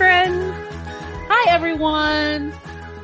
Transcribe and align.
Friends. 0.00 0.54
Hi, 1.28 1.52
everyone. 1.52 2.54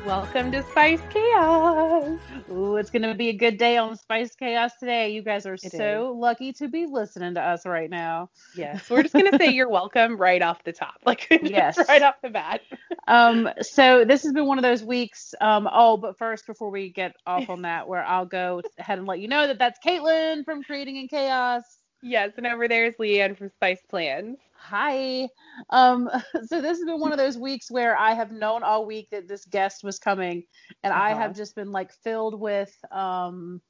Welcome 0.03 0.51
to 0.51 0.63
Spice 0.63 0.99
Chaos. 1.11 2.17
Ooh, 2.51 2.77
it's 2.77 2.89
going 2.89 3.03
to 3.03 3.13
be 3.13 3.29
a 3.29 3.33
good 3.33 3.59
day 3.59 3.77
on 3.77 3.95
Spice 3.95 4.35
Chaos 4.35 4.71
today. 4.79 5.11
You 5.11 5.21
guys 5.21 5.45
are 5.45 5.53
It 5.53 5.71
so 5.73 6.15
lucky 6.17 6.53
to 6.53 6.67
be 6.67 6.87
listening 6.87 7.35
to 7.35 7.39
us 7.39 7.67
right 7.67 7.87
now. 7.87 8.31
Yes, 8.55 8.89
we're 8.89 9.03
just 9.03 9.13
gonna 9.13 9.37
say 9.37 9.51
you're 9.53 9.69
welcome 9.69 10.17
right 10.17 10.41
off 10.41 10.63
the 10.63 10.73
top, 10.73 10.95
like 11.05 11.27
Yes. 11.43 11.77
right 11.87 12.01
off 12.01 12.15
the 12.23 12.31
bat. 12.31 12.61
Um, 13.07 13.47
so 13.61 14.03
this 14.03 14.23
has 14.23 14.33
been 14.33 14.47
one 14.47 14.57
of 14.57 14.63
those 14.63 14.83
weeks. 14.83 15.35
Um, 15.39 15.69
oh, 15.71 15.97
but 15.97 16.17
first, 16.17 16.47
before 16.47 16.71
we 16.71 16.89
get 16.89 17.15
off 17.27 17.47
on 17.47 17.61
that, 17.61 17.87
where 17.87 18.03
I'll 18.03 18.25
go 18.25 18.63
ahead 18.79 18.97
and 18.97 19.07
let 19.07 19.19
you 19.19 19.27
know 19.27 19.45
that 19.45 19.59
that's 19.59 19.77
Caitlin 19.85 20.43
from 20.45 20.63
Creating 20.63 20.97
in 20.97 21.07
Chaos. 21.07 21.61
Yes, 22.07 22.31
and 22.37 22.47
over 22.47 22.67
there 22.67 22.85
is 22.85 22.95
Leanne 22.95 23.37
from 23.37 23.49
Spice 23.49 23.81
Plans. 23.89 24.37
Hi. 24.55 25.27
Um, 25.69 26.09
so 26.45 26.61
this 26.61 26.77
has 26.77 26.85
been 26.85 26.99
one 26.99 27.11
of 27.11 27.17
those 27.17 27.37
weeks 27.37 27.69
where 27.69 27.97
I 27.97 28.13
have 28.13 28.31
known 28.31 28.63
all 28.63 28.85
week 28.85 29.09
that 29.11 29.27
this 29.27 29.45
guest 29.45 29.83
was 29.83 29.99
coming, 29.99 30.43
and 30.83 30.93
I 30.93 31.11
Uh-huh. 31.11 31.21
have 31.21 31.35
just 31.35 31.55
been 31.55 31.71
like 31.71 31.91
filled 31.91 32.39
with 32.39 32.73
um, 32.91 33.61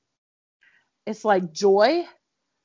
it's 1.06 1.26
like 1.26 1.52
joy. 1.52 2.04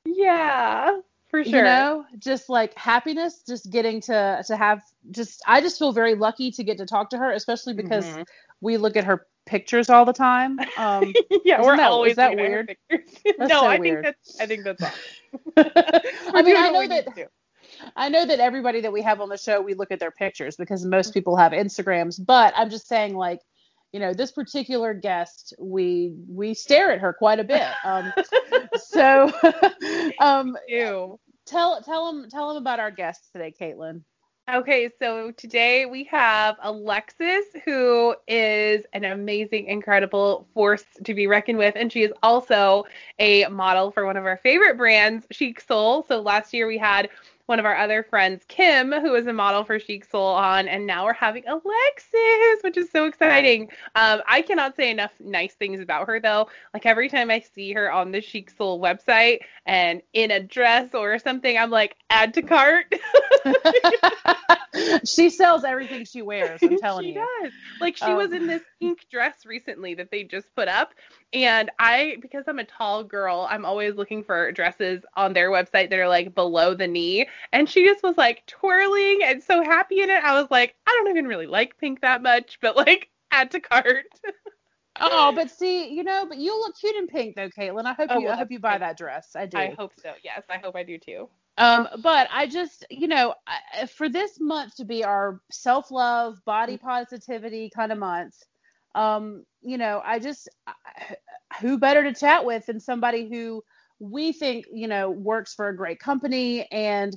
Yeah, 0.05 0.99
for 1.29 1.43
sure. 1.43 1.57
you 1.57 1.63
know 1.63 2.05
just 2.19 2.47
like 2.49 2.77
happiness 2.77 3.41
just 3.47 3.71
getting 3.71 3.99
to 4.01 4.43
to 4.45 4.55
have 4.55 4.83
just 5.09 5.41
i 5.47 5.59
just 5.61 5.79
feel 5.79 5.91
very 5.91 6.13
lucky 6.13 6.51
to 6.51 6.63
get 6.63 6.77
to 6.77 6.85
talk 6.85 7.09
to 7.09 7.17
her 7.17 7.31
especially 7.31 7.73
because 7.73 8.05
Mhm. 8.05 8.25
we 8.61 8.77
look 8.77 8.95
at 8.95 9.03
her 9.05 9.25
pictures 9.47 9.89
all 9.89 10.05
the 10.05 10.13
time 10.13 10.59
um 10.77 11.11
yeah, 11.43 11.59
we're 11.61 11.75
that- 11.77 11.89
always 11.89 12.11
is 12.11 12.15
that 12.17 12.35
weird? 12.35 12.75
No, 13.39 13.47
so 13.47 13.65
I 13.65 13.77
weird. 13.79 14.03
think 14.05 14.15
that's 14.15 14.41
I 14.41 14.45
think 14.45 14.63
that's 14.63 14.83
awesome. 14.83 14.99
I 15.57 16.41
mean 16.41 16.55
i 16.57 16.69
know 16.69 16.87
that 16.87 17.15
to 17.15 17.27
i 17.95 18.09
know 18.09 18.25
that 18.25 18.39
everybody 18.39 18.81
that 18.81 18.91
we 18.91 19.01
have 19.01 19.21
on 19.21 19.29
the 19.29 19.37
show 19.37 19.61
we 19.61 19.73
look 19.73 19.91
at 19.91 19.99
their 19.99 20.11
pictures 20.11 20.55
because 20.55 20.85
most 20.85 21.13
people 21.13 21.35
have 21.35 21.51
instagrams 21.51 22.23
but 22.23 22.53
i'm 22.55 22.69
just 22.69 22.87
saying 22.87 23.15
like 23.15 23.39
you 23.91 23.99
know 23.99 24.13
this 24.13 24.31
particular 24.31 24.93
guest 24.93 25.53
we 25.59 26.13
we 26.27 26.53
stare 26.53 26.91
at 26.91 26.99
her 26.99 27.13
quite 27.13 27.39
a 27.39 27.43
bit 27.43 27.67
um 27.83 28.11
so 28.77 29.31
um 30.19 30.57
Ew. 30.67 31.19
tell 31.45 31.81
tell 31.81 32.11
them 32.11 32.29
tell 32.29 32.47
them 32.49 32.57
about 32.57 32.79
our 32.79 32.91
guest 32.91 33.29
today 33.31 33.53
caitlin 33.59 34.01
Okay, 34.51 34.89
so 34.99 35.31
today 35.31 35.85
we 35.85 36.03
have 36.03 36.57
Alexis, 36.61 37.45
who 37.63 38.13
is 38.27 38.83
an 38.91 39.05
amazing, 39.05 39.67
incredible 39.67 40.45
force 40.53 40.83
to 41.05 41.13
be 41.13 41.27
reckoned 41.27 41.57
with. 41.57 41.75
And 41.77 41.89
she 41.89 42.03
is 42.03 42.11
also 42.21 42.83
a 43.19 43.47
model 43.47 43.89
for 43.89 44.05
one 44.05 44.17
of 44.17 44.25
our 44.25 44.35
favorite 44.35 44.75
brands, 44.75 45.25
Chic 45.31 45.61
Soul. 45.61 46.03
So 46.09 46.19
last 46.19 46.53
year 46.53 46.67
we 46.67 46.77
had 46.77 47.07
one 47.45 47.59
of 47.59 47.65
our 47.65 47.75
other 47.75 48.03
friends, 48.03 48.43
Kim, 48.47 48.91
who 48.91 49.15
is 49.15 49.27
a 49.27 49.33
model 49.33 49.63
for 49.63 49.77
Chic 49.79 50.05
Soul 50.05 50.27
on, 50.27 50.67
and 50.67 50.87
now 50.87 51.05
we're 51.05 51.13
having 51.13 51.43
Alexis, 51.47 52.61
which 52.61 52.77
is 52.77 52.89
so 52.89 53.05
exciting. 53.05 53.69
Um, 53.95 54.21
I 54.27 54.41
cannot 54.41 54.75
say 54.75 54.89
enough 54.91 55.11
nice 55.19 55.53
things 55.53 55.79
about 55.81 56.07
her, 56.07 56.19
though. 56.19 56.47
Like 56.73 56.85
every 56.85 57.09
time 57.09 57.29
I 57.29 57.39
see 57.53 57.73
her 57.73 57.91
on 57.91 58.11
the 58.11 58.21
Chic 58.21 58.49
Soul 58.49 58.79
website 58.81 59.39
and 59.65 60.01
in 60.13 60.31
a 60.31 60.39
dress 60.39 60.93
or 60.93 61.19
something, 61.19 61.57
I'm 61.57 61.69
like, 61.69 61.95
add 62.09 62.33
to 62.35 62.41
cart. 62.41 62.93
she 65.05 65.29
sells 65.29 65.63
everything 65.63 66.05
she 66.05 66.21
wears. 66.21 66.61
I'm 66.63 66.77
telling 66.79 67.03
she 67.05 67.09
you. 67.13 67.27
She 67.39 67.43
does. 67.43 67.53
Like 67.81 67.97
she 67.97 68.13
was 68.13 68.27
Um, 68.27 68.33
in 68.35 68.47
this 68.47 68.63
pink 68.79 69.05
dress 69.11 69.45
recently 69.45 69.95
that 69.95 70.11
they 70.11 70.23
just 70.23 70.53
put 70.55 70.67
up, 70.67 70.93
and 71.33 71.69
I, 71.79 72.17
because 72.21 72.45
I'm 72.47 72.59
a 72.59 72.63
tall 72.63 73.03
girl, 73.03 73.47
I'm 73.49 73.65
always 73.65 73.95
looking 73.95 74.23
for 74.23 74.51
dresses 74.51 75.03
on 75.15 75.33
their 75.33 75.49
website 75.51 75.89
that 75.89 75.99
are 75.99 76.07
like 76.07 76.33
below 76.35 76.73
the 76.73 76.87
knee, 76.87 77.27
and 77.51 77.69
she 77.69 77.85
just 77.85 78.03
was 78.03 78.17
like 78.17 78.45
twirling 78.47 79.19
and 79.23 79.41
so 79.43 79.63
happy 79.63 80.01
in 80.01 80.09
it. 80.09 80.23
I 80.23 80.39
was 80.39 80.49
like, 80.51 80.75
I 80.87 80.91
don't 80.91 81.09
even 81.09 81.27
really 81.27 81.47
like 81.47 81.77
pink 81.77 82.01
that 82.01 82.21
much, 82.21 82.59
but 82.61 82.75
like 82.77 83.09
add 83.31 83.51
to 83.51 83.59
cart. 83.59 84.05
Oh, 85.01 85.31
but 85.35 85.49
see, 85.57 85.91
you 85.91 86.03
know, 86.03 86.25
but 86.27 86.37
you 86.37 86.57
look 86.59 86.77
cute 86.77 86.95
in 86.95 87.07
pink 87.07 87.35
though, 87.35 87.49
Caitlin. 87.49 87.85
I 87.85 87.93
hope 87.93 88.11
Oh, 88.11 88.19
you. 88.19 88.25
well, 88.25 88.35
I 88.35 88.37
hope 88.37 88.51
you 88.51 88.59
buy 88.59 88.77
that 88.77 88.97
dress. 88.97 89.31
I 89.35 89.47
do. 89.47 89.57
I 89.57 89.69
hope 89.69 89.91
so. 90.01 90.13
Yes, 90.23 90.43
I 90.49 90.57
hope 90.57 90.75
I 90.75 90.83
do 90.83 90.97
too. 90.99 91.29
Um, 91.57 91.87
but 92.01 92.27
I 92.31 92.47
just, 92.47 92.85
you 92.89 93.07
know, 93.07 93.33
I- 93.47 93.85
for 93.87 94.09
this 94.09 94.39
month 94.39 94.75
to 94.77 94.85
be 94.85 95.03
our 95.03 95.41
self-love, 95.51 96.37
body 96.45 96.77
positivity 96.77 97.69
kind 97.69 97.91
of 97.91 97.97
month, 97.97 98.35
um, 98.95 99.45
you 99.61 99.77
know, 99.77 100.01
I 100.03 100.19
just, 100.19 100.49
I- 100.67 101.15
who 101.61 101.77
better 101.77 102.03
to 102.03 102.13
chat 102.13 102.45
with 102.45 102.65
than 102.67 102.79
somebody 102.79 103.29
who 103.29 103.63
we 104.11 104.31
think, 104.31 104.65
you 104.71 104.87
know, 104.87 105.09
works 105.09 105.53
for 105.53 105.69
a 105.69 105.75
great 105.75 105.99
company 105.99 106.69
and. 106.71 107.15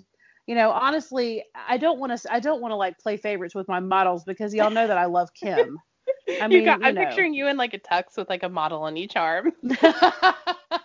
You 0.49 0.55
know, 0.55 0.71
honestly, 0.71 1.43
I 1.69 1.77
don't 1.77 1.99
want 1.99 2.17
to. 2.17 2.33
I 2.33 2.39
don't 2.39 2.61
want 2.61 2.71
to 2.71 2.77
like 2.77 3.01
play 3.01 3.17
favorites 3.17 3.53
with 3.53 3.67
my 3.67 3.81
models 3.81 4.23
because 4.23 4.55
y'all 4.55 4.71
know 4.71 4.87
that 4.87 4.97
I 4.97 5.07
love 5.07 5.35
Kim. 5.35 5.77
i 6.41 6.49
mean 6.49 6.61
you 6.61 6.65
got, 6.65 6.81
i'm 6.85 6.95
know. 6.95 7.05
picturing 7.05 7.35
you 7.35 7.47
in 7.49 7.57
like 7.57 7.75
a 7.75 7.79
tux 7.79 8.17
with 8.17 8.29
like 8.29 8.43
a 8.43 8.49
model 8.49 8.83
on 8.83 8.97
each 8.97 9.17
arm. 9.17 9.53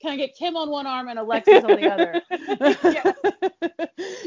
Can 0.00 0.12
I 0.12 0.16
get 0.16 0.36
Kim 0.36 0.56
on 0.56 0.70
one 0.70 0.86
arm 0.86 1.08
and 1.08 1.18
Alexis 1.18 1.64
on 1.64 1.70
the 1.80 1.90
other? 1.90 2.22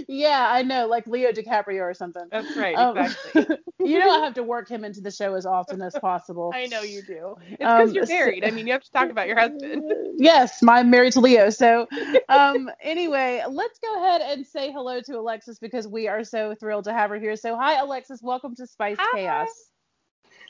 yeah, 0.08 0.48
I 0.50 0.64
know, 0.64 0.88
like 0.88 1.08
Leo 1.08 1.32
DiCaprio 1.32 1.80
or 1.82 1.94
something. 1.94 2.26
That's 2.30 2.58
right, 2.58 2.76
Um, 2.76 2.98
exactly. 2.98 3.58
you 3.80 4.00
know, 4.00 4.10
I 4.10 4.20
have 4.26 4.34
to 4.34 4.44
work 4.44 4.68
him 4.70 4.84
into 4.84 5.00
the 5.00 5.12
show 5.12 5.34
as 5.36 5.46
often 5.46 5.82
as 5.82 5.98
possible. 6.00 6.52
I 6.54 6.66
know 6.66 6.82
you 6.82 7.02
do. 7.02 7.36
It's 7.42 7.52
because 7.52 7.90
Um, 7.90 7.96
you're 7.96 8.06
so- 8.06 8.14
married. 8.14 8.44
I 8.44 8.52
mean, 8.52 8.68
you 8.68 8.74
have 8.74 8.84
to 8.84 8.92
talk 8.92 9.10
about 9.10 9.28
your 9.28 9.40
husband. 9.40 9.84
yes, 10.18 10.62
I'm 10.68 10.90
married 10.90 11.14
to 11.14 11.22
Leo. 11.22 11.50
So, 11.50 11.88
um, 12.28 12.70
anyway, 12.82 13.44
let's 13.50 13.80
go 13.80 14.04
ahead 14.04 14.22
and 14.22 14.46
say 14.46 14.72
hello 14.72 15.00
to 15.02 15.18
Alexis 15.20 15.58
because 15.60 15.88
we 15.88 16.08
are 16.10 16.24
so 16.24 16.54
thrilled 16.60 16.84
to 16.86 16.94
have 16.94 17.10
her 17.12 17.20
here. 17.20 17.36
So, 17.38 17.56
hi, 17.56 17.80
Alexis. 17.80 18.20
Welcome 18.22 18.56
to 18.56 18.68
Spice 18.68 18.98
Hi. 19.00 19.18
Chaos. 19.20 19.48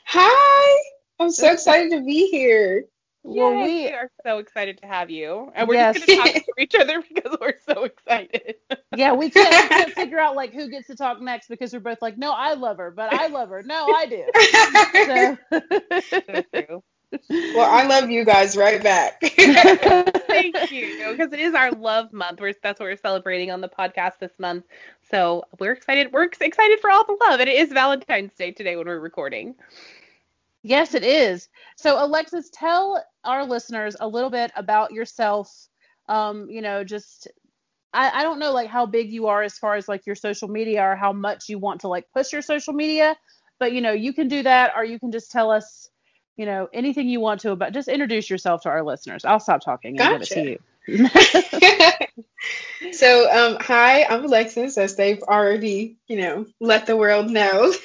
Hi, 0.06 0.82
I'm 1.20 1.30
so 1.30 1.52
excited 1.52 1.92
to 1.92 2.02
be 2.04 2.26
here. 2.28 2.86
Well, 3.24 3.54
Yay, 3.54 3.84
we- 3.84 3.88
are 3.90 4.10
so 4.24 4.38
excited 4.38 4.78
to 4.78 4.86
have 4.86 5.10
you, 5.10 5.50
and 5.54 5.68
we're 5.68 5.74
Yes. 5.74 5.94
just 5.96 6.06
going 6.06 6.18
to 6.24 6.32
talk 6.32 6.44
to 6.44 6.52
each 6.62 6.74
other 6.74 7.02
because 7.14 7.36
we're 7.40 7.54
so 7.66 7.84
excited. 7.84 8.56
Yeah, 8.96 9.12
we 9.12 9.30
can't, 9.30 9.50
we 9.62 9.68
can't 9.68 9.92
figure 9.94 10.18
out 10.18 10.34
like 10.36 10.52
who 10.52 10.68
gets 10.68 10.88
to 10.88 10.96
talk 10.96 11.20
next 11.20 11.48
because 11.48 11.72
we're 11.72 11.80
both 11.80 12.02
like, 12.02 12.18
no, 12.18 12.32
I 12.32 12.54
love 12.54 12.78
her, 12.78 12.90
but 12.90 13.12
I 13.12 13.28
love 13.28 13.48
her. 13.50 13.62
No, 13.62 13.90
I 13.90 14.06
do. 14.06 14.24
So, 15.06 15.38
so 16.26 16.42
true. 16.52 16.82
well, 17.54 17.68
I 17.70 17.86
love 17.86 18.10
you 18.10 18.24
guys 18.24 18.56
right 18.56 18.82
back. 18.82 19.20
Thank 19.20 20.70
you, 20.70 21.12
because 21.12 21.32
it 21.32 21.40
is 21.40 21.54
our 21.54 21.70
love 21.72 22.12
month. 22.12 22.40
We're, 22.40 22.54
that's 22.62 22.80
what 22.80 22.86
we're 22.86 22.96
celebrating 22.96 23.50
on 23.50 23.60
the 23.60 23.68
podcast 23.68 24.18
this 24.18 24.32
month. 24.38 24.64
So 25.10 25.44
we're 25.58 25.72
excited. 25.72 26.12
We're 26.12 26.24
excited 26.24 26.80
for 26.80 26.90
all 26.90 27.04
the 27.04 27.16
love, 27.28 27.40
and 27.40 27.48
it 27.48 27.56
is 27.58 27.70
Valentine's 27.72 28.34
Day 28.34 28.50
today 28.52 28.76
when 28.76 28.86
we're 28.86 28.98
recording. 28.98 29.54
Yes, 30.62 30.94
it 30.94 31.04
is. 31.04 31.48
So, 31.76 32.04
Alexis, 32.04 32.50
tell 32.50 33.02
our 33.24 33.44
listeners 33.44 33.96
a 33.98 34.08
little 34.08 34.30
bit 34.30 34.52
about 34.56 34.92
yourself. 34.92 35.68
Um, 36.08 36.48
you 36.50 36.62
know, 36.62 36.84
just 36.84 37.28
I, 37.92 38.20
I 38.20 38.22
don't 38.22 38.38
know 38.38 38.52
like 38.52 38.68
how 38.68 38.86
big 38.86 39.12
you 39.12 39.28
are 39.28 39.42
as 39.42 39.58
far 39.58 39.74
as 39.74 39.88
like 39.88 40.06
your 40.06 40.16
social 40.16 40.48
media 40.48 40.82
or 40.82 40.96
how 40.96 41.12
much 41.12 41.48
you 41.48 41.58
want 41.58 41.82
to 41.82 41.88
like 41.88 42.06
push 42.12 42.32
your 42.32 42.42
social 42.42 42.72
media, 42.72 43.16
but 43.58 43.72
you 43.72 43.80
know, 43.80 43.92
you 43.92 44.12
can 44.12 44.28
do 44.28 44.42
that 44.42 44.72
or 44.76 44.84
you 44.84 44.98
can 44.98 45.12
just 45.12 45.30
tell 45.30 45.50
us, 45.50 45.90
you 46.36 46.46
know, 46.46 46.68
anything 46.72 47.08
you 47.08 47.20
want 47.20 47.40
to 47.42 47.52
about 47.52 47.72
just 47.72 47.88
introduce 47.88 48.30
yourself 48.30 48.62
to 48.62 48.70
our 48.70 48.82
listeners. 48.82 49.24
I'll 49.24 49.40
stop 49.40 49.60
talking 49.62 49.98
and 49.98 50.08
give 50.08 50.22
it 50.22 50.30
to 50.30 50.40
you. 50.40 50.58
so, 52.92 53.30
um, 53.30 53.58
hi, 53.60 54.04
I'm 54.04 54.24
Alexis, 54.24 54.78
as 54.78 54.96
they've 54.96 55.22
already, 55.22 55.96
you 56.08 56.16
know, 56.16 56.46
let 56.60 56.86
the 56.86 56.96
world 56.96 57.30
know. 57.30 57.72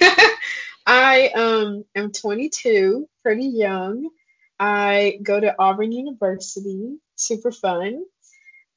I 0.88 1.28
um 1.36 1.84
am 1.96 2.14
22, 2.14 3.10
pretty 3.22 3.48
young. 3.48 4.10
I 4.58 5.20
go 5.22 5.38
to 5.40 5.54
Auburn 5.60 5.92
University, 5.92 6.96
super 7.16 7.52
fun. 7.52 8.06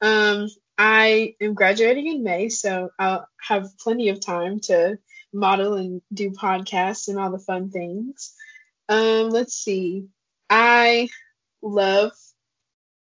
Um, 0.02 0.48
I 0.76 1.36
am 1.40 1.54
graduating 1.54 2.08
in 2.08 2.24
May, 2.24 2.48
so 2.48 2.90
I'll 2.98 3.28
have 3.40 3.78
plenty 3.78 4.08
of 4.08 4.20
time 4.20 4.58
to 4.60 4.98
model 5.32 5.74
and 5.74 6.02
do 6.12 6.32
podcasts 6.32 7.06
and 7.06 7.18
all 7.18 7.30
the 7.30 7.38
fun 7.38 7.70
things. 7.70 8.34
Um, 8.88 9.30
let's 9.30 9.54
see. 9.54 10.06
I 10.50 11.08
love 11.62 12.12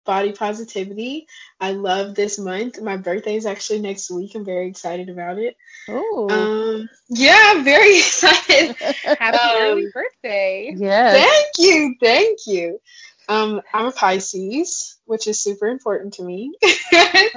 body 0.08 0.32
positivity. 0.32 1.26
I 1.60 1.72
love 1.72 2.14
this 2.14 2.38
month. 2.38 2.80
My 2.80 2.96
birthday 2.96 3.36
is 3.36 3.44
actually 3.44 3.80
next 3.80 4.10
week. 4.10 4.34
I'm 4.34 4.44
very 4.44 4.66
excited 4.68 5.10
about 5.10 5.38
it. 5.38 5.54
Oh, 5.86 6.28
Um, 6.30 6.88
yeah, 7.10 7.38
I'm 7.48 7.62
very 7.62 7.98
excited. 7.98 8.74
Happy 8.76 9.36
Um, 9.38 9.62
early 9.62 9.86
birthday. 9.92 10.72
yes. 10.74 11.14
Thank 11.14 11.68
you, 11.68 11.94
thank 12.00 12.38
you. 12.46 12.80
Um, 13.28 13.60
I'm 13.74 13.84
a 13.86 13.92
Pisces, 13.92 14.96
which 15.04 15.26
is 15.26 15.38
super 15.38 15.66
important 15.68 16.14
to 16.14 16.22
me. 16.22 16.54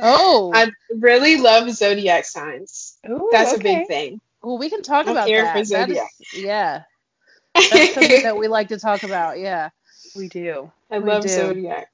Oh, 0.04 0.52
I 0.56 0.72
really 0.98 1.38
love 1.38 1.70
zodiac 1.72 2.24
signs. 2.24 2.98
Ooh, 3.08 3.28
That's 3.34 3.54
a 3.54 3.60
big 3.60 3.86
thing. 3.88 4.22
well, 4.42 4.58
we 4.58 4.70
can 4.70 4.82
talk 4.82 5.06
I'm 5.08 5.12
about 5.12 5.28
here 5.28 5.44
that. 5.44 5.52
for 5.52 5.58
That 5.58 5.90
is- 5.90 5.98
zodiac. 5.98 6.10
yeah, 6.34 6.84
that's 7.54 7.94
something 7.94 8.24
that 8.24 8.38
we 8.38 8.48
like 8.48 8.70
to 8.70 8.80
talk 8.80 9.04
about. 9.04 9.40
Yeah. 9.40 9.70
We 10.16 10.30
do. 10.30 10.72
I 10.90 11.00
We 11.00 11.10
love 11.10 11.24
do. 11.24 11.28
zodiac. 11.30 11.90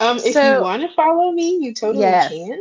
Um, 0.00 0.16
if 0.18 0.32
So- 0.32 0.56
you 0.56 0.62
want 0.62 0.82
to 0.82 0.88
follow 0.94 1.30
me, 1.30 1.58
you 1.60 1.74
totally 1.74 2.04
Yes. 2.04 2.28
can. 2.30 2.60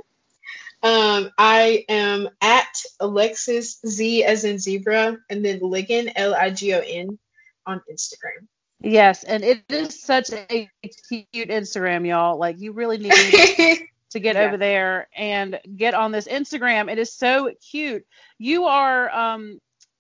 Um, 0.81 1.31
I 1.38 1.83
am 1.89 2.30
at 2.41 2.83
Alexis 3.00 3.80
Z 3.86 4.24
as 4.24 4.45
in 4.45 4.59
zebra, 4.59 5.18
and 5.30 5.44
then 5.44 5.59
Ligon 5.59 6.12
L 6.15 6.33
I 6.33 6.51
G 6.51 6.74
O 6.74 6.80
N 6.80 7.19
on 7.65 7.81
Instagram. 7.91 8.47
Yes, 8.81 9.25
and 9.25 9.44
it 9.44 9.63
is 9.69 10.01
such 10.01 10.31
a 10.31 10.69
cute 11.09 11.27
Instagram, 11.50 12.07
y'all. 12.07 12.38
Like 12.38 12.59
you 12.59 12.71
really 12.71 12.97
need 12.97 13.12
to 14.12 14.19
get 14.19 14.35
Yeah. 14.38 14.44
over 14.44 14.56
there 14.57 15.09
and 15.15 15.59
get 15.75 15.94
on 15.95 16.12
this 16.13 16.27
Instagram. 16.30 16.89
It 16.89 16.97
is 16.97 17.12
so 17.12 17.51
cute. 17.71 18.06
You 18.38 18.65
are 18.65 19.09
um 19.13 19.59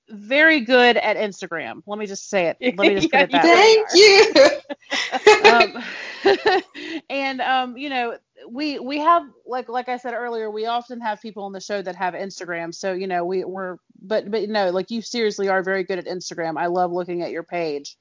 very 0.09 0.61
good 0.61 0.97
at 0.97 1.17
Instagram. 1.17 1.81
Let 1.87 1.99
me 1.99 2.05
just 2.05 2.29
say 2.29 2.47
it. 2.47 2.57
Let 2.77 2.87
me 2.87 2.93
just 2.95 3.11
put 3.11 3.19
Yeah, 3.19 3.21
it 3.21 3.31
that 3.31 3.51
you 3.51 3.51
way. 3.51 3.75
Thank 3.75 3.87
you. 3.93 4.49
um, 5.41 5.73
and 7.09 7.41
um, 7.41 7.77
you 7.77 7.89
know, 7.89 8.17
we 8.49 8.79
we 8.79 8.99
have 8.99 9.23
like 9.45 9.69
like 9.69 9.89
I 9.89 9.97
said 9.97 10.13
earlier, 10.13 10.49
we 10.49 10.65
often 10.65 11.01
have 11.01 11.21
people 11.21 11.43
on 11.43 11.53
the 11.53 11.61
show 11.61 11.81
that 11.81 11.95
have 11.95 12.13
Instagram. 12.13 12.73
So 12.73 12.93
you 12.93 13.07
know, 13.07 13.25
we 13.25 13.43
we're 13.43 13.77
but 14.01 14.29
but 14.29 14.49
no, 14.49 14.69
like 14.71 14.91
you 14.91 15.01
seriously 15.01 15.49
are 15.49 15.63
very 15.63 15.83
good 15.83 15.99
at 15.99 16.05
Instagram. 16.05 16.57
I 16.57 16.67
love 16.67 16.91
looking 16.91 17.21
at 17.21 17.31
your 17.31 17.43
page. 17.43 17.97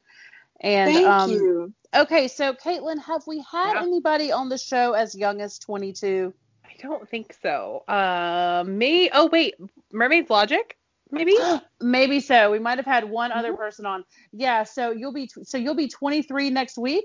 And 0.61 0.97
Thank 0.97 0.99
um, 0.99 1.33
you. 1.33 1.75
okay, 1.95 2.29
so 2.29 2.55
Caitlin, 2.55 2.99
have 3.01 3.23
we 3.27 3.45
had 3.51 3.75
Yeah. 3.75 3.83
anybody 3.83 4.33
on 4.33 4.49
the 4.49 4.59
show 4.59 4.93
as 4.93 5.15
young 5.15 5.41
as 5.41 5.59
22? 5.59 6.35
I 6.65 6.75
don't 6.83 7.09
think 7.09 7.35
so. 7.43 7.85
Uh, 7.89 8.65
me. 8.67 9.11
Oh 9.13 9.27
wait, 9.29 9.55
Mermaid's 9.93 10.31
Logic, 10.31 10.78
maybe. 11.11 11.35
Maybe 11.81 12.21
so. 12.21 12.51
We 12.51 12.59
might 12.59 12.79
have 12.79 12.87
had 12.87 13.05
one 13.05 13.31
other 13.33 13.53
Mhm. 13.53 13.57
person 13.57 13.87
on. 13.87 14.05
Yeah, 14.33 14.65
so 14.65 14.91
you'll 14.91 15.13
be 15.13 15.27
tw- 15.29 15.45
so 15.47 15.59
you'll 15.59 15.77
be 15.77 15.89
23 15.89 16.51
next 16.51 16.77
week. 16.77 17.05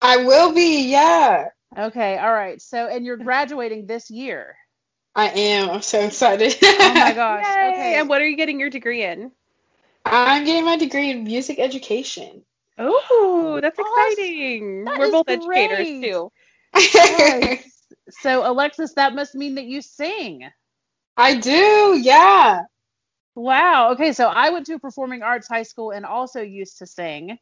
I 0.00 0.18
will 0.18 0.52
be, 0.52 0.90
yeah. 0.90 1.48
Okay, 1.76 2.18
all 2.18 2.32
right. 2.32 2.60
So 2.60 2.86
and 2.88 3.04
you're 3.06 3.16
graduating 3.16 3.86
this 3.86 4.10
year. 4.10 4.56
I 5.14 5.28
am. 5.28 5.70
I'm 5.70 5.82
so 5.82 6.00
excited. 6.00 6.56
Oh 6.62 6.94
my 6.94 7.12
gosh. 7.12 7.44
Yay! 7.56 7.68
Okay. 7.70 7.94
And 8.00 8.08
what 8.08 8.20
are 8.22 8.26
you 8.26 8.36
getting 8.36 8.58
your 8.60 8.70
degree 8.70 9.04
in? 9.04 9.30
I'm 10.04 10.44
getting 10.44 10.64
my 10.64 10.76
degree 10.76 11.10
in 11.10 11.24
music 11.24 11.58
education. 11.60 12.44
Oh, 12.78 13.60
that's 13.62 13.78
Awesome. 13.78 14.14
exciting. 14.14 14.84
That 14.84 14.98
We're 14.98 15.06
is 15.06 15.12
both 15.12 15.28
educators 15.28 15.86
too. 16.00 16.32
Yes. 16.74 17.82
so 18.10 18.50
Alexis, 18.50 18.94
that 18.94 19.14
must 19.14 19.34
mean 19.34 19.54
that 19.56 19.64
you 19.64 19.80
sing. 19.82 20.48
I 21.16 21.34
do, 21.36 21.98
yeah. 22.02 22.62
Wow. 23.34 23.92
Okay, 23.92 24.12
so 24.12 24.28
I 24.28 24.50
went 24.50 24.66
to 24.66 24.74
a 24.74 24.78
performing 24.78 25.22
arts 25.22 25.48
high 25.48 25.62
school 25.62 25.90
and 25.90 26.04
also 26.04 26.40
used 26.40 26.78
to 26.78 26.86
sing. 26.86 27.38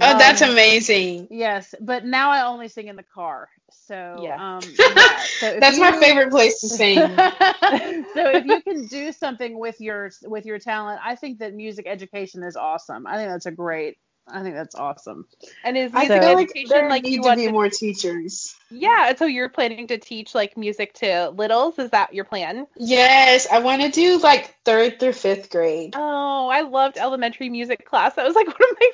Oh, 0.00 0.14
that's 0.16 0.40
Um, 0.40 0.42
amazing. 0.42 1.28
Yes, 1.30 1.74
but 1.80 2.04
now 2.04 2.30
I 2.30 2.46
only 2.46 2.68
sing 2.68 2.88
in 2.88 2.96
the 2.96 3.02
car. 3.02 3.48
So 3.70 4.32
Yeah. 4.32 4.38
um 4.38 4.78
yeah. 4.86 5.26
So 5.40 5.60
That's 5.60 5.78
my 5.78 5.92
favorite 5.92 6.30
place 6.30 6.60
to 6.60 6.68
sing. 6.68 7.24
so 7.70 8.28
if 8.30 8.44
you 8.44 8.62
can 8.62 8.86
do 8.86 9.12
something 9.12 9.58
with 9.58 9.80
your 9.80 10.10
with 10.24 10.46
your 10.46 10.58
talent, 10.58 11.00
I 11.04 11.16
think 11.16 11.38
that 11.38 11.54
music 11.54 11.86
education 11.86 12.42
is 12.42 12.56
awesome. 12.56 13.06
I 13.06 13.16
think 13.16 13.30
that's 13.30 13.46
a 13.46 13.52
great. 13.52 13.96
I 14.28 14.42
think 14.42 14.54
that's 14.56 14.74
awesome. 14.74 15.26
And 15.64 15.76
is 15.76 15.92
I 15.94 16.08
music 16.08 16.20
feel 16.22 16.38
education 16.38 16.68
there 16.68 16.90
like, 16.90 17.04
need 17.04 17.12
you 17.14 17.22
to 17.22 17.28
want 17.28 17.38
be 17.38 17.46
to? 17.46 17.52
more 17.52 17.68
teachers. 17.70 18.54
Yeah. 18.70 19.14
So 19.14 19.26
you're 19.26 19.48
planning 19.48 19.86
to 19.88 19.98
teach 19.98 20.34
like 20.34 20.56
music 20.56 20.94
to 20.94 21.30
littles? 21.30 21.78
Is 21.78 21.90
that 21.90 22.12
your 22.12 22.24
plan? 22.24 22.66
Yes, 22.76 23.46
I 23.50 23.60
want 23.60 23.82
to 23.82 23.90
do 23.90 24.18
like 24.18 24.54
third 24.64 24.98
through 24.98 25.12
fifth 25.12 25.50
grade. 25.50 25.94
Oh, 25.96 26.48
I 26.48 26.62
loved 26.62 26.98
elementary 26.98 27.48
music 27.50 27.86
class. 27.88 28.14
That 28.14 28.26
was 28.26 28.34
like 28.34 28.46
one 28.58 28.70
of 28.70 28.76
my 28.80 28.90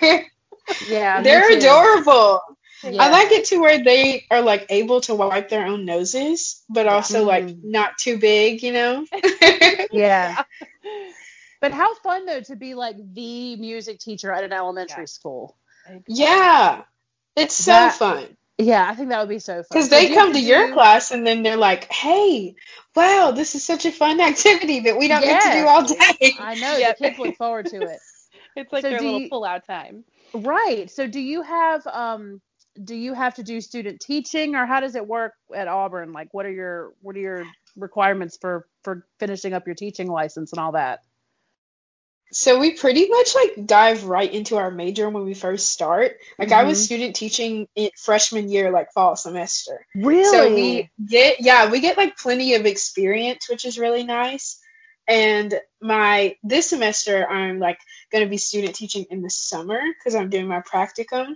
favorites. 0.00 0.28
Yeah, 0.88 1.22
They're 1.22 1.56
adorable. 1.58 2.40
Yeah. 2.84 3.02
I 3.02 3.10
like 3.10 3.32
it 3.32 3.46
to 3.46 3.58
where 3.60 3.82
they 3.82 4.24
are 4.30 4.40
like 4.42 4.66
able 4.70 5.00
to 5.02 5.14
wipe 5.14 5.48
their 5.48 5.66
own 5.66 5.84
noses, 5.84 6.62
but 6.68 6.86
also 6.86 7.24
like 7.24 7.44
Mm. 7.44 7.64
not 7.64 7.98
too 7.98 8.16
big, 8.18 8.62
you 8.62 8.72
know? 8.72 9.04
Yeah. 9.92 10.42
But 11.62 11.72
how 11.72 11.94
fun 11.94 12.26
though 12.26 12.40
to 12.42 12.56
be 12.56 12.74
like 12.74 12.96
the 13.14 13.56
music 13.56 13.98
teacher 14.00 14.30
at 14.32 14.44
an 14.44 14.52
elementary 14.52 15.04
Yeah. 15.04 15.06
school. 15.06 15.56
yeah. 16.06 16.82
It's 17.36 17.54
so 17.54 17.72
That- 17.72 17.94
fun. 17.94 18.36
Yeah, 18.58 18.86
I 18.88 18.94
think 18.94 19.08
that 19.08 19.18
would 19.20 19.28
be 19.30 19.38
so 19.38 19.54
fun. 19.62 19.66
Because 19.70 19.84
So 19.88 19.96
they 19.96 20.02
do 20.06 20.12
you 20.12 20.18
come 20.18 20.32
to 20.34 20.38
do- 20.38 20.44
your 20.44 20.72
class 20.72 21.10
and 21.10 21.26
then 21.26 21.42
they're 21.42 21.56
like, 21.56 21.90
hey, 21.90 22.54
wow, 22.94 23.32
this 23.34 23.54
is 23.54 23.64
such 23.64 23.86
a 23.86 23.90
fun 23.90 24.20
activity 24.20 24.80
that 24.80 24.96
we 24.98 25.08
don't 25.08 25.22
get 25.22 25.42
to 25.42 25.52
do 25.52 25.66
all 25.66 25.82
day. 25.84 26.34
I 26.38 26.54
know 26.56 26.76
Yep. 26.76 26.98
the 26.98 27.04
kids 27.04 27.18
look 27.18 27.36
forward 27.36 27.66
to 27.66 27.80
it. 27.80 27.98
It's 28.56 28.70
like 28.70 28.82
So 28.82 28.90
their 28.90 28.98
do 28.98 29.04
little 29.06 29.20
you- 29.22 29.28
pull-out 29.30 29.64
time. 29.66 30.04
Right. 30.34 30.90
So 30.90 31.06
do 31.06 31.18
you 31.20 31.40
have 31.42 31.86
um 31.86 32.42
do 32.84 32.94
you 32.94 33.14
have 33.14 33.34
to 33.36 33.42
do 33.42 33.60
student 33.62 34.00
teaching 34.00 34.54
or 34.56 34.66
how 34.66 34.80
does 34.80 34.94
it 34.94 35.06
work 35.06 35.32
at 35.54 35.68
Auburn? 35.68 36.12
Like 36.12 36.28
what 36.34 36.44
are 36.44 36.50
your 36.52 36.92
what 37.00 37.16
are 37.16 37.20
your 37.20 37.46
requirements 37.76 38.36
for 38.38 38.66
for 38.84 39.06
finishing 39.18 39.54
up 39.54 39.66
your 39.66 39.74
teaching 39.74 40.06
license 40.08 40.52
and 40.52 40.58
all 40.60 40.72
that? 40.72 41.00
So 42.32 42.58
we 42.58 42.72
pretty 42.72 43.08
much 43.08 43.34
like 43.34 43.66
dive 43.66 44.04
right 44.04 44.32
into 44.32 44.56
our 44.56 44.70
major 44.70 45.08
when 45.10 45.24
we 45.24 45.34
first 45.34 45.70
start. 45.70 46.18
Like 46.38 46.50
I 46.52 46.64
was 46.64 46.78
Mhm. 46.78 46.84
student 46.84 47.16
teaching 47.16 47.68
in 47.74 47.90
freshman 47.96 48.48
year, 48.48 48.70
like 48.70 48.92
fall 48.92 49.16
semester. 49.16 49.86
Really? 49.94 50.24
So 50.24 50.54
we 50.54 50.90
get 51.06 51.40
yeah, 51.40 51.70
we 51.70 51.80
get 51.80 51.96
like 51.96 52.16
plenty 52.16 52.54
of 52.54 52.66
experience, 52.66 53.48
which 53.48 53.64
is 53.64 53.78
really 53.78 54.02
nice. 54.04 54.58
And 55.06 55.58
my 55.80 56.36
this 56.42 56.68
semester 56.68 57.26
I'm 57.28 57.58
like 57.58 57.78
going 58.10 58.24
to 58.24 58.30
be 58.30 58.38
student 58.38 58.74
teaching 58.76 59.04
in 59.10 59.20
the 59.20 59.30
summer 59.30 59.80
because 59.98 60.14
I'm 60.14 60.30
doing 60.30 60.46
my 60.48 60.60
practicum 60.62 61.34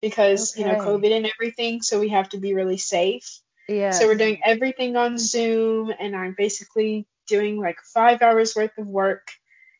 because 0.00 0.56
you 0.56 0.64
know 0.64 0.76
COVID 0.76 1.12
and 1.16 1.26
everything, 1.26 1.82
so 1.82 2.00
we 2.00 2.08
have 2.10 2.28
to 2.30 2.38
be 2.38 2.54
really 2.54 2.78
safe. 2.78 3.40
yeah. 3.68 3.90
So 3.90 4.06
we're 4.06 4.14
doing 4.14 4.40
everything 4.44 4.96
on 4.96 5.18
Zoom, 5.18 5.92
and 5.98 6.14
I'm 6.16 6.34
basically 6.38 7.06
doing 7.26 7.60
like 7.60 7.78
five 7.92 8.22
hours 8.22 8.54
worth 8.56 8.76
of 8.78 8.86
work, 8.86 9.32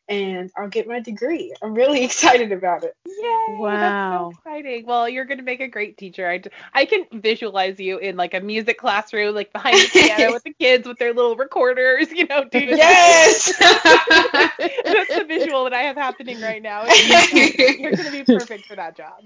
and 0.09 0.51
I'll 0.57 0.67
get 0.67 0.87
my 0.87 0.99
degree. 0.99 1.53
I'm 1.61 1.73
really 1.73 2.03
excited 2.05 2.51
about 2.51 2.83
it. 2.83 2.95
Yay! 3.05 3.57
Wow. 3.57 3.77
That's 3.77 4.17
so 4.17 4.31
exciting. 4.51 4.85
Well, 4.85 5.07
you're 5.07 5.25
going 5.25 5.37
to 5.37 5.43
make 5.43 5.61
a 5.61 5.67
great 5.67 5.97
teacher. 5.97 6.29
I, 6.29 6.41
I 6.73 6.85
can 6.85 7.05
visualize 7.13 7.79
you 7.79 7.99
in 7.99 8.17
like 8.17 8.33
a 8.33 8.39
music 8.39 8.79
classroom, 8.79 9.35
like 9.35 9.53
behind 9.53 9.77
the 9.77 9.89
piano 9.93 10.33
with 10.33 10.43
the 10.43 10.53
kids 10.53 10.87
with 10.87 10.97
their 10.97 11.13
little 11.13 11.35
recorders, 11.35 12.11
you 12.11 12.25
know, 12.25 12.43
doing 12.45 12.69
Yes. 12.69 13.55
That's 13.59 15.15
the 15.15 15.25
visual 15.27 15.63
that 15.65 15.73
I 15.73 15.83
have 15.83 15.95
happening 15.95 16.41
right 16.41 16.61
now. 16.61 16.85
You're 17.31 17.91
going 17.91 18.05
to 18.05 18.11
be 18.11 18.23
perfect 18.23 18.65
for 18.65 18.75
that 18.75 18.97
job. 18.97 19.23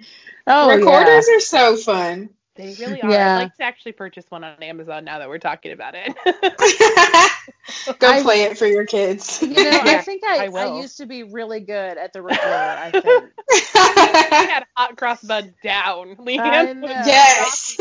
oh, 0.48 0.76
Recorders 0.76 1.28
are 1.30 1.40
so 1.40 1.76
fun. 1.78 2.30
They 2.56 2.76
really 2.80 3.02
are. 3.02 3.10
Yeah. 3.10 3.38
I'd 3.38 3.44
like 3.44 3.56
to 3.56 3.64
actually 3.64 3.94
purchase 3.94 4.26
one 4.30 4.44
on 4.44 4.62
Amazon 4.62 5.06
now 5.06 5.18
that 5.18 5.28
we're 5.28 5.40
talking 5.40 5.72
about 5.72 5.96
it. 5.96 6.14
Go 8.00 8.08
I- 8.08 8.22
play 8.22 8.44
it 8.44 8.58
for 8.58 8.68
your 8.68 8.86
kids. 8.86 9.42
You 9.42 9.56
know, 9.56 9.80
I 9.82 9.98
think 10.02 10.24
I, 10.24 10.46
I 10.46 10.50
I, 10.50 10.80
used 10.80 10.98
to 10.98 11.08
be 11.08 11.24
really 11.24 11.62
good 11.62 11.98
at 11.98 12.14
the 12.14 12.22
recorder, 12.22 12.46
I 12.46 12.92
think. 12.92 13.32
I 13.76 14.48
had 14.52 14.66
hot 14.76 14.98
cross 14.98 15.24
bud 15.24 15.54
down. 15.64 16.12
I 16.12 16.24
Leanne. 16.24 16.84
yes. 17.06 17.78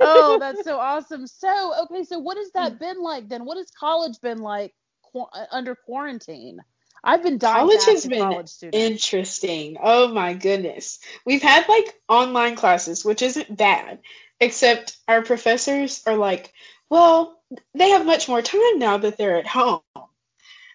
oh, 0.00 0.38
that's 0.40 0.64
so 0.64 0.78
awesome. 0.78 1.26
So, 1.26 1.74
okay, 1.84 2.04
so 2.04 2.18
what 2.18 2.38
has 2.38 2.50
that 2.52 2.78
been 2.78 3.02
like 3.02 3.28
then? 3.28 3.44
What 3.44 3.58
has 3.58 3.70
college 3.70 4.20
been 4.22 4.38
like 4.38 4.72
qu- 5.12 5.26
uh, 5.32 5.46
under 5.50 5.74
quarantine? 5.74 6.60
I've 7.02 7.22
been 7.22 7.38
dying 7.38 7.66
College 7.66 7.84
has 7.86 8.06
been 8.06 8.20
college. 8.20 8.52
Interesting. 8.72 9.78
Oh 9.82 10.08
my 10.08 10.34
goodness. 10.34 10.98
We've 11.24 11.42
had 11.42 11.68
like 11.68 11.94
online 12.08 12.56
classes, 12.56 13.04
which 13.04 13.22
isn't 13.22 13.56
bad, 13.56 14.00
except 14.38 14.96
our 15.08 15.22
professors 15.22 16.02
are 16.06 16.16
like, 16.16 16.52
well, 16.90 17.40
they 17.74 17.90
have 17.90 18.04
much 18.04 18.28
more 18.28 18.42
time 18.42 18.78
now 18.78 18.98
that 18.98 19.16
they're 19.16 19.38
at 19.38 19.46
home. 19.46 19.80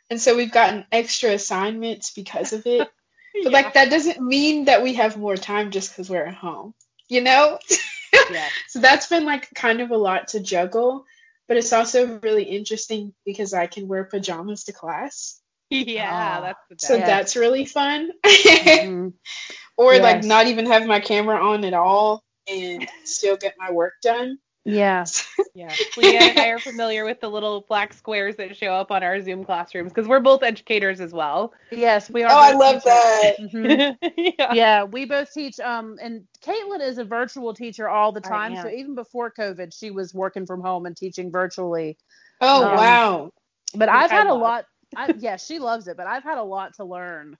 And 0.10 0.22
so 0.22 0.36
we've 0.36 0.52
gotten 0.52 0.86
extra 0.92 1.32
assignments 1.32 2.12
because 2.12 2.54
of 2.54 2.66
it. 2.66 2.90
But 3.44 3.52
like 3.52 3.74
that 3.74 3.90
doesn't 3.90 4.22
mean 4.22 4.66
that 4.66 4.82
we 4.82 4.94
have 4.94 5.18
more 5.18 5.36
time 5.36 5.72
just 5.72 5.92
because 5.92 6.10
we're 6.10 6.26
at 6.26 6.36
home, 6.36 6.74
you 7.10 7.20
know? 7.20 7.60
yeah. 8.32 8.48
So 8.70 8.80
that's 8.80 9.08
been 9.08 9.26
like 9.26 9.54
kind 9.54 9.82
of 9.82 9.92
a 9.92 9.98
lot 9.98 10.30
to 10.30 10.40
juggle, 10.40 11.06
but 11.50 11.58
it's 11.58 11.74
also 11.74 12.18
really 12.24 12.44
interesting 12.44 13.14
because 13.26 13.54
I 13.54 13.68
can 13.68 13.90
wear 13.90 14.06
pajamas 14.06 14.64
to 14.64 14.72
class. 14.72 15.42
Yeah, 15.70 16.38
Oh. 16.40 16.42
that's 16.44 16.60
the 16.70 16.76
best. 16.76 16.88
So 16.88 16.98
that's 16.98 17.36
really 17.36 17.66
fun. 17.66 18.12
Mhm. 18.26 19.14
or 19.78 19.98
like 20.00 20.24
not 20.24 20.48
even 20.48 20.66
have 20.68 20.86
my 20.86 21.00
camera 21.00 21.44
on 21.44 21.64
at 21.66 21.74
all 21.74 22.24
and 22.48 22.88
still 23.04 23.36
get 23.38 23.56
my 23.58 23.72
work 23.72 23.94
done. 24.02 24.38
Yeah. 24.64 25.06
Yeah, 25.54 25.70
Leanne 25.70 26.20
and 26.22 26.40
I 26.40 26.48
are 26.50 26.60
familiar 26.60 27.06
with 27.06 27.22
the 27.22 27.30
little 27.30 27.62
black 27.70 27.94
squares 27.94 28.36
that 28.36 28.58
show 28.58 28.74
up 28.74 28.92
on 28.92 29.04
our 29.04 29.22
Zoom 29.22 29.46
classrooms 29.46 29.94
because 29.94 30.06
we're 30.06 30.20
both 30.20 30.44
educators 30.44 31.00
as 31.00 31.14
well. 31.14 31.54
Yes, 31.72 32.10
we 32.10 32.24
are. 32.24 32.30
Oh, 32.30 32.36
I 32.36 32.52
both 32.52 32.60
love 32.60 32.84
that. 32.84 33.34
teachers. 33.38 33.66
Mhm. 33.66 34.34
yeah. 34.38 34.54
yeah, 34.54 34.84
we 34.84 35.06
both 35.06 35.32
teach. 35.34 35.58
Um, 35.62 35.98
and 36.02 36.26
Caitlin 36.46 36.82
is 36.82 36.98
a 36.98 37.06
virtual 37.06 37.54
teacher 37.54 37.88
all 37.88 38.12
the 38.12 38.20
time. 38.20 38.58
So 38.58 38.68
even 38.70 38.96
before 38.96 39.32
COVID, 39.32 39.74
she 39.74 39.92
was 39.92 40.14
working 40.14 40.46
from 40.46 40.60
home 40.60 40.86
and 40.86 40.96
teaching 40.98 41.32
virtually. 41.32 41.98
Oh 42.42 42.66
Um, 42.66 42.76
wow. 42.76 43.30
But 43.74 43.88
Which 43.88 43.96
I've 43.96 44.12
I 44.12 44.16
had 44.16 44.28
a 44.28 44.34
love. 44.34 44.42
lot. 44.42 44.66
I, 44.96 45.12
yeah, 45.18 45.38
she 45.38 45.60
loves 45.60 45.88
it, 45.88 45.98
but 45.98 46.08
I've 46.08 46.24
had 46.24 46.38
a 46.38 46.44
lot 46.44 46.76
to 46.76 46.86
learn. 46.86 47.38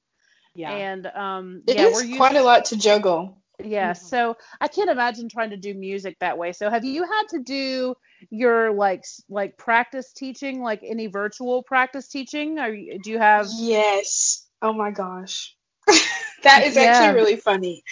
Yeah. 0.56 0.72
And 0.72 1.06
um, 1.08 1.64
It 1.68 1.78
yeah, 1.78 1.88
is 1.88 1.96
we're 1.96 2.04
used, 2.04 2.18
quite 2.18 2.36
a 2.36 2.44
lot 2.44 2.66
to 2.66 2.78
juggle. 2.78 3.38
Yeah, 3.64 3.94
Mhm. 3.94 4.10
so 4.10 4.38
I 4.62 4.68
can't 4.68 4.90
imagine 4.90 5.30
trying 5.30 5.52
to 5.52 5.58
do 5.58 5.74
music 5.74 6.18
that 6.20 6.38
way. 6.38 6.52
So 6.54 6.70
have 6.70 6.86
you 6.86 7.04
had 7.04 7.24
to 7.30 7.40
do 7.40 7.96
your 8.30 8.72
like 8.74 9.04
like 9.30 9.58
practice 9.58 10.14
teaching, 10.14 10.62
like 10.62 10.82
any 10.84 11.08
virtual 11.08 11.64
practice 11.64 12.08
teaching? 12.08 12.60
Or 12.60 12.72
do 12.72 13.10
you 13.12 13.20
have? 13.20 13.48
Yes. 13.58 14.46
Oh 14.62 14.74
my 14.74 14.92
gosh. 14.92 15.56
that 16.44 16.64
is 16.66 16.78
Yeah. 16.78 16.78
actually 16.78 17.12
really 17.12 17.36
funny. 17.38 17.84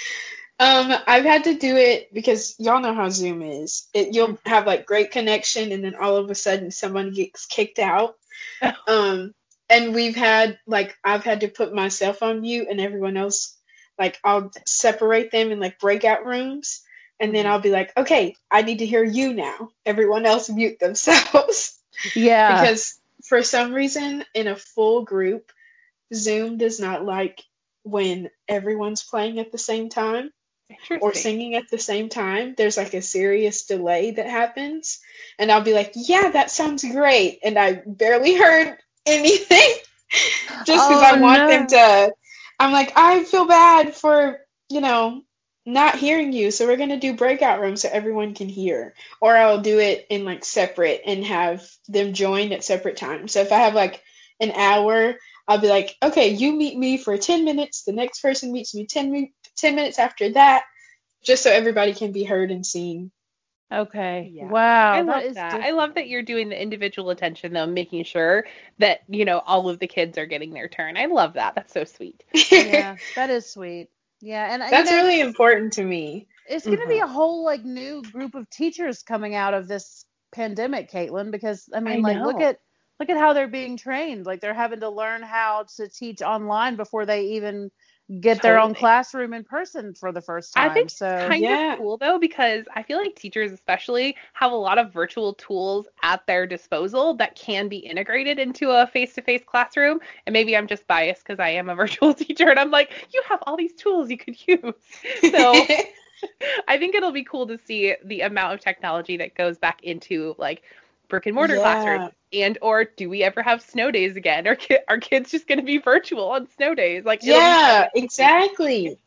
Um, 0.59 0.93
I've 1.07 1.25
had 1.25 1.45
to 1.45 1.55
do 1.55 1.75
it 1.77 2.13
because 2.13 2.55
y'all 2.59 2.81
know 2.81 2.93
how 2.93 3.09
Zoom 3.09 3.41
is. 3.41 3.87
It 3.93 4.13
you'll 4.13 4.39
have 4.45 4.67
like 4.67 4.85
great 4.85 5.11
connection 5.11 5.71
and 5.71 5.83
then 5.83 5.95
all 5.95 6.17
of 6.17 6.29
a 6.29 6.35
sudden 6.35 6.71
someone 6.71 7.13
gets 7.13 7.45
kicked 7.47 7.79
out. 7.79 8.15
Um, 8.87 9.33
and 9.73 9.95
we've 9.95 10.15
had 10.15 10.59
like 10.67 10.95
I've 11.03 11.23
had 11.23 11.41
to 11.41 11.47
put 11.47 11.73
myself 11.73 12.21
on 12.21 12.41
mute 12.41 12.67
and 12.69 12.79
everyone 12.79 13.17
else 13.17 13.57
like 13.97 14.19
I'll 14.23 14.51
separate 14.65 15.31
them 15.31 15.51
in 15.51 15.59
like 15.59 15.79
breakout 15.79 16.25
rooms. 16.25 16.81
And 17.19 17.33
then 17.33 17.45
mm-hmm. 17.45 17.53
I'll 17.53 17.61
be 17.61 17.69
like, 17.69 17.95
"Okay, 17.95 18.35
I 18.51 18.63
need 18.63 18.79
to 18.79 18.85
hear 18.85 19.03
you 19.03 19.33
now." 19.33 19.69
Everyone 19.85 20.25
else 20.25 20.49
mute 20.49 20.79
themselves. 20.79 21.79
Yeah. 22.15 22.61
because 22.61 22.99
for 23.23 23.43
some 23.43 23.73
reason 23.73 24.25
in 24.33 24.47
a 24.47 24.55
full 24.55 25.03
group 25.03 25.51
zoom 26.13 26.57
does 26.57 26.79
not 26.79 27.05
like 27.05 27.41
when 27.83 28.29
everyone's 28.47 29.03
playing 29.03 29.39
at 29.39 29.51
the 29.51 29.57
same 29.57 29.89
time 29.89 30.31
or 31.01 31.13
singing 31.13 31.55
at 31.55 31.69
the 31.69 31.77
same 31.77 32.09
time. 32.09 32.55
There's 32.57 32.77
like 32.77 32.93
a 32.93 33.01
serious 33.01 33.65
delay 33.65 34.11
that 34.11 34.27
happens. 34.27 34.99
And 35.39 35.51
i'll 35.51 35.61
be 35.61 35.73
like 35.73 35.93
yeah 35.95 36.31
that 36.31 36.51
sounds 36.51 36.83
great. 36.83 37.39
And 37.43 37.57
i 37.57 37.81
barely 37.85 38.35
heard 38.43 38.77
anything. 39.05 39.73
Just 40.65 40.87
because 40.87 41.01
i 41.01 41.13
Oh, 41.13 41.19
want 41.19 41.47
no. 41.47 41.47
them 41.47 41.67
to 41.67 42.13
i'm 42.59 42.71
like 42.71 42.93
i 42.95 43.23
feel 43.23 43.47
bad 43.47 43.95
for 43.95 44.39
you 44.69 44.81
know 44.81 45.21
not 45.65 45.95
hearing 45.95 46.33
you. 46.33 46.51
So 46.51 46.67
we're 46.67 46.75
going 46.77 46.89
to 46.89 46.99
do 46.99 47.15
breakout 47.15 47.61
rooms 47.61 47.81
so 47.81 47.89
everyone 47.89 48.33
can 48.33 48.49
hear. 48.49 48.93
Or 49.21 49.35
i'll 49.35 49.61
do 49.61 49.79
it 49.79 50.05
in 50.09 50.25
like 50.25 50.43
separate 50.45 51.01
and 51.05 51.23
have 51.25 51.65
them 51.87 52.13
join 52.13 52.51
at 52.51 52.63
separate 52.63 52.97
times. 52.97 53.31
So 53.31 53.41
if 53.41 53.51
i 53.51 53.57
have 53.59 53.73
like 53.73 54.01
an 54.39 54.51
hour 54.51 55.15
i'll 55.47 55.59
be 55.59 55.69
like 55.69 55.95
okay 56.03 56.29
you 56.29 56.53
meet 56.53 56.77
me 56.77 56.97
for 56.97 57.17
10 57.17 57.45
minutes. 57.45 57.83
The 57.83 57.93
next 57.93 58.21
person 58.21 58.51
meets 58.51 58.75
me 58.75 58.85
10, 58.87 59.11
mi- 59.11 59.33
10 59.57 59.75
minutes 59.75 59.99
after 59.99 60.31
that. 60.33 60.63
Just 61.23 61.43
so 61.43 61.51
everybody 61.51 61.93
can 61.93 62.11
be 62.11 62.23
heard 62.25 62.51
and 62.51 62.65
seen 62.65 63.11
Okay. 63.71 64.31
Yeah. 64.33 64.49
Wow. 64.49 64.93
I 64.93 65.01
love 65.01 65.23
is 65.23 65.35
that. 65.35 65.61
I 65.61 65.71
love 65.71 65.95
that 65.95 66.07
you're 66.07 66.21
doing 66.21 66.49
the 66.49 66.61
individual 66.61 67.09
attention 67.09 67.53
though, 67.53 67.65
making 67.65 68.03
sure 68.03 68.45
that, 68.79 69.01
you 69.07 69.25
know, 69.25 69.39
all 69.39 69.69
of 69.69 69.79
the 69.79 69.87
kids 69.87 70.17
are 70.17 70.25
getting 70.25 70.53
their 70.53 70.67
turn. 70.67 70.97
I 70.97 71.05
love 71.05 71.33
that. 71.33 71.55
That's 71.55 71.73
so 71.73 71.83
sweet. 71.83 72.23
yeah, 72.51 72.97
that 73.15 73.29
is 73.29 73.49
sweet. 73.49 73.89
Yeah, 74.21 74.53
and 74.53 74.61
uh, 74.61 74.65
you 74.67 74.71
that's 74.71 74.91
know, 74.91 74.97
really 74.97 75.19
important 75.19 75.73
to 75.73 75.83
me 75.83 76.27
it's 76.45 76.67
going 76.67 76.79
to 76.79 76.87
be 76.87 76.99
a 76.99 77.07
whole 77.07 77.43
like 77.43 77.63
new 77.63 78.01
group 78.03 78.35
of 78.35 78.49
teachers 78.49 79.03
coming 79.03 79.35
out 79.35 79.53
of 79.53 79.67
this 79.67 80.05
pandemic, 80.33 80.91
Caitlin, 80.91 81.31
because 81.31 81.69
I 81.73 81.79
mean, 81.79 82.01
like 82.01 82.19
look 82.19 82.39
at 82.39 82.59
look 82.99 83.09
at 83.09 83.17
how 83.17 83.33
they're 83.33 83.47
being 83.47 83.77
trained. 83.77 84.25
Like 84.25 84.41
they're 84.41 84.53
having 84.53 84.81
to 84.81 84.89
learn 84.89 85.23
how 85.23 85.65
to 85.77 85.87
teach 85.87 86.21
online 86.21 86.75
before 86.75 87.05
they 87.05 87.21
even 87.35 87.71
get 88.19 88.41
their 88.41 88.59
own 88.59 88.73
classroom 88.73 89.33
in 89.33 89.43
person 89.43 89.93
for 89.93 90.11
the 90.11 90.21
first 90.21 90.53
time. 90.53 90.69
I 90.69 90.73
think 90.73 90.89
so. 90.89 91.07
it's 91.07 91.23
kind 91.25 91.41
Yeah. 91.41 91.73
of 91.73 91.77
cool 91.79 91.97
though 91.97 92.19
because 92.19 92.65
I 92.75 92.83
feel 92.83 92.97
like 92.97 93.15
teachers 93.15 93.51
especially 93.51 94.15
have 94.33 94.51
a 94.51 94.55
lot 94.55 94.77
of 94.77 94.91
virtual 94.93 95.33
tools 95.33 95.87
at 96.03 96.25
their 96.27 96.45
disposal 96.45 97.13
that 97.15 97.35
can 97.35 97.67
be 97.69 97.77
integrated 97.77 98.39
into 98.39 98.69
a 98.71 98.85
face-to-face 98.87 99.43
classroom. 99.45 99.99
And 100.25 100.33
maybe 100.33 100.55
I'm 100.55 100.67
just 100.67 100.85
biased 100.87 101.23
because 101.25 101.39
I 101.39 101.49
am 101.49 101.69
a 101.69 101.75
virtual 101.83 102.13
teacher 102.13 102.49
and 102.49 102.59
I'm 102.59 102.71
like, 102.71 103.07
you 103.13 103.21
have 103.29 103.39
all 103.47 103.57
these 103.57 103.73
tools 103.73 104.09
you 104.09 104.17
could 104.17 104.37
use. 104.47 104.73
So 105.31 105.67
I 106.67 106.77
think 106.77 106.95
it'll 106.95 107.11
be 107.11 107.23
cool 107.23 107.47
to 107.47 107.57
see 107.57 107.95
the 108.03 108.21
amount 108.21 108.53
of 108.53 108.59
technology 108.61 109.17
that 109.17 109.35
goes 109.35 109.57
back 109.57 109.83
into 109.83 110.35
like 110.37 110.63
brick 111.13 111.27
and 111.27 111.35
mortar 111.35 111.55
Yeah. 111.55 111.61
classrooms. 111.61 112.11
And 112.33 112.57
or 112.63 112.85
do 112.85 113.09
we 113.09 113.23
ever 113.23 113.43
have 113.43 113.61
snow 113.61 113.91
days 113.91 114.15
again? 114.15 114.47
Or 114.51 114.55
ki- 114.55 114.79
are 114.89 114.97
kids 114.97 115.31
just 115.31 115.47
going 115.47 115.59
to 115.59 115.65
be 115.65 115.77
virtual 115.77 116.31
on 116.31 116.49
snow 116.49 116.73
days? 116.73 117.05
Like 117.05 117.23
yeah 117.23 117.87
exactly 117.95 118.97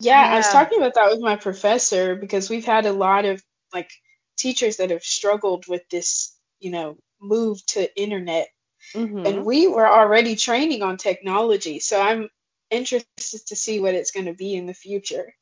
yeah, 0.00 0.26
I 0.32 0.36
was 0.36 0.48
talking 0.48 0.78
about 0.78 0.94
that 0.94 1.10
with 1.10 1.20
my 1.20 1.36
professor 1.36 2.16
because 2.16 2.48
we've 2.48 2.64
had 2.64 2.86
a 2.86 2.92
lot 2.92 3.26
of 3.26 3.42
like 3.72 3.90
teachers 4.38 4.78
that 4.78 4.90
have 4.90 5.02
struggled 5.02 5.66
with 5.68 5.82
this, 5.90 6.34
you 6.58 6.70
know, 6.70 6.96
move 7.20 7.64
to 7.66 8.00
internet. 8.00 8.48
Mhm. 8.94 9.26
And 9.26 9.44
we 9.44 9.68
were 9.68 9.86
already 9.86 10.36
training 10.36 10.82
on 10.82 10.96
technology, 10.96 11.80
so 11.80 12.00
I'm 12.00 12.30
interested 12.70 13.46
to 13.48 13.56
see 13.56 13.80
what 13.80 13.94
it's 13.94 14.10
going 14.10 14.26
to 14.26 14.32
be 14.32 14.54
in 14.54 14.66
the 14.66 14.74
future. 14.74 15.34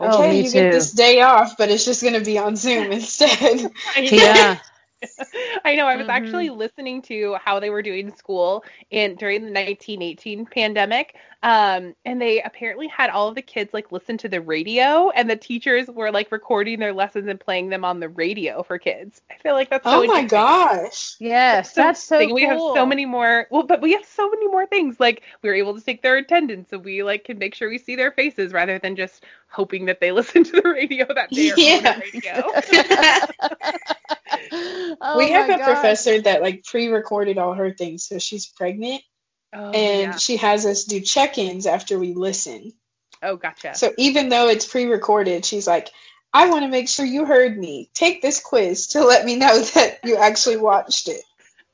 Oh, 0.00 0.22
okay, 0.22 0.30
me 0.30 0.44
you 0.44 0.52
get 0.52 0.70
this 0.70 0.92
day 0.92 1.22
off, 1.22 1.56
but 1.56 1.70
it's 1.70 1.84
just 1.86 2.02
going 2.02 2.14
to 2.14 2.24
be 2.24 2.38
on 2.38 2.56
Zoom 2.56 2.92
instead. 2.98 3.72
Yeah. 3.96 4.58
I 5.64 5.74
know. 5.76 5.86
I 5.86 5.96
was 5.96 6.06
Mhm. 6.06 6.10
actually 6.10 6.50
listening 6.50 7.02
to 7.02 7.36
how 7.44 7.60
they 7.60 7.70
were 7.70 7.82
doing 7.82 8.10
school 8.14 8.64
in 8.90 9.16
during 9.16 9.44
the 9.44 9.50
1918 9.50 10.46
pandemic. 10.46 11.16
Um, 11.42 11.94
and 12.04 12.20
they 12.20 12.42
apparently 12.42 12.88
had 12.88 13.10
all 13.10 13.28
of 13.28 13.34
the 13.34 13.42
kids 13.42 13.72
like 13.72 13.92
listen 13.92 14.18
to 14.18 14.28
the 14.28 14.40
radio, 14.40 15.10
and 15.10 15.30
the 15.30 15.36
teachers 15.36 15.88
were 15.88 16.10
like 16.10 16.32
recording 16.32 16.78
their 16.80 16.92
lessons 16.92 17.28
and 17.28 17.38
playing 17.38 17.68
them 17.68 17.84
on 17.84 18.00
the 18.00 18.08
radio 18.08 18.62
for 18.62 18.78
kids. 18.78 19.22
I 19.30 19.36
feel 19.42 19.54
like 19.54 19.70
that's 19.70 19.88
so 19.88 20.00
oh 20.00 20.04
my 20.04 20.22
gosh. 20.24 21.16
Yes, 21.20 21.72
that's 21.74 22.02
so 22.02 22.18
thing. 22.18 22.28
cool. 22.28 22.34
We 22.34 22.42
have 22.46 22.60
so 22.60 22.86
many 22.86 23.06
more. 23.06 23.46
Well, 23.50 23.64
but 23.64 23.80
we 23.80 23.92
have 23.92 24.04
so 24.04 24.28
many 24.30 24.48
more 24.48 24.66
things. 24.66 25.00
Like 25.00 25.22
we 25.42 25.48
were 25.48 25.54
able 25.54 25.74
to 25.76 25.84
take 25.84 26.02
their 26.02 26.16
attendance, 26.16 26.70
so 26.70 26.78
we 26.78 27.02
like 27.02 27.24
can 27.24 27.38
make 27.38 27.54
sure 27.54 27.68
we 27.68 27.78
see 27.78 27.96
their 27.96 28.12
faces 28.12 28.52
rather 28.52 28.78
than 28.78 28.96
just 28.96 29.24
hoping 29.48 29.86
that 29.86 30.00
they 30.00 30.12
listen 30.12 30.44
to 30.44 30.60
the 30.60 30.68
radio 30.68 31.06
that 31.14 31.34
day 31.34 31.50
or 31.50 31.56
Yeah. 31.56 31.98
radio. 32.12 32.54
Oh 35.00 35.18
we 35.18 35.30
have 35.30 35.48
a 35.48 35.58
gosh. 35.58 35.64
professor 35.64 36.20
that 36.22 36.42
like 36.42 36.64
pre-recorded 36.64 37.38
all 37.38 37.54
her 37.54 37.72
things, 37.72 38.04
so 38.04 38.18
she's 38.18 38.46
pregnant, 38.46 39.02
oh, 39.52 39.70
and 39.70 40.12
yeah. 40.12 40.16
she 40.16 40.38
has 40.38 40.66
us 40.66 40.84
do 40.84 41.00
check-ins 41.00 41.66
after 41.66 41.98
we 41.98 42.14
listen. 42.14 42.72
oh, 43.22 43.36
gotcha. 43.36 43.74
So 43.74 43.92
even 43.98 44.28
though 44.28 44.48
it's 44.48 44.66
pre-recorded, 44.66 45.44
she's 45.44 45.66
like, 45.66 45.90
"I 46.32 46.48
want 46.50 46.64
to 46.64 46.68
make 46.68 46.88
sure 46.88 47.04
you 47.06 47.26
heard 47.26 47.56
me. 47.56 47.90
Take 47.94 48.22
this 48.22 48.40
quiz 48.40 48.88
to 48.88 49.04
let 49.04 49.24
me 49.24 49.36
know 49.36 49.58
that 49.74 49.98
you 50.04 50.16
actually 50.16 50.56
watched 50.56 51.08
it." 51.08 51.20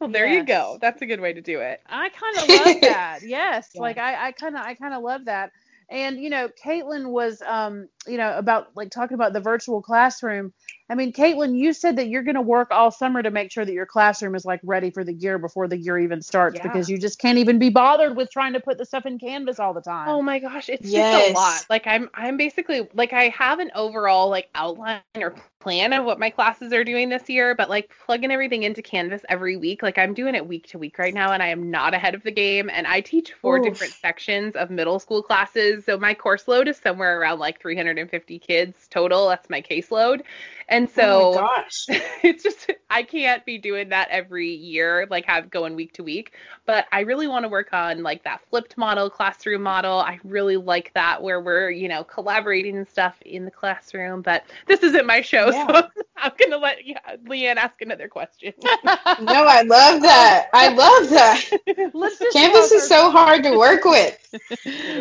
well, 0.00 0.10
there 0.10 0.26
you 0.26 0.44
go. 0.44 0.76
That's 0.80 1.00
a 1.02 1.06
good 1.06 1.20
way 1.20 1.32
to 1.32 1.40
do 1.40 1.60
it. 1.60 1.80
I 1.86 2.08
kind 2.10 2.36
of 2.36 2.48
love 2.66 2.80
that. 2.82 3.20
Yes, 3.22 3.70
Yeah. 3.74 3.80
like 3.80 3.96
I, 3.96 4.28
I 4.28 4.32
kind 4.32 4.56
of, 4.56 4.62
I 4.62 4.74
kind 4.74 4.92
of 4.92 5.02
love 5.02 5.26
that. 5.26 5.52
And 5.88 6.18
you 6.18 6.30
know, 6.30 6.48
Caitlin 6.62 7.06
was, 7.10 7.40
um, 7.40 7.88
you 8.06 8.16
know, 8.16 8.36
about 8.36 8.68
like 8.74 8.90
talking 8.90 9.14
about 9.14 9.32
the 9.32 9.40
virtual 9.40 9.82
classroom. 9.82 10.52
I 10.90 10.94
mean, 10.94 11.12
Caitlin, 11.12 11.56
you 11.56 11.72
said 11.72 11.96
that 11.96 12.08
you're 12.08 12.22
going 12.22 12.34
to 12.34 12.42
work 12.42 12.68
all 12.70 12.90
summer 12.90 13.22
to 13.22 13.30
make 13.30 13.50
sure 13.50 13.64
that 13.64 13.72
your 13.72 13.86
classroom 13.86 14.34
is 14.34 14.44
like 14.44 14.60
ready 14.62 14.90
for 14.90 15.02
the 15.02 15.14
year 15.14 15.38
before 15.38 15.66
the 15.66 15.78
year 15.78 15.98
even 15.98 16.20
starts 16.20 16.56
Yeah. 16.56 16.62
because 16.64 16.90
you 16.90 16.98
just 16.98 17.18
can't 17.18 17.38
even 17.38 17.58
be 17.58 17.70
bothered 17.70 18.16
with 18.16 18.30
trying 18.30 18.52
to 18.52 18.60
put 18.60 18.76
the 18.76 18.84
stuff 18.84 19.06
in 19.06 19.18
Canvas 19.18 19.58
all 19.58 19.72
the 19.72 19.80
time. 19.80 20.08
Oh 20.08 20.20
my 20.20 20.38
gosh, 20.38 20.68
it's 20.68 20.90
just 20.90 21.30
a 21.30 21.32
lot. 21.32 21.64
Like 21.70 21.86
I'm 21.86 22.10
I'm 22.12 22.36
basically 22.36 22.88
like 22.92 23.12
I 23.12 23.28
have 23.30 23.60
an 23.60 23.70
overall 23.74 24.28
like 24.28 24.50
outline 24.54 25.00
or 25.16 25.34
plan 25.64 25.94
of 25.94 26.04
what 26.04 26.18
my 26.20 26.28
classes 26.28 26.74
are 26.74 26.84
doing 26.84 27.08
this 27.08 27.26
year, 27.30 27.54
but 27.54 27.70
like 27.70 27.90
plugging 28.04 28.30
everything 28.30 28.64
into 28.64 28.82
Canvas 28.82 29.22
every 29.30 29.56
week, 29.56 29.82
like 29.82 29.96
I'm 29.96 30.12
doing 30.12 30.34
it 30.34 30.46
week 30.46 30.68
to 30.68 30.78
week 30.78 30.98
right 30.98 31.14
now 31.14 31.32
and 31.32 31.42
I 31.42 31.48
am 31.48 31.70
not 31.70 31.94
ahead 31.94 32.14
of 32.14 32.22
the 32.22 32.30
game 32.30 32.68
and 32.68 32.86
I 32.86 33.00
teach 33.00 33.32
four 33.32 33.56
Oof. 33.56 33.64
different 33.64 33.94
sections 33.94 34.56
of 34.56 34.70
middle 34.70 34.98
school 34.98 35.22
classes. 35.22 35.86
So 35.86 35.96
my 35.98 36.12
course 36.12 36.46
load 36.46 36.68
is 36.68 36.76
somewhere 36.76 37.18
around 37.18 37.38
like 37.38 37.60
350 37.94 38.38
kids 38.38 38.88
total. 38.88 39.28
That's 39.28 39.48
my 39.48 39.62
caseload. 39.62 40.22
And 40.68 40.88
so 40.88 41.32
oh 41.32 41.34
my 41.34 41.40
gosh. 41.40 41.84
it's 42.22 42.42
just 42.42 42.70
I 42.90 43.02
can't 43.02 43.44
be 43.44 43.58
doing 43.58 43.90
that 43.90 44.08
every 44.10 44.50
year, 44.50 45.06
like 45.10 45.26
have 45.26 45.50
going 45.50 45.76
week 45.76 45.92
to 45.94 46.02
week. 46.02 46.32
But 46.66 46.86
I 46.90 47.00
really 47.00 47.28
want 47.28 47.44
to 47.44 47.48
work 47.48 47.72
on 47.72 48.02
like 48.02 48.24
that 48.24 48.40
flipped 48.48 48.78
model, 48.78 49.10
classroom 49.10 49.62
model. 49.62 49.98
I 50.00 50.18
really 50.24 50.56
like 50.56 50.92
that 50.94 51.22
where 51.22 51.40
we're, 51.40 51.70
you 51.70 51.88
know, 51.88 52.02
collaborating 52.04 52.76
and 52.76 52.88
stuff 52.88 53.14
in 53.22 53.44
the 53.44 53.50
classroom. 53.50 54.22
But 54.22 54.44
this 54.66 54.82
isn't 54.82 55.06
my 55.06 55.20
show, 55.20 55.50
Yeah. 55.50 55.66
so 55.66 56.02
I'm 56.16 56.32
gonna 56.38 56.56
let 56.56 56.86
yeah, 56.86 56.98
Leanne 57.26 57.56
ask 57.56 57.80
another 57.82 58.08
question. 58.08 58.54
no, 58.64 58.70
I 58.84 59.62
love 59.62 60.02
that. 60.02 60.48
I 60.52 60.68
love 60.68 61.10
that. 61.10 61.90
Let's 61.92 62.18
just 62.18 62.32
Canvas 62.32 62.72
is 62.72 62.82
our- 62.82 62.88
so 62.88 63.10
hard 63.10 63.42
to 63.44 63.56
work 63.58 63.84
with. 63.84 64.18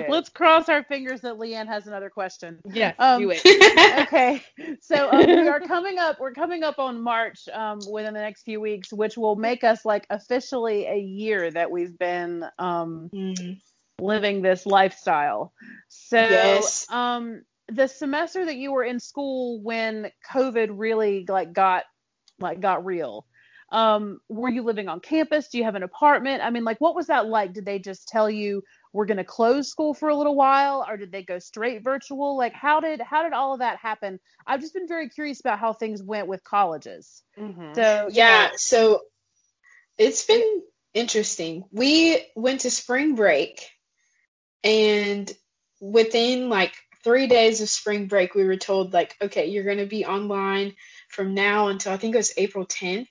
Let's 0.09 0.29
cross 0.29 0.67
our 0.67 0.83
fingers 0.83 1.21
that 1.21 1.35
Leanne 1.35 1.67
has 1.67 1.87
another 1.87 2.09
question. 2.09 2.59
Yes, 2.83 2.95
Um, 2.99 3.21
do 3.21 3.29
it. 3.31 3.43
okay, 4.09 4.43
so 4.81 5.09
um, 5.11 5.25
we 5.25 5.47
are 5.47 5.59
coming 5.59 5.97
up. 5.99 6.19
We're 6.19 6.33
coming 6.33 6.63
up 6.63 6.79
on 6.79 7.01
March 7.01 7.47
um, 7.51 7.79
within 7.89 8.13
the 8.13 8.21
next 8.21 8.43
few 8.43 8.59
weeks, 8.61 8.91
which 8.91 9.17
will 9.17 9.35
make 9.35 9.63
us 9.63 9.85
like 9.85 10.05
officially 10.09 10.85
a 10.85 10.97
year 10.97 11.51
that 11.51 11.71
we've 11.71 11.97
been 11.97 12.45
um, 12.59 13.09
Mm. 13.13 13.59
living 13.99 14.41
this 14.41 14.65
lifestyle. 14.65 15.53
So, 15.89 16.17
Yes. 16.17 16.87
um, 16.89 17.43
the 17.69 17.87
semester 17.87 18.45
that 18.45 18.55
you 18.55 18.71
were 18.73 18.83
in 18.83 18.99
school 18.99 19.61
when 19.61 20.11
COVID 20.31 20.69
really 20.71 21.25
like 21.27 21.53
got 21.53 21.83
like 22.39 22.59
got 22.59 22.85
real. 22.85 23.25
Um, 23.71 24.19
were 24.29 24.49
you 24.49 24.63
living 24.63 24.87
on 24.87 24.99
campus? 24.99 25.47
Do 25.49 25.57
you 25.57 25.63
have 25.63 25.75
an 25.75 25.83
apartment? 25.83 26.43
I 26.43 26.49
mean, 26.51 26.63
like, 26.63 26.79
what 26.79 26.95
was 26.95 27.07
that 27.07 27.25
like? 27.27 27.53
Did 27.53 27.65
they 27.65 27.79
just 27.79 28.07
tell 28.07 28.29
you 28.29 28.61
we're 28.93 29.07
going 29.07 29.17
to 29.17 29.23
close 29.23 29.69
school 29.69 29.93
for 29.93 30.07
a 30.09 30.15
little 30.15 30.35
while, 30.35 30.85
or 30.87 30.97
did 30.97 31.11
they 31.11 31.23
go 31.23 31.39
straight 31.39 31.83
virtual? 31.83 32.37
Like, 32.37 32.53
how 32.53 32.79
did 32.79 33.01
how 33.01 33.23
did 33.23 33.33
all 33.33 33.53
of 33.53 33.59
that 33.59 33.79
happen? 33.79 34.19
I've 34.45 34.61
just 34.61 34.73
been 34.73 34.87
very 34.87 35.09
curious 35.09 35.39
about 35.39 35.59
how 35.59 35.73
things 35.73 36.01
went 36.01 36.27
with 36.27 36.43
colleges. 36.43 37.23
Mhm. 37.37 37.75
So 37.75 38.09
Yeah, 38.11 38.47
know, 38.47 38.51
so 38.55 39.01
it's 39.97 40.25
been 40.25 40.61
interesting. 40.93 41.65
We 41.71 42.23
went 42.35 42.61
to 42.61 42.69
spring 42.71 43.15
break, 43.15 43.67
and 44.63 45.31
within 45.81 46.49
like 46.49 46.73
three 47.03 47.27
days 47.27 47.61
of 47.61 47.69
spring 47.69 48.07
break, 48.07 48.35
we 48.35 48.45
were 48.45 48.55
told, 48.55 48.93
like, 48.93 49.15
okay, 49.21 49.47
you're 49.47 49.65
going 49.65 49.79
to 49.79 49.85
be 49.85 50.05
online 50.05 50.73
from 51.09 51.33
now 51.33 51.67
until 51.67 51.91
I 51.91 51.97
think 51.97 52.15
it 52.15 52.19
was 52.19 52.33
April 52.37 52.65
10th. 52.65 53.09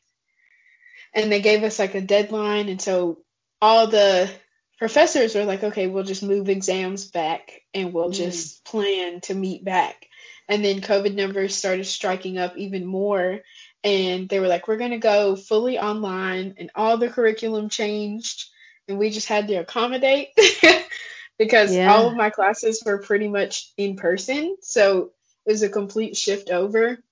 And 1.14 1.30
they 1.30 1.42
gave 1.42 1.62
us 1.62 1.78
like 1.78 1.94
a 1.94 2.00
deadline. 2.00 2.70
And 2.70 2.80
so 2.80 3.18
all 3.60 3.88
the 3.88 4.30
professors 4.78 5.34
were 5.34 5.44
like, 5.44 5.62
okay, 5.62 5.86
we'll 5.86 6.04
just 6.04 6.22
move 6.22 6.48
exams 6.48 7.06
back 7.06 7.62
and 7.74 7.92
we'll 7.92 8.10
Mm. 8.10 8.16
just 8.16 8.64
plan 8.64 9.20
to 9.22 9.34
meet 9.34 9.64
back. 9.64 10.06
And 10.48 10.64
then 10.64 10.80
COVID 10.80 11.14
numbers 11.14 11.54
started 11.54 11.84
striking 11.86 12.38
up 12.38 12.56
even 12.56 12.84
more 12.84 13.40
and 13.84 14.28
they 14.28 14.38
were 14.40 14.48
like, 14.48 14.68
"We're 14.68 14.76
gonna 14.76 14.98
go 14.98 15.34
fully 15.36 15.78
online," 15.78 16.54
and 16.58 16.70
all 16.74 16.96
the 16.98 17.08
curriculum 17.08 17.68
changed, 17.68 18.48
and 18.88 18.98
we 18.98 19.10
just 19.10 19.28
had 19.28 19.48
to 19.48 19.54
accommodate 19.56 20.28
because 21.38 21.72
Yeah. 21.72 21.92
all 21.92 22.08
of 22.08 22.16
my 22.16 22.30
classes 22.30 22.82
were 22.84 22.98
pretty 22.98 23.28
much 23.28 23.72
in 23.76 23.96
person, 23.96 24.56
so 24.60 25.12
it 25.46 25.50
was 25.52 25.62
a 25.62 25.68
complete 25.68 26.16
shift 26.16 26.50
over. 26.50 27.02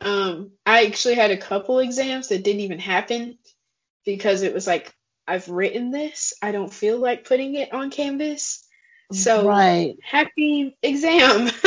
Um, 0.00 0.52
I 0.66 0.86
actually 0.86 1.14
had 1.14 1.30
a 1.30 1.36
couple 1.36 1.78
exams 1.80 2.28
that 2.28 2.42
didn't 2.42 2.62
even 2.62 2.78
happen 2.80 3.38
because 4.04 4.42
it 4.42 4.54
was 4.54 4.66
like, 4.66 4.92
I've 5.28 5.48
written 5.48 5.90
this, 5.90 6.32
I 6.42 6.52
don't 6.52 6.72
feel 6.72 6.98
like 6.98 7.28
putting 7.28 7.54
it 7.54 7.72
on 7.72 7.90
Canvas, 7.90 8.64
so 9.12 9.46
right. 9.46 9.96
happy 10.02 10.76
exam. 10.82 11.50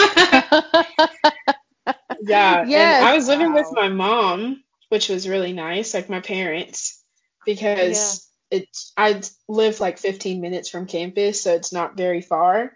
Yeah. 2.21 2.65
Yes. 2.67 2.99
And 2.99 3.05
I 3.07 3.15
was 3.15 3.27
living 3.27 3.53
with 3.53 3.67
my 3.71 3.89
mom, 3.89 4.63
which 4.89 5.09
was 5.09 5.27
really 5.27 5.53
nice, 5.53 5.93
like 5.93 6.09
my 6.09 6.19
parents, 6.19 7.03
because 7.45 8.27
it's 8.49 8.93
I 8.97 9.21
live 9.47 9.79
like 9.79 9.97
15 9.97 10.41
minutes 10.41 10.69
from 10.69 10.85
campus, 10.85 11.41
so 11.41 11.55
it's 11.55 11.73
not 11.73 11.97
very 11.97 12.21
far. 12.21 12.73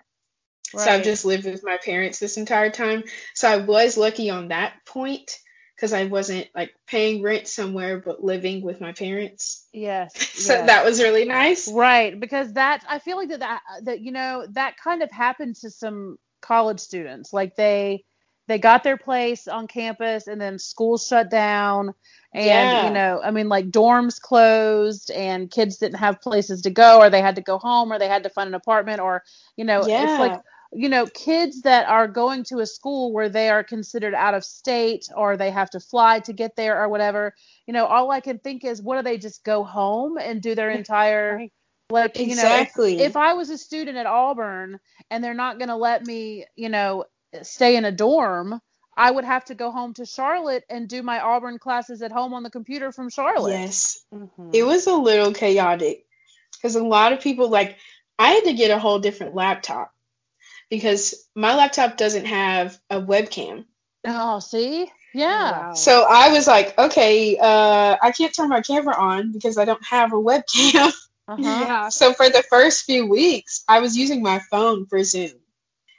So 0.75 0.91
I've 0.91 1.03
just 1.03 1.25
lived 1.25 1.45
with 1.45 1.63
my 1.63 1.77
parents 1.77 2.19
this 2.19 2.37
entire 2.37 2.69
time. 2.69 3.03
So 3.33 3.47
I 3.47 3.57
was 3.57 3.97
lucky 3.97 4.29
on 4.29 4.49
that 4.49 4.73
point 4.85 5.37
because 5.75 5.93
I 5.93 6.05
wasn't 6.05 6.47
like 6.55 6.73
paying 6.87 7.21
rent 7.21 7.47
somewhere 7.47 7.99
but 7.99 8.23
living 8.23 8.61
with 8.61 8.81
my 8.81 8.93
parents. 8.93 9.65
yes. 9.73 10.13
So 10.35 10.53
yes. 10.53 10.67
that 10.67 10.85
was 10.85 11.01
really 11.01 11.25
nice. 11.25 11.67
Right, 11.71 12.19
because 12.19 12.53
that 12.53 12.83
I 12.87 12.99
feel 12.99 13.17
like 13.17 13.29
that, 13.29 13.39
that 13.39 13.61
uh, 13.71 13.81
that 13.83 14.01
you 14.01 14.11
know 14.11 14.45
that 14.51 14.77
kind 14.77 15.01
of 15.01 15.11
happened 15.11 15.55
to 15.57 15.69
some 15.69 16.17
college 16.41 16.79
students. 16.79 17.33
Like 17.33 17.55
they 17.55 18.03
they 18.47 18.59
got 18.59 18.83
their 18.83 18.97
place 18.97 19.47
on 19.47 19.67
campus 19.67 20.27
and 20.27 20.39
then 20.39 20.59
school 20.59 20.97
shut 20.97 21.31
down 21.31 21.93
and 22.33 22.45
Yeah. 22.45 22.87
you 22.87 22.93
know, 22.93 23.21
I 23.23 23.31
mean 23.31 23.49
like 23.49 23.71
dorms 23.71 24.19
closed 24.21 25.09
and 25.11 25.49
kids 25.49 25.77
didn't 25.77 25.97
have 25.99 26.21
places 26.21 26.61
to 26.63 26.69
go 26.69 26.99
or 26.99 27.09
they 27.09 27.21
had 27.21 27.35
to 27.37 27.41
go 27.41 27.57
home 27.57 27.91
or 27.91 27.97
they 27.97 28.07
had 28.07 28.23
to 28.23 28.29
find 28.29 28.47
an 28.49 28.53
apartment 28.53 28.99
or 28.99 29.23
you 29.57 29.65
know, 29.65 29.87
Yeah. 29.87 30.03
it's 30.03 30.19
like 30.19 30.39
you 30.75 30.89
know, 30.89 31.07
kids 31.07 31.61
that 31.61 31.87
are 31.87 32.07
going 32.07 32.43
to 32.45 32.59
a 32.59 32.65
school 32.65 33.13
where 33.13 33.29
they 33.29 33.49
are 33.49 33.63
considered 33.63 34.13
out 34.13 34.33
of 34.33 34.43
state 34.43 35.07
or 35.15 35.37
they 35.37 35.51
have 35.51 35.69
to 35.71 35.79
fly 35.79 36.19
to 36.21 36.33
get 36.33 36.55
there 36.55 36.81
or 36.81 36.89
whatever, 36.89 37.33
you 37.65 37.73
know, 37.73 37.85
all 37.85 38.11
I 38.11 38.19
can 38.19 38.39
think 38.39 38.65
is 38.65 38.81
what 38.81 38.97
do 38.97 39.03
they 39.03 39.17
just 39.17 39.43
go 39.43 39.63
home 39.63 40.17
and 40.17 40.41
do 40.41 40.55
their 40.55 40.69
entire 40.71 41.37
Right. 41.37 41.51
like 41.89 42.17
you 42.17 42.35
know 42.35 42.41
if, 42.43 42.67
Exactly. 42.67 42.99
if 42.99 43.15
i 43.15 43.33
was 43.33 43.51
a 43.51 43.57
student 43.57 43.97
at 43.97 44.07
auburn 44.07 44.79
and 45.11 45.23
they're 45.23 45.35
not 45.35 45.59
going 45.59 45.69
to 45.69 45.75
let 45.75 46.05
me 46.05 46.45
you 46.55 46.69
know 46.69 47.05
stay 47.43 47.75
in 47.75 47.85
a 47.85 47.91
dorm 47.91 48.59
i 48.97 49.11
would 49.11 49.23
have 49.25 49.45
to 49.45 49.55
go 49.55 49.71
home 49.71 49.93
to 49.93 50.05
charlotte 50.05 50.63
and 50.69 50.89
do 50.89 51.03
my 51.03 51.19
auburn 51.19 51.59
classes 51.59 52.01
at 52.01 52.11
home 52.11 52.33
on 52.33 52.43
the 52.43 52.49
computer 52.49 52.91
from 52.91 53.09
charlotte 53.09 53.51
Yes. 53.51 54.03
Mhm. 54.13 54.53
It 54.53 54.63
was 54.63 54.87
a 54.87 54.95
little 54.95 55.33
chaotic 55.33 56.05
because 56.53 56.75
a 56.75 56.83
lot 56.83 57.13
of 57.13 57.21
people 57.21 57.49
like 57.49 57.77
I 58.17 58.29
had 58.29 58.45
to 58.45 58.53
get 58.53 58.71
a 58.71 58.79
whole 58.79 58.99
different 58.99 59.35
laptop 59.35 59.93
because 60.69 61.15
my 61.35 61.55
laptop 61.55 61.97
doesn't 61.97 62.25
have 62.25 62.79
a 62.89 62.99
webcam. 63.01 63.65
oh 64.05 64.39
see 64.39 64.89
yeah 65.13 65.51
Wow. 65.67 65.73
So 65.73 66.05
I 66.09 66.31
was 66.33 66.45
like, 66.45 66.77
okay, 66.77 67.37
uh, 67.37 67.95
I 68.01 68.11
can't 68.11 68.33
turn 68.35 68.49
my 68.49 68.61
camera 68.61 68.95
on 68.97 69.31
because 69.31 69.57
I 69.57 69.63
don't 69.65 69.83
have 69.85 70.11
a 70.11 70.17
webcam. 70.17 70.91
uh-huh. 71.27 71.41
Yeah. 71.41 71.89
so 71.89 72.13
for 72.13 72.29
the 72.29 72.43
first 72.49 72.85
few 72.85 73.07
weeks, 73.07 73.63
I 73.67 73.79
was 73.79 73.97
using 73.97 74.21
my 74.21 74.39
phone 74.51 74.85
for 74.87 75.01
Zoom 75.03 75.31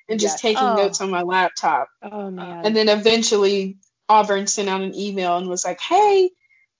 and 0.08 0.20
just 0.20 0.34
Yes. 0.34 0.42
taking 0.42 0.62
Oh. 0.68 0.74
notes 0.76 1.00
on 1.00 1.10
my 1.10 1.22
laptop. 1.22 1.88
Oh 2.02 2.30
man. 2.30 2.66
And 2.66 2.76
then 2.76 2.88
eventually 2.90 3.78
Auburn 4.08 4.46
sent 4.46 4.68
out 4.68 4.82
an 4.82 4.94
email 4.94 5.36
and 5.38 5.48
was 5.48 5.64
like, 5.64 5.80
hey, 5.80 6.30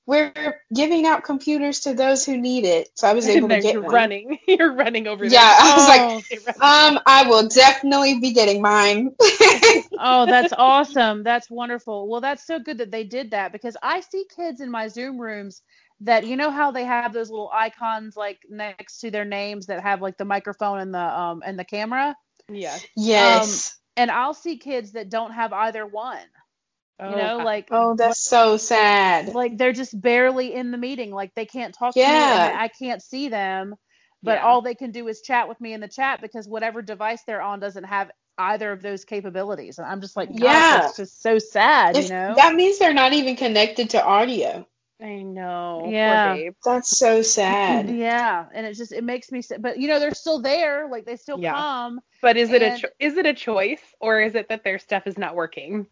we're 0.06 0.32
giving 0.74 1.06
out 1.06 1.24
computers 1.24 1.80
to 1.80 1.94
those 1.94 2.24
who 2.24 2.36
need 2.38 2.64
it. 2.64 2.88
So 2.94 3.08
I 3.08 3.14
was 3.14 3.28
able 3.28 3.46
And 3.46 3.50
to 3.50 3.56
then 3.56 3.60
get 3.60 3.72
you're 3.72 3.82
one. 3.82 3.94
running. 3.94 4.38
You're 4.48 4.74
running 4.74 5.06
over 5.06 5.24
Yeah, 5.24 5.40
there. 5.48 5.54
I 5.58 5.74
was 5.74 5.88
like, 5.88 6.10
Oh. 6.10 6.22
You're. 6.30 6.40
Um, 6.60 7.00
I 7.06 7.24
will 7.28 7.48
definitely 7.48 8.20
be 8.20 8.32
getting 8.32 8.62
mine. 8.62 9.14
oh 9.98 10.26
that's 10.26 10.52
awesome 10.56 11.22
that's 11.22 11.50
wonderful 11.50 12.08
well 12.08 12.20
that's 12.20 12.46
so 12.46 12.58
good 12.58 12.78
that 12.78 12.90
they 12.90 13.04
did 13.04 13.30
that 13.32 13.52
because 13.52 13.76
i 13.82 14.00
see 14.00 14.24
kids 14.34 14.60
in 14.60 14.70
my 14.70 14.88
zoom 14.88 15.20
rooms 15.20 15.62
that 16.00 16.26
you 16.26 16.36
know 16.36 16.50
how 16.50 16.70
they 16.70 16.84
have 16.84 17.12
those 17.12 17.30
little 17.30 17.50
icons 17.52 18.16
like 18.16 18.38
next 18.48 19.00
to 19.00 19.10
their 19.10 19.24
names 19.24 19.66
that 19.66 19.82
have 19.82 20.02
like 20.02 20.16
the 20.18 20.24
microphone 20.24 20.80
and 20.80 20.94
the 20.94 20.98
um 20.98 21.42
and 21.44 21.58
the 21.58 21.64
camera 21.64 22.14
yeah. 22.48 22.78
yes. 22.96 23.76
and 23.96 24.10
I'll 24.10 24.34
see 24.34 24.58
kids 24.58 24.92
that 24.92 25.08
don't 25.08 25.32
have 25.32 25.52
either 25.52 25.86
one. 25.86 26.18
Oh, 26.98 27.10
You 27.10 27.16
know, 27.16 27.36
like 27.38 27.68
oh, 27.70 27.94
that's 27.94 28.20
so 28.20 28.56
sad. 28.56 29.34
like 29.34 29.58
they're 29.58 29.72
just 29.72 29.98
barely 30.00 30.54
in 30.54 30.70
the 30.70 30.78
meeting, 30.78 31.10
like 31.10 31.34
they 31.34 31.44
can't 31.46 31.74
talk 31.74 31.92
to 31.94 32.00
me 32.00 32.04
Yeah. 32.06 32.48
and 32.52 32.58
I 32.58 32.68
can't 32.68 33.02
see 33.02 33.28
them, 33.28 33.74
but 34.22 34.38
Yeah. 34.38 34.46
all 34.46 34.62
they 34.62 34.74
can 34.74 34.92
do 34.92 35.06
is 35.08 35.20
chat 35.20 35.48
with 35.48 35.60
me 35.60 35.74
in 35.74 35.80
the 35.80 35.88
chat 35.88 36.20
because 36.22 36.48
whatever 36.48 36.80
device 36.80 37.22
they're 37.26 37.42
on 37.42 37.60
doesn't 37.60 37.84
have 37.84 38.10
either 38.38 38.72
of 38.72 38.80
those 38.82 39.04
capabilities. 39.04 39.78
And 39.78 39.86
I'm 39.86 40.00
just 40.00 40.16
like, 40.16 40.30
yeah, 40.32 40.86
it's 40.86 40.96
just 40.96 41.22
so 41.22 41.38
sad, 41.38 41.96
If- 41.96 42.04
you 42.04 42.10
know? 42.10 42.34
That 42.36 42.54
means 42.54 42.78
they're 42.78 42.94
not 42.94 43.12
even 43.12 43.36
connected 43.36 43.90
to 43.90 44.02
audio. 44.04 44.66
I 44.98 45.16
know. 45.22 45.88
Yeah. 45.90 46.48
That's 46.64 46.96
so 46.98 47.20
sad. 47.20 47.90
yeah, 47.94 48.46
and 48.54 48.64
it 48.64 48.72
just 48.72 48.92
it 48.92 49.04
makes 49.04 49.30
me 49.30 49.42
sad. 49.42 49.60
But 49.60 49.78
you 49.78 49.88
know, 49.88 50.00
they're 50.00 50.14
still 50.14 50.40
there, 50.40 50.88
like 50.90 51.04
they 51.04 51.16
still 51.16 51.38
Yeah. 51.38 51.52
come. 51.52 52.00
But 52.22 52.38
is 52.38 52.50
it 52.50 52.62
a 52.62 52.78
cho- 52.78 52.88
is 52.98 53.18
it 53.18 53.26
a 53.26 53.34
choice 53.34 53.82
or 54.00 54.22
is 54.22 54.34
it 54.34 54.48
that 54.48 54.64
their 54.64 54.78
stuff 54.78 55.06
is 55.06 55.18
not 55.18 55.34
working? 55.34 55.86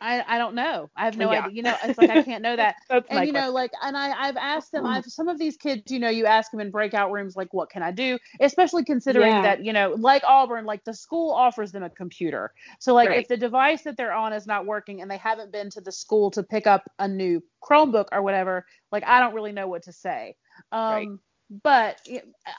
I 0.00 0.22
I 0.26 0.38
don't 0.38 0.54
know. 0.54 0.90
I 0.96 1.04
have 1.04 1.16
no 1.16 1.30
Yeah. 1.30 1.30
idea. 1.30 1.52
You 1.52 1.62
know, 1.62 1.76
it's 1.82 1.98
like 1.98 2.10
I 2.10 2.18
can't 2.18 2.42
know 2.42 2.56
that. 2.56 2.76
And 3.10 3.24
you 3.24 3.32
know 3.32 3.50
question. 3.50 3.52
like 3.52 3.70
and 3.82 3.96
i 3.96 4.10
i've 4.28 4.36
asked 4.36 4.72
them 4.72 4.84
i've 4.86 5.04
some 5.06 5.28
of 5.28 5.38
these 5.38 5.56
kids 5.56 5.90
you 5.90 5.98
know 5.98 6.08
you 6.10 6.26
ask 6.26 6.50
them 6.50 6.60
in 6.60 6.70
breakout 6.70 7.10
rooms 7.10 7.36
like 7.36 7.48
what 7.52 7.70
can 7.70 7.82
i 7.82 7.90
do 7.90 8.18
especially 8.40 8.84
considering 8.84 9.40
Yeah. 9.40 9.42
that 9.42 9.64
you 9.64 9.72
know 9.72 9.94
like 9.98 10.22
auburn 10.26 10.64
like 10.64 10.84
the 10.84 10.94
school 10.94 11.32
offers 11.32 11.72
them 11.72 11.82
a 11.82 11.90
computer 11.90 12.52
so 12.80 12.94
like 12.94 13.10
Right. 13.10 13.14
if 13.14 13.26
the 13.28 13.36
device 13.36 13.82
that 13.84 13.96
they're 13.96 14.12
on 14.12 14.32
is 14.32 14.46
not 14.46 14.66
working 14.66 15.00
and 15.00 15.10
they 15.10 15.16
haven't 15.16 15.52
been 15.52 15.70
to 15.70 15.80
the 15.80 15.92
school 15.92 16.30
to 16.30 16.42
pick 16.42 16.66
up 16.66 16.82
a 16.98 17.08
new 17.08 17.42
chromebook 17.62 18.06
or 18.12 18.22
whatever 18.22 18.64
like 18.92 19.04
i 19.06 19.20
don't 19.20 19.34
really 19.34 19.52
know 19.52 19.66
what 19.68 19.82
to 19.82 19.92
say 19.92 20.34
um 20.72 21.18
Right. 21.26 21.60
but 21.62 21.98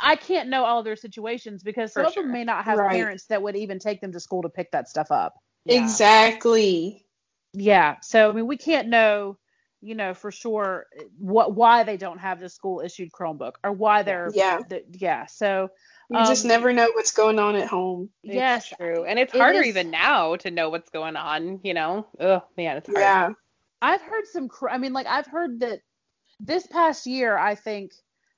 I 0.02 0.16
can't 0.16 0.50
know 0.50 0.64
all 0.66 0.84
their 0.84 0.96
situations 0.96 1.64
because 1.64 1.94
some 1.94 2.06
For 2.06 2.08
of 2.08 2.16
them 2.16 2.32
may 2.32 2.44
not 2.44 2.66
have 2.66 2.84
Right. 2.84 2.86
parents 2.86 3.26
that 3.28 3.42
would 3.42 3.56
even 3.56 3.80
take 3.80 4.02
them 4.02 4.12
to 4.14 4.20
school 4.20 4.42
to 4.44 4.50
pick 4.50 4.72
that 4.72 4.90
stuff 4.90 5.12
up 5.12 5.36
Yeah. 5.66 6.00
Exactly. 6.00 7.06
Yeah. 7.54 7.98
So 8.02 8.30
I 8.30 8.34
mean, 8.34 8.48
we 8.48 8.58
can't 8.58 8.88
know, 8.90 9.38
you 9.82 9.96
know, 9.96 10.14
for 10.14 10.32
sure 10.32 10.86
what 11.18 11.56
why 11.56 11.84
they 11.84 11.98
don't 11.98 12.20
have 12.20 12.40
the 12.40 12.50
school 12.50 12.82
issued 12.82 13.12
Chromebook 13.12 13.54
or 13.64 13.72
why 13.72 14.04
they're 14.04 14.30
Yeah. 14.34 14.60
the, 14.68 14.84
yeah. 14.92 15.26
So 15.28 15.70
You 16.12 16.18
just 16.26 16.46
Um, 16.46 16.50
never 16.50 16.74
know 16.74 16.90
what's 16.96 17.12
going 17.12 17.38
on 17.38 17.56
at 17.56 17.68
home. 17.68 18.10
It's 18.24 18.34
yes, 18.34 18.68
true. 18.70 19.06
And 19.06 19.20
it's 19.20 19.34
it 19.34 19.38
harder 19.38 19.60
is- 19.62 19.68
even 19.68 19.92
now 19.92 20.36
to 20.38 20.50
know 20.50 20.70
what's 20.72 20.90
going 20.90 21.16
on, 21.16 21.60
you 21.64 21.76
know? 21.76 22.08
Oh, 22.20 22.42
man, 22.58 22.78
it's 22.78 22.88
hard. 22.88 23.00
Yeah. 23.00 23.30
I've 23.82 24.02
heard 24.02 24.26
some. 24.26 24.50
Cr- 24.50 24.70
I 24.70 24.78
mean, 24.80 24.92
like 24.92 25.06
I've 25.08 25.28
heard 25.28 25.60
that 25.60 25.82
this 26.40 26.66
past 26.68 27.06
year, 27.06 27.38
I 27.38 27.54
think 27.56 27.92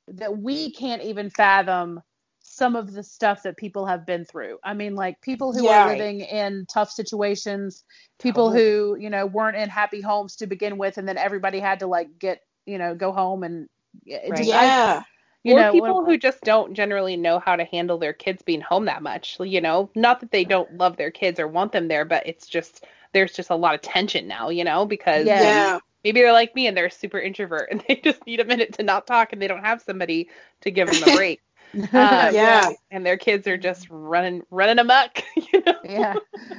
that 0.10 0.38
we 0.38 0.72
can't 0.74 1.02
even 1.04 1.30
fathom 1.30 2.02
some 2.44 2.76
of 2.76 2.92
the 2.92 3.04
stuff 3.04 3.44
that 3.44 3.56
people 3.58 3.86
have 3.86 4.06
been 4.06 4.26
through. 4.26 4.58
I 4.64 4.74
mean, 4.74 4.96
like 4.96 5.22
people 5.22 5.54
who 5.54 5.66
Yeah. 5.66 5.86
are 5.86 5.90
living 5.90 6.22
in 6.22 6.66
tough 6.68 6.92
situations, 6.92 7.84
people 8.20 8.52
who, 8.52 8.98
you 9.00 9.10
know, 9.10 9.26
weren't 9.26 9.58
in 9.58 9.70
happy 9.70 10.02
homes 10.02 10.36
to 10.38 10.48
begin 10.48 10.78
with, 10.78 10.98
and 10.98 11.08
then 11.08 11.18
everybody 11.18 11.60
had 11.60 11.80
to 11.80 11.88
like 11.88 12.18
get, 12.20 12.42
you 12.66 12.78
know, 12.78 12.96
go 12.96 13.12
home 13.12 13.44
and 13.44 13.70
Right. 14.08 14.36
just, 14.38 14.52
I- 14.52 14.66
Yeah. 14.66 15.04
you 15.44 15.56
or 15.56 15.60
know, 15.62 15.72
people 15.72 15.98
when- 15.98 16.06
who 16.06 16.18
just 16.18 16.42
don't 16.42 16.74
generally 16.74 17.16
know 17.18 17.40
how 17.40 17.56
to 17.56 17.64
handle 17.64 17.98
their 17.98 18.14
kids 18.14 18.42
being 18.42 18.62
home 18.62 18.86
that 18.86 19.02
much. 19.04 19.38
You 19.40 19.62
know, 19.62 19.90
not 19.96 20.20
that 20.22 20.32
they 20.32 20.44
don't 20.44 20.78
love 20.78 20.98
their 20.98 21.12
kids 21.12 21.40
or 21.40 21.48
want 21.48 21.72
them 21.72 21.88
there, 21.88 22.06
but 22.06 22.26
it's 22.28 22.48
just 22.48 22.86
there's 23.14 23.34
just 23.34 23.50
a 23.50 23.56
lot 23.56 23.76
of 23.76 23.82
tension 23.82 24.28
now. 24.28 24.50
You 24.50 24.64
know, 24.64 24.86
because 24.86 25.28
Yeah. 25.28 25.42
Yeah. 25.42 25.80
maybe 26.04 26.22
they're 26.22 26.32
like 26.34 26.56
me 26.56 26.66
and 26.68 26.76
they're 26.76 26.90
super 26.90 27.20
introvert 27.20 27.68
and 27.72 27.84
they 27.88 27.96
just 27.98 28.26
need 28.26 28.40
a 28.40 28.46
minute 28.46 28.74
to 28.74 28.84
not 28.84 29.06
talk 29.06 29.32
and 29.34 29.42
they 29.42 29.48
don't 29.48 29.64
have 29.64 29.82
somebody 29.82 30.30
to 30.62 30.72
give 30.72 30.90
them 30.90 31.04
a 31.04 31.16
break. 31.18 31.40
Uh, 31.94 32.34
Yeah. 32.34 32.72
and 32.92 33.06
their 33.06 33.18
kids 33.18 33.48
are 33.48 33.58
just 33.58 33.88
running 33.90 34.44
running 34.52 34.80
amok. 34.80 35.24
You 35.54 35.64
know? 35.66 35.74
yeah. 35.84 36.16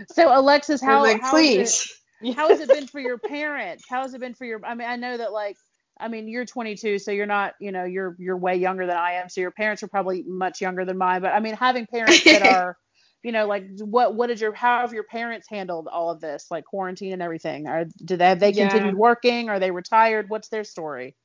So 0.08 0.28
Alexis, 0.38 0.82
I'm 0.86 0.88
how 0.88 1.02
like, 1.02 1.20
how 1.20 1.38
is 1.42 1.56
it- 1.56 1.76
please. 2.22 2.34
how 2.36 2.48
has 2.50 2.60
it 2.60 2.70
been 2.70 2.86
for 2.88 3.00
your 3.00 3.18
parents? 3.28 3.86
How 3.88 4.02
has 4.02 4.14
it 4.14 4.20
been 4.20 4.34
for 4.34 4.44
your 4.44 4.64
I 4.64 4.74
mean, 4.74 4.88
I 4.88 4.96
know 4.96 5.16
that 5.16 5.32
like 5.32 5.58
I 6.00 6.08
mean, 6.08 6.28
you're 6.28 6.46
22, 6.46 6.98
so 6.98 7.10
you're 7.12 7.26
not, 7.26 7.54
you 7.60 7.72
know, 7.72 7.84
you're 7.84 8.16
you're 8.18 8.36
way 8.36 8.56
younger 8.56 8.86
than 8.86 8.96
I 8.96 9.14
am. 9.14 9.28
So 9.28 9.40
your 9.40 9.50
parents 9.52 9.82
are 9.82 9.88
probably 9.88 10.24
much 10.26 10.60
younger 10.60 10.84
than 10.84 10.98
mine. 10.98 11.22
But 11.22 11.32
I 11.34 11.40
mean, 11.40 11.54
having 11.54 11.86
parents 11.86 12.28
that 12.30 12.42
are, 12.42 12.76
you 13.22 13.32
know, 13.32 13.46
like 13.46 13.66
what 13.80 14.14
what 14.16 14.28
did 14.28 14.40
your 14.40 14.54
how 14.54 14.80
have 14.80 14.92
your 14.94 15.04
parents 15.04 15.48
handled 15.48 15.88
all 15.88 16.10
of 16.10 16.20
this, 16.20 16.46
like 16.50 16.64
quarantine 16.64 17.12
and 17.12 17.22
everything? 17.22 17.66
Are 17.68 17.84
do 18.04 18.16
they 18.16 18.28
have 18.30 18.40
they 18.40 18.52
Yeah. 18.52 18.66
continued 18.70 18.94
working? 18.96 19.48
Are 19.50 19.60
they 19.60 19.70
retired? 19.70 20.30
What's 20.30 20.48
their 20.48 20.64
story? 20.64 21.16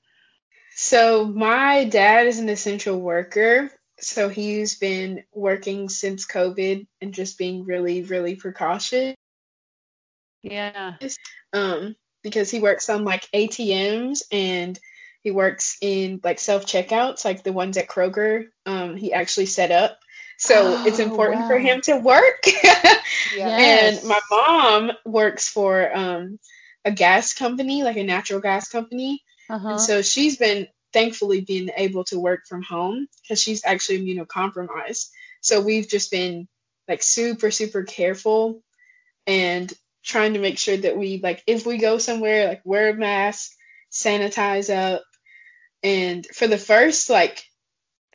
So 0.79 1.25
my 1.25 1.85
dad 1.85 2.27
is 2.27 2.37
an 2.37 2.49
essential 2.49 3.01
worker. 3.01 3.71
So 3.99 4.29
he's 4.29 4.77
been 4.77 5.23
working 5.33 5.89
since 5.89 6.27
COVID 6.27 6.85
and 7.01 7.13
just 7.15 7.39
being 7.39 7.65
really, 7.65 8.03
really 8.03 8.35
precautious. 8.35 9.15
Yeah. 10.43 10.93
Um, 11.51 11.95
because 12.21 12.51
he 12.51 12.59
works 12.59 12.89
on 12.89 13.03
like 13.03 13.27
ATMs 13.33 14.21
and 14.31 14.79
he 15.23 15.31
works 15.31 15.77
in 15.81 16.21
like 16.23 16.39
self 16.39 16.65
checkouts, 16.67 17.25
like 17.25 17.43
the 17.43 17.53
ones 17.53 17.77
at 17.77 17.87
Kroger. 17.87 18.45
Um, 18.67 18.95
he 18.95 19.13
actually 19.13 19.47
set 19.47 19.71
up. 19.71 19.97
So 20.37 20.83
it's 20.85 20.99
Oh, 20.99 21.03
important 21.03 21.47
for 21.47 21.57
him 21.57 21.81
to 21.81 21.97
work. 21.97 22.43
Yes. 23.35 23.99
And 23.99 24.07
my 24.07 24.19
mom 24.31 24.91
works 25.05 25.49
for 25.49 25.91
um 25.95 26.39
a 26.85 26.91
gas 26.91 27.33
company, 27.33 27.83
like 27.83 27.97
a 27.97 28.03
natural 28.03 28.41
gas 28.41 28.69
company. 28.69 29.23
Uh-huh. 29.49 29.69
And 29.69 29.81
so 29.81 30.01
she's 30.01 30.38
been 30.38 30.67
thankfully 30.93 31.41
being 31.41 31.69
able 31.75 32.03
to 32.05 32.19
work 32.19 32.47
from 32.47 32.62
home 32.62 33.07
because 33.21 33.41
she's 33.41 33.65
actually 33.65 33.99
immunocompromised. 33.99 35.10
So 35.41 35.62
we've 35.62 35.88
just 35.88 36.12
been 36.12 36.47
like 36.88 37.03
super, 37.03 37.51
super 37.51 37.83
careful 37.83 38.62
and 39.25 39.71
trying 40.03 40.33
to 40.33 40.39
make 40.39 40.57
sure 40.57 40.77
that 40.77 40.97
we 40.97 41.19
like 41.21 41.43
if 41.47 41.65
we 41.65 41.77
go 41.77 41.97
somewhere, 41.97 42.47
like 42.47 42.62
wear 42.63 42.89
a 42.89 42.93
mask, 42.93 43.51
sanitize 43.91 44.73
up. 44.73 45.03
And 45.83 46.25
for 46.25 46.47
the 46.47 46.57
first 46.57 47.10
like 47.10 47.43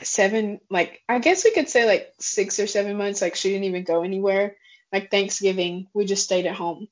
seven, 0.02 0.60
like 0.70 1.00
I 1.08 1.18
guess 1.18 1.44
we 1.44 1.52
could 1.52 1.68
say 1.68 1.86
like 1.86 2.12
six 2.18 2.58
or 2.58 2.66
seven 2.66 2.96
months, 2.96 3.22
like 3.22 3.36
she 3.36 3.50
didn't 3.50 3.64
even 3.64 3.84
go 3.84 4.02
anywhere. 4.02 4.56
Like 4.92 5.10
Thanksgiving, 5.10 5.86
we 5.94 6.04
just 6.04 6.24
stayed 6.24 6.46
at 6.46 6.54
home. 6.56 6.88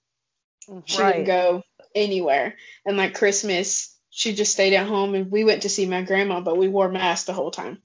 She 0.84 1.02
Right. 1.02 1.12
didn't 1.12 1.26
go 1.26 1.62
anywhere. 1.94 2.56
And 2.86 2.96
like 2.96 3.14
Christmas, 3.14 3.96
she 4.10 4.34
just 4.34 4.52
stayed 4.52 4.74
at 4.74 4.86
home 4.86 5.14
and 5.14 5.30
we 5.30 5.44
went 5.44 5.62
to 5.62 5.68
see 5.68 5.86
my 5.86 6.02
grandma, 6.02 6.40
but 6.40 6.56
we 6.58 6.68
wore 6.68 6.88
masks 6.88 7.26
the 7.26 7.32
whole 7.32 7.50
time. 7.50 7.78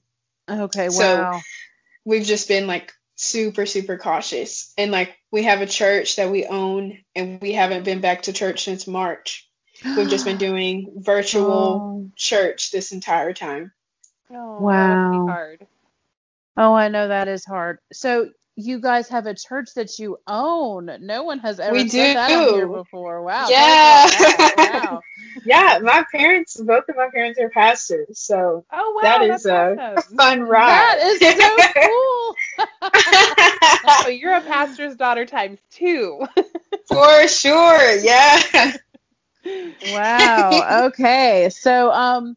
Okay, 0.48 0.88
So- 0.90 1.22
wow. 1.22 1.40
We've 2.04 2.24
just 2.24 2.46
been 2.46 2.66
like 2.68 2.92
super, 3.16 3.66
super 3.66 3.96
cautious. 3.98 4.72
And 4.78 4.92
like 4.92 5.16
we 5.32 5.42
have 5.42 5.60
a 5.60 5.66
church 5.66 6.16
that 6.16 6.30
we 6.30 6.46
own 6.46 6.98
and 7.16 7.40
we 7.40 7.52
haven't 7.52 7.84
been 7.84 8.00
back 8.00 8.22
to 8.22 8.32
church 8.32 8.62
since 8.64 8.86
March. 8.86 9.48
We've 9.84 10.08
just 10.08 10.24
been 10.24 10.36
doing 10.48 10.92
virtual 10.98 11.50
Oh. 11.52 12.10
church 12.14 12.70
this 12.70 12.92
entire 12.92 13.32
time. 13.32 13.72
Oh, 14.30 14.60
Wow. 14.60 14.72
That 14.72 14.96
must 14.98 15.26
be 15.26 15.30
hard. 15.32 15.66
Oh, 16.58 16.74
I 16.74 16.88
know 16.88 17.08
that 17.08 17.26
is 17.28 17.44
hard. 17.44 17.78
So 17.92 18.30
you 18.54 18.80
guys 18.80 19.08
have 19.08 19.26
a 19.26 19.34
church 19.34 19.70
that 19.74 19.98
you 19.98 20.18
own. 20.28 20.88
No 21.00 21.24
one 21.24 21.40
has 21.40 21.58
ever 21.60 21.72
We 21.72 21.88
said 21.88 22.16
that 22.16 22.30
on 22.30 22.54
here 22.54 22.66
do. 22.66 22.72
before. 22.72 23.20
Wow. 23.22 23.48
Yeah. 23.50 24.08
Wow. 24.18 24.52
wow. 24.56 25.00
Yeah, 25.46 25.78
my 25.82 26.04
parents, 26.12 26.60
both 26.60 26.88
of 26.88 26.96
my 26.96 27.08
parents 27.10 27.38
are 27.40 27.50
pastors. 27.50 28.18
So 28.20 28.64
Oh 28.72 28.92
wow, 28.96 29.26
that's 29.26 29.48
is, 29.48 29.48
awesome. 29.48 30.02
fun 30.16 30.42
ride. 30.42 30.66
That 30.66 30.98
is 31.02 31.26
so 31.34 31.62
cool. 31.82 32.40
so 34.02 34.08
you're 34.08 34.34
a 34.34 34.42
pastor's 34.42 34.96
daughter 34.96 35.26
times 35.26 35.60
two. 35.70 36.26
For 36.88 37.28
sure. 37.28 37.96
Yeah. 37.98 38.72
wow. 39.80 40.86
Okay. 40.88 41.48
So 41.50 41.90
um 41.92 42.36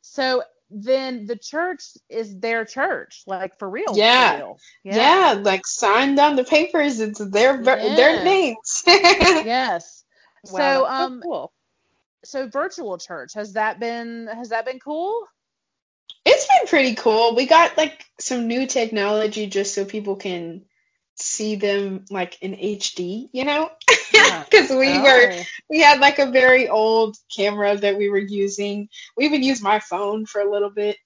so 0.00 0.42
then 0.70 1.26
the 1.26 1.36
church 1.36 1.82
is 2.08 2.38
their 2.38 2.64
church, 2.64 3.22
like 3.26 3.58
for 3.58 3.68
real. 3.68 4.06
for 4.12 4.26
Yeah. 4.26 4.28
real. 4.28 4.60
Yeah, 4.84 5.40
like 5.42 5.66
signed 5.66 6.18
on 6.18 6.36
the 6.36 6.44
papers. 6.44 7.00
It's 7.00 7.18
their 7.18 7.62
Yeah. 7.62 7.90
their 7.90 8.22
names. 8.22 8.84
Yes. 9.38 10.04
Wow, 10.42 10.84
so 10.84 10.86
um 10.86 11.22
cool. 11.22 11.52
So 12.24 12.48
virtual 12.48 12.98
church 12.98 13.34
has 13.34 13.54
that 13.54 13.80
been 13.80 14.26
has 14.26 14.50
that 14.50 14.64
been 14.64 14.78
cool? 14.78 15.26
it's 16.24 16.46
been 16.46 16.68
pretty 16.68 16.94
cool. 16.94 17.34
We 17.34 17.46
got 17.46 17.76
like 17.76 18.04
some 18.18 18.46
new 18.46 18.66
technology 18.66 19.46
just 19.46 19.74
so 19.74 19.84
people 19.84 20.16
can 20.16 20.62
see 21.16 21.56
them 21.56 22.04
like 22.10 22.40
in 22.42 22.52
HD, 22.52 23.28
you 23.32 23.44
know? 23.44 23.70
Because 24.12 24.70
we 24.70 24.92
oh. 24.92 25.02
were 25.02 25.32
Oh. 25.32 25.42
we 25.68 25.80
had 25.80 26.00
like 26.00 26.18
a 26.18 26.30
very 26.30 26.68
old 26.68 27.16
camera 27.34 27.76
that 27.76 27.96
we 27.96 28.08
were 28.08 28.18
using. 28.18 28.88
We 29.16 29.26
even 29.26 29.42
used 29.42 29.62
my 29.62 29.80
phone 29.80 30.26
for 30.26 30.40
a 30.40 30.50
little 30.50 30.70
bit, 30.70 30.98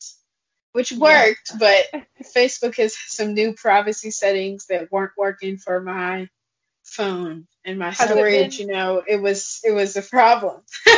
which 0.72 0.92
worked, 0.92 1.52
but 1.58 1.86
Facebook 2.34 2.76
has 2.76 2.96
some 3.06 3.34
new 3.34 3.54
privacy 3.54 4.10
settings 4.10 4.66
that 4.66 4.90
weren't 4.90 5.12
working 5.16 5.58
for 5.58 5.80
my 5.80 6.28
phone 6.94 7.46
and 7.64 7.78
my 7.78 7.90
Has 7.90 7.98
storage, 8.10 8.58
been- 8.58 8.68
you 8.68 8.72
know, 8.74 9.02
it 9.06 9.16
was 9.20 9.60
it 9.64 9.72
was 9.72 9.96
a 9.96 10.02
problem. 10.02 10.60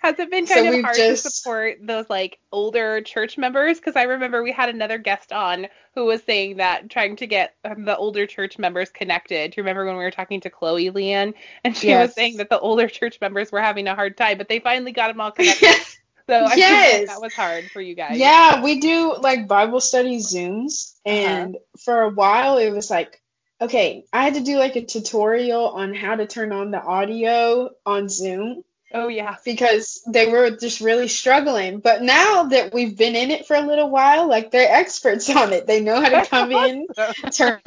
Has 0.00 0.16
it 0.20 0.30
been 0.30 0.46
So 0.46 0.54
kind 0.54 0.68
of 0.68 0.74
we've 0.74 0.84
hard 0.84 0.96
just- 0.96 1.24
to 1.24 1.30
support 1.30 1.78
those 1.82 2.08
like 2.08 2.38
older 2.52 3.00
church 3.00 3.36
members? 3.36 3.78
Because 3.78 3.96
I 3.96 4.04
remember 4.04 4.42
we 4.44 4.52
had 4.52 4.68
another 4.68 4.96
guest 4.98 5.32
on 5.32 5.66
who 5.96 6.04
was 6.04 6.22
saying 6.22 6.58
that 6.58 6.88
trying 6.88 7.16
to 7.16 7.26
get 7.26 7.56
um, 7.64 7.84
the 7.84 7.96
older 7.96 8.24
church 8.26 8.58
members 8.58 8.90
connected. 8.90 9.50
Do 9.50 9.54
you 9.56 9.64
remember 9.64 9.84
when 9.84 9.96
we 9.96 10.04
were 10.04 10.12
talking 10.12 10.40
to 10.42 10.50
Chloe 10.50 10.90
Leanne 10.92 11.34
and 11.64 11.76
she 11.76 11.88
Yes. 11.88 12.08
was 12.08 12.14
saying 12.14 12.36
that 12.36 12.48
the 12.48 12.60
older 12.60 12.86
church 12.86 13.18
members 13.20 13.50
were 13.50 13.60
having 13.60 13.88
a 13.88 13.96
hard 13.96 14.16
time, 14.16 14.38
but 14.38 14.48
they 14.48 14.60
finally 14.60 14.92
got 14.92 15.08
them 15.08 15.20
all 15.20 15.32
connected. 15.32 15.74
So 16.28 16.44
I 16.44 16.48
think 16.48 16.58
Yes. 16.58 17.08
that, 17.08 17.22
was 17.22 17.32
hard 17.32 17.70
for 17.70 17.80
you 17.80 17.94
guys. 17.94 18.18
Yeah, 18.18 18.62
we 18.62 18.80
do 18.80 19.16
like 19.18 19.48
Bible 19.48 19.80
study 19.80 20.18
Zooms, 20.18 20.92
Uh-huh. 21.06 21.16
and 21.16 21.56
for 21.78 22.02
a 22.02 22.10
while 22.10 22.58
it 22.58 22.68
was 22.70 22.90
like, 22.90 23.18
okay, 23.60 24.04
I 24.12 24.24
had 24.24 24.34
to 24.34 24.40
do 24.40 24.58
like 24.58 24.76
a 24.76 24.84
tutorial 24.84 25.68
on 25.70 25.94
how 25.94 26.16
to 26.16 26.26
turn 26.26 26.52
on 26.52 26.70
the 26.70 26.80
audio 26.82 27.70
on 27.84 28.08
Zoom 28.08 28.62
Oh 28.94 29.08
yeah. 29.08 29.36
because 29.44 30.02
they 30.06 30.26
were 30.26 30.50
just 30.50 30.80
really 30.80 31.08
struggling. 31.08 31.80
But 31.80 32.02
now 32.02 32.44
that 32.44 32.72
we've 32.72 32.96
been 32.96 33.16
in 33.16 33.30
it 33.30 33.46
for 33.46 33.54
a 33.56 33.60
little 33.66 33.90
while, 33.90 34.28
like 34.28 34.50
they're 34.50 34.72
experts 34.72 35.28
on 35.36 35.52
it. 35.52 35.66
They 35.66 35.80
know 35.80 36.00
how 36.00 36.08
to 36.22 36.26
come 36.28 36.52
in, 36.52 36.86
turn 37.32 37.60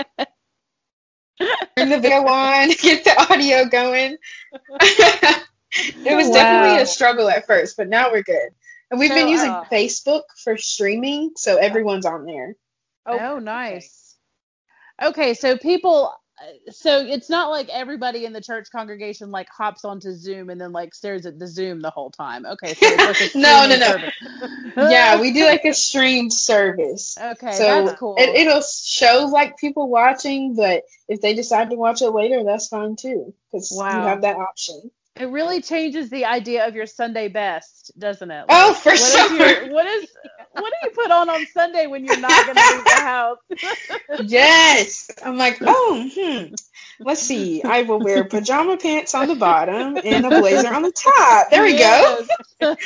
turn 1.78 1.90
the 1.90 2.00
video 2.00 2.26
on, 2.28 2.70
get 2.82 3.04
the 3.04 3.26
audio 3.30 3.66
going. 3.66 4.18
it 4.82 6.16
was 6.16 6.28
Wow. 6.28 6.34
definitely 6.34 6.78
a 6.82 6.86
struggle 6.86 7.30
at 7.30 7.48
first, 7.48 7.78
but 7.78 7.88
now 7.88 8.12
we're 8.12 8.24
good. 8.24 8.50
And 8.90 9.00
we've 9.00 9.10
been 9.10 9.30
using 9.30 9.50
uh, 9.50 9.64
Facebook 9.72 10.24
for 10.44 10.58
streaming, 10.58 11.32
so 11.38 11.56
everyone's 11.58 12.06
on 12.06 12.26
there. 12.26 12.56
Oh, 13.06 13.40
nice. 13.40 14.01
Okay, 15.02 15.34
so 15.34 15.58
people, 15.58 16.14
uh, 16.40 16.72
so 16.72 17.00
it's 17.06 17.30
not 17.30 17.50
like 17.50 17.70
everybody 17.70 18.26
in 18.26 18.34
the 18.34 18.42
church 18.42 18.68
congregation 18.72 19.32
like 19.32 19.48
hops 19.50 19.84
onto 19.84 20.14
Zoom 20.14 20.50
and 20.50 20.60
then 20.62 20.72
like 20.72 20.94
stares 20.94 21.26
at 21.26 21.40
the 21.40 21.48
Zoom 21.48 21.80
the 21.82 21.90
whole 21.90 22.12
time. 22.12 22.46
Okay, 22.46 22.74
so 22.74 22.88
like 22.96 23.18
No, 23.36 23.68
no, 23.68 23.78
no. 23.78 24.90
yeah, 24.90 25.20
we 25.20 25.32
do 25.34 25.46
like 25.46 25.66
a 25.66 25.74
streamed 25.74 26.34
service. 26.34 27.18
Okay, 27.20 27.52
so 27.54 27.64
that's 27.64 28.00
cool. 28.00 28.16
it, 28.18 28.30
it'll 28.36 28.62
show 28.62 29.28
like 29.32 29.58
people 29.58 29.90
watching, 29.90 30.56
but 30.56 30.84
if 31.08 31.22
they 31.22 31.34
decide 31.34 31.70
to 31.72 31.76
watch 31.76 32.02
it 32.02 32.12
later, 32.12 32.44
that's 32.44 32.68
fine 32.68 32.96
too, 32.96 33.34
because 33.52 33.74
Wow. 33.76 33.90
you 34.02 34.08
have 34.08 34.22
that 34.22 34.38
option. 34.38 34.92
It 35.18 35.26
really 35.26 35.62
changes 35.62 36.10
the 36.10 36.26
idea 36.26 36.68
of 36.68 36.76
your 36.76 36.86
Sunday 36.86 37.28
best, 37.28 37.92
doesn't 38.00 38.32
it? 38.32 38.46
Oh, 38.50 38.74
for 38.74 38.90
what 38.90 39.00
is 39.00 39.14
sure. 39.28 39.64
your- 39.64 39.74
what 39.74 39.86
is 39.86 40.08
what 40.54 40.74
do 40.82 40.88
you 40.88 40.92
put 40.94 41.12
on 41.12 41.30
on 41.30 41.46
Sunday 41.48 41.88
when 41.88 42.04
you're 42.04 42.20
not 42.20 42.46
going 42.46 42.58
to 42.58 42.76
leave 42.76 42.86
the 42.86 43.02
house? 43.02 43.38
Yes. 44.24 45.10
I'm 45.24 45.38
like, 45.38 45.58
oh, 45.62 46.10
hmm. 46.14 46.54
Let's 47.00 47.22
see. 47.22 47.64
I 47.64 47.84
will 47.84 48.00
wear 48.00 48.26
pajama 48.26 48.78
pants 48.78 49.16
on 49.16 49.28
the 49.28 49.36
bottom 49.36 49.98
and 50.04 50.26
a 50.26 50.30
blazer 50.30 50.74
on 50.74 50.84
the 50.84 50.92
top. 50.92 51.50
There 51.50 51.64
we 51.64 51.78
go. 51.78 52.26
go. 52.60 52.76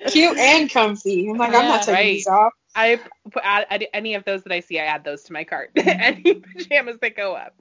Cute 0.06 0.38
and 0.38 0.70
comfy. 0.70 1.28
I'm 1.28 1.36
like, 1.36 1.54
I'm 1.54 1.68
not 1.68 1.80
taking 1.80 1.94
right. 1.94 2.04
these 2.14 2.26
off. 2.26 2.49
I 2.74 3.00
put 3.30 3.42
add, 3.44 3.66
add 3.70 3.86
any 3.92 4.14
of 4.14 4.24
those 4.24 4.42
that 4.44 4.52
I 4.52 4.60
see, 4.60 4.78
I 4.78 4.84
add 4.84 5.04
those 5.04 5.22
to 5.24 5.32
my 5.32 5.44
cart. 5.44 5.70
Mm-hmm. 5.76 5.88
any 6.00 6.34
pajamas 6.34 6.98
that 7.00 7.16
go 7.16 7.34
up. 7.34 7.54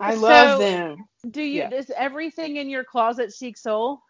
I 0.00 0.14
love 0.16 0.58
So- 0.58 0.64
them. 0.64 1.04
Do 1.30 1.40
you? 1.42 1.60
Yeah. 1.62 1.70
Is 1.74 1.90
everything 1.96 2.56
in 2.56 2.68
your 2.68 2.84
closet 2.84 3.32
Chic 3.32 3.56
Soul? 3.56 4.00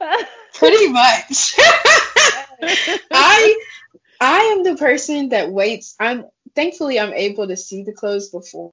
Pretty 0.54 0.88
much. 0.88 1.54
I 3.12 3.56
I 4.20 4.38
am 4.56 4.64
the 4.64 4.76
person 4.76 5.28
that 5.30 5.50
waits. 5.50 5.94
I'm 6.00 6.26
thankfully 6.56 6.98
I'm 6.98 7.12
able 7.12 7.46
to 7.48 7.56
see 7.56 7.82
the 7.84 7.92
clothes 7.92 8.28
before 8.30 8.70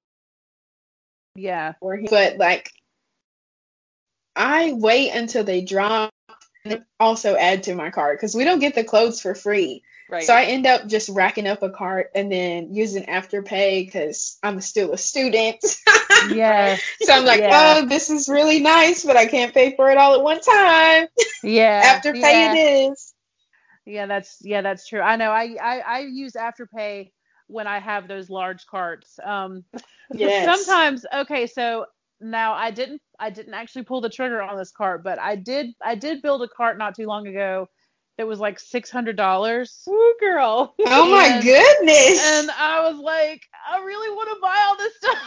Yeah. 1.35 1.73
but 1.81 2.37
like 2.37 2.71
I 4.35 4.73
wait 4.73 5.11
until 5.11 5.43
they 5.43 5.61
drop 5.61 6.11
and 6.65 6.83
also 6.99 7.35
add 7.35 7.63
to 7.63 7.75
my 7.75 7.89
cart 7.91 8.17
because 8.17 8.35
we 8.35 8.43
don't 8.43 8.59
get 8.59 8.75
the 8.75 8.83
clothes 8.83 9.21
for 9.21 9.35
free. 9.35 9.83
Right. 10.11 10.23
So 10.23 10.33
I 10.35 10.43
end 10.43 10.65
up 10.67 10.87
just 10.87 11.09
racking 11.09 11.47
up 11.47 11.63
a 11.63 11.69
cart 11.69 12.11
and 12.13 12.31
then 12.31 12.73
using 12.73 13.03
afterpay 13.05 13.85
because 13.85 14.37
I'm 14.43 14.59
still 14.61 14.93
a 14.93 14.97
student. 14.97 15.63
Yeah. 16.29 16.77
so 17.01 17.13
I'm 17.13 17.25
like, 17.25 17.39
Yeah. 17.39 17.79
oh, 17.81 17.87
this 17.87 18.11
is 18.11 18.29
really 18.29 18.59
nice, 18.59 19.03
but 19.03 19.17
I 19.17 19.25
can't 19.25 19.55
pay 19.55 19.75
for 19.75 19.89
it 19.89 19.97
all 19.97 20.13
at 20.13 20.21
one 20.21 20.39
time. 20.39 21.07
Yeah. 21.41 21.99
Afterpay 21.99 22.21
yeah. 22.21 22.53
it 22.53 22.57
is. 22.91 23.13
Yeah, 23.85 24.05
that's 24.05 24.37
yeah, 24.41 24.61
that's 24.61 24.87
true. 24.87 25.01
I 25.01 25.15
know. 25.15 25.31
I 25.31 25.55
I, 25.59 25.79
I 25.79 25.99
use 26.01 26.33
Afterpay 26.33 27.11
when 27.47 27.65
I 27.65 27.79
have 27.79 28.07
those 28.07 28.29
large 28.29 28.67
carts. 28.67 29.17
Um, 29.23 29.63
Yes. 30.13 30.45
sometimes 30.45 31.05
okay, 31.11 31.47
so 31.47 31.85
now 32.19 32.53
I 32.53 32.69
didn't 32.69 33.01
I 33.19 33.31
didn't 33.31 33.53
actually 33.55 33.85
pull 33.85 34.01
the 34.01 34.09
trigger 34.09 34.41
on 34.41 34.57
this 34.57 34.71
cart, 34.71 35.03
but 35.03 35.17
I 35.19 35.35
did 35.37 35.73
I 35.83 35.95
did 35.95 36.21
build 36.21 36.43
a 36.43 36.47
cart 36.47 36.77
not 36.77 36.95
too 36.95 37.07
long 37.07 37.25
ago 37.27 37.67
that 38.21 38.27
was 38.27 38.39
like 38.39 38.59
six 38.59 38.91
hundred 38.91 39.15
dollars. 39.15 39.81
Woo, 39.87 40.13
girl. 40.19 40.75
Oh 40.85 41.09
my 41.09 41.25
And- 41.25 41.43
goodness. 41.43 42.23
And 42.39 42.51
I 42.51 42.87
was 42.87 42.99
like, 42.99 43.41
I 43.67 43.79
really 43.83 44.15
want 44.15 44.29
to 44.29 44.35
buy 44.39 44.63
all 44.67 44.77
this 44.77 44.95
stuff. 44.95 45.17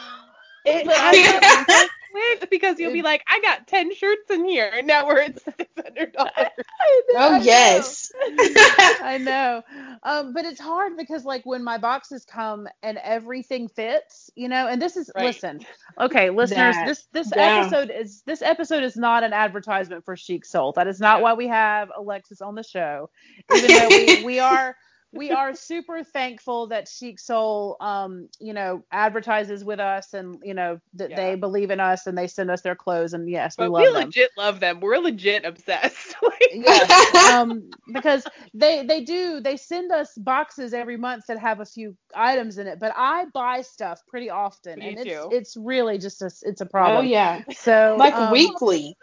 It 0.65 0.87
I- 0.89 1.67
up 1.67 1.69
so 1.69 1.87
quick 2.15 2.51
because 2.51 2.79
you'll 2.79 2.93
be 2.93 3.03
like, 3.03 3.23
I 3.29 3.41
got 3.41 3.67
ten 3.67 3.95
shirts 3.95 4.31
in 4.31 4.45
here, 4.45 4.71
and 4.73 4.87
now 4.87 5.07
we're 5.07 5.21
at 5.21 5.41
six 5.43 5.65
hundred 5.83 6.13
dollars. 6.13 6.31
I 6.37 7.03
know, 7.13 7.19
I 7.19 7.39
oh 7.39 7.43
yes. 7.43 8.13
I 9.03 9.19
know. 9.21 9.63
Um, 10.03 10.33
but 10.33 10.45
it's 10.45 10.61
hard 10.61 10.97
because 10.97 11.25
like 11.25 11.45
when 11.45 11.65
my 11.65 11.79
boxes 11.79 12.25
come 12.25 12.69
and 12.83 12.99
everything 12.99 13.69
fits, 13.69 14.31
you 14.35 14.49
know, 14.49 14.67
and 14.67 14.81
this 14.81 14.97
is 14.97 15.11
Right. 15.15 15.27
listen. 15.27 15.61
Okay, 15.99 16.31
listeners, 16.31 16.75
That- 16.75 16.87
this 16.87 17.07
this 17.13 17.33
yeah. 17.35 17.61
episode 17.61 17.91
is 17.91 18.23
this 18.23 18.43
episode 18.43 18.83
is 18.85 18.97
not 18.97 19.25
an 19.25 19.33
advertisement 19.33 20.05
for 20.05 20.17
Chic 20.17 20.45
Soul. 20.45 20.73
That 20.73 20.87
is 20.87 21.01
not 21.01 21.19
Yeah. 21.19 21.23
why 21.23 21.35
we 21.35 21.49
have 21.49 21.91
Alexis 21.97 22.41
on 22.41 22.55
the 22.55 22.63
show. 22.63 23.11
Even 23.55 23.71
though 23.71 23.89
we, 23.89 24.25
we 24.25 24.39
are 24.41 24.77
we 25.15 25.33
are 25.33 25.55
super 25.55 26.03
thankful 26.05 26.69
that 26.69 26.89
Chic 26.89 27.19
Soul 27.21 27.77
um, 27.81 28.29
you 28.41 28.55
know, 28.55 28.85
advertises 28.93 29.65
with 29.65 29.81
us 29.81 30.15
and 30.15 30.39
you 30.43 30.55
know 30.55 30.81
that 30.95 31.15
Yeah. 31.15 31.17
they 31.17 31.35
believe 31.37 31.71
in 31.71 31.81
us 31.81 32.07
and 32.07 32.17
they 32.19 32.27
send 32.29 32.51
us 32.51 32.63
their 32.63 32.77
clothes 32.77 33.15
and 33.15 33.29
yes, 33.31 33.59
we 33.59 33.69
But 33.69 33.69
love 33.69 33.93
we 33.93 33.95
them. 33.95 34.15
legit 34.15 34.31
love 34.37 34.61
them. 34.61 34.81
We're 34.81 34.99
legit 34.99 35.45
obsessed. 35.45 36.17
Like, 36.23 36.51
Yes, 36.51 37.15
um, 37.25 37.75
because 37.93 38.27
they 38.55 38.85
they 38.85 39.03
do 39.05 39.41
they 39.41 39.57
send 39.57 39.91
us 39.93 40.17
boxes 40.17 40.73
every 40.75 40.97
month 40.97 41.27
that 41.29 41.39
have 41.39 41.61
a 41.61 41.65
few 41.67 41.97
items 42.15 42.59
in 42.59 42.67
it, 42.67 42.79
but 42.79 42.93
I 42.97 43.27
buy 43.33 43.63
stuff 43.63 44.03
pretty 44.07 44.31
often, 44.31 44.81
Me 44.81 44.97
and 44.97 44.99
it's 44.99 45.25
too. 45.25 45.31
it's 45.31 45.57
really 45.57 45.99
just 45.99 46.23
a 46.23 46.31
it's 46.43 46.61
a 46.61 46.67
problem. 46.67 46.97
Oh 46.97 47.01
problem. 47.01 47.09
yeah. 47.09 47.43
So 47.51 47.97
Like 47.97 48.17
um, 48.17 48.57
weekly. 48.57 48.97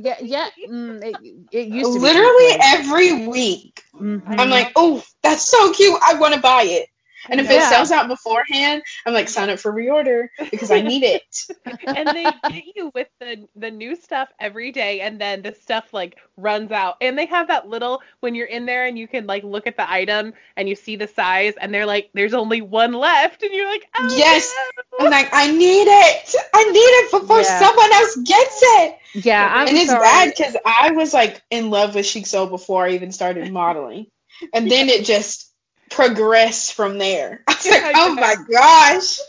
Yeah, 0.00 0.16
yeah, 0.20 0.48
mm, 0.68 1.02
it, 1.04 1.16
it 1.52 1.68
used 1.68 1.92
to 1.92 1.98
Literally 2.00 2.48
every 2.62 3.26
week. 3.26 3.82
Mhm. 3.94 4.40
I'm 4.40 4.50
like, 4.50 4.72
oh, 4.76 5.02
that's 5.22 5.44
so 5.48 5.72
cute. 5.72 5.98
I 6.02 6.14
want 6.14 6.34
to 6.34 6.40
buy 6.40 6.62
it. 6.64 6.88
And 7.30 7.40
if 7.40 7.50
it 7.50 7.62
sells 7.62 7.90
out 7.90 8.08
beforehand, 8.08 8.82
I'm 9.06 9.14
like, 9.14 9.28
sign 9.28 9.50
up 9.50 9.58
for 9.58 9.72
reorder 9.72 10.28
because 10.50 10.70
I 10.70 10.80
need 10.80 11.02
it. 11.04 11.22
and 11.94 12.14
they 12.14 12.32
get 12.46 12.64
you 12.74 12.90
with 12.94 13.08
the 13.20 13.48
the 13.56 13.70
new 13.70 13.96
stuff 13.96 14.28
every 14.38 14.72
day, 14.72 15.00
and 15.00 15.20
then 15.20 15.42
the 15.42 15.52
stuff 15.52 15.92
like 15.92 16.16
runs 16.36 16.70
out. 16.72 16.96
And 17.00 17.18
they 17.18 17.26
have 17.26 17.48
that 17.48 17.68
little 17.68 18.02
when 18.20 18.34
you're 18.34 18.46
in 18.46 18.66
there 18.66 18.86
and 18.86 18.98
you 18.98 19.08
can 19.08 19.26
like 19.26 19.44
look 19.44 19.66
at 19.66 19.76
the 19.76 19.90
item 19.90 20.32
and 20.56 20.68
you 20.68 20.74
see 20.76 20.96
the 20.96 21.08
size, 21.08 21.54
and 21.60 21.72
they're 21.72 21.86
like, 21.86 22.10
there's 22.14 22.34
only 22.34 22.60
one 22.62 22.92
left, 22.92 23.42
and 23.42 23.52
you're 23.52 23.68
like, 23.70 23.86
oh 23.96 24.16
Yes. 24.16 24.52
no. 24.56 24.84
I'm 24.98 25.10
like, 25.10 25.28
I 25.32 25.50
need 25.50 25.86
it. 25.88 26.34
I 26.54 26.64
need 26.64 26.78
it 26.78 27.10
before 27.10 27.42
Yeah. 27.42 27.44
someone 27.44 27.92
else 27.92 28.16
gets 28.16 28.60
it. 28.62 28.96
Yeah, 29.14 29.48
I'm 29.52 29.68
and 29.68 29.76
it's 29.76 29.94
sorry. 29.94 29.96
bad 29.96 30.32
because 30.36 30.56
I 30.64 30.92
was 30.92 31.12
like 31.12 31.42
in 31.50 31.70
love 31.70 31.94
with 31.94 32.06
Chic 32.06 32.26
Soul 32.26 32.46
before 32.46 32.84
I 32.86 32.92
even 32.92 33.12
started 33.12 33.50
modeling. 33.50 34.06
And 34.52 34.70
then 34.70 34.88
it 34.88 35.04
just 35.04 35.45
progressed 35.90 36.74
from 36.74 36.98
there. 36.98 37.42
I 37.48 37.52
was 37.52 37.70
Yeah, 37.70 37.72
like, 37.72 37.84
I 37.84 37.94
oh 37.94 38.14
my 38.14 38.36
gosh. 38.50 39.18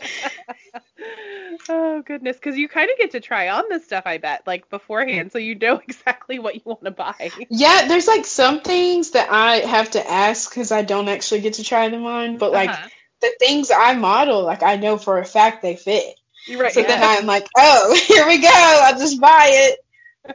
Oh 1.68 2.02
goodness, 2.02 2.36
because 2.36 2.56
you 2.56 2.68
kind 2.68 2.90
of 2.90 2.96
get 2.98 3.10
to 3.12 3.20
try 3.20 3.48
on 3.50 3.64
this 3.68 3.84
stuff, 3.84 4.04
I 4.06 4.18
bet, 4.18 4.46
like 4.46 4.70
beforehand, 4.70 5.32
so 5.32 5.38
you 5.38 5.54
know 5.54 5.76
exactly 5.88 6.38
what 6.38 6.54
you 6.54 6.62
want 6.64 6.84
to 6.84 6.90
buy. 6.90 7.32
Yeah, 7.50 7.86
there's 7.88 8.06
like 8.08 8.24
some 8.26 8.60
things 8.60 9.12
that 9.12 9.30
I 9.30 9.56
have 9.66 9.90
to 9.92 10.10
ask 10.10 10.50
because 10.50 10.72
I 10.72 10.82
don't 10.82 11.08
actually 11.08 11.40
get 11.40 11.54
to 11.54 11.64
try 11.64 11.88
them 11.88 12.04
on. 12.06 12.38
But 12.38 12.52
like 12.52 12.70
Uh-huh. 12.70 12.88
the 13.20 13.32
things 13.38 13.70
I 13.70 13.94
model, 13.94 14.42
like 14.44 14.62
I 14.62 14.76
know 14.76 14.96
for 14.98 15.18
a 15.18 15.24
fact 15.24 15.62
they 15.62 15.76
fit. 15.76 16.14
You're 16.46 16.60
right. 16.60 16.74
So 16.74 16.82
then. 16.82 17.02
I'm 17.02 17.26
like, 17.26 17.46
oh, 17.56 18.00
here 18.06 18.26
we 18.26 18.40
go. 18.40 18.48
I'll 18.52 18.98
just 18.98 19.20
buy 19.20 19.48
it. 19.50 19.78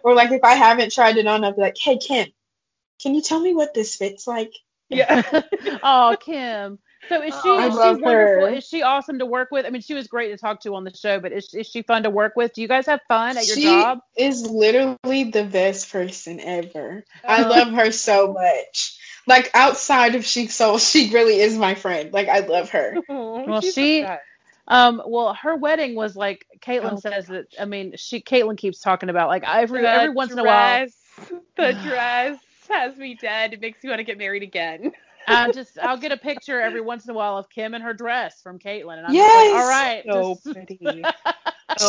Or 0.04 0.16
like 0.16 0.32
if 0.32 0.44
I 0.44 0.56
haven't 0.56 0.92
tried 0.94 1.18
it 1.18 1.28
on, 1.28 1.44
I'll 1.44 1.54
be 1.56 1.62
like, 1.62 1.78
hey 1.82 1.98
Kim, 1.98 2.28
can 3.02 3.16
you 3.16 3.22
tell 3.22 3.40
me 3.40 3.54
what 3.54 3.74
this 3.74 3.96
fits 3.96 4.28
like? 4.28 4.54
Yeah. 4.94 5.22
oh, 5.84 6.16
Kim. 6.20 6.80
So 7.10 7.22
is 7.22 7.40
she, 7.42 7.50
Oh, 7.50 7.68
is 7.68 7.82
she 7.82 7.94
wonderful? 8.02 8.46
her. 8.46 8.50
Is 8.50 8.66
she 8.68 8.82
awesome 8.82 9.20
to 9.20 9.26
work 9.26 9.50
with? 9.52 9.66
I 9.66 9.70
mean, 9.70 9.82
she 9.82 9.94
was 9.94 10.08
great 10.08 10.30
to 10.32 10.38
talk 10.38 10.62
to 10.62 10.76
on 10.76 10.84
the 10.84 10.96
show, 10.96 11.20
but 11.20 11.32
is, 11.32 11.54
is 11.54 11.68
she 11.68 11.82
fun 11.82 12.04
to 12.04 12.10
work 12.10 12.34
with? 12.36 12.54
Do 12.54 12.62
you 12.62 12.68
guys 12.68 12.86
have 12.86 13.02
fun 13.08 13.38
at 13.38 13.46
your 13.46 13.56
she 13.56 13.66
job? 13.66 14.00
is 14.18 14.50
literally 14.50 15.26
the 15.26 15.44
best 15.44 15.92
person 15.92 16.40
ever. 16.40 17.04
I 17.28 17.42
Uh-huh. 17.42 17.50
love 17.50 17.68
her 17.74 17.92
so 17.92 18.34
much. 18.34 18.98
Like 19.28 19.52
outside 19.54 20.16
of 20.16 20.26
Chic 20.26 20.52
Soul, 20.52 20.78
she 20.78 21.12
really 21.14 21.40
is 21.40 21.58
my 21.58 21.76
friend. 21.76 22.12
Like 22.14 22.30
I 22.30 22.40
love 22.40 22.70
her. 22.72 22.98
well, 23.08 23.62
she- 23.62 24.06
Um, 24.68 25.02
well, 25.06 25.34
her 25.34 25.56
wedding 25.56 25.96
was 25.96 26.16
like 26.16 26.46
Caitlin 26.62 26.94
Oh, 26.94 27.00
says 27.00 27.28
that. 27.28 27.46
I 27.60 27.66
mean, 27.66 27.94
she 27.98 28.22
Caitlin 28.22 28.58
keeps 28.58 28.80
talking 28.80 29.10
about 29.10 29.28
like 29.28 29.44
every 29.46 29.86
every 29.86 30.10
once 30.10 30.32
in 30.32 30.40
a 30.40 30.44
while. 30.44 30.88
The 31.58 31.74
dress 31.84 32.38
has 32.70 32.96
me 32.98 33.16
dead. 33.16 33.54
It 33.54 33.62
makes 33.62 33.84
me 33.84 33.90
want 33.90 34.00
to 34.00 34.04
get 34.04 34.18
married 34.18 34.44
again. 34.44 34.92
I 35.28 35.52
just 35.54 35.78
I'll 35.82 35.98
get 35.98 36.12
a 36.12 36.18
picture 36.18 36.60
every 36.62 36.82
once 36.82 37.06
in 37.06 37.12
a 37.12 37.14
while 37.14 37.38
of 37.38 37.50
Kim 37.50 37.74
and 37.74 37.84
her 37.84 37.94
dress 37.94 38.42
from 38.42 38.60
Caitlin, 38.60 38.98
and 38.98 39.08
I'm 39.08 39.14
Yes! 39.14 39.52
like, 39.54 39.62
all 39.62 39.70
right, 39.70 40.04
So 40.06 40.34
just- 40.36 40.54
pretty. 40.54 41.04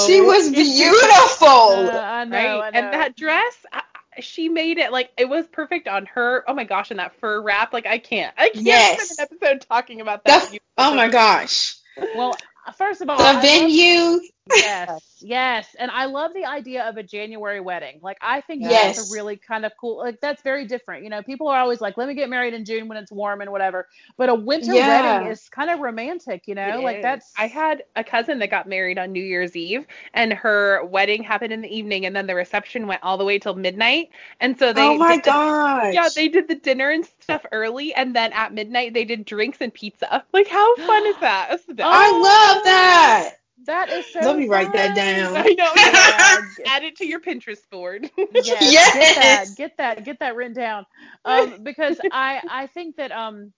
she 0.07 0.21
was 0.21 0.51
beautiful. 0.51 1.49
Uh, 1.49 2.01
I 2.03 2.25
know, 2.25 2.37
right? 2.37 2.47
I 2.47 2.71
know. 2.71 2.79
And 2.79 2.93
that 2.93 3.17
dress, 3.17 3.67
I, 3.73 3.83
she 4.21 4.49
made 4.49 4.79
it 4.79 4.93
like 4.93 5.11
it 5.17 5.29
was 5.29 5.47
perfect 5.49 5.89
on 5.89 6.07
her. 6.07 6.45
Oh 6.49 6.55
my 6.55 6.65
gosh, 6.65 6.91
and 6.91 7.01
that 7.01 7.19
fur 7.21 7.41
wrap, 7.43 7.73
like 7.73 7.87
I 7.87 7.99
can't, 7.99 8.33
I 8.39 8.51
can't 8.51 8.65
Yes. 8.67 9.11
spend 9.11 9.29
an 9.31 9.37
episode 9.41 9.67
talking 9.69 10.01
about 10.01 10.25
that. 10.25 10.51
The- 10.51 10.61
oh 10.79 10.95
my 10.95 11.09
gosh. 11.09 11.77
well, 12.15 12.37
first 12.77 13.01
of 13.01 13.11
all, 13.11 13.19
The 13.19 13.25
I 13.25 13.33
love- 13.33 13.43
venue. 13.43 14.21
Yes, 14.55 15.03
yes, 15.21 15.75
and 15.79 15.91
I 15.91 16.05
love 16.07 16.33
the 16.35 16.45
idea 16.45 16.85
of 16.89 16.97
a 16.97 17.03
January 17.03 17.61
wedding. 17.61 17.99
Like, 18.03 18.19
I 18.21 18.41
think 18.43 18.63
Yes. 18.63 18.97
that's 18.97 19.11
a 19.11 19.15
really 19.15 19.37
kind 19.37 19.65
of 19.65 19.73
cool. 19.81 19.99
Like, 19.99 20.21
that's 20.21 20.43
very 20.43 20.67
different. 20.67 21.03
You 21.05 21.11
know, 21.11 21.23
people 21.23 21.49
are 21.49 21.59
always 21.59 21.81
like, 21.81 21.97
"Let 21.97 22.09
me 22.09 22.15
get 22.15 22.29
married 22.29 22.53
in 22.55 22.65
June 22.65 22.89
when 22.89 22.99
it's 22.99 23.11
warm 23.11 23.41
and 23.41 23.51
whatever." 23.51 23.89
But 24.17 24.29
a 24.29 24.35
winter 24.35 24.75
Yeah. 24.75 24.89
wedding 25.21 25.33
is 25.33 25.49
kind 25.49 25.71
of 25.71 25.81
romantic. 25.81 26.43
You 26.47 26.55
know, 26.55 26.79
It 26.79 26.83
like 26.83 26.97
is. 26.99 27.03
that's. 27.03 27.33
I 27.39 27.47
had 27.47 27.85
a 27.97 28.05
cousin 28.05 28.39
that 28.41 28.49
got 28.51 28.69
married 28.69 28.99
on 28.99 29.13
New 29.13 29.23
Year's 29.25 29.57
Eve, 29.57 29.87
and 30.13 30.33
her 30.33 30.85
wedding 30.85 31.23
happened 31.23 31.53
in 31.53 31.63
the 31.63 31.75
evening, 31.75 32.05
and 32.07 32.15
then 32.15 32.27
the 32.27 32.35
reception 32.35 32.87
went 32.87 33.03
all 33.03 33.17
the 33.17 33.25
way 33.25 33.39
till 33.39 33.55
midnight. 33.55 34.11
And 34.41 34.59
so 34.59 34.73
they 34.73 34.83
oh 34.83 34.99
my 34.99 35.17
did 35.17 35.25
the- 35.25 35.31
gosh. 35.31 35.95
Yeah, 35.95 36.09
they 36.15 36.29
did 36.29 36.49
the 36.49 36.55
dinner 36.55 36.91
and 36.91 37.07
stuff 37.21 37.45
early, 37.53 37.95
and 37.95 38.15
then 38.15 38.33
at 38.33 38.53
midnight 38.53 38.93
they 38.95 39.05
did 39.05 39.25
drinks 39.25 39.59
and 39.61 39.73
pizza. 39.73 40.25
Like, 40.33 40.49
how 40.49 40.77
fun 40.77 41.07
is 41.07 41.17
that? 41.21 41.47
That's 41.51 41.65
the 41.65 41.75
best. 41.75 41.89
I 41.91 42.11
love 42.11 42.65
that. 42.65 43.31
That 43.67 43.91
is 43.91 44.13
so. 44.13 44.21
Let 44.21 44.37
me 44.37 44.49
write 44.49 44.73
that 44.73 44.95
down. 44.95 45.37
I 45.37 45.55
know. 45.55 45.73
Add 46.67 46.85
it 46.85 46.97
to 46.97 47.07
your 47.07 47.21
Pinterest 47.21 47.69
board. 47.71 48.11
Yes, 48.33 48.93
Get 48.93 49.15
that. 49.15 49.47
Get 49.57 49.73
that. 49.79 50.05
Get 50.05 50.19
that 50.21 50.37
written 50.37 50.55
down. 50.55 50.85
Um, 51.25 51.63
because 51.63 52.01
I 52.11 52.43
I 52.49 52.67
think 52.69 52.97
that 52.97 53.13
um 53.13 53.53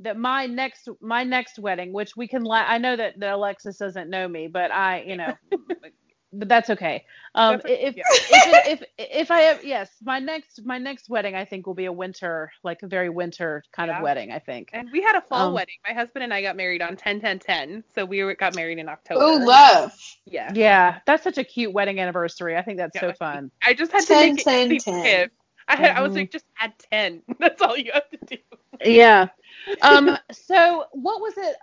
that 0.00 0.16
my 0.16 0.46
next 0.46 0.88
my 1.00 1.24
next 1.24 1.58
wedding, 1.58 1.92
which 1.92 2.16
we 2.16 2.28
can 2.28 2.42
la- 2.42 2.66
I 2.66 2.78
know 2.78 2.96
that, 2.96 3.18
that 3.20 3.34
Alexis 3.34 3.78
doesn't 3.78 4.10
know 4.10 4.26
me, 4.26 4.48
but 4.48 4.70
I, 4.72 5.02
you 5.06 5.16
know, 5.16 5.34
but 6.38 6.48
that's 6.48 6.70
okay. 6.70 7.04
Um, 7.34 7.54
That's 7.54 7.64
okay, 7.64 7.82
if, 7.82 7.96
yeah. 7.96 8.02
if, 8.08 8.80
if 8.80 8.88
if 8.98 9.30
I 9.30 9.40
have 9.40 9.64
yes, 9.64 9.90
my 10.02 10.18
next 10.18 10.64
my 10.64 10.78
next 10.78 11.08
wedding 11.08 11.34
I 11.34 11.44
think 11.44 11.66
will 11.66 11.74
be 11.74 11.86
a 11.86 11.92
winter, 11.92 12.52
like 12.62 12.82
a 12.82 12.86
very 12.86 13.08
winter 13.10 13.62
kind 13.72 13.88
Yeah. 13.88 13.96
of 13.98 14.02
wedding. 14.02 14.30
I 14.30 14.38
think. 14.38 14.70
And 14.72 14.88
we 14.92 15.02
had 15.02 15.16
a 15.16 15.20
fall 15.20 15.48
Um, 15.48 15.54
wedding. 15.54 15.74
My 15.86 15.94
husband 15.94 16.22
and 16.24 16.32
I 16.32 16.42
got 16.42 16.56
married 16.56 16.82
on 16.82 16.96
10 16.96 17.20
10 17.20 17.38
10. 17.40 17.84
So 17.94 18.04
we 18.04 18.22
were, 18.22 18.34
got 18.34 18.54
married 18.54 18.78
in 18.78 18.88
October. 18.88 19.20
Oh, 19.24 19.36
love. 19.36 19.92
Yeah. 20.26 20.52
Yeah, 20.54 21.00
that's 21.06 21.24
such 21.24 21.38
a 21.38 21.44
cute 21.44 21.72
wedding 21.72 21.98
anniversary. 21.98 22.56
I 22.56 22.62
think 22.62 22.78
that's 22.78 22.98
so 23.00 23.12
fun. 23.14 23.50
I 23.62 23.74
just 23.74 23.90
had 23.92 24.04
to 24.06 24.14
make 24.14 24.40
it 24.40 24.44
10, 24.44 24.72
easy 24.72 24.78
10. 24.90 24.94
for 25.02 25.08
him. 25.08 25.30
I, 25.66 25.76
had, 25.76 25.96
I 25.96 26.02
was 26.02 26.12
Mhm. 26.12 26.16
like, 26.16 26.30
just 26.30 26.44
add 26.60 26.72
10. 26.92 27.22
That's 27.40 27.62
all 27.62 27.74
you 27.76 27.90
have 27.94 28.08
to 28.10 28.18
do. 28.26 28.36
Yeah. 28.84 29.28
Um. 29.80 30.18
So 30.30 30.84
what 30.92 31.20
was 31.22 31.32
it? 31.38 31.56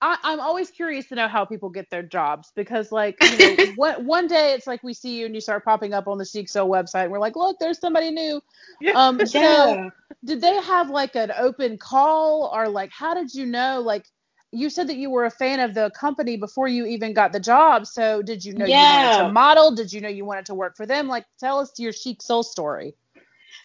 I, 0.00 0.16
I'm 0.22 0.40
always 0.40 0.70
curious 0.70 1.08
to 1.08 1.14
know 1.14 1.28
how 1.28 1.44
people 1.44 1.68
get 1.70 1.90
their 1.90 2.02
jobs 2.02 2.52
because, 2.54 2.90
like, 2.92 3.18
you 3.22 3.36
know, 3.36 3.56
one, 3.74 4.06
one 4.06 4.26
day 4.26 4.52
it's 4.54 4.66
like 4.66 4.82
we 4.82 4.94
see 4.94 5.18
you 5.18 5.26
and 5.26 5.34
you 5.34 5.40
start 5.40 5.64
popping 5.64 5.92
up 5.94 6.08
on 6.08 6.18
the 6.18 6.24
Chic 6.24 6.48
Soul 6.48 6.70
website. 6.70 7.04
And 7.04 7.12
we're 7.12 7.18
like, 7.20 7.36
look, 7.36 7.58
there's 7.58 7.78
somebody 7.78 8.10
new. 8.10 8.40
Yeah. 8.80 8.94
Um. 8.94 9.20
So 9.26 9.78
Yeah. 9.78 9.90
did 10.24 10.40
they 10.40 10.54
have 10.62 10.90
like 10.90 11.16
an 11.16 11.32
open 11.38 11.78
call 11.78 12.50
or 12.54 12.68
like 12.68 12.90
how 12.92 13.14
did 13.14 13.34
you 13.34 13.46
know? 13.46 13.80
Like, 13.80 14.06
you 14.52 14.68
said 14.70 14.88
that 14.88 14.96
you 14.96 15.10
were 15.10 15.24
a 15.24 15.30
fan 15.30 15.60
of 15.60 15.74
the 15.74 15.90
company 15.98 16.36
before 16.36 16.68
you 16.68 16.86
even 16.86 17.12
got 17.14 17.32
the 17.32 17.40
job. 17.40 17.86
So 17.86 18.22
did 18.22 18.44
you 18.44 18.54
know 18.54 18.66
you 18.66 18.86
wanted 18.86 19.12
to 19.12 19.24
model? 19.24 19.74
Did 19.74 19.92
you 19.92 20.00
know 20.00 20.08
you 20.08 20.24
wanted 20.24 20.46
to 20.46 20.54
work 20.54 20.76
for 20.76 20.86
them? 20.86 21.08
Like, 21.08 21.26
tell 21.38 21.58
us 21.60 21.72
your 21.78 21.92
Chic 21.92 22.22
Soul 22.22 22.42
story. 22.42 22.94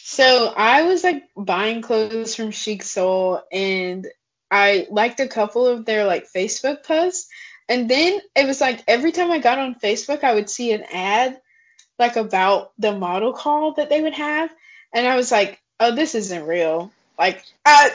So 0.04 0.54
I 0.56 0.84
was 0.84 1.04
like 1.04 1.24
buying 1.36 1.82
clothes 1.82 2.36
from 2.36 2.52
Chic 2.52 2.84
Soul 2.84 3.44
and 3.52 4.08
I 4.50 4.88
liked 4.90 5.20
a 5.20 5.28
couple 5.28 5.68
of 5.68 5.86
their 5.86 6.06
like 6.06 6.32
Facebook 6.32 6.84
posts. 6.84 7.28
And 7.68 7.90
then 7.90 8.20
it 8.36 8.46
was 8.46 8.62
like 8.62 8.84
every 8.88 9.12
time 9.12 9.32
I 9.32 9.40
got 9.40 9.60
on 9.60 9.76
Facebook, 9.76 10.24
I 10.24 10.36
would 10.36 10.50
see 10.50 10.72
an 10.72 10.84
ad 10.92 11.40
like 11.98 12.16
about 12.16 12.72
the 12.78 12.96
model 12.96 13.34
call 13.34 13.74
that 13.74 13.90
they 13.90 14.02
would 14.02 14.14
have. 14.14 14.50
And 14.94 15.08
I 15.08 15.16
was 15.16 15.32
like, 15.32 15.60
oh, 15.80 15.96
this 15.96 16.16
isn't 16.16 16.46
real. 16.46 16.92
Like, 17.18 17.44
I, 17.66 17.90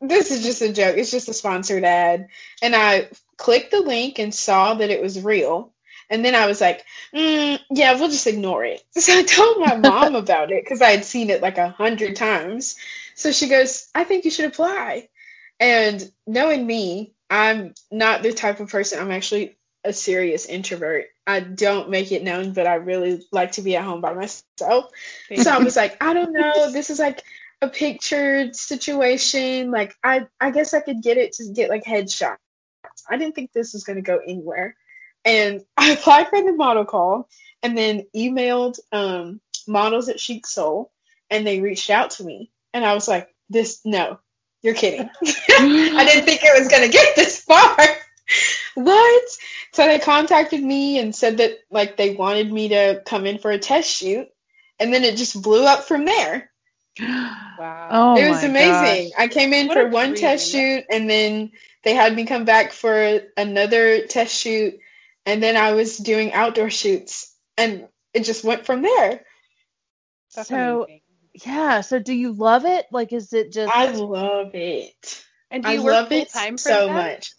this 0.00 0.30
is 0.30 0.42
just 0.42 0.62
a 0.62 0.72
joke. 0.72 0.96
It's 0.96 1.10
just 1.10 1.28
a 1.28 1.34
sponsored 1.34 1.84
ad. 1.84 2.28
And 2.62 2.74
I 2.74 3.08
clicked 3.36 3.70
the 3.70 3.80
link 3.80 4.18
and 4.18 4.34
saw 4.34 4.74
that 4.74 4.90
it 4.90 5.02
was 5.02 5.22
real. 5.22 5.72
And 6.10 6.24
then 6.24 6.34
I 6.34 6.46
was 6.46 6.60
like, 6.60 6.84
mm, 7.14 7.58
yeah, 7.70 7.94
we'll 7.94 8.10
just 8.10 8.26
ignore 8.26 8.64
it. 8.64 8.82
So 8.92 9.18
I 9.18 9.22
told 9.22 9.60
my 9.60 9.76
mom 9.76 10.14
about 10.22 10.52
it 10.52 10.62
because 10.62 10.82
I 10.82 10.90
had 10.90 11.04
seen 11.04 11.30
it 11.30 11.42
like 11.42 11.58
a 11.58 11.70
hundred 11.70 12.16
times. 12.16 12.76
So 13.14 13.32
she 13.32 13.48
goes, 13.48 13.88
I 13.94 14.04
think 14.04 14.24
you 14.24 14.30
should 14.30 14.46
apply. 14.46 15.08
And 15.62 16.10
knowing 16.26 16.66
me, 16.66 17.14
I'm 17.30 17.72
not 17.92 18.24
the 18.24 18.32
type 18.32 18.58
of 18.58 18.68
person, 18.68 18.98
I'm 18.98 19.12
actually 19.12 19.56
a 19.84 19.92
serious 19.92 20.46
introvert. 20.46 21.06
I 21.24 21.38
don't 21.38 21.88
make 21.88 22.10
it 22.10 22.24
known, 22.24 22.52
but 22.52 22.66
I 22.66 22.74
really 22.74 23.22
like 23.30 23.52
to 23.52 23.62
be 23.62 23.76
at 23.76 23.84
home 23.84 24.00
by 24.00 24.12
myself. 24.12 24.90
So 25.36 25.50
I 25.50 25.58
was 25.58 25.76
like, 25.76 26.02
I 26.02 26.14
don't 26.14 26.32
know. 26.32 26.72
This 26.72 26.90
is 26.90 26.98
like 26.98 27.22
a 27.60 27.68
pictured 27.68 28.56
situation. 28.56 29.70
Like 29.70 29.94
I 30.02 30.26
I 30.40 30.50
guess 30.50 30.74
I 30.74 30.80
could 30.80 31.00
get 31.00 31.16
it 31.16 31.34
to 31.34 31.52
get 31.52 31.70
like 31.70 31.84
headshots. 31.84 32.38
I 33.08 33.16
didn't 33.16 33.36
think 33.36 33.52
this 33.52 33.72
was 33.72 33.84
gonna 33.84 34.02
go 34.02 34.18
anywhere. 34.18 34.76
And 35.24 35.62
I 35.76 35.92
applied 35.92 36.28
for 36.28 36.42
the 36.42 36.52
model 36.52 36.84
call 36.84 37.28
and 37.62 37.78
then 37.78 38.06
emailed 38.16 38.80
um 38.90 39.40
models 39.68 40.08
at 40.08 40.18
Chic 40.18 40.44
Soul 40.44 40.90
and 41.30 41.46
they 41.46 41.60
reached 41.60 41.88
out 41.88 42.10
to 42.12 42.24
me. 42.24 42.50
And 42.74 42.84
I 42.84 42.94
was 42.94 43.06
like, 43.06 43.28
this 43.48 43.80
no, 43.84 44.18
you're 44.62 44.74
kidding. 44.74 45.10
Mm. 45.52 45.96
I 45.96 46.04
didn't 46.06 46.24
think 46.24 46.40
it 46.42 46.58
was 46.58 46.68
gonna 46.68 46.88
get 46.88 47.14
this 47.14 47.40
far. 47.40 47.76
what? 48.74 49.22
So 49.72 49.86
they 49.86 49.98
contacted 49.98 50.62
me 50.62 50.98
and 50.98 51.14
said 51.14 51.36
that 51.38 51.58
like 51.70 51.96
they 51.96 52.14
wanted 52.14 52.50
me 52.50 52.70
to 52.70 53.02
come 53.04 53.26
in 53.26 53.38
for 53.38 53.50
a 53.50 53.58
test 53.58 53.90
shoot, 53.90 54.28
and 54.80 54.92
then 54.92 55.04
it 55.04 55.16
just 55.16 55.40
blew 55.40 55.64
up 55.64 55.84
from 55.84 56.04
there. 56.04 56.50
Wow. 57.58 57.88
Oh, 57.90 58.16
it 58.16 58.28
was 58.28 58.42
my 58.42 58.48
amazing. 58.48 59.10
gosh. 59.10 59.18
I 59.18 59.28
came 59.28 59.52
in 59.52 59.68
What 59.68 59.76
for 59.76 59.86
a 59.86 59.90
one 59.90 60.14
test 60.16 60.50
shoot, 60.50 60.84
and 60.90 61.08
then 61.08 61.52
they 61.84 61.94
had 61.94 62.14
me 62.16 62.24
come 62.24 62.44
back 62.44 62.72
for 62.72 63.20
another 63.36 64.06
test 64.06 64.34
shoot, 64.34 64.80
and 65.24 65.40
then 65.40 65.56
I 65.56 65.72
was 65.72 65.96
doing 65.98 66.32
outdoor 66.32 66.70
shoots, 66.70 67.32
and 67.56 67.86
it 68.14 68.24
just 68.24 68.42
went 68.42 68.66
from 68.66 68.82
there. 68.82 69.24
That's 70.34 70.48
so 70.48 70.84
amazing. 70.84 71.01
Yeah. 71.44 71.80
So 71.80 71.98
do 71.98 72.12
you 72.12 72.32
love 72.32 72.64
it? 72.64 72.86
Like, 72.90 73.12
is 73.12 73.32
it 73.32 73.52
just? 73.52 73.74
I 73.74 73.86
love 73.92 74.54
it. 74.54 75.24
And 75.50 75.62
do 75.62 75.68
I 75.68 75.74
you 75.74 75.82
work 75.82 75.92
love 75.94 76.08
full 76.08 76.18
it 76.20 76.30
time 76.30 76.56
for 76.56 76.68
so 76.70 76.86
them? 76.86 76.94
much. 76.96 77.32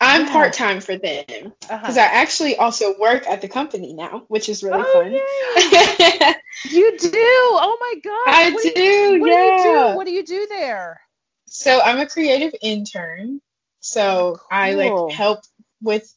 I'm 0.00 0.26
Yeah. 0.26 0.32
part 0.32 0.52
time 0.54 0.80
for 0.80 0.96
them 0.96 1.24
Uh-huh. 1.28 1.78
because 1.78 1.96
I 1.98 2.04
actually 2.04 2.56
also 2.56 2.98
work 2.98 3.26
at 3.28 3.40
the 3.40 3.48
company 3.48 3.92
now, 3.94 4.24
which 4.28 4.48
is 4.48 4.62
really 4.62 4.82
Oh, 4.82 4.92
fun. 4.92 5.12
yay. 5.12 6.34
You 6.70 6.98
do? 6.98 7.10
Oh 7.14 7.78
my 7.80 7.94
god! 8.02 8.14
I 8.26 8.50
what 8.50 8.62
do, 8.62 8.82
you, 8.82 9.20
what 9.20 9.26
do 9.28 9.32
you 9.32 9.52
yeah. 9.62 9.90
do? 9.92 9.96
What 9.96 10.06
do 10.06 10.12
you 10.12 10.24
do 10.24 10.46
there? 10.48 11.00
So 11.46 11.80
I'm 11.80 11.98
a 12.00 12.06
creative 12.06 12.54
intern. 12.60 13.40
So 13.80 14.40
I 14.50 14.74
Cool. 14.74 15.06
like 15.06 15.14
help 15.14 15.40
with 15.80 16.12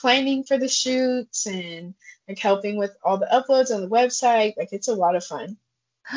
planning 0.00 0.44
for 0.44 0.58
the 0.58 0.68
shoots 0.68 1.46
and 1.46 1.94
like 2.28 2.38
helping 2.38 2.76
with 2.76 2.94
all 3.02 3.16
the 3.16 3.26
uploads 3.26 3.74
on 3.74 3.80
the 3.80 3.88
website. 3.88 4.56
Like 4.58 4.68
it's 4.72 4.88
a 4.88 4.94
lot 4.94 5.16
of 5.16 5.24
fun. 5.24 5.56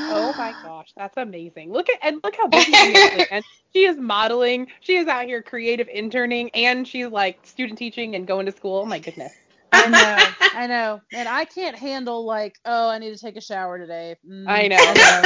Oh 0.09 0.33
my 0.37 0.53
gosh, 0.63 0.91
that's 0.95 1.17
amazing. 1.17 1.71
Look 1.71 1.89
at 1.89 1.99
and 2.01 2.19
look 2.23 2.35
how 2.35 2.47
busy 2.47 2.71
she 2.73 2.93
is. 2.93 3.27
And 3.31 3.43
she 3.73 3.85
is 3.85 3.97
modeling, 3.97 4.67
she 4.81 4.97
is 4.97 5.07
out 5.07 5.25
here 5.25 5.41
creative 5.41 5.87
interning, 5.87 6.49
and 6.53 6.87
she's 6.87 7.07
like 7.07 7.39
student 7.45 7.79
teaching 7.79 8.15
and 8.15 8.27
going 8.27 8.45
to 8.45 8.51
school. 8.51 8.77
Oh 8.79 8.85
my 8.85 8.99
goodness. 8.99 9.33
I 9.73 9.87
know, 9.87 10.35
I 10.55 10.67
know, 10.67 11.01
and 11.13 11.27
I 11.29 11.45
can't 11.45 11.77
handle 11.77 12.25
like, 12.25 12.55
oh, 12.65 12.89
I 12.89 12.99
need 12.99 13.13
to 13.15 13.19
take 13.19 13.37
a 13.37 13.41
shower 13.41 13.77
today. 13.77 14.15
Mm, 14.27 14.47
I 14.47 14.67
know. 14.67 15.23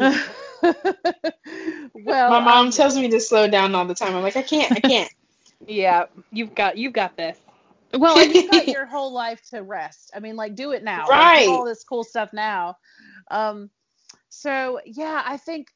well, 1.94 2.32
My 2.32 2.40
mom 2.40 2.66
um, 2.66 2.70
tells 2.70 2.96
me 2.96 3.08
to 3.10 3.20
slow 3.20 3.48
down 3.48 3.74
all 3.74 3.84
the 3.86 3.94
time. 3.94 4.14
I'm 4.14 4.22
like, 4.22 4.36
I 4.36 4.42
can't, 4.42 4.72
I 4.72 4.80
can't. 4.80 5.10
Yeah, 5.66 6.06
you've 6.32 6.54
got 6.54 6.76
you've 6.78 6.92
got 6.92 7.16
this. 7.16 7.38
well, 7.94 8.18
and 8.18 8.32
you've 8.34 8.50
got 8.50 8.68
your 8.68 8.86
whole 8.86 9.12
life 9.12 9.40
to 9.50 9.62
rest. 9.62 10.10
I 10.14 10.20
mean, 10.20 10.36
like, 10.36 10.54
do 10.54 10.72
it 10.72 10.82
now. 10.82 11.12
Like, 11.12 11.12
do 11.12 11.18
Right. 11.20 11.48
all 11.48 11.64
this 11.64 11.84
cool 11.84 12.04
stuff 12.04 12.30
now. 12.32 12.76
Um, 13.30 13.70
so 14.28 14.80
yeah, 14.84 15.22
I 15.24 15.36
think 15.36 15.68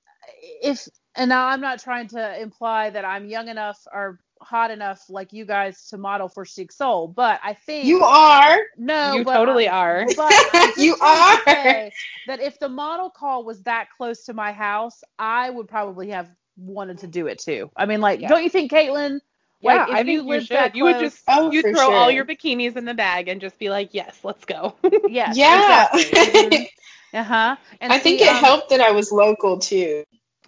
if 0.63 0.89
and 1.15 1.29
now 1.29 1.47
I'm 1.47 1.61
not 1.61 1.81
trying 1.81 2.09
to 2.09 2.41
imply 2.41 2.91
that 2.91 3.05
I'm 3.05 3.27
young 3.29 3.49
enough 3.49 3.79
or 3.93 4.21
hot 4.41 4.71
enough 4.71 5.03
like 5.09 5.33
you 5.33 5.45
guys 5.45 5.89
to 5.89 5.99
model 5.99 6.29
for 6.29 6.45
Chic 6.45 6.71
Soul, 6.71 7.09
but 7.09 7.41
I 7.43 7.55
think 7.55 7.87
You 7.87 8.05
are. 8.05 8.57
no, 8.77 9.15
you 9.15 9.25
but 9.25 9.35
totally 9.35 9.69
I- 9.69 9.77
are. 9.79 10.07
But 10.17 10.77
You 10.77 10.97
are. 11.01 11.91
that 12.27 12.41
if 12.41 12.59
the 12.61 12.69
model 12.69 13.11
call 13.11 13.45
was 13.45 13.63
that 13.63 13.89
close 13.97 14.25
to 14.25 14.35
my 14.35 14.53
house, 14.53 15.03
I 15.19 15.51
would 15.51 15.67
probably 15.69 16.11
have 16.11 16.31
wanted 16.57 16.99
to 16.99 17.07
do 17.07 17.27
it 17.27 17.39
too. 17.39 17.71
I 17.77 17.87
mean, 17.87 18.01
like, 18.01 18.21
Yeah. 18.21 18.29
don't 18.29 18.45
you 18.45 18.51
think, 18.51 18.71
Caitlin? 18.71 19.21
Yeah, 19.61 19.85
Like, 19.85 19.89
if 19.89 19.99
I 19.99 20.05
you 20.05 20.23
think 20.23 20.27
you, 20.27 20.41
lived 20.41 20.41
should. 20.41 20.55
that 20.55 20.75
You 20.75 20.85
would 20.85 20.99
just 20.99 21.19
Oh, 21.29 21.53
you 21.53 21.63
for 21.63 21.75
throw 21.75 21.93
all 21.93 22.11
your 22.11 22.25
bikinis 22.25 22.77
in 22.77 22.85
the 22.85 22.95
bag 22.95 23.29
and 23.29 23.41
just 23.41 23.59
be 23.59 23.71
like, 23.71 23.95
yes, 23.95 24.19
let's 24.25 24.45
go. 24.45 24.75
Yes. 25.07 25.39
yeah. 25.47 25.89
Exactly. 26.01 26.71
uh 27.13 27.23
huh. 27.25 27.57
And 27.81 27.95
I 27.95 27.99
think 27.99 28.21
see, 28.21 28.23
it 28.23 28.29
um, 28.29 28.37
helped 28.37 28.71
that 28.71 28.81
I 28.81 28.91
was 28.93 29.13
local 29.13 29.59
too. 29.59 30.05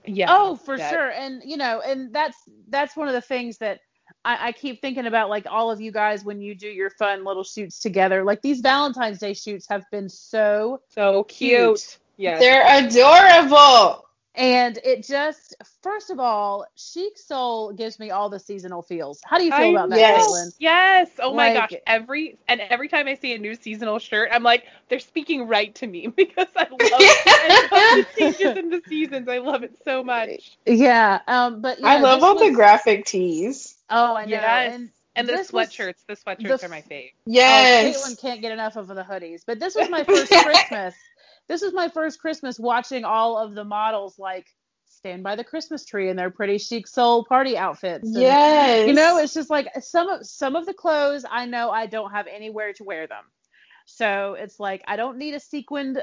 yeah. 0.07 0.35
Oh, 0.35 0.57
for 0.57 0.79
yeah. 0.79 0.89
sure. 0.89 1.11
And 1.11 1.43
you 1.45 1.57
know, 1.57 1.81
and 1.81 2.13
that's 2.13 2.37
that's 2.69 2.97
one 2.97 3.09
of 3.09 3.15
the 3.15 3.21
things 3.21 3.59
that 3.59 3.81
I, 4.25 4.49
I 4.49 4.53
keep 4.53 4.81
thinking 4.81 5.07
about, 5.07 5.31
like 5.31 5.47
all 5.49 5.71
of 5.71 5.81
you 5.81 5.93
guys 5.93 6.25
when 6.25 6.41
you 6.41 6.55
do 6.55 6.69
your 6.69 6.91
fun 6.91 7.25
little 7.25 7.45
shoots 7.45 7.79
together. 7.81 8.25
Like 8.25 8.43
these 8.43 8.61
Valentine's 8.61 9.19
Day 9.19 9.35
shoots 9.35 9.67
have 9.69 9.85
been 9.91 10.09
so 10.09 10.81
So 10.89 11.25
Cute. 11.39 11.81
cute. 11.81 11.99
Yes. 12.17 12.41
They're 12.41 12.65
adorable. 12.87 14.05
And 14.35 14.79
it 14.85 15.03
just, 15.05 15.57
first 15.83 16.11
of 16.11 16.21
all, 16.21 16.65
Chic 16.77 17.19
Soul 17.19 17.73
gives 17.73 17.99
me 17.99 18.11
all 18.11 18.31
the 18.31 18.39
seasonal 18.39 18.81
feels. 18.81 19.21
How 19.25 19.39
do 19.39 19.45
you 19.45 19.51
feel 19.51 19.61
I 19.61 19.65
about 19.71 19.91
that, 19.91 19.99
Yes. 19.99 20.25
Caitlin? 20.31 20.55
Yes. 20.61 21.11
Oh 21.19 21.35
my 21.35 21.53
gosh. 21.53 21.73
Every 21.87 22.39
and 22.47 22.61
every 22.61 22.89
time 22.89 23.09
I 23.09 23.15
see 23.17 23.35
a 23.35 23.39
new 23.39 23.57
seasonal 23.57 23.99
shirt, 23.99 24.31
I'm 24.33 24.45
like, 24.45 24.65
they're 24.89 25.01
speaking 25.01 25.49
right 25.49 25.75
to 25.77 25.87
me 25.87 26.07
because 26.17 26.47
I 26.57 26.63
love, 26.71 26.79
I 26.81 27.69
love 27.73 28.07
the 28.15 28.21
changes 28.21 28.57
in 28.57 28.71
the 28.71 28.81
seasons. 28.89 29.29
I 29.29 29.39
love 29.39 29.65
it 29.65 29.77
so 29.85 30.05
much. 30.05 30.57
Yeah. 30.65 31.21
Um. 31.27 31.61
But 31.61 31.81
you 31.81 31.87
I 31.87 31.99
love 31.99 32.21
this 32.21 32.25
all 32.25 32.39
the 32.39 32.53
graphic 32.53 33.07
tees. 33.07 33.77
Oh, 33.91 34.15
I 34.15 34.27
know. 34.27 34.31
Yes. 34.31 34.75
And 34.75 34.91
And 35.17 35.29
the 35.29 35.33
this 35.33 35.53
was- 35.53 35.69
sweatshirts. 35.71 36.07
The 36.07 36.15
sweatshirts 36.15 36.47
the 36.47 36.55
f- 36.55 36.63
are 36.65 36.69
my 36.69 36.83
fave. 36.83 37.11
Oh, 37.15 37.21
Yes. 37.27 37.97
Caitlin 38.07 38.21
can't 38.21 38.41
get 38.41 38.53
enough 38.53 38.77
of 38.77 38.87
the 38.87 39.03
hoodies. 39.03 39.43
But 39.45 39.59
this 39.59 39.75
was 39.75 39.89
my 39.91 40.05
first 40.05 40.31
Christmas. 40.31 40.95
This 41.51 41.63
was 41.63 41.75
my 41.75 41.89
first 41.89 42.21
Christmas 42.21 42.61
watching 42.61 43.05
all 43.05 43.37
of 43.37 43.57
the 43.57 43.65
models 43.65 44.21
like 44.21 44.47
stand 44.87 45.25
by 45.25 45.35
the 45.35 45.43
Christmas 45.43 45.85
tree 45.85 46.09
in 46.09 46.15
their 46.15 46.31
pretty 46.31 46.59
chic 46.59 46.87
soul 46.87 47.25
party 47.25 47.59
outfits. 47.59 48.07
And, 48.07 48.23
yes. 48.23 48.87
You 48.87 48.95
know, 48.95 49.19
it's 49.19 49.35
just 49.35 49.51
like 49.51 49.67
some 49.81 50.09
of 50.09 50.25
some 50.25 50.55
of 50.55 50.65
the 50.65 50.73
clothes 50.73 51.25
I 51.29 51.47
know 51.47 51.71
I 51.71 51.87
don't 51.87 52.13
have 52.13 52.29
anywhere 52.29 52.73
to 52.75 52.85
wear 52.85 53.09
them. 53.09 53.25
So 53.85 54.37
it's 54.39 54.61
like 54.61 54.85
I 54.87 54.95
don't 54.95 55.19
need 55.19 55.35
a 55.35 55.41
sequined 55.41 56.01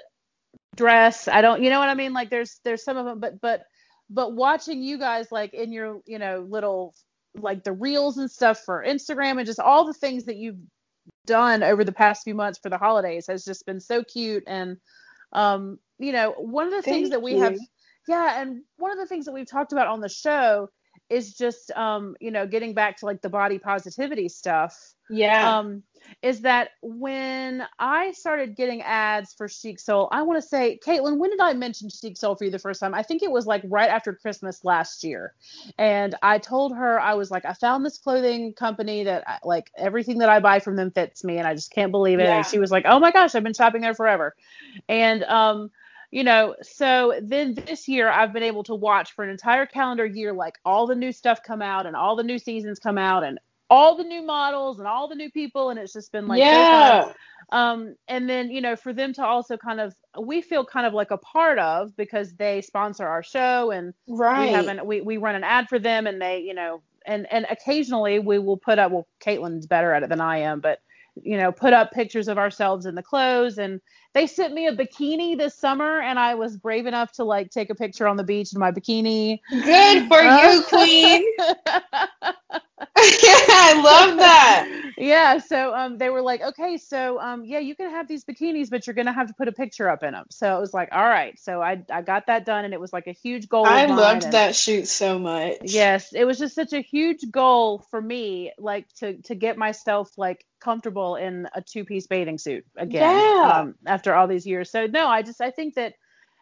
dress. 0.75 1.29
I 1.29 1.39
don't, 1.39 1.63
you 1.63 1.69
know 1.69 1.79
what 1.79 1.87
I 1.87 1.93
mean? 1.93 2.11
Like 2.11 2.29
there's 2.29 2.59
there's 2.65 2.83
some 2.83 2.97
of 2.97 3.05
them, 3.05 3.21
but 3.21 3.39
but 3.39 3.63
but 4.09 4.33
watching 4.33 4.83
you 4.83 4.97
guys 4.97 5.31
like 5.31 5.53
in 5.53 5.71
your 5.71 6.01
you 6.05 6.19
know 6.19 6.45
little 6.45 6.93
like 7.35 7.63
the 7.63 7.71
reels 7.71 8.17
and 8.17 8.29
stuff 8.29 8.59
for 8.65 8.83
Instagram 8.85 9.37
and 9.37 9.45
just 9.45 9.61
all 9.61 9.85
the 9.85 9.93
things 9.93 10.25
that 10.25 10.35
you've 10.35 10.59
done 11.25 11.63
over 11.63 11.85
the 11.85 11.93
past 11.93 12.25
few 12.25 12.35
months 12.35 12.59
for 12.61 12.69
the 12.69 12.77
holidays 12.77 13.27
has 13.27 13.45
just 13.45 13.65
been 13.65 13.79
so 13.79 14.03
cute 14.03 14.43
and 14.45 14.75
um 15.33 15.79
you 15.99 16.11
know 16.11 16.31
one 16.37 16.65
of 16.67 16.71
the 16.73 16.81
Thank 16.81 16.97
things 16.97 17.09
that 17.09 17.21
we 17.21 17.33
you. 17.33 17.39
have 17.39 17.57
yeah 18.07 18.41
and 18.41 18.61
one 18.77 18.91
of 18.91 18.97
the 18.97 19.07
things 19.07 19.25
that 19.25 19.33
we've 19.33 19.49
talked 19.49 19.71
about 19.71 19.87
on 19.87 20.01
the 20.01 20.09
show 20.09 20.69
is 21.09 21.33
just 21.33 21.71
um 21.71 22.15
you 22.19 22.31
know 22.31 22.45
getting 22.45 22.73
back 22.73 22.97
to 22.97 23.05
like 23.05 23.21
the 23.21 23.29
body 23.29 23.57
positivity 23.59 24.27
stuff 24.27 24.93
Yeah. 25.09 25.59
um, 25.59 25.83
is 26.21 26.41
that 26.41 26.69
when 26.81 27.63
I 27.79 28.11
started 28.11 28.55
getting 28.55 28.81
ads 28.81 29.33
for 29.33 29.47
Chic 29.49 29.79
Soul, 29.79 30.07
I 30.11 30.21
want 30.21 30.41
to 30.41 30.47
say, 30.47 30.79
Caitlin, 30.85 31.17
when 31.17 31.31
did 31.31 31.39
I 31.41 31.53
mention 31.53 31.89
Chic 31.89 32.15
Soul 32.17 32.35
for 32.35 32.45
you 32.45 32.51
the 32.51 32.59
first 32.59 32.79
time? 32.79 32.93
I 32.93 33.03
think 33.03 33.23
it 33.23 33.31
was 33.31 33.45
like 33.45 33.61
right 33.65 33.89
after 33.89 34.13
Christmas 34.13 34.63
last 34.63 35.03
year. 35.03 35.33
And 35.77 36.15
I 36.21 36.37
told 36.39 36.75
her, 36.75 36.99
I 36.99 37.15
was 37.15 37.29
like, 37.31 37.45
I 37.45 37.53
found 37.53 37.85
this 37.85 37.97
clothing 37.97 38.53
company 38.53 39.03
that 39.05 39.23
I- 39.27 39.39
like 39.43 39.71
everything 39.77 40.19
that 40.19 40.29
I 40.29 40.39
buy 40.39 40.59
from 40.59 40.75
them 40.75 40.91
fits 40.91 41.23
me 41.23 41.37
and 41.39 41.47
I 41.47 41.55
just 41.55 41.71
can't 41.71 41.91
believe 41.91 42.19
it. 42.19 42.23
Yeah. 42.23 42.37
And 42.37 42.45
she 42.45 42.59
was 42.59 42.71
like, 42.71 42.85
oh 42.87 42.99
my 42.99 43.11
gosh, 43.11 43.35
I've 43.35 43.43
been 43.43 43.53
shopping 43.53 43.81
there 43.81 43.95
forever. 43.95 44.35
And, 44.87 45.23
um, 45.23 45.71
you 46.11 46.23
know, 46.23 46.55
so 46.61 47.19
then 47.21 47.53
this 47.53 47.87
year 47.87 48.09
I've 48.09 48.33
been 48.33 48.43
able 48.43 48.63
to 48.63 48.75
watch 48.75 49.13
for 49.13 49.23
an 49.23 49.29
entire 49.29 49.65
calendar 49.65 50.05
year, 50.05 50.33
like 50.33 50.55
all 50.63 50.87
the 50.87 50.95
new 50.95 51.11
stuff 51.11 51.39
come 51.45 51.61
out 51.61 51.85
and 51.85 51.95
all 51.95 52.15
the 52.15 52.23
new 52.23 52.39
seasons 52.39 52.79
come 52.79 52.97
out 52.97 53.23
and 53.23 53.39
all 53.69 53.97
the 53.97 54.03
new 54.03 54.21
models 54.21 54.79
and 54.79 54.87
all 54.87 55.09
the 55.09 55.15
new 55.15 55.29
people. 55.29 55.69
And 55.69 55.77
it's 55.77 55.91
just 55.91 56.11
been 56.11 56.27
like, 56.27 56.39
yeah. 56.39 57.11
um 57.51 57.95
and 58.07 58.29
then 58.29 58.51
you 58.51 58.59
know 58.59 58.75
for 58.75 58.91
them 58.91 59.13
to 59.13 59.23
also 59.23 59.55
kind 59.55 59.79
of 59.79 59.93
we 60.19 60.41
feel 60.41 60.65
kind 60.65 60.85
of 60.85 60.93
like 60.93 61.11
a 61.11 61.17
part 61.17 61.57
of 61.59 61.95
because 61.95 62.33
they 62.35 62.61
sponsor 62.61 63.07
our 63.07 63.23
show 63.23 63.71
and 63.71 63.93
right. 64.07 64.47
we 64.47 64.53
have 64.53 64.67
an 64.67 64.85
we, 64.85 65.01
we 65.01 65.17
run 65.17 65.35
an 65.35 65.43
ad 65.43 65.67
for 65.69 65.79
them 65.79 66.07
and 66.07 66.21
they 66.21 66.39
you 66.39 66.53
know 66.53 66.81
and 67.05 67.25
and 67.31 67.45
occasionally 67.49 68.19
we 68.19 68.37
will 68.37 68.57
put 68.57 68.79
up 68.79 68.91
well 68.91 69.07
caitlin's 69.21 69.65
better 69.65 69.93
at 69.93 70.03
it 70.03 70.09
than 70.09 70.19
i 70.19 70.39
am 70.39 70.59
but 70.59 70.79
you 71.23 71.37
know 71.37 71.51
put 71.51 71.73
up 71.73 71.91
pictures 71.91 72.27
of 72.27 72.37
ourselves 72.37 72.85
in 72.85 72.95
the 72.95 73.03
clothes 73.03 73.57
and 73.57 73.81
they 74.13 74.25
sent 74.27 74.53
me 74.53 74.67
a 74.67 74.75
bikini 74.75 75.37
this 75.37 75.55
summer 75.55 75.99
and 76.01 76.17
i 76.19 76.35
was 76.35 76.57
brave 76.57 76.85
enough 76.85 77.11
to 77.11 77.23
like 77.23 77.49
take 77.51 77.69
a 77.69 77.75
picture 77.75 78.07
on 78.07 78.17
the 78.17 78.23
beach 78.23 78.53
in 78.53 78.59
my 78.59 78.71
bikini 78.71 79.39
Good 79.51 80.07
for 80.07 80.21
you, 80.21 80.63
Queen. 80.67 81.23
I 82.99 83.81
love 83.83 84.17
that. 84.17 84.91
yeah 84.97 85.37
so 85.37 85.73
um 85.75 85.97
they 85.97 86.09
were 86.09 86.21
like 86.21 86.41
okay 86.41 86.77
so 86.77 87.19
um 87.19 87.45
yeah 87.45 87.59
you 87.59 87.75
can 87.75 87.89
have 87.91 88.07
these 88.07 88.23
bikinis 88.25 88.69
but 88.69 88.85
you're 88.87 88.93
gonna 88.95 89.13
have 89.13 89.27
to 89.27 89.33
put 89.33 89.47
a 89.47 89.51
picture 89.51 89.89
up 89.89 90.01
in 90.03 90.13
them 90.13 90.25
so 90.29 90.57
it 90.57 90.59
was 90.59 90.73
like 90.73 90.89
all 90.91 91.03
right 91.05 91.39
so 91.39 91.61
i 91.61 91.81
i 91.91 92.01
got 92.01 92.25
that 92.27 92.45
done 92.45 92.65
and 92.65 92.73
it 92.73 92.79
was 92.79 92.91
like 92.91 93.05
a 93.07 93.11
huge 93.11 93.47
goal 93.47 93.65
I 93.65 93.85
loved 93.85 94.23
and- 94.23 94.33
that 94.33 94.55
shoot 94.55 94.87
so 94.87 95.19
much. 95.19 95.57
yes 95.63 96.13
it 96.13 96.25
was 96.25 96.39
just 96.39 96.55
such 96.55 96.73
a 96.73 96.81
huge 96.81 97.29
goal 97.29 97.85
for 97.91 98.01
me 98.01 98.51
like 98.57 98.87
to 98.95 99.17
to 99.23 99.35
get 99.35 99.57
myself 99.57 100.09
like 100.17 100.43
comfortable 100.59 101.15
in 101.15 101.47
a 101.55 101.61
two-piece 101.61 102.07
bathing 102.07 102.37
suit 102.37 102.63
again 102.77 103.27
Yeah. 103.35 103.43
um, 103.43 103.75
after 103.85 104.13
all 104.13 104.27
these 104.27 104.45
years 104.45 104.71
so 104.71 104.85
no 104.87 105.07
i 105.07 105.21
just 105.21 105.41
i 105.41 105.51
think 105.51 105.75
that 105.75 105.93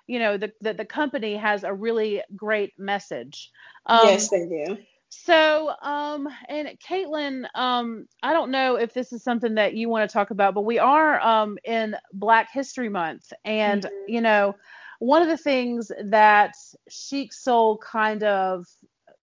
you 0.07 0.19
know 0.19 0.37
the, 0.37 0.51
the 0.61 0.73
the 0.73 0.85
company 0.85 1.35
has 1.35 1.63
a 1.63 1.73
really 1.73 2.21
great 2.35 2.73
message 2.77 3.51
um, 3.87 4.01
yes, 4.03 4.29
they 4.29 4.45
do. 4.47 4.77
so, 5.09 5.71
um, 5.81 6.27
and 6.49 6.69
Caitlin, 6.79 7.45
um, 7.55 8.05
I 8.21 8.33
don't 8.33 8.51
know 8.51 8.75
if 8.75 8.93
this 8.93 9.13
is 9.13 9.23
something 9.23 9.55
that 9.55 9.73
you 9.73 9.89
want 9.89 10.09
to 10.09 10.13
talk 10.13 10.31
about, 10.31 10.53
but 10.53 10.61
we 10.65 10.79
are 10.79 11.19
um, 11.21 11.57
in 11.63 11.95
Black 12.13 12.49
History 12.51 12.89
Month, 12.89 13.31
and 13.45 13.85
Mhm. 13.85 13.89
you 14.07 14.21
know, 14.21 14.55
one 14.99 15.21
of 15.21 15.27
the 15.29 15.37
things 15.37 15.91
that 16.05 16.53
Chic 16.89 17.33
Soul 17.33 17.77
kind 17.77 18.23
of 18.23 18.65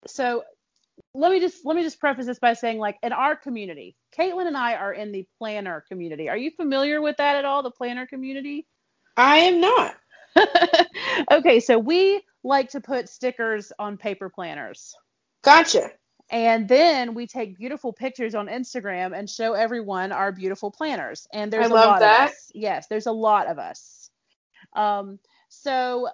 so 0.07 0.43
let 1.19 1.33
me 1.33 1.41
just 1.41 1.65
let 1.65 1.77
me 1.77 1.83
just 1.83 2.01
preface 2.01 2.27
this 2.27 2.39
by 2.39 2.53
saying 2.53 2.79
like 2.79 2.97
in 3.03 3.13
our 3.13 3.37
community 3.37 3.97
caitlin 4.17 4.47
and 4.47 4.57
i 4.57 4.75
are 4.75 4.93
in 4.93 5.13
the 5.13 5.27
planner 5.39 5.85
community 5.89 6.29
are 6.29 6.37
you 6.37 6.51
familiar 6.51 7.01
with 7.01 7.17
that 7.17 7.37
at 7.37 7.45
all 7.45 7.63
the 7.63 7.71
planner 7.71 8.07
community 8.07 8.67
I 9.17 9.39
am 9.39 9.61
not. 9.61 9.97
okay 11.33 11.59
so 11.59 11.79
we 11.79 12.23
like 12.45 12.71
to 12.71 12.81
put 12.81 13.09
stickers 13.09 13.73
on 13.79 13.97
paper 13.97 14.29
planners 14.29 14.95
Gotcha. 15.43 15.91
And 16.31 16.69
then 16.69 17.15
we 17.15 17.27
take 17.27 17.57
beautiful 17.57 17.93
pictures 17.93 18.35
on 18.35 18.49
Instagram 18.49 19.19
and 19.19 19.31
show 19.31 19.55
everyone 19.55 20.13
our 20.13 20.31
beautiful 20.31 20.71
planners. 20.71 21.27
And 21.33 21.51
there's 21.51 21.67
I 21.67 21.71
a 21.71 21.75
lot 21.75 22.01
that. 22.01 22.25
of 22.25 22.31
us. 22.31 22.53
Yes, 22.55 22.87
there's 22.89 23.07
a 23.07 23.13
lot 23.13 23.47
of 23.47 23.59
us. 23.59 24.11
Um, 24.77 25.19
so 25.49 26.09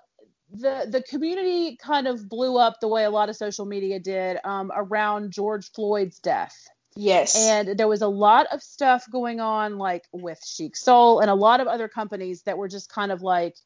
the 0.55 0.86
the 0.88 1.02
community 1.02 1.76
kind 1.76 2.07
of 2.07 2.28
blew 2.28 2.57
up 2.59 2.80
the 2.80 2.88
way 2.88 3.05
a 3.05 3.11
lot 3.11 3.28
of 3.28 3.36
social 3.36 3.66
media 3.66 3.98
did 3.98 4.38
um, 4.44 4.70
around 4.74 5.32
George 5.32 5.70
Floyd's 5.72 6.18
death. 6.20 6.57
Yes. 6.96 7.36
And 7.36 7.76
there 7.76 7.88
was 7.88 8.02
a 8.02 8.09
lot 8.09 8.46
of 8.52 8.62
stuff 8.62 9.05
going 9.11 9.40
on, 9.40 9.78
like 9.78 10.05
with 10.12 10.38
Chic 10.46 10.76
Soul 10.76 11.20
and 11.20 11.28
a 11.28 11.34
lot 11.34 11.61
of 11.61 11.66
other 11.66 11.88
companies 11.88 12.42
that 12.42 12.57
were 12.57 12.68
just 12.68 12.88
kind 12.88 13.11
of 13.11 13.20
like, 13.20 13.57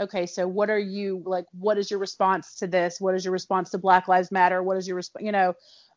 okay, 0.00 0.26
so 0.26 0.48
what 0.48 0.68
are 0.68 0.78
you 0.78 1.22
like? 1.24 1.44
What 1.52 1.78
is 1.78 1.90
your 1.90 2.00
response 2.00 2.56
to 2.56 2.66
this? 2.66 3.00
What 3.00 3.14
is 3.14 3.24
your 3.24 3.32
response 3.32 3.70
to 3.70 3.78
Black 3.78 4.08
Lives 4.08 4.32
Matter? 4.32 4.62
What 4.62 4.78
is 4.78 4.88
your 4.88 4.96
response? 4.96 5.24
you 5.24 5.30
know, 5.30 5.54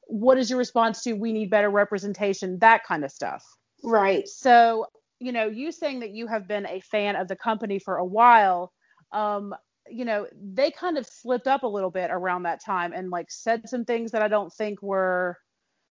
what 0.07 0.37
is 0.37 0.51
your 0.51 0.59
response 0.59 1.01
to 1.03 1.13
we 1.13 1.33
need 1.33 1.49
better 1.49 1.69
representation? 1.69 2.59
That 2.59 2.83
kind 2.85 3.03
of 3.03 3.11
stuff. 3.11 3.43
right. 3.83 4.27
So, 4.27 4.85
you 5.19 5.31
know, 5.31 5.47
you 5.47 5.71
saying 5.71 6.01
that 6.01 6.11
you 6.11 6.27
have 6.27 6.47
been 6.47 6.67
a 6.67 6.81
fan 6.81 7.15
of 7.15 7.27
the 7.27 7.35
company 7.35 7.79
for 7.79 7.97
a 7.97 8.05
while, 8.05 8.71
um, 9.11 9.55
you 9.89 10.05
know, 10.05 10.27
they 10.41 10.71
kind 10.71 10.97
of 10.97 11.05
slipped 11.05 11.47
up 11.47 11.63
a 11.63 11.67
little 11.67 11.91
bit 11.91 12.09
around 12.11 12.43
that 12.43 12.63
time 12.63 12.93
and 12.93 13.09
like 13.09 13.29
said 13.29 13.67
some 13.69 13.85
things 13.85 14.11
that 14.11 14.21
I 14.21 14.27
don't 14.27 14.51
think 14.51 14.81
were, 14.81 15.37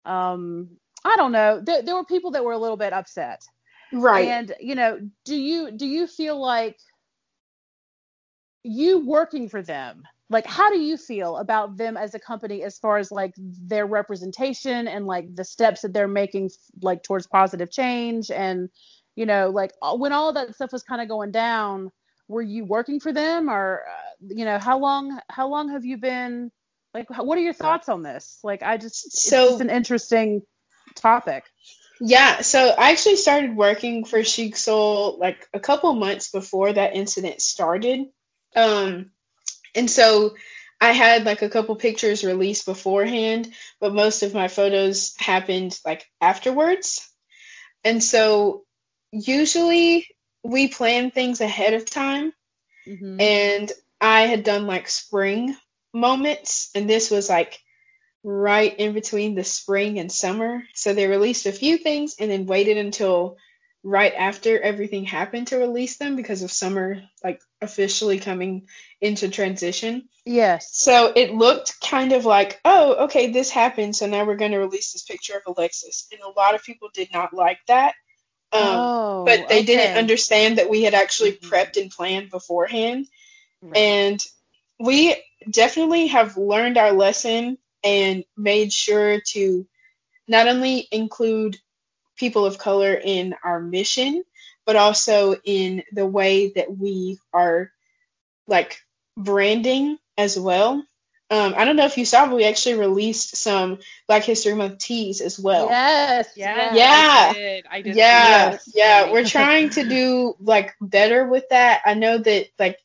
um, 0.05 0.69
I 1.05 1.17
don't 1.17 1.33
know. 1.33 1.61
There, 1.61 1.83
there 1.83 1.95
were 1.95 2.05
people 2.05 2.31
that 2.33 2.45
were 2.45 2.53
a 2.53 2.59
little 2.59 2.77
bit 2.77 2.93
upset. 2.93 3.43
Right. 3.93 4.29
And 4.29 4.55
you 4.61 4.75
know, 4.75 4.99
do 5.25 5.37
you 5.37 5.71
do 5.71 5.87
you 5.87 6.07
feel 6.07 6.41
like 6.41 6.79
you 8.65 9.07
working 9.07 9.49
for 9.49 9.63
them? 9.63 10.03
Like, 10.31 10.47
how 10.47 10.71
do 10.71 10.81
you 10.81 10.97
feel 10.97 11.37
about 11.37 11.77
them 11.77 11.97
as 11.97 12.15
a 12.15 12.19
company 12.19 12.63
as 12.65 12.79
far 12.79 12.97
as 12.97 13.13
like 13.13 13.35
their 13.37 13.87
representation 13.87 14.89
and 14.89 15.07
like 15.07 15.35
the 15.37 15.45
steps 15.45 15.83
that 15.83 15.93
they're 15.93 16.09
making 16.09 16.51
like 16.83 17.03
towards 17.03 17.27
positive 17.27 17.71
change 17.71 18.31
and 18.31 18.71
you 19.17 19.27
know, 19.27 19.51
like 19.51 19.71
when 19.97 20.13
all 20.13 20.29
of 20.29 20.35
that 20.35 20.55
stuff 20.55 20.73
was 20.73 20.83
kind 20.83 21.01
of 21.01 21.09
going 21.09 21.31
down, 21.31 21.93
were 22.29 22.43
you 22.43 22.65
working 22.65 23.01
for 23.01 23.13
them 23.13 23.51
or 23.51 23.83
uh, 23.89 24.27
you 24.35 24.45
know, 24.45 24.59
how 24.59 24.79
long 24.79 25.19
how 25.29 25.49
long 25.49 25.71
have 25.71 25.85
you 25.85 25.97
been 25.97 26.51
like 26.93 27.09
what 27.11 27.37
are 27.39 27.43
your 27.43 27.53
thoughts 27.53 27.89
on 27.89 28.03
this? 28.03 28.39
Like 28.43 28.63
I 28.63 28.77
just 28.77 29.07
it's 29.07 29.23
So- 29.23 29.51
just 29.51 29.61
an 29.61 29.71
interesting 29.71 30.43
topic. 30.95 31.45
Yeah, 32.01 32.41
so 32.41 32.59
I 32.77 32.91
actually 32.91 33.17
started 33.17 33.57
working 33.57 34.05
for 34.05 34.25
Chic 34.25 34.57
Soul 34.57 35.17
like 35.19 35.47
a 35.55 35.61
couple 35.61 35.95
months 35.95 36.31
before 36.31 36.73
that 36.73 36.97
incident 36.97 37.41
started. 37.41 38.07
Um, 38.57 39.11
and 39.77 39.89
so 39.89 40.35
I 40.81 40.91
had 40.93 41.25
like 41.25 41.43
a 41.43 41.49
couple 41.49 41.77
pictures 41.77 42.25
released 42.25 42.67
beforehand, 42.67 43.49
but 43.81 43.95
most 43.95 44.23
of 44.25 44.35
my 44.35 44.49
photos 44.49 45.15
happened 45.19 45.79
like 45.85 46.05
afterwards. 46.21 47.09
And 47.85 48.03
so 48.03 48.65
usually 49.13 50.07
we 50.45 50.69
plan 50.69 51.11
things 51.11 51.41
ahead 51.41 51.75
of 51.75 51.89
time, 51.89 52.33
Mhm. 52.87 53.21
and 53.21 53.73
I 54.01 54.23
had 54.27 54.45
done 54.45 54.67
like 54.67 54.89
spring 54.89 55.57
moments, 55.93 56.71
and 56.75 56.89
this 56.89 57.11
was 57.11 57.29
like 57.29 57.59
right 58.23 58.75
in 58.79 58.93
between 58.93 59.35
the 59.35 59.45
spring 59.45 59.99
and 59.99 60.11
summer. 60.11 60.63
So 60.75 60.93
they 60.93 61.07
released 61.07 61.47
a 61.47 61.53
few 61.53 61.79
things 61.79 62.17
and 62.19 62.31
then 62.31 62.47
waited 62.47 62.77
until 62.77 63.37
right 63.83 64.15
after 64.17 64.59
everything 64.59 65.05
happened 65.05 65.49
to 65.49 65.59
release 65.59 65.99
them 65.99 66.17
because 66.17 66.43
of 66.43 66.51
summer 66.51 67.03
like 67.23 67.39
officially 67.61 68.19
coming 68.19 68.67
into 69.03 69.29
transition. 69.29 70.09
Yes. 70.25 70.71
So 70.73 71.13
it 71.15 71.35
looked 71.35 71.81
kind 71.83 72.13
of 72.13 72.25
like, 72.25 72.61
oh, 72.65 73.05
okay, 73.05 73.31
this 73.31 73.51
happened, 73.51 73.95
so 73.95 74.07
now 74.07 74.25
we're 74.25 74.37
going 74.37 74.53
to 74.53 74.59
release 74.59 74.93
this 74.93 75.03
picture 75.03 75.37
of 75.37 75.43
Alexis. 75.55 76.07
And 76.13 76.23
a 76.23 76.31
lot 76.31 76.55
of 76.55 76.65
people 76.65 76.89
did 76.95 77.13
not 77.13 77.35
like 77.35 77.59
that. 77.69 77.95
Um, 78.55 78.81
oh, 78.81 79.25
but 79.25 79.49
they 79.49 79.63
didn't 79.63 79.97
understand 79.97 80.59
that 80.59 80.71
we 80.71 80.83
had 80.83 80.95
actually 80.95 81.33
Mhm. 81.33 81.49
prepped 81.49 81.81
and 81.81 81.91
planned 81.91 82.31
beforehand. 82.31 83.09
Right. 83.61 83.79
And 83.79 84.25
we 84.79 85.17
definitely 85.51 86.09
have 86.09 86.37
learned 86.37 86.79
our 86.79 86.93
lesson 86.93 87.59
and 87.83 88.25
made 88.37 88.73
sure 88.73 89.21
to 89.33 89.67
not 90.29 90.49
only 90.49 90.89
include 90.91 91.59
people 92.17 92.47
of 92.47 92.59
color 92.59 92.95
in 92.95 93.35
our 93.43 93.61
mission, 93.61 94.25
but 94.65 94.77
also 94.77 95.37
in 95.45 95.83
the 95.93 96.07
way 96.07 96.49
that 96.53 96.75
we 96.75 97.19
are 97.33 97.71
like 98.47 98.79
branding 99.17 99.99
as 100.17 100.39
well. 100.39 100.85
Um, 101.35 101.55
I 101.57 101.65
don't 101.65 101.75
know 101.75 101.85
if 101.85 101.99
you 101.99 102.05
saw, 102.05 102.27
but 102.27 102.37
we 102.37 102.45
actually 102.45 102.77
released 102.77 103.37
some 103.37 103.81
Black 104.07 104.23
History 104.23 104.55
Month 104.55 104.79
teas 104.79 105.21
as 105.21 105.37
well. 105.37 105.67
Yes. 105.69 106.29
Yeah. 106.37 106.75
Yeah. 106.75 107.27
I 107.29 107.33
did. 107.33 107.67
I 107.69 107.83
did. 107.83 107.97
Yeah, 107.97 108.51
Yes. 108.51 108.71
yeah, 108.73 109.13
we're 109.13 109.25
trying 109.25 109.71
to 109.71 109.89
do 109.89 110.37
like 110.39 110.77
better 110.81 111.27
with 111.27 111.49
that. 111.51 111.83
I 111.85 111.95
know 111.95 112.19
that 112.19 112.47
like 112.57 112.79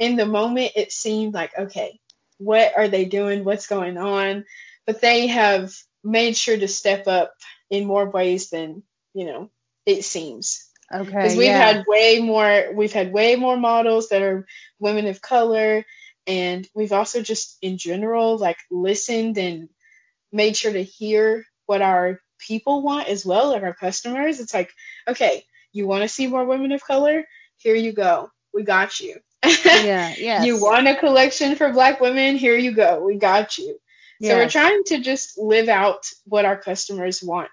in 0.00 0.16
the 0.16 0.26
moment 0.26 0.72
it 0.74 0.90
seemed 0.90 1.32
like 1.32 1.56
okay, 1.56 2.00
what 2.38 2.72
are 2.76 2.88
they 2.88 3.04
doing? 3.04 3.44
What's 3.44 3.68
going 3.68 3.96
on? 3.96 4.46
But 4.84 5.00
they 5.00 5.28
have 5.28 5.72
made 6.02 6.36
sure 6.36 6.56
to 6.56 6.66
step 6.66 7.06
up 7.06 7.34
in 7.70 7.86
more 7.86 8.10
ways 8.10 8.50
than, 8.50 8.82
you 9.14 9.26
know, 9.26 9.50
it 9.86 10.04
seems. 10.04 10.68
Okay. 10.92 11.04
Because 11.04 11.36
we've 11.36 11.46
yeah. 11.46 11.72
had 11.72 11.84
way 11.86 12.18
more 12.20 12.72
we've 12.74 12.92
had 12.92 13.12
way 13.12 13.36
more 13.36 13.56
models 13.56 14.08
that 14.08 14.22
are 14.22 14.44
women 14.80 15.06
of 15.06 15.22
color 15.22 15.84
and 16.26 16.66
we've 16.74 16.92
also 16.92 17.22
just 17.22 17.58
in 17.62 17.78
general 17.78 18.38
like 18.38 18.58
listened 18.70 19.38
and 19.38 19.68
made 20.32 20.56
sure 20.56 20.72
to 20.72 20.82
hear 20.82 21.44
what 21.66 21.82
our 21.82 22.20
people 22.38 22.82
want 22.82 23.08
as 23.08 23.24
well, 23.24 23.50
like 23.50 23.62
our 23.62 23.74
customers. 23.74 24.40
It's 24.40 24.54
like, 24.54 24.72
okay, 25.06 25.44
you 25.72 25.86
want 25.86 26.02
to 26.02 26.08
see 26.08 26.26
more 26.26 26.44
women 26.44 26.72
of 26.72 26.84
color? 26.84 27.24
Here 27.56 27.74
you 27.74 27.92
go. 27.92 28.30
We 28.52 28.62
got 28.62 29.00
you. 29.00 29.18
yeah. 29.44 30.14
Yes. 30.18 30.46
You 30.46 30.60
want 30.60 30.88
a 30.88 30.96
collection 30.96 31.56
for 31.56 31.72
black 31.72 32.00
women? 32.00 32.36
Here 32.36 32.56
you 32.56 32.72
go. 32.72 33.02
We 33.04 33.16
got 33.16 33.58
you. 33.58 33.78
So 34.20 34.36
we're 34.36 34.48
trying 34.48 34.84
to 34.84 35.00
just 35.00 35.36
live 35.36 35.68
out 35.68 36.06
what 36.26 36.44
our 36.44 36.56
customers 36.56 37.22
want. 37.22 37.50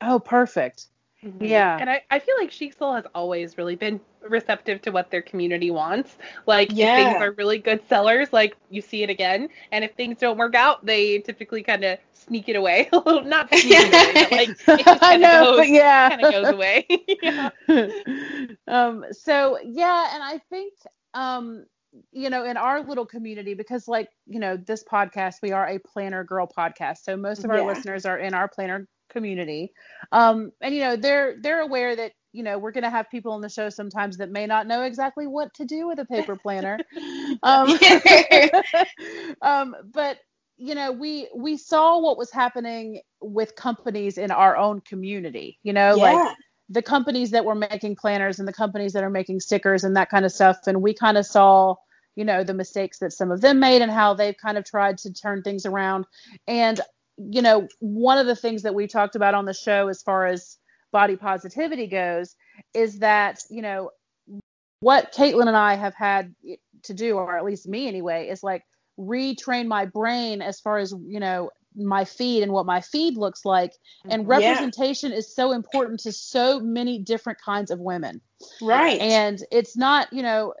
Oh, 0.00 0.18
perfect. 0.18 0.86
Mhm. 1.24 1.48
Yeah. 1.48 1.78
And 1.80 1.88
I, 1.88 2.02
I 2.10 2.18
feel 2.18 2.34
like 2.38 2.50
Chic 2.50 2.74
Soul 2.74 2.94
has 2.94 3.04
always 3.14 3.56
really 3.56 3.76
been 3.76 4.00
receptive 4.28 4.82
to 4.82 4.90
what 4.90 5.10
their 5.10 5.22
community 5.22 5.70
wants. 5.70 6.18
Like 6.46 6.76
if 6.78 6.78
Yeah. 6.78 6.96
things 6.96 7.22
are 7.22 7.32
really 7.32 7.58
good 7.58 7.86
sellers, 7.88 8.32
like 8.32 8.56
you 8.70 8.82
see 8.82 9.02
it 9.02 9.10
again. 9.10 9.48
And 9.72 9.84
if 9.84 9.94
things 9.94 10.18
don't 10.18 10.36
work 10.38 10.54
out, 10.54 10.84
they 10.84 11.18
typically 11.20 11.62
kind 11.62 11.84
of 11.84 11.98
sneak 12.12 12.48
it 12.48 12.56
away. 12.56 12.88
a 12.92 12.98
little 12.98 13.24
not 13.24 13.48
sneak 13.50 13.80
it 13.80 13.88
away, 13.88 14.12
but 14.14 14.32
like 14.32 14.50
it 14.78 14.98
I 15.02 15.18
kind 15.18 15.24
of 15.24 15.30
know, 15.30 15.44
goes, 15.44 15.56
but 15.56 15.68
yeah. 15.68 16.08
kind 16.10 16.22
of 16.22 16.30
goes 16.30 16.50
away. 16.50 16.86
yeah. 17.22 17.50
um 18.68 19.04
so 19.12 19.58
yeah 19.64 20.14
and 20.14 20.22
i 20.22 20.38
think 20.50 20.72
um 21.14 21.64
you 22.12 22.28
know 22.30 22.44
in 22.44 22.56
our 22.56 22.82
little 22.82 23.06
community 23.06 23.54
because 23.54 23.86
like 23.88 24.10
you 24.26 24.40
know 24.40 24.56
this 24.56 24.82
podcast 24.84 25.36
we 25.42 25.52
are 25.52 25.68
a 25.68 25.78
planner 25.78 26.24
girl 26.24 26.46
podcast 26.46 26.98
so 26.98 27.16
most 27.16 27.44
of 27.44 27.50
our 27.50 27.58
Yeah. 27.58 27.64
listeners 27.64 28.04
are 28.04 28.18
in 28.18 28.34
our 28.34 28.48
planner 28.48 28.88
community. 29.14 29.72
Um 30.12 30.52
and 30.60 30.74
you 30.74 30.82
know 30.82 30.96
they're 30.96 31.36
they're 31.40 31.60
aware 31.60 31.96
that 31.96 32.12
you 32.32 32.42
know 32.42 32.58
we're 32.58 32.72
going 32.72 32.84
to 32.84 32.90
have 32.90 33.08
people 33.10 33.32
on 33.32 33.40
the 33.40 33.48
show 33.48 33.70
sometimes 33.70 34.18
that 34.18 34.30
may 34.30 34.46
not 34.46 34.66
know 34.66 34.82
exactly 34.82 35.26
what 35.26 35.54
to 35.54 35.64
do 35.64 35.86
with 35.86 35.98
a 36.00 36.04
paper 36.04 36.36
planner. 36.36 36.78
Um, 37.42 37.78
um 39.42 39.74
but 39.92 40.18
you 40.56 40.74
know 40.74 40.92
we 40.92 41.28
we 41.34 41.56
saw 41.56 41.98
what 41.98 42.16
was 42.16 42.30
happening 42.30 43.00
with 43.20 43.56
companies 43.56 44.18
in 44.18 44.30
our 44.30 44.56
own 44.56 44.80
community 44.82 45.58
you 45.62 45.72
know 45.72 45.94
like 45.96 46.36
the 46.68 46.82
companies 46.82 47.30
that 47.32 47.44
were 47.44 47.54
making 47.54 47.96
planners 47.96 48.38
and 48.38 48.48
the 48.48 48.52
companies 48.52 48.92
that 48.94 49.04
are 49.04 49.10
making 49.10 49.40
stickers 49.40 49.84
and 49.84 49.96
that 49.96 50.10
kind 50.10 50.24
of 50.24 50.32
stuff. 50.32 50.58
And 50.66 50.82
we 50.82 50.94
kind 50.94 51.18
of 51.18 51.26
saw 51.26 51.76
you 52.16 52.24
know 52.24 52.44
the 52.44 52.54
mistakes 52.54 53.00
that 53.00 53.12
some 53.12 53.32
of 53.32 53.40
them 53.40 53.58
made 53.58 53.82
and 53.82 53.90
how 53.90 54.14
they've 54.14 54.36
kind 54.36 54.56
of 54.56 54.64
tried 54.64 54.98
to 54.98 55.12
turn 55.12 55.42
things 55.42 55.66
around. 55.66 56.06
And 56.46 56.80
you 57.18 57.42
know 57.42 57.68
one 57.80 58.18
of 58.18 58.26
the 58.26 58.36
things 58.36 58.62
that 58.62 58.74
we 58.74 58.86
talked 58.86 59.16
about 59.16 59.34
on 59.34 59.44
the 59.44 59.54
show 59.54 59.88
as 59.88 60.02
far 60.02 60.26
as 60.26 60.58
body 60.92 61.16
positivity 61.16 61.86
goes 61.86 62.36
is 62.72 62.98
that 63.00 63.40
you 63.50 63.62
know 63.62 63.90
what 64.80 65.14
Caitlin 65.14 65.48
and 65.48 65.56
I 65.56 65.74
have 65.76 65.94
had 65.94 66.34
to 66.84 66.94
do, 66.94 67.16
or 67.16 67.38
at 67.38 67.44
least 67.44 67.66
me 67.66 67.88
anyway, 67.88 68.28
is 68.28 68.42
like 68.42 68.62
retrain 68.98 69.66
my 69.66 69.86
brain 69.86 70.42
as 70.42 70.60
far 70.60 70.78
as 70.78 70.92
you 71.06 71.20
know 71.20 71.50
my 71.74 72.04
feed 72.04 72.42
and 72.42 72.52
what 72.52 72.66
my 72.66 72.80
feed 72.80 73.16
looks 73.16 73.44
like. 73.44 73.72
And 74.08 74.26
Mhm. 74.26 74.40
Yeah. 74.40 74.48
representation 74.50 75.12
is 75.12 75.34
so 75.34 75.52
important 75.52 76.00
to 76.00 76.12
so 76.12 76.60
many 76.60 76.98
different 76.98 77.40
kinds 77.40 77.70
of 77.70 77.80
women. 77.80 78.20
Right. 78.60 79.00
And 79.00 79.42
it's 79.50 79.76
not, 79.76 80.12
you 80.12 80.22
know, 80.22 80.54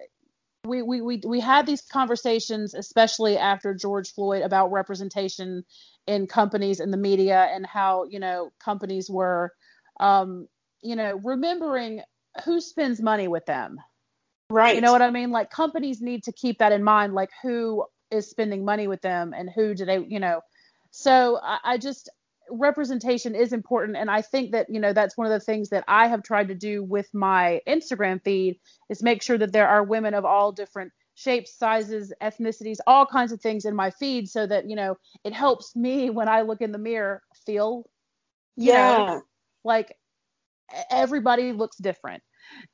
we 0.64 0.82
we 0.82 1.00
we 1.00 1.20
we 1.24 1.40
had 1.40 1.66
these 1.66 1.82
conversations, 1.82 2.74
especially 2.74 3.36
after 3.38 3.74
George 3.74 4.12
Floyd, 4.12 4.42
about 4.42 4.72
representation 4.72 5.64
in 6.06 6.26
companies 6.26 6.80
and 6.80 6.92
the 6.92 6.96
media 6.98 7.48
and 7.52 7.66
how 7.66 8.04
you 8.04 8.18
know 8.18 8.50
companies 8.58 9.10
were, 9.10 9.52
um, 10.00 10.48
you 10.82 10.96
know, 10.96 11.20
remembering 11.22 12.02
who 12.44 12.60
spends 12.60 13.00
money 13.00 13.28
with 13.28 13.46
them. 13.46 13.78
right. 14.50 14.74
You 14.74 14.80
know 14.80 14.92
what 14.92 15.02
I 15.02 15.10
mean? 15.10 15.30
Like 15.30 15.50
companies 15.50 16.00
need 16.00 16.24
to 16.24 16.32
keep 16.32 16.58
that 16.58 16.72
in 16.72 16.82
mind, 16.82 17.14
like 17.14 17.30
who 17.42 17.84
is 18.10 18.28
spending 18.28 18.64
money 18.64 18.88
with 18.88 19.00
them 19.02 19.32
and 19.36 19.50
who 19.50 19.74
do 19.74 19.84
they, 19.84 19.98
you 19.98 20.20
know. 20.20 20.40
So 20.90 21.38
I, 21.42 21.58
I 21.64 21.78
just 21.78 22.08
representation 22.50 23.34
is 23.34 23.52
important, 23.52 23.96
and 23.96 24.10
I 24.10 24.22
think 24.22 24.52
that 24.52 24.66
you 24.68 24.80
know 24.80 24.92
that's 24.92 25.16
one 25.16 25.26
of 25.26 25.32
the 25.32 25.44
things 25.44 25.70
that 25.70 25.84
I 25.88 26.08
have 26.08 26.22
tried 26.22 26.48
to 26.48 26.54
do 26.54 26.82
with 26.82 27.08
my 27.12 27.60
Instagram 27.68 28.22
feed 28.22 28.58
is 28.88 29.02
make 29.02 29.22
sure 29.22 29.38
that 29.38 29.52
there 29.52 29.68
are 29.68 29.82
women 29.82 30.14
of 30.14 30.24
all 30.24 30.52
different 30.52 30.92
shapes, 31.14 31.56
sizes, 31.56 32.12
ethnicities, 32.22 32.78
all 32.86 33.06
kinds 33.06 33.32
of 33.32 33.40
things 33.40 33.64
in 33.64 33.76
my 33.76 33.90
feed, 33.90 34.28
so 34.28 34.46
that 34.46 34.68
you 34.68 34.76
know 34.76 34.96
it 35.24 35.32
helps 35.32 35.74
me 35.74 36.10
when 36.10 36.28
I 36.28 36.42
look 36.42 36.60
in 36.60 36.72
the 36.72 36.78
mirror 36.78 37.22
feel 37.46 37.84
you 38.56 38.72
know, 38.72 38.78
yeah. 38.78 39.18
like 39.64 39.96
everybody 40.90 41.52
looks 41.52 41.76
different. 41.76 42.22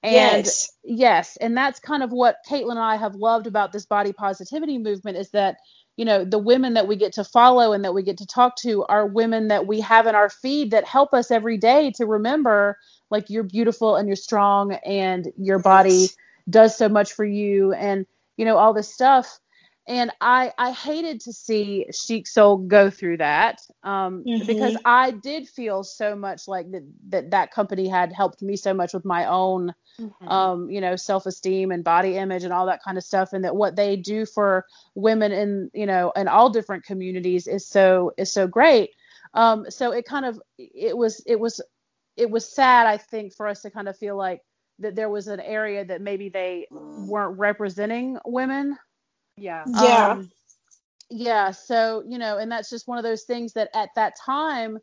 And 0.03 0.13
yes. 0.13 0.71
yes, 0.83 1.37
and 1.37 1.57
that's 1.57 1.79
kind 1.81 2.03
of 2.03 2.11
what 2.11 2.37
Caitlin 2.49 2.73
and 2.73 2.79
I 2.79 2.97
have 2.97 3.15
loved 3.15 3.47
about 3.47 3.73
this 3.73 3.87
body 3.87 4.13
positivity 4.13 4.79
movement 4.79 5.17
is 5.17 5.31
that, 5.31 5.57
you 6.01 6.07
know, 6.07 6.25
the 6.25 6.39
women 6.39 6.73
that 6.73 6.89
we 6.89 6.97
get 6.97 7.13
to 7.13 7.25
follow 7.25 7.75
and 7.75 7.85
that 7.85 7.93
we 7.93 8.03
get 8.03 8.17
to 8.17 8.27
talk 8.27 8.57
to 8.57 8.87
are 8.87 9.07
women 9.07 9.49
that 9.49 9.67
we 9.67 9.81
have 9.81 10.07
in 10.07 10.15
our 10.15 10.31
feed 10.31 10.71
that 10.71 10.87
help 10.87 11.13
us 11.13 11.31
every 11.31 11.59
day 11.59 11.91
to 11.97 12.07
remember 12.07 12.79
like 13.11 13.29
you're 13.29 13.43
beautiful 13.43 13.97
and 13.97 14.09
you're 14.09 14.17
strong 14.17 14.73
and 14.87 15.29
your 15.37 15.59
body 15.59 16.07
does 16.49 16.75
so 16.75 16.89
much 16.89 17.13
for 17.13 17.27
you 17.27 17.75
and 17.75 18.07
you 18.39 18.47
know 18.47 18.57
all 18.57 18.73
this 18.73 18.91
stuff. 18.91 19.41
And 19.89 20.13
I 20.21 20.53
I 20.59 20.73
hated 20.73 21.21
to 21.23 21.33
see 21.33 21.87
Chic 21.93 22.27
Soul 22.29 22.59
go 22.59 22.91
through 22.91 23.19
that 23.19 23.61
um, 23.83 24.27
Mhm. 24.27 24.47
because 24.47 24.77
I 24.85 25.11
did 25.11 25.49
feel 25.49 25.83
so 25.83 26.15
much 26.15 26.47
like 26.47 26.71
that, 26.71 26.83
that 27.09 27.31
that 27.33 27.51
company 27.53 27.89
had 27.89 28.13
helped 28.13 28.43
me 28.43 28.57
so 28.57 28.73
much 28.75 28.95
with 28.95 29.05
my 29.05 29.27
own 29.27 29.75
Mhm. 29.99 30.29
um, 30.29 30.71
you 30.71 30.81
know, 30.81 30.97
self 30.97 31.27
esteem 31.27 31.71
and 31.73 31.83
body 31.85 32.17
image 32.17 32.45
and 32.45 32.53
all 32.53 32.67
that 32.67 32.83
kind 32.85 32.99
of 32.99 33.05
stuff. 33.05 33.33
And 33.33 33.45
that 33.45 33.57
what 33.57 33.77
they 33.77 33.97
do 33.97 34.27
for 34.27 34.67
women 34.95 35.33
in, 35.33 35.71
you 35.75 35.87
know, 35.87 36.13
in 36.17 36.29
all 36.29 36.51
different 36.51 36.85
communities 36.85 37.47
is 37.49 37.67
so 37.69 38.13
is 38.17 38.33
so 38.33 38.47
great. 38.47 38.91
Um, 39.35 39.67
so 39.71 39.93
it 39.93 40.05
kind 40.05 40.27
of 40.27 40.41
it 40.59 40.97
was 40.97 41.23
it 41.27 41.39
was 41.41 41.61
it 42.17 42.31
was 42.31 42.53
sad, 42.55 42.87
I 42.87 42.99
think, 42.99 43.35
for 43.35 43.47
us 43.49 43.63
to 43.63 43.71
kind 43.71 43.89
of 43.89 43.97
feel 43.97 44.17
like 44.17 44.41
that 44.79 44.95
there 44.95 45.11
was 45.11 45.29
an 45.29 45.41
area 45.41 45.85
that 45.85 46.01
maybe 46.01 46.29
they 46.29 46.69
weren't 46.95 47.39
representing 47.39 48.19
women. 48.25 48.77
Yeah. 49.37 49.67
Yeah. 49.67 50.11
Um, 50.11 50.31
yeah. 51.11 51.51
So, 51.51 52.03
you 52.07 52.19
know, 52.19 52.39
and 52.39 52.51
that's 52.51 52.71
just 52.71 52.89
one 52.89 52.99
of 52.99 53.05
those 53.05 53.25
things 53.25 53.55
that 53.55 53.71
at 53.75 53.91
that 53.97 54.15
time, 54.17 54.79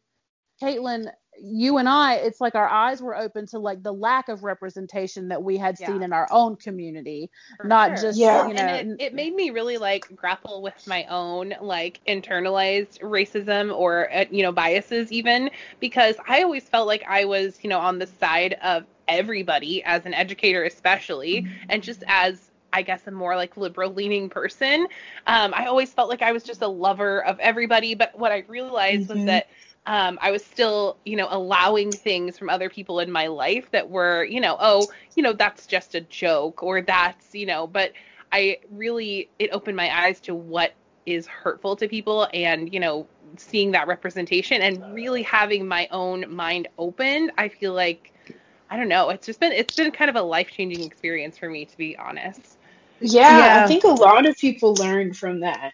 Caitlin, 0.61 1.11
you 1.39 1.77
and 1.77 1.87
I, 1.87 2.15
it's 2.15 2.41
like 2.41 2.55
our 2.55 2.67
eyes 2.67 3.01
were 3.01 3.15
open 3.15 3.45
to 3.47 3.59
like 3.59 3.83
the 3.83 3.93
lack 3.93 4.27
of 4.29 4.43
representation 4.43 5.29
that 5.29 5.43
we 5.43 5.57
had 5.57 5.77
Yeah. 5.79 5.87
seen 5.87 6.01
in 6.03 6.13
our 6.13 6.27
own 6.31 6.55
community, 6.57 7.29
For 7.57 7.67
not 7.67 7.89
sure. 7.89 7.95
just, 7.95 8.17
Yeah. 8.17 8.47
you 8.47 8.53
know, 8.53 8.67
and 8.67 8.99
it, 8.99 9.07
it 9.07 9.13
made 9.13 9.33
me 9.35 9.49
really 9.51 9.77
like 9.77 10.13
grapple 10.15 10.61
with 10.61 10.75
my 10.85 11.05
own 11.05 11.53
like 11.61 11.99
internalized 12.07 12.99
racism 13.01 13.75
or 13.75 14.11
uh, 14.13 14.25
you 14.31 14.43
know 14.43 14.51
biases 14.51 15.11
even 15.11 15.49
because 15.79 16.15
i 16.27 16.41
always 16.43 16.67
felt 16.67 16.87
like 16.87 17.03
i 17.07 17.25
was 17.25 17.59
you 17.63 17.69
know 17.69 17.79
on 17.79 17.99
the 17.99 18.07
side 18.07 18.53
of 18.63 18.85
everybody 19.07 19.83
as 19.83 20.05
an 20.05 20.13
educator 20.13 20.63
especially 20.63 21.45
and 21.69 21.83
just 21.83 22.03
as 22.07 22.46
i 22.77 22.83
guess 22.83 23.07
a 23.07 23.11
more 23.11 23.35
like 23.35 23.57
liberal 23.57 23.93
leaning 23.93 24.29
person 24.29 24.87
um, 25.27 25.53
i 25.55 25.65
always 25.65 25.93
felt 25.93 26.09
like 26.09 26.21
i 26.23 26.31
was 26.31 26.43
just 26.43 26.61
a 26.61 26.67
lover 26.67 27.25
of 27.25 27.39
everybody 27.39 27.95
but 27.95 28.17
what 28.17 28.31
i 28.31 28.43
realized 28.47 29.09
was 29.09 29.23
Mhm. 29.23 29.25
that 29.25 29.47
um, 29.87 30.19
I 30.21 30.31
was 30.31 30.45
still, 30.45 30.99
you 31.05 31.15
know, 31.17 31.27
allowing 31.31 31.97
things 31.97 32.37
from 32.37 32.49
other 32.49 32.69
people 32.69 32.99
in 32.99 33.11
my 33.11 33.27
life 33.27 33.71
that 33.71 33.89
were, 33.89 34.23
you 34.25 34.41
know, 34.41 34.57
oh, 34.59 34.91
you 35.15 35.23
know, 35.23 35.33
that's 35.33 35.65
just 35.67 35.95
a 35.95 36.01
joke 36.01 36.63
or 36.63 36.81
that's, 36.81 37.33
you 37.33 37.45
know, 37.45 37.67
but 37.67 37.93
I 38.31 38.59
really, 38.69 39.31
it 39.39 39.49
opened 39.51 39.77
my 39.77 40.03
eyes 40.05 40.19
to 40.21 40.35
what 40.35 40.75
is 41.05 41.27
hurtful 41.27 41.75
to 41.77 41.87
people 41.87 42.27
and, 42.33 42.73
you 42.73 42.79
know, 42.79 43.07
seeing 43.37 43.71
that 43.71 43.87
representation 43.87 44.61
and 44.61 44.93
really 44.93 45.23
having 45.23 45.67
my 45.67 45.87
own 45.91 46.25
mind 46.33 46.67
opened. 46.77 47.31
I 47.37 47.49
feel 47.49 47.73
like, 47.73 48.13
I 48.69 48.77
don't 48.77 48.89
know, 48.89 49.09
it's 49.09 49.25
just 49.25 49.39
been, 49.39 49.53
it's 49.53 49.73
been 49.75 49.91
kind 49.91 50.09
of 50.09 50.15
a 50.15 50.21
life 50.21 50.51
changing 50.51 50.83
experience 50.83 51.37
for 51.37 51.49
me, 51.49 51.65
to 51.65 51.77
be 51.77 51.97
honest. 51.97 52.56
Yeah, 53.01 53.27
Yeah. 53.27 53.61
I 53.61 53.67
think 53.67 53.83
a 53.83 53.89
lot 53.89 54.25
of 54.27 54.37
people 54.37 54.75
learn 54.75 55.13
from 55.13 55.41
that. 55.41 55.73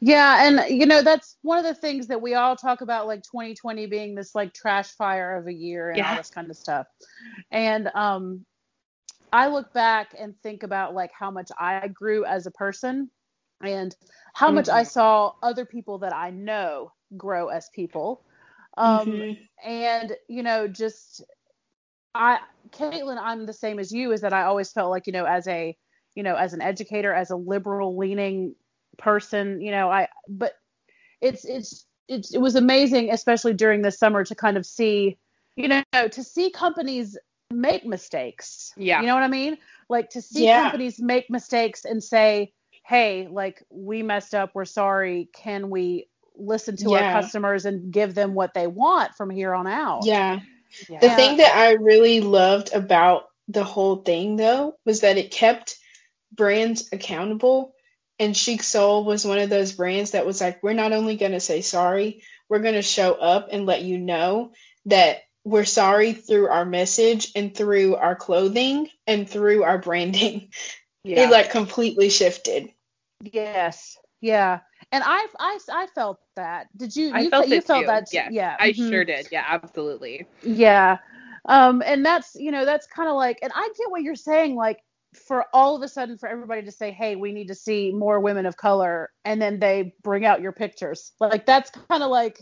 Yeah, 0.00 0.46
and 0.46 0.70
you 0.78 0.86
know 0.86 1.02
that's 1.02 1.36
one 1.42 1.58
of 1.58 1.64
the 1.64 1.74
things 1.74 2.08
that 2.08 2.20
we 2.22 2.34
all 2.34 2.56
talk 2.56 2.80
about, 2.80 3.06
like 3.06 3.22
2020 3.22 3.86
being 3.86 4.14
this 4.14 4.34
like 4.34 4.52
trash 4.54 4.90
fire 4.92 5.36
of 5.36 5.46
a 5.46 5.52
year 5.52 5.90
and 5.90 6.02
all 6.02 6.16
this 6.16 6.30
kind 6.30 6.50
of 6.50 6.56
stuff. 6.56 6.86
And 7.50 7.88
um, 7.94 8.44
I 9.32 9.48
look 9.48 9.72
back 9.74 10.14
and 10.18 10.34
think 10.42 10.62
about 10.62 10.94
like 10.94 11.10
how 11.18 11.30
much 11.30 11.50
I 11.58 11.88
grew 11.88 12.24
as 12.24 12.46
a 12.46 12.50
person, 12.52 13.10
and 13.62 13.94
how 14.34 14.50
much 14.50 14.68
I 14.68 14.82
Mhm. 14.82 14.84
saw 14.84 15.32
other 15.42 15.64
people 15.64 15.98
that 16.00 16.14
I 16.14 16.30
know 16.30 16.90
grow 17.16 17.48
as 17.48 17.68
people. 17.74 18.22
Um, 18.76 19.24
Mhm. 19.24 19.48
and 19.64 20.14
you 20.28 20.42
know 20.42 20.66
just 20.68 21.22
i 22.14 22.38
caitlin 22.70 23.18
i'm 23.20 23.46
the 23.46 23.52
same 23.52 23.78
as 23.78 23.92
you 23.92 24.12
is 24.12 24.20
that 24.22 24.32
i 24.32 24.42
always 24.42 24.72
felt 24.72 24.90
like 24.90 25.06
you 25.06 25.12
know 25.12 25.24
as 25.24 25.46
a 25.48 25.76
you 26.16 26.24
know, 26.24 26.34
as 26.34 26.54
an 26.54 26.62
educator, 26.62 27.14
as 27.14 27.30
a 27.30 27.36
liberal 27.36 27.96
leaning 27.96 28.56
person, 28.98 29.60
you 29.60 29.70
know, 29.70 29.88
I 29.88 30.08
but 30.28 30.54
it's 31.20 31.44
it's 31.44 31.86
it's 32.08 32.34
it 32.34 32.38
was 32.38 32.56
amazing, 32.56 33.10
especially 33.12 33.54
during 33.54 33.82
the 33.82 33.92
summer, 33.92 34.24
to 34.24 34.34
kind 34.34 34.56
of 34.56 34.66
see, 34.66 35.18
you 35.54 35.68
know, 35.68 35.82
to 35.92 36.24
see 36.24 36.50
companies 36.50 37.16
make 37.52 37.84
mistakes. 37.84 38.72
Yeah. 38.76 39.00
You 39.00 39.06
know 39.06 39.14
what 39.14 39.22
I 39.22 39.28
mean? 39.28 39.58
Like 39.88 40.10
to 40.10 40.22
see 40.22 40.46
Yeah. 40.46 40.62
companies 40.62 41.00
make 41.00 41.30
mistakes 41.30 41.84
and 41.84 42.02
say, 42.02 42.52
hey, 42.84 43.28
like 43.30 43.62
we 43.70 44.02
messed 44.02 44.34
up, 44.34 44.50
we're 44.54 44.64
sorry. 44.64 45.28
Can 45.32 45.70
we 45.70 46.08
listen 46.34 46.76
to 46.76 46.90
Yeah. 46.90 47.14
our 47.14 47.22
customers 47.22 47.66
and 47.66 47.92
give 47.92 48.14
them 48.14 48.34
what 48.34 48.54
they 48.54 48.66
want 48.66 49.14
from 49.14 49.30
here 49.30 49.54
on 49.54 49.66
out? 49.66 50.04
Yeah. 50.04 50.40
Yeah. 50.88 51.00
The 51.00 51.10
thing 51.10 51.36
that 51.36 51.54
I 51.54 51.72
really 51.72 52.20
loved 52.20 52.74
about 52.74 53.28
the 53.48 53.64
whole 53.64 53.96
thing, 53.96 54.36
though, 54.36 54.76
was 54.84 55.00
that 55.00 55.18
it 55.18 55.30
kept 55.30 55.78
brands 56.32 56.88
accountable. 56.92 57.74
And 58.18 58.36
Chic 58.36 58.62
Soul 58.62 59.04
was 59.04 59.26
one 59.26 59.38
of 59.38 59.50
those 59.50 59.72
brands 59.72 60.12
that 60.12 60.24
was 60.24 60.40
like, 60.40 60.62
we're 60.62 60.72
not 60.72 60.92
only 60.92 61.16
going 61.16 61.32
to 61.32 61.40
say 61.40 61.60
sorry, 61.60 62.22
we're 62.48 62.60
going 62.60 62.74
to 62.74 62.82
show 62.82 63.12
up 63.12 63.48
and 63.52 63.66
let 63.66 63.82
you 63.82 63.98
know 63.98 64.52
that 64.86 65.18
we're 65.44 65.64
sorry 65.64 66.12
through 66.12 66.48
our 66.48 66.64
message 66.64 67.32
and 67.36 67.54
through 67.54 67.96
our 67.96 68.16
clothing 68.16 68.88
and 69.06 69.28
through 69.28 69.62
our 69.64 69.78
branding. 69.78 70.50
Yeah. 71.04 71.20
It 71.20 71.30
like 71.30 71.50
completely 71.52 72.08
shifted. 72.10 72.68
Yes. 73.20 73.96
Yeah. 74.20 74.58
And 74.90 75.04
I, 75.06 75.24
I, 75.38 75.58
I 75.70 75.86
felt 75.94 76.18
that. 76.34 76.66
Did 76.76 76.96
you? 76.96 77.12
I 77.14 77.20
you 77.20 77.30
felt 77.30 77.46
you 77.46 77.58
it 77.58 77.64
felt 77.64 77.82
too. 77.82 77.86
that? 77.86 78.08
Yes, 78.12 78.32
Yeah. 78.32 78.56
I 78.58 78.72
mhm. 78.72 78.90
sure 78.90 79.04
did. 79.04 79.28
Yeah, 79.30 79.44
absolutely. 79.48 80.26
Yeah. 80.42 80.98
Um, 81.48 81.80
and 81.86 82.04
that's, 82.04 82.34
you 82.34 82.50
know, 82.50 82.64
that's 82.64 82.88
kind 82.88 83.08
of 83.08 83.14
like, 83.14 83.38
and 83.40 83.52
I 83.54 83.68
get 83.78 83.88
what 83.88 84.02
you're 84.02 84.16
saying, 84.16 84.56
like, 84.56 84.80
for 85.16 85.44
all 85.52 85.76
of 85.76 85.82
a 85.82 85.88
sudden 85.88 86.18
for 86.18 86.28
everybody 86.28 86.62
to 86.62 86.72
say, 86.72 86.90
hey, 86.90 87.16
we 87.16 87.32
need 87.32 87.48
to 87.48 87.54
see 87.54 87.92
more 87.92 88.20
women 88.20 88.46
of 88.46 88.56
color, 88.56 89.10
and 89.24 89.40
then 89.40 89.58
they 89.58 89.94
bring 90.02 90.24
out 90.24 90.40
your 90.40 90.52
pictures. 90.52 91.12
Like 91.20 91.46
that's 91.46 91.70
kind 91.70 92.02
of 92.02 92.10
like, 92.10 92.40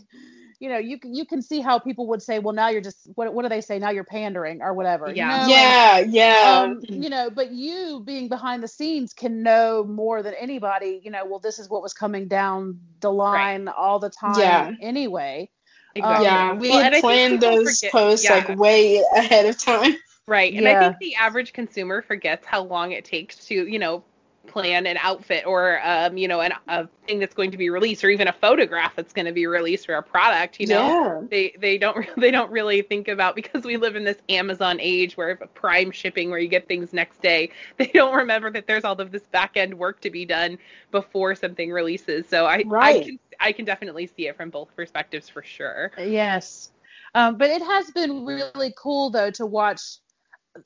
you 0.59 0.69
know, 0.69 0.77
you 0.77 0.99
can 0.99 1.13
you 1.13 1.25
can 1.25 1.41
see 1.41 1.59
how 1.61 1.79
people 1.79 2.07
would 2.07 2.21
say, 2.21 2.39
well, 2.39 2.53
now 2.53 2.69
you're 2.69 2.81
just 2.81 3.07
what 3.15 3.33
what 3.33 3.43
do 3.43 3.49
they 3.49 3.61
say? 3.61 3.77
Now 3.79 3.89
you're 3.91 4.03
pandering 4.05 4.61
or 4.61 4.73
whatever. 4.73 5.09
you 5.09 5.15
Yeah. 5.15 5.37
know? 5.41 5.47
Yeah, 5.47 5.97
And, 5.99 6.13
yeah. 6.13 6.65
um, 6.67 6.79
you 6.87 7.09
know, 7.09 7.29
but 7.29 7.51
you 7.51 8.01
being 8.05 8.29
behind 8.29 8.63
the 8.63 8.67
scenes 8.67 9.13
can 9.13 9.43
know 9.43 9.83
more 9.83 10.23
than 10.23 10.33
anybody, 10.39 11.01
you 11.03 11.11
know, 11.11 11.25
well, 11.25 11.39
this 11.39 11.59
is 11.59 11.69
what 11.69 11.81
was 11.81 11.93
coming 11.93 12.27
down 12.27 12.79
the 13.01 13.11
line 13.11 13.67
all 13.67 13.99
the 13.99 14.09
time 14.09 14.39
Yeah. 14.39 14.71
anyway. 14.81 15.49
Exactly. 15.97 16.25
yeah, 16.25 16.53
we 16.53 16.69
Well, 16.71 16.83
had 16.83 16.93
planned 17.01 17.39
those 17.41 17.79
forget- 17.79 17.91
posts 17.93 18.25
yeah. 18.25 18.35
like 18.35 18.57
way 18.57 19.01
ahead 19.15 19.45
of 19.45 19.57
time. 19.57 19.95
Right. 20.27 20.53
And 20.53 20.67
I 20.67 20.79
think 20.79 20.97
the 20.99 21.15
average 21.15 21.53
consumer 21.53 22.01
forgets 22.01 22.45
how 22.45 22.63
long 22.63 22.91
it 22.91 23.05
takes 23.05 23.45
to, 23.45 23.53
you 23.53 23.77
know, 23.77 24.03
plan 24.47 24.85
an 24.87 24.97
outfit 24.99 25.45
or, 25.45 25.79
um, 25.83 26.17
you 26.17 26.27
know, 26.27 26.41
an, 26.41 26.53
a 26.67 26.87
thing 27.07 27.19
that's 27.19 27.33
going 27.33 27.51
to 27.51 27.57
be 27.57 27.69
released 27.69 28.03
or 28.03 28.09
even 28.09 28.27
a 28.27 28.33
photograph 28.33 28.95
that's 28.95 29.13
going 29.13 29.25
to 29.25 29.31
be 29.31 29.45
released 29.45 29.85
for 29.85 29.95
a 29.95 30.03
product, 30.03 30.59
you 30.59 30.67
know. 30.67 30.87
Yeah. 30.87 31.21
They 31.29 31.55
they 31.59 31.77
don't 31.77 32.07
they 32.17 32.31
don't 32.31 32.51
really 32.51 32.81
think 32.81 33.07
about 33.07 33.35
because 33.35 33.63
we 33.63 33.77
live 33.77 33.95
in 33.95 34.03
this 34.03 34.17
Amazon 34.29 34.77
age 34.79 35.15
where 35.15 35.35
prime 35.35 35.91
shipping 35.91 36.29
where 36.31 36.39
you 36.39 36.47
get 36.47 36.67
things 36.67 36.93
next 36.93 37.21
day. 37.21 37.51
They 37.77 37.87
don't 37.87 38.15
remember 38.15 38.49
that 38.51 38.67
there's 38.67 38.83
all 38.83 38.99
of 38.99 39.11
this 39.11 39.23
back 39.23 39.57
end 39.57 39.73
work 39.73 39.99
to 40.01 40.09
be 40.09 40.25
done 40.25 40.57
before 40.91 41.35
something 41.35 41.71
releases. 41.71 42.27
So 42.27 42.45
I 42.45 42.63
I 42.71 42.99
can 42.99 43.19
I 43.39 43.51
can 43.51 43.65
definitely 43.65 44.07
see 44.07 44.27
it 44.27 44.37
from 44.37 44.49
both 44.49 44.75
perspectives 44.75 45.29
for 45.29 45.43
sure. 45.43 45.91
Yes. 45.97 46.71
Um, 47.13 47.37
but 47.37 47.49
it 47.49 47.61
has 47.61 47.91
been 47.91 48.25
really 48.25 48.73
cool 48.77 49.09
though 49.09 49.31
to 49.31 49.45
watch 49.45 49.99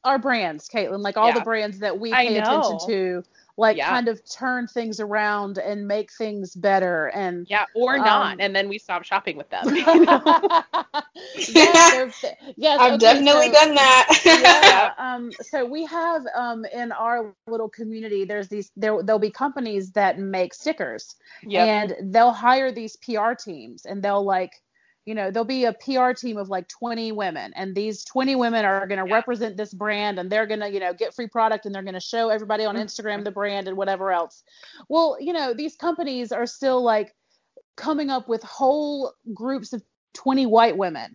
our 0.03 0.17
brands, 0.19 0.69
Caitlin, 0.69 0.99
like 1.01 1.17
all 1.17 1.27
Yeah. 1.27 1.33
the 1.35 1.41
brands 1.41 1.79
that 1.79 1.99
we 1.99 2.11
pay 2.11 2.37
attention 2.37 2.77
to, 2.87 3.23
like 3.57 3.77
Yeah. 3.77 3.89
kind 3.89 4.07
of 4.07 4.21
turn 4.29 4.67
things 4.67 4.99
around 4.99 5.57
and 5.57 5.87
make 5.87 6.11
things 6.13 6.55
better. 6.55 7.07
And 7.07 7.45
Yeah, 7.49 7.65
or 7.75 7.97
Um, 7.97 8.05
not, 8.05 8.37
and 8.39 8.55
then 8.55 8.69
we 8.69 8.77
stop 8.77 9.03
shopping 9.03 9.35
with 9.37 9.49
them. 9.49 9.65
you 9.75 9.83
know? 10.05 10.63
yes, 11.35 12.25
yes, 12.55 12.79
I've 12.79 12.93
okay, 12.93 12.97
definitely 12.97 13.47
so- 13.47 13.53
done 13.53 13.75
that. 13.75 14.21
yeah. 14.25 14.93
Um, 14.99 15.31
so 15.41 15.65
we 15.65 15.85
have 15.85 16.23
um, 16.35 16.65
in 16.65 16.91
our 16.91 17.33
little 17.47 17.69
community, 17.69 18.25
there's 18.25 18.47
these 18.47 18.71
there 18.75 19.01
there'll 19.03 19.19
be 19.19 19.31
companies 19.31 19.91
that 19.91 20.19
make 20.19 20.53
stickers, 20.53 21.15
Yep. 21.43 21.67
and 21.67 22.13
they'll 22.13 22.31
hire 22.31 22.71
these 22.71 22.95
PR 22.97 23.33
teams, 23.33 23.85
and 23.85 24.01
they'll 24.03 24.23
like, 24.23 24.53
you 25.05 25.15
know, 25.15 25.31
there'll 25.31 25.45
be 25.45 25.65
a 25.65 25.73
PR 25.73 26.11
team 26.11 26.37
of 26.37 26.49
like 26.49 26.67
20 26.67 27.11
women, 27.13 27.51
and 27.55 27.75
these 27.75 28.03
20 28.03 28.35
women 28.35 28.65
are 28.65 28.85
going 28.85 29.03
to 29.03 29.09
Yeah. 29.09 29.15
represent 29.15 29.57
this 29.57 29.73
brand, 29.73 30.19
and 30.19 30.29
they're 30.29 30.45
going 30.45 30.59
to, 30.59 30.69
you 30.69 30.79
know, 30.79 30.93
get 30.93 31.13
free 31.15 31.27
product, 31.27 31.65
and 31.65 31.73
they're 31.73 31.83
going 31.83 31.93
to 31.95 31.99
show 31.99 32.29
everybody 32.29 32.65
on 32.65 32.75
Mhm. 32.75 32.83
Instagram 32.83 33.23
the 33.23 33.31
brand 33.31 33.67
and 33.67 33.75
whatever 33.77 34.11
else. 34.11 34.43
Well, 34.87 35.17
you 35.19 35.33
know, 35.33 35.53
these 35.53 35.75
companies 35.75 36.31
are 36.31 36.45
still 36.45 36.81
like 36.81 37.15
coming 37.75 38.09
up 38.09 38.27
with 38.27 38.43
whole 38.43 39.13
groups 39.33 39.73
of 39.73 39.81
20 40.13 40.45
white 40.45 40.77
women. 40.77 41.13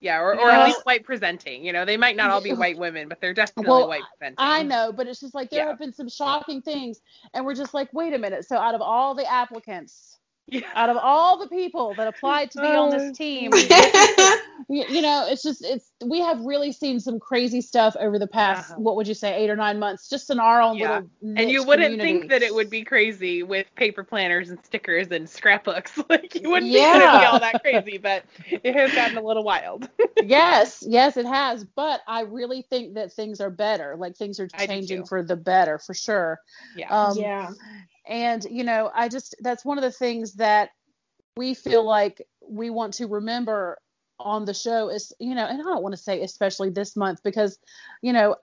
Yeah, 0.00 0.18
or, 0.20 0.34
or 0.34 0.50
at 0.50 0.66
least 0.66 0.84
white 0.84 1.04
presenting. 1.04 1.64
You 1.64 1.72
know, 1.72 1.84
they 1.84 1.96
might 1.96 2.16
not 2.16 2.28
all 2.28 2.40
be 2.40 2.52
white 2.52 2.76
women, 2.76 3.08
but 3.08 3.20
they're 3.20 3.32
definitely 3.32 3.70
Well, 3.70 3.86
white 3.86 4.02
presenting. 4.18 4.36
I 4.38 4.64
know, 4.64 4.92
but 4.92 5.06
it's 5.06 5.20
just 5.20 5.32
like 5.32 5.48
there 5.48 5.60
Yeah. 5.60 5.68
have 5.68 5.78
been 5.78 5.92
some 5.92 6.08
shocking 6.08 6.60
things, 6.60 7.00
and 7.34 7.46
we're 7.46 7.54
just 7.54 7.72
like, 7.72 7.88
wait 7.92 8.12
a 8.12 8.18
minute. 8.18 8.44
So 8.44 8.56
out 8.56 8.74
of 8.74 8.82
all 8.82 9.14
the 9.14 9.24
applicants, 9.30 10.18
Yeah. 10.48 10.60
out 10.74 10.90
of 10.90 10.96
all 10.96 11.38
the 11.38 11.48
people 11.48 11.94
that 11.94 12.08
applied 12.08 12.50
to 12.52 12.60
be 12.60 12.66
on 12.66 12.90
this 12.90 13.16
team, 13.16 13.52
you, 14.68 14.84
you 14.88 15.00
know, 15.02 15.26
it's 15.28 15.42
just 15.42 15.64
it's 15.64 15.90
we 16.04 16.20
have 16.20 16.40
really 16.40 16.72
seen 16.72 17.00
some 17.00 17.18
crazy 17.20 17.60
stuff 17.60 17.96
over 17.98 18.18
the 18.18 18.26
past 18.26 18.72
Uh-huh. 18.72 18.80
what 18.80 18.96
would 18.96 19.06
you 19.08 19.14
say 19.14 19.34
eight 19.34 19.50
or 19.50 19.56
nine 19.56 19.78
months, 19.78 20.08
just 20.10 20.30
in 20.30 20.40
our 20.40 20.60
own 20.60 20.76
Yeah. 20.76 21.02
little. 21.22 21.36
And 21.38 21.50
you 21.50 21.64
wouldn't 21.64 21.92
community. 21.92 22.18
think 22.20 22.30
that 22.30 22.42
it 22.42 22.54
would 22.54 22.68
be 22.70 22.82
crazy 22.82 23.42
with 23.42 23.66
paper 23.76 24.02
planners 24.04 24.50
and 24.50 24.58
stickers 24.64 25.08
and 25.10 25.28
scrapbooks. 25.28 25.92
Like 26.08 26.34
you 26.34 26.50
wouldn't 26.50 26.72
think 26.72 26.86
it'd 26.96 27.20
be 27.20 27.24
all 27.24 27.40
that 27.40 27.62
crazy, 27.62 27.96
but 27.98 28.24
it 28.50 28.74
has 28.74 28.92
gotten 28.94 29.16
a 29.16 29.22
little 29.22 29.44
wild. 29.44 29.88
yes, 30.22 30.82
yes, 30.86 31.16
it 31.16 31.24
has. 31.26 31.64
But 31.64 32.00
I 32.06 32.22
really 32.22 32.62
think 32.68 32.94
that 32.94 33.12
things 33.12 33.40
are 33.40 33.50
better. 33.50 33.94
Like 33.96 34.16
things 34.16 34.38
are 34.40 34.48
changing 34.48 35.06
for 35.06 35.22
the 35.22 35.36
better, 35.36 35.78
for 35.78 35.94
sure. 35.94 36.40
yeah. 36.76 36.88
Um, 36.90 37.16
yeah. 37.18 37.50
And, 38.06 38.44
you 38.50 38.64
know, 38.64 38.90
I 38.94 39.08
just, 39.08 39.34
that's 39.40 39.64
one 39.64 39.78
of 39.78 39.82
the 39.82 39.90
things 39.92 40.34
that 40.34 40.70
we 41.36 41.54
feel 41.54 41.84
like 41.84 42.26
we 42.46 42.70
want 42.70 42.94
to 42.94 43.06
remember 43.06 43.78
on 44.18 44.44
the 44.44 44.54
show 44.54 44.88
is, 44.88 45.12
you 45.18 45.34
know, 45.34 45.46
and 45.46 45.60
I 45.60 45.64
don't 45.64 45.82
want 45.82 45.94
to 45.94 46.00
say 46.00 46.22
especially 46.22 46.70
this 46.70 46.96
month 46.96 47.22
because, 47.22 47.58
you 48.02 48.12
know, 48.12 48.36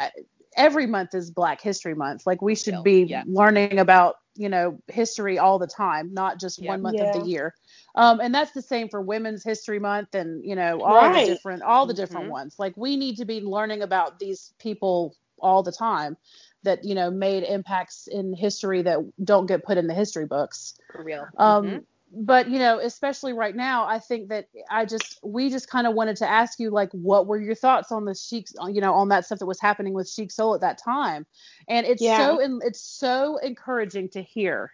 every 0.55 0.87
month 0.87 1.13
is 1.13 1.31
Black 1.31 1.61
History 1.61 1.95
Month. 1.95 2.23
Like 2.25 2.41
we 2.41 2.55
should 2.55 2.83
be 2.83 3.03
yeah. 3.03 3.23
learning 3.27 3.79
about, 3.79 4.15
you 4.35 4.49
know, 4.49 4.79
history 4.87 5.37
all 5.37 5.59
the 5.59 5.67
time, 5.67 6.13
not 6.13 6.39
just 6.39 6.61
Yeah. 6.61 6.69
one 6.69 6.81
month 6.81 7.01
of 7.01 7.11
the 7.11 7.19
year. 7.19 7.53
Um, 7.95 8.19
and 8.19 8.33
that's 8.33 8.51
the 8.51 8.61
same 8.61 8.89
for 8.89 9.01
Women's 9.01 9.43
History 9.43 9.79
Month 9.79 10.15
and, 10.15 10.43
you 10.43 10.55
know, 10.55 10.81
all 10.81 11.09
Right. 11.09 11.25
the 11.25 11.33
different, 11.33 11.63
all 11.63 11.85
the 11.85 11.93
different 11.93 12.27
Mhm. 12.27 12.31
ones. 12.31 12.55
Like 12.59 12.75
we 12.75 12.95
need 12.95 13.17
to 13.17 13.25
be 13.25 13.41
learning 13.41 13.81
about 13.81 14.19
these 14.19 14.53
people 14.59 15.15
all 15.39 15.63
the 15.63 15.71
time 15.71 16.17
that, 16.63 16.83
you 16.83 16.95
know, 16.95 17.09
made 17.09 17.43
impacts 17.43 18.07
in 18.07 18.33
history 18.33 18.81
that 18.83 18.99
don't 19.23 19.45
get 19.45 19.63
put 19.63 19.77
in 19.77 19.87
the 19.87 19.93
history 19.93 20.25
books. 20.25 20.75
For 20.91 21.03
real. 21.03 21.27
Um, 21.37 21.67
Mhm. 21.67 21.85
But 22.11 22.49
you 22.49 22.57
know, 22.57 22.79
especially 22.79 23.33
right 23.33 23.55
now, 23.55 23.85
I 23.85 23.99
think 23.99 24.29
that 24.29 24.47
I 24.67 24.85
just 24.85 25.19
we 25.23 25.51
just 25.51 25.69
kind 25.69 25.85
of 25.85 25.93
wanted 25.93 26.17
to 26.17 26.27
ask 26.27 26.59
you 26.59 26.71
like, 26.71 26.91
what 26.91 27.27
were 27.27 27.39
your 27.39 27.53
thoughts 27.53 27.91
on 27.91 28.05
the 28.05 28.15
Chic, 28.15 28.47
you 28.67 28.81
know, 28.81 28.95
on 28.95 29.09
that 29.09 29.25
stuff 29.25 29.37
that 29.39 29.45
was 29.45 29.59
happening 29.61 29.93
with 29.93 30.09
Chic 30.09 30.31
Soul 30.31 30.55
at 30.55 30.61
that 30.61 30.79
time? 30.79 31.27
And 31.67 31.85
it's 31.85 32.01
Yeah. 32.01 32.17
so 32.17 32.39
and 32.39 32.63
it's 32.65 32.81
so 32.81 33.37
encouraging 33.37 34.09
to 34.09 34.23
hear, 34.23 34.71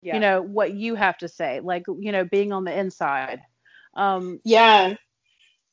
yeah. 0.00 0.14
you 0.14 0.20
know, 0.20 0.40
what 0.40 0.72
you 0.72 0.94
have 0.94 1.18
to 1.18 1.28
say, 1.28 1.60
like 1.60 1.84
you 1.98 2.12
know, 2.12 2.24
being 2.24 2.50
on 2.50 2.64
the 2.64 2.72
inside. 2.72 3.42
Um, 3.92 4.40
Yeah. 4.44 4.94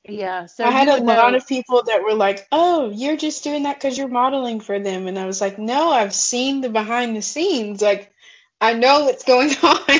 Yeah. 0.08 0.48
So 0.48 0.64
I 0.64 0.72
had 0.72 0.88
a 0.88 0.94
would 0.94 1.04
lot 1.04 1.36
of 1.36 1.48
people 1.48 1.84
that 1.84 2.04
were 2.04 2.14
like, 2.14 2.48
"Oh, 2.52 2.90
you're 2.90 3.18
just 3.18 3.44
doing 3.44 3.64
that 3.64 3.78
because 3.78 3.98
you're 3.98 4.08
modeling 4.08 4.60
for 4.60 4.80
them," 4.80 5.08
and 5.08 5.18
I 5.18 5.26
was 5.26 5.42
like, 5.42 5.60
"No, 5.60 5.92
I've 5.92 6.14
seen 6.14 6.62
the 6.62 6.70
behind 6.70 7.16
the 7.16 7.22
scenes. 7.22 7.82
Like, 7.82 8.12
I 8.60 8.74
know 8.74 9.06
what's 9.06 9.24
going 9.24 9.52
on." 9.64 10.00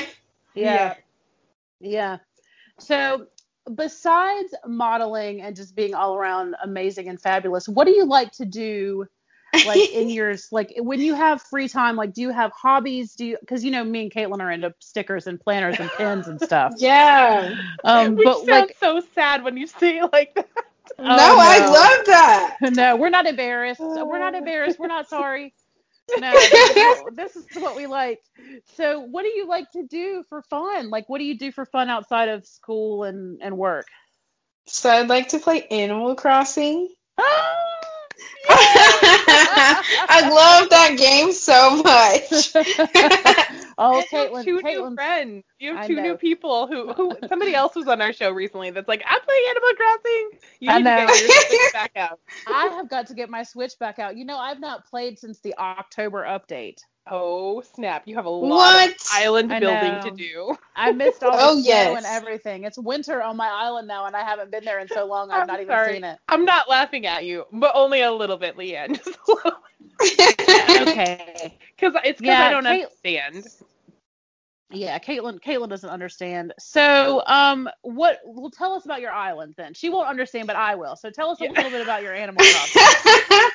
Yeah. 0.54 0.94
Yeah. 1.80 2.18
So 2.78 3.26
besides 3.72 4.54
modeling 4.66 5.42
and 5.42 5.54
just 5.54 5.74
being 5.74 5.94
all 5.94 6.14
around 6.16 6.56
amazing 6.62 7.08
and 7.08 7.20
fabulous, 7.20 7.68
what 7.68 7.86
do 7.86 7.92
you 7.92 8.04
like 8.04 8.32
to 8.32 8.44
do 8.44 9.06
like 9.66 9.90
in 9.92 10.08
yours 10.08 10.48
like 10.50 10.72
when 10.78 11.00
you 11.00 11.14
have 11.14 11.42
free 11.42 11.68
time 11.68 11.96
like 11.96 12.12
do 12.14 12.22
you 12.22 12.30
have 12.30 12.52
hobbies? 12.52 13.14
Do 13.14 13.26
you 13.26 13.36
because 13.40 13.64
you 13.64 13.70
know 13.70 13.84
me 13.84 14.02
and 14.02 14.12
caitlin 14.12 14.40
are 14.40 14.50
into 14.50 14.74
stickers 14.78 15.26
and 15.26 15.40
planners 15.40 15.78
and 15.78 15.90
pins 15.96 16.28
and 16.28 16.40
stuff. 16.40 16.74
Yeah. 16.78 17.54
um 17.84 18.16
Which 18.16 18.24
but 18.24 18.36
sounds 18.36 18.48
like 18.48 18.76
so 18.80 19.00
sad 19.14 19.44
when 19.44 19.56
you 19.56 19.66
say 19.66 19.98
it 19.98 20.12
like 20.12 20.34
that. 20.34 20.48
Oh, 20.98 21.04
no, 21.04 21.36
I 21.38 21.58
love 21.66 22.06
that. 22.06 22.56
no 22.62 22.96
we're 22.96 23.10
not 23.10 23.26
embarrassed. 23.26 23.80
We're 23.80 24.18
not 24.18 24.34
embarrassed. 24.34 24.78
We're 24.78 24.88
not 24.88 25.08
sorry. 25.08 25.54
No 26.18 26.32
this- 26.32 27.02
this 27.14 27.36
is 27.36 27.46
what 27.54 27.76
we 27.76 27.86
like. 27.86 28.20
So 28.76 29.00
what 29.00 29.22
do 29.22 29.28
you 29.28 29.46
like 29.46 29.70
to 29.72 29.84
do 29.84 30.24
for 30.28 30.42
fun? 30.42 30.90
Like 30.90 31.08
what 31.08 31.18
do 31.18 31.24
you 31.24 31.38
do 31.38 31.52
for 31.52 31.64
fun 31.64 31.88
outside 31.88 32.28
of 32.28 32.46
school 32.46 33.04
and 33.04 33.40
and 33.42 33.56
work? 33.56 33.86
So 34.66 34.90
I'd 34.90 35.08
like 35.08 35.28
to 35.28 35.38
play 35.38 35.66
Animal 35.66 36.14
Crossing. 36.14 36.88
I 38.48 40.28
love 40.32 40.70
that 40.70 40.96
game 40.98 41.32
so 41.32 41.82
much. 41.82 42.54
oh, 43.78 44.02
You 44.44 44.56
have 44.56 44.64
Caitlin, 44.64 44.64
new 44.64 44.94
friends. 44.94 45.44
You 45.58 45.74
have 45.74 45.84
I 45.84 45.86
two 45.86 45.94
know. 45.94 46.02
new 46.02 46.16
people 46.16 46.66
who 46.66 46.92
who 46.92 47.16
somebody 47.28 47.54
else 47.54 47.74
was 47.74 47.88
on 47.88 48.00
our 48.00 48.12
show 48.12 48.30
recently 48.30 48.70
that's 48.70 48.88
like, 48.88 49.02
I'm 49.08 49.20
playing 49.20 49.44
Animal 49.50 49.70
Crossing. 49.76 50.30
You 50.60 50.70
I 50.70 50.78
know. 50.80 51.06
to 51.06 51.12
get 51.12 51.28
your 51.28 51.40
Switch 51.40 51.72
back 51.72 51.92
out. 51.96 52.20
I 52.46 52.66
have 52.76 52.88
got 52.88 53.06
to 53.08 53.14
get 53.14 53.30
my 53.30 53.42
Switch 53.44 53.78
back 53.78 53.98
out. 53.98 54.16
You 54.16 54.24
know, 54.24 54.38
I've 54.38 54.60
not 54.60 54.86
played 54.86 55.18
since 55.18 55.40
the 55.40 55.54
October 55.58 56.24
update. 56.24 56.78
Oh 57.10 57.60
snap! 57.62 58.04
You 58.06 58.14
have 58.14 58.26
a 58.26 58.30
lot 58.30 58.48
What? 58.48 58.90
of 58.90 58.96
island 59.12 59.48
building 59.48 60.02
to 60.04 60.10
do. 60.12 60.56
I 60.76 60.92
missed 60.92 61.22
all 61.24 61.32
the 61.36 61.38
Oh, 61.40 61.52
snow 61.54 61.62
yes. 61.68 61.96
and 61.96 62.06
everything. 62.06 62.62
It's 62.64 62.78
winter 62.78 63.20
on 63.22 63.36
my 63.36 63.48
island 63.48 63.88
now, 63.88 64.06
and 64.06 64.14
I 64.14 64.22
haven't 64.22 64.52
been 64.52 64.64
there 64.64 64.78
in 64.78 64.86
so 64.88 65.04
long. 65.04 65.30
I've 65.32 65.42
I'm 65.42 65.46
not 65.48 65.60
even 65.60 65.72
sorry. 65.72 65.94
seen 65.94 66.04
it. 66.04 66.18
I'm 66.28 66.44
not 66.44 66.68
laughing 66.68 67.06
at 67.06 67.24
you, 67.24 67.44
but 67.52 67.72
only 67.74 68.02
a 68.02 68.12
little 68.12 68.36
bit, 68.36 68.56
Leanne. 68.56 68.94
Just 69.04 69.08
a 69.08 69.32
little. 69.32 69.52
Okay. 70.88 71.58
Because 71.76 71.94
it's 72.04 72.20
because 72.20 72.20
Yeah, 72.20 72.46
I 72.46 72.50
don't 72.50 72.64
Kate- 72.64 72.84
understand. 72.84 73.46
Yeah, 74.70 74.98
Caitlin. 75.00 75.40
Caitlin 75.40 75.68
doesn't 75.68 75.90
understand. 75.90 76.54
So, 76.58 77.22
um, 77.26 77.68
what? 77.82 78.20
Well, 78.24 78.50
tell 78.50 78.72
us 78.72 78.84
about 78.84 79.00
your 79.00 79.12
island 79.12 79.54
then. 79.56 79.74
She 79.74 79.90
won't 79.90 80.08
understand, 80.08 80.46
but 80.46 80.56
I 80.56 80.76
will. 80.76 80.96
So, 80.96 81.10
tell 81.10 81.30
us 81.30 81.40
a 81.40 81.44
Yeah. 81.44 81.50
little 81.50 81.70
bit 81.70 81.82
about 81.82 82.02
your 82.02 82.14
animal 82.14 82.42
crossing. 82.44 83.50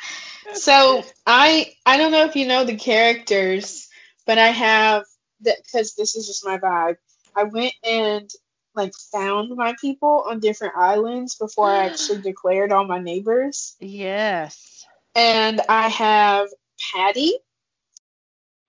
So 0.54 1.04
I 1.26 1.74
I 1.86 1.98
don't 1.98 2.12
know 2.12 2.26
if 2.26 2.36
you 2.36 2.48
know 2.48 2.64
the 2.64 2.76
characters, 2.76 3.90
but 4.26 4.38
I 4.38 4.48
have 4.48 5.04
that 5.42 5.58
because 5.64 5.96
this 5.96 6.16
is 6.16 6.28
just 6.28 6.46
my 6.46 6.58
vibe. 6.58 6.98
I 7.36 7.44
went 7.44 7.74
and 7.84 8.30
like 8.76 8.94
found 9.12 9.56
my 9.56 9.76
people 9.80 10.26
on 10.28 10.40
different 10.40 10.76
islands 10.78 11.36
before 11.36 11.70
I 11.70 11.86
actually 11.88 12.22
declared 12.22 12.72
all 12.72 12.86
my 12.86 13.00
neighbors. 13.00 13.76
yes. 13.80 14.86
And 15.16 15.62
I 15.68 15.90
have 15.90 16.48
Patty. 16.94 17.34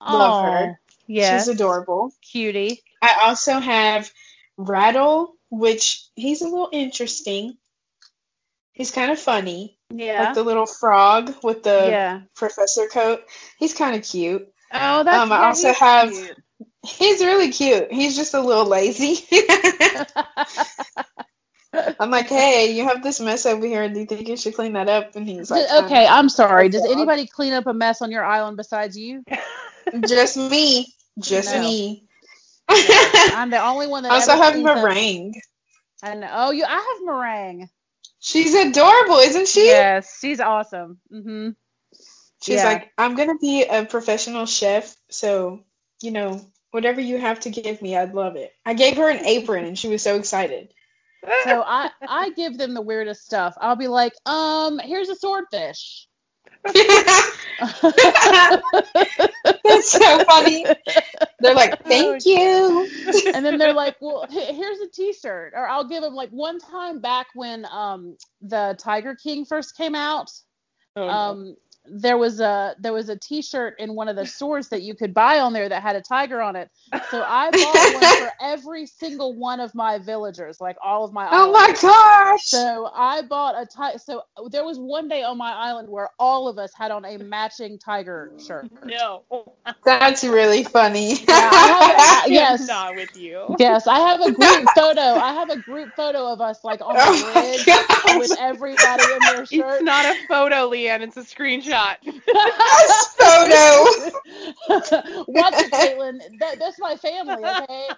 Love 0.00 0.44
her. 0.44 0.80
Yes. 1.06 1.44
She's 1.44 1.54
adorable. 1.54 2.12
Cutie. 2.22 2.82
I 3.02 3.24
also 3.24 3.58
have 3.58 4.10
Raddle, 4.56 5.34
which 5.50 6.06
he's 6.14 6.40
a 6.40 6.48
little 6.48 6.70
interesting. 6.72 7.58
He's 8.72 8.90
kind 8.90 9.10
of 9.10 9.18
funny. 9.18 9.77
Yeah. 9.90 10.24
Like 10.24 10.34
the 10.34 10.42
little 10.42 10.66
frog 10.66 11.34
with 11.42 11.62
the 11.62 11.86
yeah. 11.90 12.20
professor 12.34 12.86
coat. 12.88 13.22
He's 13.58 13.74
kind 13.74 13.96
of 13.96 14.02
cute. 14.02 14.46
Oh, 14.72 15.02
that's. 15.02 15.16
Um, 15.16 15.32
I 15.32 15.40
yeah, 15.40 15.46
also 15.46 15.68
he's 15.68 15.78
have- 15.78 16.10
cute. 16.10 16.36
He's 16.86 17.20
really 17.20 17.50
cute. 17.50 17.92
He's 17.92 18.16
just 18.16 18.34
a 18.34 18.40
little 18.40 18.64
lazy. 18.66 19.18
I'm 22.00 22.10
like, 22.10 22.28
hey, 22.28 22.72
you 22.76 22.84
have 22.84 23.02
this 23.02 23.20
mess 23.20 23.44
over 23.46 23.66
here. 23.66 23.88
Do 23.88 24.00
you 24.00 24.06
think 24.06 24.26
you 24.28 24.36
should 24.36 24.54
clean 24.54 24.72
that 24.72 24.88
up? 24.88 25.14
And 25.16 25.28
he's 25.28 25.50
like, 25.50 25.66
D- 25.68 25.74
okay, 25.84 26.06
I'm 26.06 26.28
sorry. 26.28 26.68
Does 26.68 26.84
anybody 26.90 27.26
clean 27.26 27.52
up 27.52 27.66
a 27.66 27.74
mess 27.74 28.00
on 28.00 28.10
your 28.10 28.24
island 28.24 28.56
besides 28.56 28.96
you? 28.96 29.22
"Um, 29.92 30.02
just 30.06 30.36
me. 30.36 30.86
Just 31.18 31.52
No. 31.54 31.60
me. 31.60 32.04
I'm 32.70 33.50
the 33.50 33.62
only 33.62 33.86
one 33.86 34.04
that 34.04 34.12
I 34.12 34.14
also 34.16 34.36
have 34.36 34.54
Merengue. 34.54 35.32
I 36.02 36.14
know. 36.14 36.28
Oh, 36.30 36.50
you. 36.52 36.64
I 36.64 36.70
have 36.70 37.08
Merengue. 37.08 37.68
She's 38.20 38.54
adorable, 38.54 39.16
isn't 39.18 39.48
she? 39.48 39.66
Yes, 39.66 40.18
she's 40.20 40.40
awesome. 40.40 40.98
hmm 41.10 41.50
She's 42.42 42.56
Yeah. 42.56 42.68
like, 42.68 42.92
I'm 42.96 43.16
gonna 43.16 43.38
be 43.38 43.64
a 43.64 43.84
professional 43.84 44.46
chef, 44.46 44.96
so 45.10 45.64
you 46.00 46.10
know, 46.12 46.40
whatever 46.70 47.00
you 47.00 47.18
have 47.18 47.40
to 47.40 47.50
give 47.50 47.82
me, 47.82 47.96
I'd 47.96 48.14
love 48.14 48.36
it. 48.36 48.52
I 48.64 48.74
gave 48.74 48.96
her 48.96 49.08
an 49.08 49.24
apron, 49.26 49.64
and 49.64 49.78
she 49.78 49.88
was 49.88 50.02
so 50.02 50.16
excited. 50.16 50.72
So 51.44 51.62
I 51.62 51.90
I 52.06 52.30
give 52.30 52.56
them 52.58 52.74
the 52.74 52.82
weirdest 52.82 53.24
stuff. 53.24 53.54
I'll 53.60 53.76
be 53.76 53.88
like, 53.88 54.12
um, 54.26 54.78
here's 54.78 55.08
a 55.08 55.16
swordfish. 55.16 56.08
That's 59.64 59.90
so 59.90 60.24
funny. 60.24 60.64
They're 61.40 61.54
like, 61.54 61.82
thank 61.88 62.24
you. 62.24 62.88
and 63.34 63.44
then 63.44 63.58
they're 63.58 63.72
like, 63.72 63.96
well, 64.00 64.26
here's 64.30 64.80
a 64.80 64.88
T-shirt. 64.88 65.52
Or 65.54 65.68
I'll 65.68 65.88
give 65.88 66.02
them 66.02 66.14
like 66.14 66.30
one 66.30 66.58
time 66.58 67.00
back 67.00 67.28
when 67.34 67.66
um 67.66 68.16
the 68.40 68.76
Tiger 68.78 69.14
King 69.14 69.44
first 69.44 69.76
came 69.76 69.94
out. 69.94 70.30
Oh, 70.96 71.06
no. 71.06 71.08
um 71.08 71.56
there 71.90 72.18
was 72.18 72.40
a 72.40 72.74
there 72.80 72.92
was 72.92 73.08
a 73.08 73.16
t-shirt 73.16 73.74
in 73.78 73.94
one 73.94 74.08
of 74.08 74.16
the 74.16 74.26
stores 74.26 74.68
that 74.68 74.82
you 74.82 74.94
could 74.94 75.14
buy 75.14 75.40
on 75.40 75.52
there 75.52 75.68
that 75.68 75.82
had 75.82 75.96
a 75.96 76.00
tiger 76.02 76.40
on 76.40 76.56
it 76.56 76.70
so 77.10 77.22
i 77.26 77.50
bought 77.52 77.94
one 77.94 78.16
for 78.28 78.32
every 78.42 78.86
single 78.86 79.34
one 79.34 79.60
of 79.60 79.74
my 79.74 79.98
villagers 79.98 80.60
like 80.60 80.76
all 80.82 81.04
of 81.04 81.12
my 81.12 81.28
Oh 81.30 81.52
my 81.52 81.74
gosh. 81.80 82.44
so 82.44 82.90
i 82.94 83.22
bought 83.22 83.54
a 83.60 83.66
tiger. 83.66 83.98
so 83.98 84.22
there 84.50 84.64
was 84.64 84.78
one 84.78 85.08
day 85.08 85.22
on 85.22 85.38
my 85.38 85.52
island 85.52 85.88
where 85.88 86.10
all 86.18 86.48
of 86.48 86.58
us 86.58 86.72
had 86.74 86.90
on 86.90 87.04
a 87.04 87.18
matching 87.18 87.78
tiger 87.78 88.32
shirt 88.38 88.68
no. 88.84 89.24
That's 89.84 90.24
really 90.24 90.64
funny. 90.64 91.14
Yeah, 91.14 91.50
I 91.52 92.22
have- 92.24 92.32
yes. 92.32 92.60
I'm 92.62 92.66
not 92.66 92.96
with 92.96 93.16
you. 93.16 93.54
yes 93.58 93.86
i 93.86 93.98
have 94.00 94.20
a 94.20 94.32
group 94.32 94.66
photo 94.74 95.00
i 95.00 95.32
have 95.34 95.50
a 95.50 95.56
group 95.58 95.90
photo 95.96 96.32
of 96.32 96.40
us 96.40 96.64
like 96.64 96.80
on 96.82 96.96
Oh 96.98 97.12
the 97.12 97.18
my 97.22 97.32
bridge 97.32 97.66
with 98.18 98.32
everybody 98.38 99.04
in 99.12 99.18
their 99.26 99.46
shirt. 99.46 99.74
It's 99.76 99.82
not 99.82 100.04
a 100.06 100.14
photo, 100.28 100.70
Leanne. 100.70 101.00
It's 101.02 101.16
a 101.16 101.22
screenshot. 101.22 101.72
This 102.04 103.06
photo. 103.18 103.84
Watch 105.28 105.54
it, 105.56 105.72
Caitlin. 105.72 106.18
That, 106.38 106.58
that's 106.58 106.78
my 106.78 106.96
family, 106.96 107.44
okay? 107.44 107.88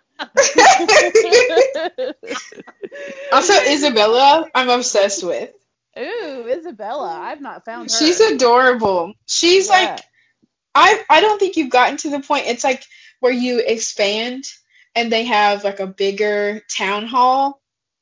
Also, 3.32 3.54
Isabella, 3.54 4.48
I'm 4.54 4.68
obsessed 4.68 5.22
with. 5.22 5.50
Ooh, 5.98 6.46
Isabella. 6.48 7.18
I've 7.20 7.40
not 7.40 7.64
found 7.64 7.90
her. 7.90 7.96
She's 7.96 8.20
adorable. 8.20 9.14
She's 9.26 9.68
Yeah. 9.68 9.72
like, 9.72 10.00
I 10.74 11.02
I 11.08 11.20
don't 11.20 11.38
think 11.38 11.56
you've 11.56 11.70
gotten 11.70 11.96
to 11.98 12.10
the 12.10 12.20
point. 12.20 12.46
It's 12.46 12.64
like 12.64 12.84
where 13.20 13.32
you 13.32 13.58
expand 13.64 14.44
and 14.94 15.10
they 15.12 15.24
have 15.24 15.64
like 15.64 15.80
a 15.80 15.86
bigger 15.86 16.60
town 16.76 17.06
hall, 17.06 17.60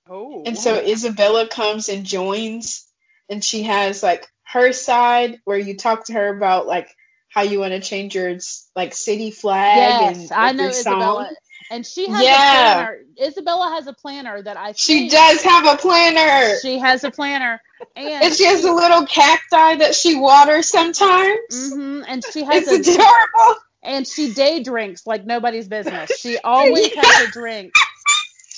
Oh. 0.09 0.43
and 0.47 0.59
so 0.59 0.75
Isabella 0.75 1.47
comes 1.49 1.89
and 1.89 2.05
joins, 2.07 2.87
and 3.29 3.45
she 3.45 3.63
has 3.65 4.03
like 4.03 4.27
her 4.53 4.73
side 4.73 5.41
where 5.45 5.59
you 5.59 5.77
talk 5.77 6.07
to 6.07 6.13
her 6.15 6.37
about 6.37 6.67
like 6.67 6.89
how 7.29 7.43
you 7.43 7.61
want 7.61 7.73
to 7.73 7.81
change 7.81 8.15
your 8.15 8.39
like 8.75 8.95
city 8.95 9.31
flag 9.31 10.01
Yes, 10.01 10.31
and 10.31 10.31
I 10.33 10.53
know 10.53 10.65
your 10.65 10.73
Isabella. 10.73 11.25
song. 11.25 11.35
And 11.71 11.87
she 11.87 12.09
has 12.09 12.23
Yeah. 12.23 12.33
a 12.33 12.51
planner. 12.51 12.99
Isabella 13.23 13.71
has 13.75 13.87
a 13.87 13.93
planner 13.93 14.43
that 14.43 14.57
I 14.57 14.73
She 14.73 15.09
does 15.11 15.43
have 15.43 15.67
a 15.67 15.77
planner. 15.77 16.57
She 16.63 16.79
has 16.79 17.05
a 17.05 17.11
planner. 17.11 17.61
And, 17.95 18.25
and 18.25 18.35
she 18.35 18.45
has 18.45 18.65
a 18.65 18.73
little 18.73 19.07
cacti 19.07 19.77
that 19.77 19.95
she 19.95 20.17
waters 20.17 20.67
sometimes. 20.69 21.39
hmm 21.51 22.03
and 22.09 22.25
she 22.25 22.45
has 22.45 22.67
It's 22.67 22.89
a 22.89 22.93
adorable. 22.93 23.61
and 23.83 24.07
she 24.07 24.33
day 24.33 24.63
drinks 24.63 25.07
like 25.07 25.27
nobody's 25.27 25.69
business. 25.69 26.11
She 26.11 26.39
always 26.39 26.95
has 26.95 27.19
a 27.21 27.27
drink. 27.27 27.75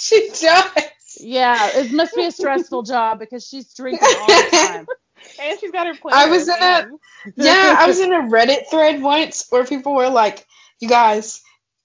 She 0.03 0.29
does. 0.41 0.73
Yeah, 1.21 1.71
it 1.75 1.93
must 1.93 2.15
be 2.15 2.25
a 2.25 2.31
stressful 2.33 2.85
job 2.85 3.19
because 3.19 3.47
she's 3.47 3.75
drinking 3.75 4.15
all 4.15 4.29
the 4.29 4.45
time. 4.45 4.89
and 5.41 5.59
she's 5.61 5.71
got 5.71 5.87
her 5.87 5.95
planner. 5.95 6.17
I 6.17 6.27
was 6.29 6.49
in 6.49 6.55
a- 6.55 6.89
Yeah, 7.37 7.77
I 7.79 7.87
was 7.87 8.01
in 8.01 8.13
a 8.13 8.21
Reddit 8.23 8.69
thread 8.71 9.03
once 9.03 9.47
where 9.51 9.65
people 9.65 9.95
were 9.95 10.09
like, 10.09 10.47
"You 10.81 10.89
guys, 10.89 11.41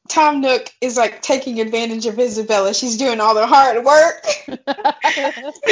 Tom 0.09 0.41
Nook 0.41 0.69
is 0.81 0.97
like 0.97 1.21
taking 1.21 1.59
advantage 1.59 2.05
of 2.05 2.19
Isabella. 2.19 2.73
She's 2.73 2.97
doing 2.97 3.19
all 3.19 3.33
the 3.35 3.47
hard 3.47 3.83
work." 3.83 4.25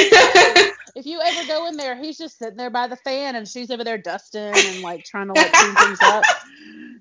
if 0.96 1.06
you 1.06 1.20
ever 1.20 1.46
go 1.48 1.66
in 1.66 1.76
there, 1.76 1.96
he's 1.96 2.18
just 2.18 2.38
sitting 2.38 2.56
there 2.56 2.70
by 2.70 2.88
the 2.88 2.96
fan 2.96 3.36
and 3.36 3.46
she's 3.48 3.70
over 3.70 3.84
there 3.84 3.98
dusting 3.98 4.40
and 4.54 4.80
like 4.82 5.04
trying 5.04 5.28
to 5.28 5.32
like 5.34 5.52
clean 5.52 5.74
things 5.74 5.98
up. 6.02 6.24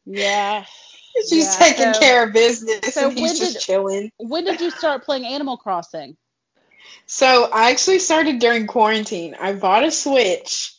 Yeah. 0.06 0.66
She's 1.30 1.46
Yeah, 1.46 1.60
taking 1.60 1.94
so- 1.94 2.00
care 2.00 2.24
of 2.28 2.34
business 2.34 2.94
so 2.94 3.10
and 3.10 3.18
he's 3.18 3.32
when 3.32 3.36
just 3.38 3.54
did- 3.54 3.62
chilling. 3.62 4.12
When 4.18 4.46
did 4.46 4.60
you 4.62 4.72
start 4.72 5.04
playing 5.04 5.26
Animal 5.26 5.58
Crossing? 5.58 6.18
So 7.06 7.50
I 7.52 7.72
actually 7.72 8.00
started 8.00 8.40
during 8.40 8.68
quarantine. 8.68 9.36
I 9.40 9.54
bought 9.54 9.84
a 9.84 9.92
Switch 9.92 10.74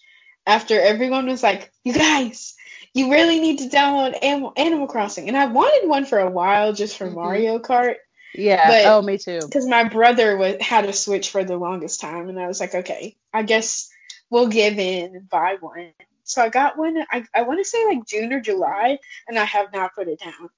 after 0.47 0.81
everyone 0.81 1.27
was 1.27 1.43
like, 1.43 1.71
"You 1.85 1.93
guys, 1.93 2.55
you 2.93 3.11
really 3.11 3.41
need 3.41 3.59
to 3.61 3.69
download 3.69 4.19
Animal, 4.23 4.53
Animal 4.57 4.87
Crossing," 4.87 5.29
and 5.29 5.37
I 5.37 5.47
wanted 5.47 5.89
one 5.89 6.05
for 6.07 6.19
a 6.19 6.31
while 6.31 6.73
just 6.73 6.97
for 6.97 7.07
Mhm. 7.09 7.15
Mario 7.15 7.59
Kart. 7.59 7.97
Yeah. 8.35 8.69
But- 8.69 8.87
oh, 8.87 9.03
me 9.03 9.19
too. 9.19 9.41
because 9.43 9.67
my 9.67 9.85
brother 9.85 10.37
was, 10.37 10.57
had 10.61 10.85
a 10.87 10.93
Switch 10.93 11.31
for 11.31 11.45
the 11.45 11.57
longest 11.57 12.01
time, 12.01 12.29
and 12.29 12.41
I 12.41 12.47
was 12.47 12.61
like, 12.61 12.75
okay, 12.75 13.17
I 13.33 13.43
guess 13.43 13.89
we'll 14.31 14.49
give 14.49 14.79
in 14.79 15.15
and 15.17 15.29
buy 15.29 15.57
one. 15.61 15.93
So 16.25 16.43
I 16.43 16.49
got 16.49 16.79
one. 16.79 17.05
I 17.13 17.25
I 17.35 17.43
want 17.43 17.61
to 17.61 17.65
say 17.65 17.85
like 17.85 18.07
June 18.07 18.33
or 18.33 18.41
July, 18.41 18.99
and 19.29 19.39
I 19.39 19.45
have 19.45 19.73
not 19.73 19.95
put 19.95 20.09
it 20.09 20.21
down. 20.21 20.51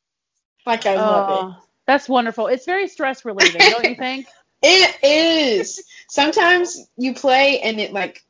Like 0.64 0.86
I 0.86 0.94
love 0.97 1.28
Oh, 1.30 1.62
that's 1.86 2.09
wonderful. 2.09 2.47
It's 2.47 2.64
very 2.64 2.88
stress 2.88 3.24
relieving, 3.24 3.61
don't 3.61 3.84
you 3.84 3.94
think? 4.07 4.26
It. 4.62 4.96
It 5.02 5.59
is. 5.61 5.82
Sometimes 6.09 6.78
you 6.96 7.14
play 7.14 7.61
and 7.61 7.80
it 7.80 7.92
like 7.92 8.22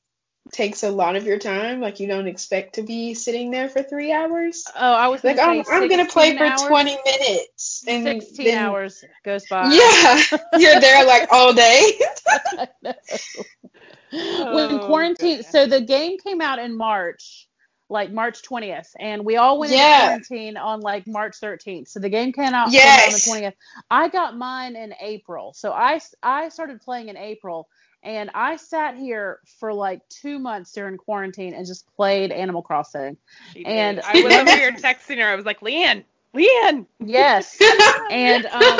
takes 0.53 0.83
a 0.85 0.91
lot 0.91 1.17
of 1.17 1.25
your 1.25 1.39
time. 1.39 1.81
Like 1.81 1.99
you 2.01 2.07
don't 2.07 2.27
expect 2.29 2.77
to 2.77 2.83
be 2.83 3.15
sitting 3.15 3.51
there 3.51 3.69
for 3.69 3.83
three 3.83 4.13
hours. 4.13 4.65
Oh, 4.77 4.93
I 4.93 5.09
was 5.09 5.23
Like 5.25 5.37
gonna 5.37 5.63
I'm, 5.69 5.83
I'm 5.83 5.89
gonna 5.89 6.07
play 6.07 6.31
16 6.31 6.39
for 6.39 6.45
hours. 6.45 6.63
20 6.63 6.99
minutes 7.05 7.85
and 7.89 8.05
16 8.23 8.47
then- 8.47 8.59
hours 8.65 9.05
goes 9.25 9.47
by. 9.49 9.73
Yeah, 9.73 10.21
you're 10.59 10.81
there 10.81 11.05
like 11.07 11.29
all 11.33 11.53
day. 11.53 11.93
I 12.29 12.69
know. 12.83 12.93
when 14.13 14.71
Oh, 14.81 14.87
quarantine, 14.87 15.37
goodness. 15.39 15.51
so 15.51 15.67
the 15.67 15.81
game 15.81 16.17
came 16.19 16.41
out 16.41 16.59
in 16.59 16.77
March, 16.77 17.49
like 17.89 18.11
March 18.13 18.43
20th, 18.43 18.89
and 18.99 19.25
we 19.25 19.37
all 19.37 19.59
went 19.59 19.73
Yeah. 19.73 20.15
into 20.15 20.27
quarantine 20.27 20.57
on 20.57 20.81
like 20.81 21.07
March 21.07 21.37
13th. 21.41 21.89
So 21.89 22.01
the 22.01 22.09
game 22.09 22.33
came 22.33 22.53
out, 22.53 22.67
came 22.67 22.75
Yes. 22.75 23.29
on 23.29 23.35
the 23.41 23.47
20th. 23.47 23.55
I 23.91 24.09
got 24.09 24.37
mine 24.37 24.75
in 24.77 24.95
April. 25.01 25.53
So 25.55 25.73
I, 25.73 26.01
I 26.23 26.49
started 26.49 26.81
playing 26.81 27.09
in 27.09 27.17
April. 27.17 27.69
And 28.03 28.31
I 28.35 28.55
sat 28.57 28.97
here 28.97 29.41
for 29.59 29.73
like 29.73 30.01
two 30.09 30.39
months 30.39 30.71
during 30.71 30.97
quarantine 30.97 31.55
and 31.55 31.67
just 31.67 31.89
played 31.97 32.31
Animal 32.31 32.63
Crossing. 32.63 33.17
She 33.53 33.65
did. 33.65 33.67
And- 33.69 34.01
I 34.01 34.13
was 34.23 34.33
over 34.35 34.51
here 34.51 34.71
texting 34.77 35.19
her. 35.21 35.27
I 35.27 35.35
was 35.35 35.45
like, 35.45 35.59
Leanne, 35.61 36.05
Leanne. 36.33 36.87
Yes. 37.01 37.59
and 38.11 38.47
um, 38.47 38.79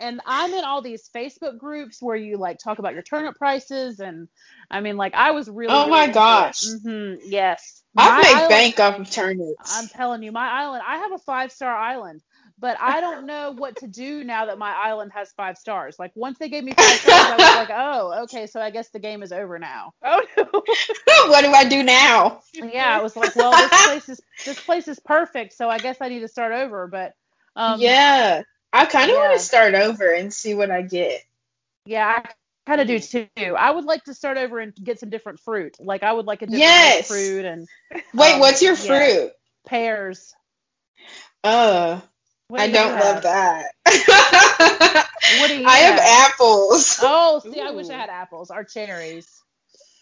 and 0.00 0.20
I'm 0.26 0.52
in 0.54 0.64
all 0.64 0.82
these 0.82 1.08
Facebook 1.14 1.58
groups 1.58 2.00
where 2.00 2.16
you 2.16 2.36
like 2.38 2.58
talk 2.58 2.78
about 2.78 2.94
your 2.94 3.02
turnip 3.02 3.36
prices, 3.36 4.00
and 4.00 4.28
I 4.70 4.80
mean, 4.80 4.96
like 4.96 5.14
I 5.14 5.30
was 5.32 5.48
really. 5.48 5.72
Oh 5.74 5.88
my 5.88 6.08
gosh. 6.08 6.64
hmm 6.84 7.14
yes. 7.24 7.82
I've 7.96 8.10
My 8.12 8.22
made 8.22 8.34
island- 8.34 8.48
bank 8.50 8.80
off 8.80 8.98
of 9.00 9.10
turnips. 9.10 9.76
I'm 9.78 9.88
telling 9.88 10.22
you, 10.22 10.32
my 10.32 10.48
island. 10.48 10.82
I 10.86 10.98
have 10.98 11.12
a 11.12 11.18
five 11.18 11.50
star 11.52 11.74
island, 11.74 12.22
but 12.58 12.76
I 12.80 13.00
don't 13.00 13.26
know 13.26 13.50
what 13.52 13.76
to 13.78 13.88
do 13.88 14.22
now 14.22 14.46
that 14.46 14.58
my 14.58 14.70
island 14.72 15.10
has 15.12 15.32
five 15.32 15.58
stars. 15.58 15.96
Like 15.98 16.12
once 16.14 16.38
they 16.38 16.48
gave 16.48 16.62
me 16.62 16.72
five 16.72 16.86
stars, 16.86 17.24
I 17.26 17.36
was 17.36 17.68
like, 17.68 17.70
oh, 17.72 18.22
okay, 18.24 18.46
so 18.46 18.60
I 18.60 18.70
guess 18.70 18.90
the 18.90 19.00
game 19.00 19.22
is 19.24 19.32
over 19.32 19.58
now. 19.58 19.92
Oh 20.04 20.22
no. 20.36 20.44
what 21.30 21.42
do 21.44 21.50
I 21.52 21.64
do 21.68 21.82
now? 21.82 22.40
Yeah, 22.54 22.96
I 22.96 23.02
was 23.02 23.16
like, 23.16 23.34
well, 23.34 23.50
this 23.52 23.86
place 23.86 24.08
is 24.08 24.20
this 24.46 24.60
place 24.64 24.86
is 24.88 25.00
perfect, 25.00 25.52
so 25.54 25.68
I 25.68 25.78
guess 25.78 25.96
I 26.00 26.08
need 26.08 26.20
to 26.20 26.28
start 26.28 26.52
over. 26.52 26.86
But 26.86 27.14
um, 27.56 27.80
yeah, 27.80 28.42
I 28.72 28.86
kind 28.86 29.10
of 29.10 29.16
want 29.16 29.32
to 29.38 29.44
start 29.44 29.74
over 29.74 30.10
and 30.12 30.32
see 30.32 30.54
what 30.54 30.70
I 30.70 30.82
get. 30.82 31.22
Yeah, 31.86 32.06
I 32.24 32.30
kind 32.66 32.80
of 32.80 32.86
do 32.86 32.98
too. 33.00 33.26
I 33.56 33.70
would 33.70 33.84
like 33.84 34.04
to 34.04 34.14
start 34.14 34.36
over 34.36 34.58
and 34.60 34.74
get 34.74 35.00
some 35.00 35.10
different 35.10 35.40
fruit. 35.40 35.76
Like 35.80 36.02
I 36.02 36.12
would 36.12 36.26
like 36.26 36.42
a 36.42 36.46
different 36.46 36.60
Yes. 36.62 37.08
fruit 37.08 37.44
and 37.44 37.68
Wait, 38.14 38.34
Um, 38.34 38.40
what's 38.40 38.62
your 38.62 38.76
yeah. 38.76 38.86
fruit? 38.86 39.32
pears. 39.66 40.34
Uh, 41.42 42.00
What 42.48 42.60
I 42.60 42.66
do 42.66 42.72
don't 42.72 42.98
love 42.98 43.22
that. 43.22 43.66
What 45.28 45.48
do 45.48 45.56
you 45.62 45.66
I 45.68 45.76
have 45.78 45.98
have? 45.98 46.30
apples. 46.32 46.98
Oh, 47.02 47.40
see, 47.40 47.60
I 47.60 47.70
wish 47.70 47.88
I 47.90 47.94
had 47.94 48.10
apples 48.10 48.50
or 48.50 48.64
cherries. 48.64 49.26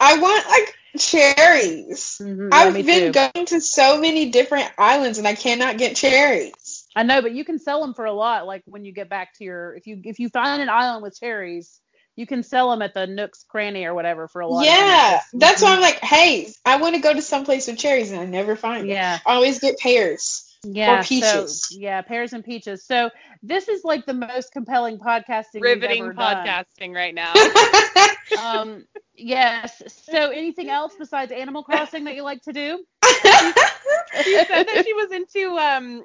I 0.01 0.19
want 0.19 0.47
like 0.49 0.75
cherries. 0.99 2.19
Mhm, 2.21 2.51
yeah, 2.51 2.53
I've 2.53 2.75
been 2.87 3.13
too. 3.13 3.13
going 3.13 3.47
to 3.47 3.61
so 3.61 4.01
many 4.01 4.31
different 4.31 4.71
islands 4.79 5.19
and 5.19 5.27
I 5.27 5.35
cannot 5.35 5.79
get 5.79 5.97
cherries. 5.97 6.78
I 6.99 7.05
know, 7.05 7.23
but 7.23 7.31
you 7.31 7.45
can 7.45 7.61
sell 7.61 7.81
them 7.81 7.95
for 7.95 8.07
a 8.07 8.13
lot. 8.13 8.45
Like 8.45 8.63
when 8.67 8.85
you 8.85 8.93
get 8.93 9.09
back 9.09 9.35
to 9.39 9.45
your, 9.45 9.77
if 9.77 9.87
you 9.87 10.01
if 10.03 10.19
you 10.19 10.29
find 10.31 10.61
an 10.61 10.69
island 10.69 11.05
with 11.05 11.17
cherries, 11.17 11.81
you 12.17 12.27
can 12.27 12.43
sell 12.43 12.73
them 12.73 12.83
at 12.83 12.93
the 12.93 13.07
Nook's 13.07 13.45
Cranny 13.49 13.85
or 13.85 13.95
whatever 13.95 14.27
for 14.27 14.41
a 14.41 14.49
lot. 14.49 14.67
Yeah, 14.67 15.21
money. 15.33 15.41
that's 15.41 15.63
why. 15.63 15.77
I'm 15.77 15.81
like, 15.81 16.01
hey, 16.01 16.49
I 16.65 16.79
want 16.79 16.97
to 16.97 17.01
go 17.01 17.15
to 17.15 17.23
some 17.23 17.45
place 17.45 17.69
with 17.69 17.79
cherries 17.79 18.11
and 18.11 18.21
I 18.21 18.27
never 18.27 18.57
find 18.57 18.91
it. 18.91 18.93
Yeah. 18.95 19.21
I 19.25 19.35
always 19.35 19.61
get 19.61 19.79
pears. 19.79 20.45
Yeah, 20.65 20.99
or 20.99 21.05
peaches. 21.05 21.69
So, 21.69 21.77
yeah, 21.79 22.03
pears 22.03 22.33
and 22.33 22.45
peaches. 22.45 22.85
So 22.85 23.11
this 23.45 23.69
is 23.69 23.85
like 23.85 24.05
the 24.05 24.15
most 24.15 24.51
compelling 24.51 24.99
podcasting 24.99 25.61
Riveting 25.61 26.03
we've 26.03 26.17
done. 26.17 26.45
podcasting 26.45 26.97
right 26.97 27.15
now. 27.15 27.33
Um, 28.39 28.85
yes. 29.15 29.83
So 30.13 30.31
anything 30.31 30.69
else 30.69 30.95
besides 30.99 31.33
Animal 31.33 31.63
Crossing 31.63 32.05
that 32.05 32.15
you 32.15 32.23
like 32.23 32.43
to 32.43 32.53
do? 32.53 32.85
she 34.25 34.35
said 34.45 34.65
that 34.67 34.83
she 34.85 34.93
was 34.95 35.13
into 35.13 35.57
um 35.59 36.05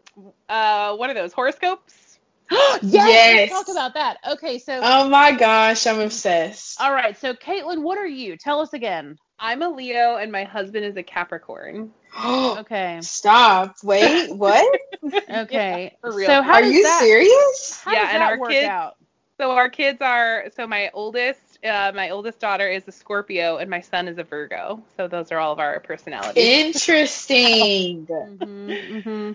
uh 0.49 0.95
what 0.95 1.09
are 1.09 1.13
those 1.13 1.33
horoscopes? 1.33 2.19
yes, 2.51 2.81
Yes. 2.83 3.51
Let's 3.51 3.65
talk 3.67 3.75
about 3.75 3.93
that. 3.95 4.17
Okay, 4.33 4.59
so 4.59 4.79
oh 4.83 5.09
my 5.09 5.31
gosh, 5.31 5.87
I'm 5.87 5.99
obsessed. 5.99 6.79
all 6.81 6.93
right. 6.93 7.17
So 7.17 7.33
Caitlin, 7.33 7.81
what 7.81 7.97
are 7.97 8.07
you? 8.07 8.37
Tell 8.37 8.59
us 8.61 8.73
again. 8.73 9.17
I'm 9.39 9.61
a 9.61 9.69
Leo 9.69 10.17
and 10.17 10.31
my 10.31 10.43
husband 10.43 10.85
is 10.85 10.95
a 10.97 11.03
Capricorn. 11.03 11.91
Okay. 12.23 12.99
Stop. 13.01 13.75
Wait, 13.83 14.31
what? 14.35 14.79
Okay. 15.29 15.97
for 16.01 16.13
real. 16.13 16.27
So 16.27 16.41
how 16.43 16.53
Are 16.53 16.63
you 16.63 16.83
that, 16.83 16.99
serious? 17.01 17.81
How 17.83 17.91
Yeah, 17.93 18.01
does 18.03 18.09
and 18.11 18.21
that 18.21 18.31
our 18.31 18.37
work 18.39 18.49
kids- 18.51 18.67
out? 18.69 18.95
So 19.39 19.51
our 19.51 19.69
kids 19.69 19.99
are 20.01 20.45
so 20.55 20.67
my 20.67 20.91
oldest 20.93 21.52
uh, 21.63 21.91
my 21.95 22.09
oldest 22.09 22.39
daughter 22.39 22.67
is 22.67 22.87
a 22.87 22.91
Scorpio 22.91 23.57
and 23.57 23.69
my 23.69 23.81
son 23.81 24.07
is 24.07 24.17
a 24.17 24.23
Virgo. 24.23 24.83
So 24.97 25.07
those 25.07 25.31
are 25.31 25.39
all 25.39 25.53
of 25.53 25.59
our 25.59 25.79
personalities. 25.79 26.65
Interesting. 26.65 28.07
hmm 28.19 29.01
hmm 29.01 29.31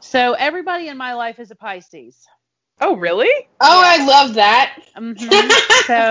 So 0.00 0.32
everybody 0.34 0.88
in 0.88 0.96
my 0.96 1.14
life 1.14 1.38
is 1.38 1.50
a 1.50 1.56
Pisces. 1.56 2.26
oh 2.80 2.96
really? 2.96 3.30
Oh, 3.60 3.82
I 3.84 4.04
love 4.06 4.34
that. 4.34 4.78
hmm 4.96 5.50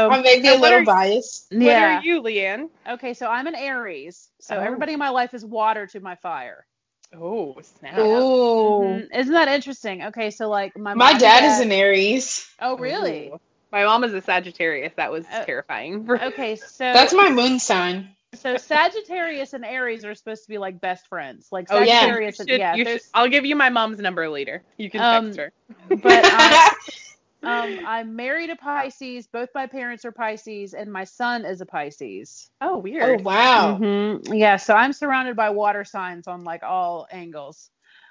I 0.10 0.18
So 0.18 0.20
may 0.22 0.42
be 0.42 0.48
So 0.48 0.54
a 0.54 0.56
little 0.56 0.80
are- 0.80 0.86
biased. 0.86 1.52
What 1.54 1.78
are 1.78 1.92
you, 1.92 2.22
Leanne? 2.22 2.70
Okay, 2.88 3.14
so 3.14 3.28
I'm 3.28 3.48
an 3.48 3.56
Aries. 3.56 4.30
So 4.42 4.58
Oh. 4.58 4.60
everybody 4.60 4.94
in 4.94 5.00
my 5.00 5.10
life 5.10 5.34
is 5.34 5.46
water 5.46 5.88
to 5.88 6.00
my 6.00 6.16
fire. 6.16 6.66
Oh 7.14 7.60
snap! 7.62 7.98
Ooh. 8.00 8.62
Mhm. 8.64 9.08
Isn't 9.14 9.34
that 9.34 9.48
interesting? 9.48 10.04
Okay, 10.06 10.32
so 10.32 10.50
like 10.50 10.78
my 10.78 10.94
My 10.94 11.14
mom 11.14 11.20
dad 11.20 11.44
is 11.44 11.60
an 11.60 11.72
Aries. 11.72 12.48
Oh, 12.60 12.78
really? 12.78 13.34
Ooh. 13.34 13.40
My 13.72 13.86
mom 13.86 14.04
is 14.04 14.14
a 14.14 14.22
Sagittarius. 14.22 14.94
That 14.98 15.12
was 15.12 15.26
Oh. 15.32 15.44
terrifying. 15.46 16.10
Okay, 16.10 16.56
so 16.58 16.84
That's 16.94 17.14
my 17.14 17.30
moon 17.30 17.60
sign. 17.60 18.10
so 18.34 18.58
Sagittarius 18.58 19.54
and 19.54 19.64
Aries 19.66 20.04
are 20.06 20.16
supposed 20.16 20.44
to 20.44 20.50
be 20.50 20.58
like 20.58 20.80
best 20.82 21.08
friends. 21.08 21.48
Like 21.52 21.68
Oh 21.70 21.80
yeah. 21.80 22.02
Sagittarius 22.02 22.40
You 22.40 22.46
and 22.50 22.60
yeah, 22.60 22.76
you 22.76 22.86
should- 22.86 23.02
I'll 23.14 23.30
give 23.30 23.46
you 23.46 23.56
my 23.56 23.70
mom's 23.70 24.00
number 24.00 24.28
later. 24.30 24.64
You 24.78 24.90
can 24.90 25.02
Um, 25.02 25.26
text 25.26 25.40
her. 25.40 25.52
but 25.90 26.22
I, 26.26 26.76
um, 27.44 27.80
I'm 27.86 28.16
married 28.16 28.50
a 28.50 28.56
Pisces. 28.56 29.28
Both 29.28 29.50
my 29.56 29.68
parents 29.68 30.06
are 30.06 30.12
Pisces, 30.12 30.74
and 30.74 30.92
my 30.92 31.04
son 31.06 31.44
is 31.46 31.62
a 31.62 31.66
Pisces. 31.66 32.50
Oh 32.62 32.78
weird. 32.78 33.04
oh 33.04 33.08
weird. 33.08 33.22
wow. 33.24 33.78
Mhm. 33.82 34.38
Yeah, 34.38 34.58
so 34.58 34.74
I'm 34.76 34.94
surrounded 34.94 35.36
by 35.36 35.50
water 35.52 35.84
signs 35.86 36.28
on 36.28 36.44
like 36.44 36.64
all 36.64 37.08
angles. 37.12 37.70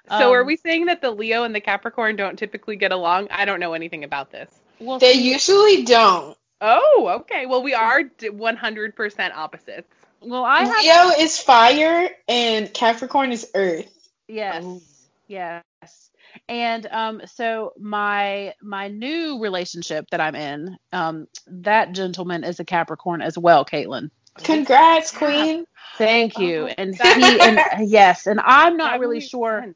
So 0.09 0.31
are 0.33 0.41
Um, 0.41 0.47
we 0.47 0.55
saying 0.57 0.85
that 0.85 1.01
the 1.01 1.11
Leo 1.11 1.43
and 1.43 1.53
the 1.53 1.61
Capricorn 1.61 2.15
don't 2.15 2.37
typically 2.37 2.75
get 2.75 2.91
along? 2.91 3.27
I 3.29 3.45
don't 3.45 3.59
know 3.59 3.73
anything 3.73 4.03
about 4.03 4.31
this. 4.31 4.49
Well, 4.81 4.99
They 4.99 5.13
usually 5.13 5.83
don't. 5.83 6.37
Oh, 6.59 7.11
okay. 7.21 7.45
Well, 7.45 7.63
we 7.63 7.73
are 7.73 8.03
100% 8.03 9.31
opposites. 9.35 9.87
well, 10.21 10.43
I 10.45 10.63
have 10.63 10.83
Leo 10.83 11.23
is 11.23 11.39
fire 11.39 12.09
and 12.27 12.71
Capricorn 12.73 13.31
is 13.31 13.49
earth. 13.55 13.91
Yes. 14.27 14.63
Oh. 14.65 14.81
Yes. 15.27 15.63
And 16.47 16.85
um 16.91 17.21
so 17.25 17.73
my 17.79 18.53
my 18.61 18.87
new 18.87 19.39
relationship 19.41 20.09
that 20.11 20.21
I'm 20.21 20.35
in, 20.35 20.77
um, 20.93 21.27
that 21.47 21.91
gentleman 21.93 22.43
is 22.43 22.59
a 22.59 22.65
Capricorn 22.65 23.21
as 23.21 23.37
well, 23.37 23.65
Caitlin. 23.65 24.09
Congrats, 24.35 25.11
queen. 25.11 25.65
Thank 25.97 26.37
you. 26.37 26.67
Oh, 26.69 26.73
and 26.77 26.93
that- 26.97 27.17
he 27.17 27.39
and 27.41 27.89
yes, 27.89 28.27
and 28.27 28.39
I'm 28.43 28.77
not 28.77 28.93
That 28.93 28.99
really 28.99 29.19
sure. 29.21 29.61
sense. 29.61 29.75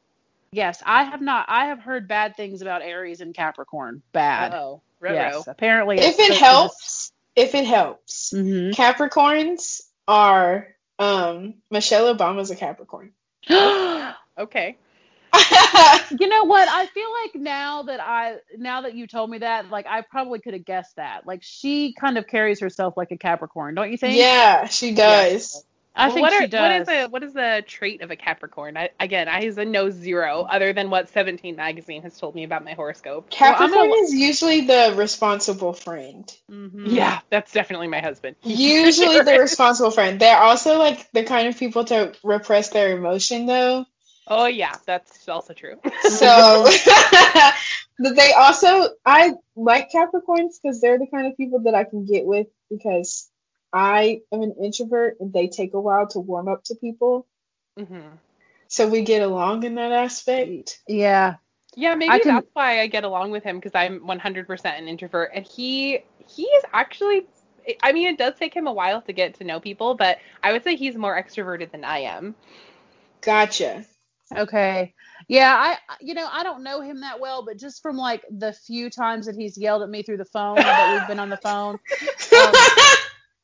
Yes, 0.52 0.82
I 0.86 1.04
have 1.04 1.20
not 1.20 1.46
I 1.48 1.66
have 1.66 1.80
heard 1.80 2.08
bad 2.08 2.36
things 2.36 2.62
about 2.62 2.80
Aries 2.82 3.20
and 3.20 3.34
Capricorn. 3.34 4.02
Bad. 4.12 4.54
Oh, 4.54 4.80
ruh-roh. 5.00 5.14
yes. 5.14 5.46
Apparently 5.46 5.98
If 5.98 6.18
it 6.18 6.34
helps, 6.34 7.12
if 7.34 7.54
it 7.54 7.66
helps, 7.66 8.30
hmm 8.30 8.70
Capricorns 8.70 9.82
are 10.08 10.68
um 10.98 11.54
Michelle 11.70 12.14
Obama's 12.14 12.50
a 12.50 12.56
Capricorn. 12.56 13.12
Okay. 14.38 14.76
you 16.20 16.28
know 16.28 16.44
what? 16.44 16.68
I 16.68 16.86
feel 16.86 17.08
like 17.22 17.34
now 17.34 17.84
that 17.84 18.00
I 18.00 18.36
now 18.56 18.82
that 18.82 18.94
you 18.94 19.06
told 19.06 19.30
me 19.30 19.38
that, 19.38 19.70
like 19.70 19.86
I 19.86 20.02
probably 20.02 20.40
could 20.40 20.54
have 20.54 20.64
guessed 20.64 20.96
that. 20.96 21.26
Like 21.26 21.42
she 21.42 21.94
kind 21.94 22.18
of 22.18 22.26
carries 22.26 22.60
herself 22.60 22.94
like 22.96 23.12
a 23.12 23.16
Capricorn, 23.16 23.74
don't 23.74 23.90
you 23.90 23.96
think? 23.96 24.16
yeah, 24.16 24.66
she 24.66 24.94
does. 24.94 25.64
I 25.98 26.08
Well, 26.08 26.14
think 26.14 26.22
what 26.24 26.32
she 26.34 26.44
are, 26.44 26.46
does. 26.46 26.60
What 26.60 26.72
is 26.80 26.86
the 26.86 27.08
what 27.08 27.22
is 27.22 27.32
the 27.32 27.64
trait 27.66 28.02
of 28.02 28.10
a 28.10 28.16
Capricorn? 28.16 28.76
I, 28.76 28.90
again, 29.00 29.28
I 29.28 29.44
is 29.44 29.56
a 29.56 29.64
no 29.64 29.88
zero, 29.88 30.42
other 30.48 30.74
than 30.74 30.90
what 30.90 31.08
17 31.08 31.56
magazine 31.56 32.02
has 32.02 32.18
told 32.18 32.34
me 32.34 32.44
about 32.44 32.64
my 32.64 32.74
horoscope. 32.74 33.30
Capricorn 33.30 33.70
gonna- 33.88 34.02
is 34.02 34.12
usually 34.14 34.60
the 34.66 34.94
responsible 34.96 35.72
friend. 35.72 36.30
Mhm. 36.50 36.92
Yeah, 36.92 37.20
that's 37.30 37.50
definitely 37.52 37.88
my 37.88 38.00
husband. 38.00 38.36
Usually 38.42 39.20
the 39.20 39.38
responsible 39.40 39.90
friend. 39.90 40.20
They're 40.20 40.36
also 40.36 40.78
like 40.78 41.10
the 41.12 41.24
kind 41.24 41.48
of 41.48 41.56
people 41.58 41.84
to 41.86 42.12
repress 42.22 42.68
their 42.70 42.94
emotion 42.96 43.46
though. 43.46 43.86
Oh 44.28 44.46
yeah, 44.46 44.74
that's 44.86 45.28
also 45.28 45.54
true. 45.54 45.76
So 46.02 46.66
but 47.98 48.16
they 48.16 48.32
also 48.32 48.88
I 49.04 49.32
like 49.54 49.90
Capricorns 49.92 50.60
because 50.60 50.80
they're 50.80 50.98
the 50.98 51.06
kind 51.06 51.26
of 51.28 51.36
people 51.36 51.60
that 51.60 51.74
I 51.74 51.84
can 51.84 52.04
get 52.04 52.26
with 52.26 52.48
because 52.68 53.30
I 53.72 54.20
am 54.32 54.42
an 54.42 54.54
introvert 54.62 55.16
and 55.20 55.32
they 55.32 55.48
take 55.48 55.74
a 55.74 55.80
while 55.80 56.06
to 56.08 56.20
warm 56.20 56.48
up 56.48 56.64
to 56.64 56.74
people. 56.74 57.26
hmm 57.78 58.00
So 58.68 58.88
we 58.88 59.02
get 59.02 59.22
along 59.22 59.64
in 59.64 59.74
that 59.76 59.92
aspect. 59.92 60.80
Yeah. 60.88 61.36
Yeah, 61.74 61.94
maybe 61.94 62.20
can- 62.20 62.36
that's 62.36 62.48
why 62.54 62.80
I 62.80 62.86
get 62.86 63.04
along 63.04 63.32
with 63.32 63.44
him 63.44 63.56
because 63.56 63.74
I'm 63.74 64.00
100% 64.06 64.78
an 64.78 64.88
introvert, 64.88 65.30
and 65.34 65.46
he 65.46 66.00
he 66.26 66.44
is 66.44 66.64
actually 66.72 67.26
I 67.82 67.92
mean, 67.92 68.08
it 68.08 68.18
does 68.18 68.34
take 68.38 68.54
him 68.54 68.66
a 68.66 68.72
while 68.72 69.02
to 69.02 69.12
get 69.12 69.34
to 69.34 69.44
know 69.44 69.60
people, 69.60 69.94
but 69.94 70.18
I 70.42 70.52
would 70.52 70.62
say 70.62 70.76
he's 70.76 70.96
more 70.96 71.20
extroverted 71.20 71.72
than 71.72 71.84
I 71.84 71.98
am. 71.98 72.34
Gotcha. 73.20 73.84
Okay. 74.36 74.94
Yeah, 75.28 75.54
I 75.54 75.78
you 76.00 76.14
know, 76.14 76.28
I 76.30 76.42
don't 76.42 76.62
know 76.62 76.80
him 76.80 77.00
that 77.00 77.20
well, 77.20 77.44
but 77.44 77.58
just 77.58 77.82
from 77.82 77.96
like 77.96 78.24
the 78.30 78.52
few 78.52 78.90
times 78.90 79.26
that 79.26 79.36
he's 79.36 79.56
yelled 79.58 79.82
at 79.82 79.88
me 79.88 80.02
through 80.02 80.18
the 80.18 80.24
phone 80.24 80.56
that 80.56 80.90
we've 80.92 81.08
been 81.08 81.18
on 81.18 81.30
the 81.30 81.36
phone, 81.36 81.78
um, 82.36 82.54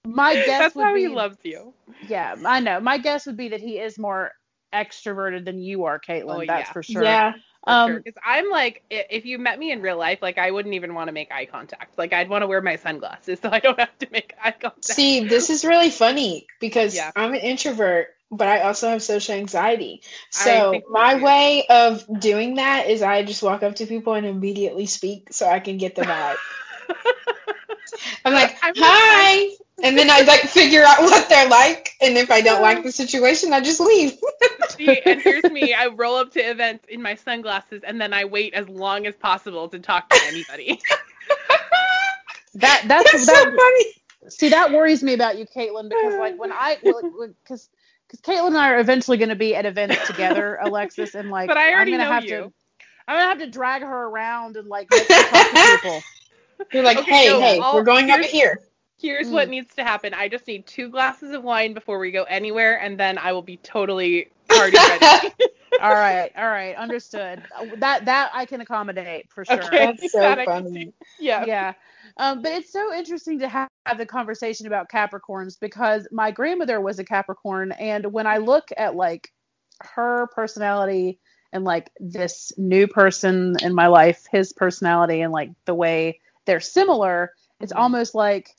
my 0.06 0.34
guess 0.46 0.46
That's 0.46 0.74
would 0.74 0.84
how 0.84 0.94
be 0.94 1.02
he 1.02 1.08
loves 1.08 1.38
you. 1.42 1.74
Yeah, 2.08 2.34
I 2.44 2.60
know. 2.60 2.80
My 2.80 2.98
guess 2.98 3.26
would 3.26 3.36
be 3.36 3.48
that 3.48 3.60
he 3.60 3.78
is 3.78 3.98
more 3.98 4.32
extroverted 4.72 5.44
than 5.44 5.60
you 5.60 5.84
are, 5.84 6.00
Caitlin. 6.00 6.42
Oh, 6.42 6.44
that's 6.46 6.68
yeah. 6.68 6.72
for 6.72 6.82
sure. 6.82 7.04
Yeah. 7.04 7.32
Um 7.66 7.96
Because 7.98 8.20
I'm 8.24 8.50
like, 8.50 8.82
if 8.90 9.24
you 9.24 9.38
met 9.38 9.58
me 9.58 9.70
in 9.70 9.82
real 9.82 9.96
life, 9.96 10.18
like 10.20 10.38
I 10.38 10.50
wouldn't 10.50 10.74
even 10.74 10.94
want 10.94 11.08
to 11.08 11.12
make 11.12 11.30
eye 11.30 11.46
contact. 11.46 11.96
Like 11.98 12.12
I'd 12.12 12.28
want 12.28 12.42
to 12.42 12.46
wear 12.46 12.60
my 12.60 12.76
sunglasses 12.76 13.38
so 13.42 13.50
I 13.52 13.60
don't 13.60 13.78
have 13.78 13.96
to 13.98 14.08
make 14.10 14.34
eye 14.42 14.50
contact. 14.50 14.84
See, 14.86 15.26
this 15.26 15.50
is 15.50 15.64
really 15.64 15.90
funny 15.90 16.46
because 16.60 16.96
Yeah. 16.96 17.12
I'm 17.14 17.34
an 17.34 17.40
introvert, 17.40 18.08
but 18.30 18.48
I 18.48 18.60
also 18.62 18.88
have 18.88 19.02
social 19.02 19.36
anxiety. 19.36 20.02
So 20.30 20.82
my 20.90 21.14
too. 21.14 21.24
way 21.24 21.66
of 21.68 22.04
doing 22.20 22.56
that 22.56 22.88
is 22.88 23.02
I 23.02 23.22
just 23.22 23.42
walk 23.42 23.62
up 23.62 23.76
to 23.76 23.86
people 23.86 24.14
and 24.14 24.26
immediately 24.26 24.86
speak 24.86 25.28
so 25.32 25.46
I 25.48 25.60
can 25.60 25.76
get 25.78 25.94
the 25.94 26.02
vibe. 26.02 26.36
I'm 28.24 28.32
like, 28.32 28.56
I'm 28.62 28.74
hi. 28.76 29.50
And 29.82 29.98
then 29.98 30.10
I 30.10 30.20
like 30.22 30.42
figure 30.42 30.84
out 30.84 31.00
what 31.00 31.28
they're 31.28 31.48
like. 31.48 31.90
And 32.00 32.16
if 32.16 32.30
I 32.30 32.40
don't 32.40 32.62
like 32.62 32.82
the 32.84 32.92
situation, 32.92 33.52
I 33.52 33.60
just 33.60 33.80
leave. 33.80 34.12
See, 34.76 35.00
and 35.00 35.20
here's 35.20 35.48
me. 35.48 35.74
I 35.74 35.86
roll 35.88 36.16
up 36.16 36.32
to 36.32 36.40
events 36.40 36.86
in 36.88 37.02
my 37.02 37.16
sunglasses, 37.16 37.82
and 37.84 38.00
then 38.00 38.12
I 38.12 38.24
wait 38.24 38.54
as 38.54 38.68
long 38.68 39.06
as 39.06 39.14
possible 39.16 39.68
to 39.68 39.78
talk 39.80 40.10
to 40.10 40.24
anybody. 40.24 40.80
that 42.54 42.84
that's 42.86 43.10
That's 43.10 43.26
so 43.26 43.32
that 43.32 43.52
funny. 43.56 43.84
see 44.30 44.48
that 44.50 44.72
worries 44.72 45.02
me 45.02 45.14
about 45.14 45.36
you, 45.38 45.46
Caitlin, 45.46 45.88
because 45.88 46.14
like 46.16 46.38
when 46.38 46.52
I 46.52 46.76
because 46.82 47.04
because 48.08 48.20
Caitlin 48.22 48.48
and 48.48 48.58
I 48.58 48.70
are 48.72 48.78
eventually 48.80 49.16
going 49.16 49.30
to 49.30 49.36
be 49.36 49.54
at 49.56 49.66
events 49.66 50.06
together, 50.06 50.58
Alexis, 50.62 51.14
and 51.14 51.30
like 51.30 51.48
But 51.48 51.56
I 51.56 51.72
already 51.72 51.92
I'm 51.92 51.98
gonna 51.98 52.10
know 52.10 52.14
have 52.14 52.24
you. 52.24 52.38
to 52.44 52.52
I'm 53.08 53.16
gonna 53.16 53.28
have 53.28 53.38
to 53.38 53.46
drag 53.50 53.82
her 53.82 54.06
around 54.06 54.56
and 54.56 54.68
like 54.68 54.90
make 54.90 55.08
her 55.08 55.22
talk 55.24 55.50
to 55.50 55.56
people. 55.56 56.02
You're 56.72 56.84
like, 56.84 56.98
Okay, 56.98 57.10
hey, 57.10 57.26
so 57.28 57.40
hey, 57.40 57.60
I'll- 57.60 57.74
we're 57.74 57.82
going 57.82 58.10
over 58.10 58.22
here. 58.22 58.60
Here's 59.02 59.28
Mm. 59.28 59.32
what 59.32 59.48
needs 59.48 59.74
to 59.74 59.84
happen. 59.84 60.14
I 60.14 60.28
just 60.28 60.46
need 60.46 60.64
two 60.66 60.88
glasses 60.88 61.32
of 61.32 61.42
wine 61.42 61.74
before 61.74 61.98
we 61.98 62.12
go 62.12 62.22
anywhere, 62.22 62.80
and 62.80 62.98
then 62.98 63.18
I 63.18 63.32
will 63.32 63.42
be 63.42 63.56
totally 63.58 64.30
party 64.48 64.76
ready. 64.76 65.04
All 65.82 65.90
right, 65.90 66.30
all 66.36 66.46
right, 66.48 66.76
understood. 66.76 67.42
That 67.78 68.04
that 68.04 68.30
I 68.32 68.44
can 68.46 68.60
accommodate 68.60 69.28
for 69.30 69.44
sure. 69.44 69.58
Okay. 69.64 69.86
That's 69.86 70.12
so 70.12 70.20
That 70.20 70.44
funny. 70.44 70.92
yeah. 71.18 71.44
yeah. 71.44 71.72
Um, 72.18 72.42
but 72.42 72.52
it's 72.52 72.70
so 72.72 72.94
interesting 72.94 73.40
to 73.40 73.48
have, 73.48 73.68
have 73.86 73.98
the 73.98 74.06
conversation 74.06 74.66
about 74.68 74.88
Capricorns 74.90 75.58
because 75.58 76.06
my 76.12 76.30
grandmother 76.30 76.80
was 76.80 77.00
a 77.00 77.04
Capricorn, 77.04 77.72
and 77.72 78.12
when 78.12 78.26
I 78.28 78.36
look 78.36 78.68
at 78.76 78.94
like 78.94 79.32
her 79.80 80.28
personality 80.34 81.18
and 81.52 81.64
like 81.64 81.90
this 81.98 82.52
new 82.56 82.86
person 82.86 83.56
in 83.62 83.74
my 83.74 83.88
life, 83.88 84.26
his 84.30 84.52
personality 84.52 85.22
and 85.22 85.32
like 85.32 85.50
the 85.64 85.74
way 85.74 86.20
they're 86.44 86.60
similar, 86.60 87.32
it's 87.60 87.72
Mhm. 87.72 87.78
almost 87.78 88.14
like 88.14 88.54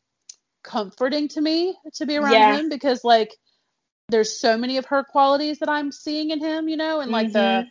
comforting 0.64 1.28
to 1.30 1.41
me 1.41 1.76
to 1.95 2.05
be 2.05 2.18
around 2.18 2.34
Yeah. 2.34 2.57
him 2.57 2.70
because 2.70 3.03
like 3.03 3.32
there's 4.09 4.38
so 4.39 4.57
many 4.57 4.78
of 4.78 4.86
her 4.86 5.03
qualities 5.03 5.59
that 5.59 5.70
I'm 5.70 5.91
seeing 5.91 6.30
in 6.32 6.39
him, 6.39 6.68
you 6.68 6.78
know, 6.78 6.99
and 6.99 7.11
like 7.11 7.32
the 7.32 7.68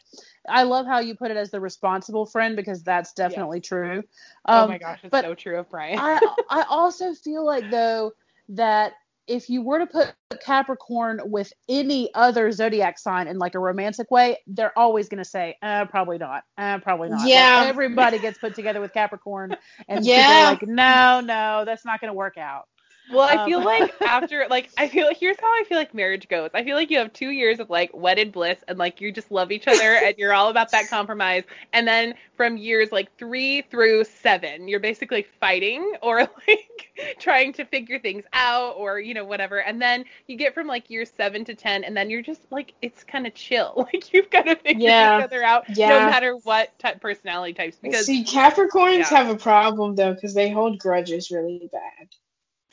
I 0.49 0.64
love 0.64 0.86
how 0.86 0.99
you 1.01 1.14
put 1.14 1.30
it 1.30 1.36
as 1.36 1.51
the 1.51 1.61
responsible 1.61 2.26
friend 2.26 2.57
because 2.57 2.82
that's 2.82 3.12
definitely 3.12 3.61
true. 3.61 4.03
oh 4.47 4.62
Um, 4.62 4.68
my 4.68 4.78
gosh, 4.78 5.01
it's 5.05 5.20
so 5.20 5.34
true 5.34 5.59
of 5.59 5.68
Brian. 5.70 5.99
I 5.99 6.18
I 6.49 6.62
also 6.68 7.14
feel 7.14 7.45
like 7.45 7.70
though 7.70 8.12
that 8.51 8.95
if 9.28 9.49
you 9.49 9.62
were 9.62 9.78
to 9.78 9.86
put 9.86 10.12
Capricorn 10.45 11.20
with 11.26 11.53
any 11.68 12.12
other 12.12 12.51
zodiac 12.51 12.99
sign 12.99 13.28
in 13.28 13.38
like 13.38 13.55
a 13.55 13.59
romantic 13.61 14.11
way, 14.11 14.38
they're 14.49 14.76
always 14.76 15.09
going 15.09 15.22
to 15.22 15.28
say, 15.28 15.57
uh, 15.62 15.84
probably 15.86 16.18
not. 16.18 16.43
Uh, 16.59 16.78
probably 16.78 17.09
not. 17.09 17.20
Like, 17.20 17.30
Yeah. 17.30 17.62
everybody 17.66 18.18
gets 18.18 18.38
put 18.38 18.55
together 18.55 18.80
with 18.80 18.93
Capricorn 18.93 19.57
and 19.88 20.05
Yeah. 20.05 20.49
like, 20.51 20.66
no, 20.66 21.20
no, 21.20 21.62
that's 21.64 21.84
not 21.84 22.01
going 22.01 22.09
to 22.09 22.14
work 22.14 22.36
out. 22.36 22.64
Well, 23.09 23.28
I 23.28 23.36
Um, 23.36 23.38
feel 23.38 23.62
like 23.62 23.94
after 24.05 24.46
like 24.48 24.70
I 24.78 24.88
feel 24.88 25.07
like 25.07 25.18
here's 25.18 25.38
how 25.38 25.46
I 25.48 25.64
feel 25.68 25.76
like 25.76 25.92
marriage 25.92 26.28
goes. 26.28 26.50
I 26.55 26.64
feel 26.64 26.76
like 26.76 26.90
you 26.90 26.98
have 26.98 27.12
two 27.12 27.28
years 27.30 27.61
of 27.61 27.68
like 27.68 27.90
wedded 27.92 28.32
bliss 28.32 28.64
and 28.68 28.78
like 28.78 29.00
you 29.03 29.12
just 29.12 29.30
love 29.30 29.53
each 29.53 29.68
other 29.68 29.98
and 29.98 30.14
you're 30.16 30.32
all 30.32 30.48
about 30.48 30.70
that 30.72 30.88
compromise. 30.88 31.44
And 31.74 31.86
then 31.86 32.14
from 32.36 32.57
years 32.57 32.90
like 32.90 33.14
three 33.18 33.62
through 33.62 34.05
seven, 34.05 34.66
you're 34.66 34.80
basically 34.80 35.26
fighting 35.40 35.94
or 36.00 36.20
like 36.48 37.16
trying 37.18 37.53
to 37.55 37.64
figure 37.66 37.98
things 37.98 38.24
out 38.32 38.76
or 38.76 38.98
you 38.98 39.12
know 39.14 39.24
whatever. 39.24 39.59
And 39.61 39.80
then 39.82 40.05
you 40.26 40.36
get 40.36 40.55
from 40.55 40.66
like 40.66 40.88
year 40.88 41.05
seven 41.05 41.44
to 41.46 41.55
ten, 41.55 41.84
and 41.84 41.94
then 41.96 42.09
you're 42.09 42.22
just 42.22 42.46
like 42.50 42.72
it's 42.82 43.05
kind 43.05 43.26
of 43.26 43.34
chill. 43.34 43.88
Like 43.92 44.12
you've 44.14 44.30
got 44.30 44.44
to 44.46 44.57
figure 44.57 44.90
Yeah. 44.90 45.18
each 45.18 45.18
other 45.18 45.42
out 45.42 45.66
no 45.84 46.00
matter 46.00 46.36
what 46.44 46.78
type 46.78 47.00
personality 47.00 47.53
types 47.53 47.78
because 47.82 48.07
See, 48.07 48.24
Capricorns 48.24 49.09
Yeah. 49.09 49.11
have 49.11 49.28
a 49.28 49.36
problem 49.38 49.94
though 49.94 50.14
because 50.14 50.34
they 50.34 50.50
hold 50.50 50.80
grudges 50.80 51.30
really 51.30 51.68
bad. 51.70 52.09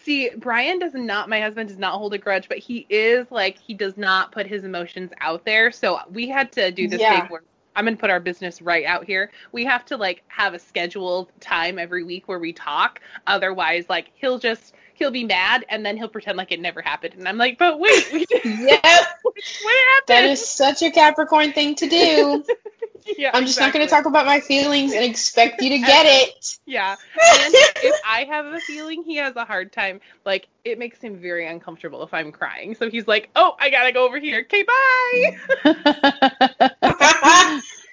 See, 0.04 0.30
Brian 0.38 0.80
does 0.80 0.94
not, 0.94 1.30
my 1.30 1.42
husband 1.42 1.70
does 1.70 1.78
not 1.78 1.94
hold 1.98 2.14
a 2.14 2.18
grudge, 2.18 2.48
but 2.50 2.58
he 2.58 2.86
is 2.90 3.30
like, 3.32 3.58
he 3.60 3.74
does 3.74 3.98
not 3.98 4.32
put 4.32 4.48
his 4.48 4.64
emotions 4.64 5.12
out 5.22 5.46
there. 5.46 5.72
So 5.72 6.00
we 6.10 6.28
had 6.30 6.52
to 6.54 6.72
do 6.72 6.88
this 6.88 7.04
Yeah. 7.04 7.06
thing 7.06 7.28
where 7.28 7.44
I'm 7.76 7.86
going 7.86 7.96
to 7.98 8.02
put 8.02 8.10
our 8.10 8.20
business 8.20 8.62
right 8.62 8.86
out 8.86 9.06
here. 9.06 9.32
We 9.52 9.66
have 9.66 9.86
to 9.86 9.98
like 9.98 10.24
have 10.28 10.54
a 10.54 10.60
scheduled 10.60 11.32
time 11.42 11.78
every 11.80 12.04
week 12.04 12.28
where 12.28 12.40
we 12.40 12.54
talk. 12.54 13.02
Otherwise, 13.28 13.86
like, 13.90 14.12
he'll 14.16 14.40
just, 14.40 14.74
he'll 14.96 15.12
be 15.12 15.24
mad 15.26 15.66
and 15.70 15.86
then 15.86 15.98
he'll 15.98 16.10
pretend 16.10 16.38
like 16.38 16.52
it 16.52 16.60
never 16.62 16.82
happened. 16.82 17.16
And 17.16 17.28
I'm 17.28 17.38
like, 17.38 17.58
but 17.58 17.80
wait, 17.80 18.12
we 18.12 18.26
did, 18.26 18.42
Yep, 18.44 19.06
what 19.60 19.76
happened? 19.96 20.06
that 20.08 20.26
is 20.26 20.48
such 20.48 20.82
a 20.82 20.92
Capricorn 20.92 21.54
thing 21.54 21.76
to 21.76 21.88
do. 21.88 22.46
yeah, 23.18 23.32
I'm 23.34 23.46
just 23.46 23.60
not 23.60 23.74
going 23.74 23.86
to 23.86 23.90
talk 23.90 24.06
about 24.06 24.26
my 24.26 24.40
feelings 24.40 24.94
and 24.94 25.04
expect 25.04 25.62
you 25.62 25.70
to 25.70 25.80
get 25.86 26.06
it. 26.06 26.58
Yeah. 26.66 26.96
And 27.42 27.54
if 27.54 28.00
I 28.06 28.26
have 28.26 28.46
a 28.48 28.60
feeling 28.60 29.04
he 29.04 29.16
has 29.18 29.36
a 29.36 29.46
hard 29.46 29.72
time, 29.72 30.02
like 30.26 30.48
it 30.66 30.78
makes 30.80 31.00
him 31.00 31.18
very 31.18 31.48
uncomfortable 31.48 32.04
if 32.04 32.14
I'm 32.14 32.32
crying. 32.32 32.76
So 32.76 32.90
he's 32.90 33.08
like, 33.08 33.30
"Oh, 33.36 33.56
I 33.60 33.70
gotta 33.70 33.92
go 33.92 34.06
over 34.06 34.20
here. 34.20 34.42
Okay, 34.42 34.64
bye." 34.64 35.38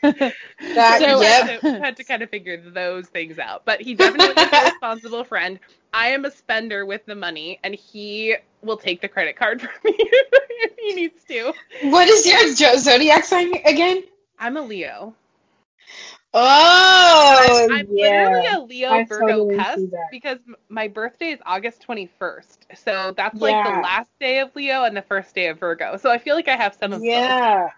That, 0.02 1.00
So 1.00 1.20
yep. 1.20 1.64
I 1.64 1.68
had 1.78 1.96
to, 1.96 2.04
kind 2.04 2.22
of 2.22 2.30
figure 2.30 2.56
those 2.56 3.06
things 3.08 3.38
out. 3.38 3.64
But 3.64 3.80
he 3.80 3.94
definitely 3.94 4.42
is 4.42 4.52
a 4.52 4.64
responsible 4.64 5.24
friend. 5.24 5.58
I 5.92 6.08
am 6.08 6.24
a 6.24 6.30
spender 6.30 6.84
with 6.86 7.04
the 7.06 7.14
money, 7.14 7.58
and 7.64 7.74
he 7.74 8.36
will 8.62 8.76
take 8.76 9.00
the 9.00 9.08
credit 9.08 9.36
card 9.36 9.60
from 9.60 9.70
me 9.84 9.94
if 9.98 10.72
he 10.78 10.94
needs 10.94 11.24
to. 11.24 11.52
What 11.90 12.08
is 12.08 12.26
your 12.60 12.78
zodiac 12.78 13.24
sign 13.24 13.54
again? 13.64 14.04
I'm 14.38 14.56
a 14.56 14.62
Leo. 14.62 15.14
Oh, 16.34 17.68
I'm 17.70 17.88
yeah. 17.90 18.00
literally 18.00 18.46
a 18.52 18.60
Leo 18.60 19.00
I 19.00 19.02
Virgo 19.02 19.44
totally 19.44 19.46
cusp 19.46 19.88
because 20.10 20.38
my 20.68 20.88
birthday 20.88 21.30
is 21.30 21.40
August 21.46 21.82
21st. 21.82 22.66
So 22.76 23.12
that's 23.16 23.40
like 23.40 23.62
Yeah. 23.62 23.62
the 23.62 23.72
last 23.72 24.10
day 24.20 24.40
of 24.40 24.54
Leo 24.54 24.84
and 24.84 24.96
the 24.96 25.02
first 25.02 25.34
day 25.34 25.48
of 25.48 25.58
Virgo. 25.60 25.96
So 25.96 26.10
I 26.10 26.18
feel 26.18 26.34
like 26.36 26.48
I 26.48 26.56
have 26.56 26.74
some 26.74 26.92
of 26.92 27.10
both. 27.12 27.36
yeah. 27.36 27.68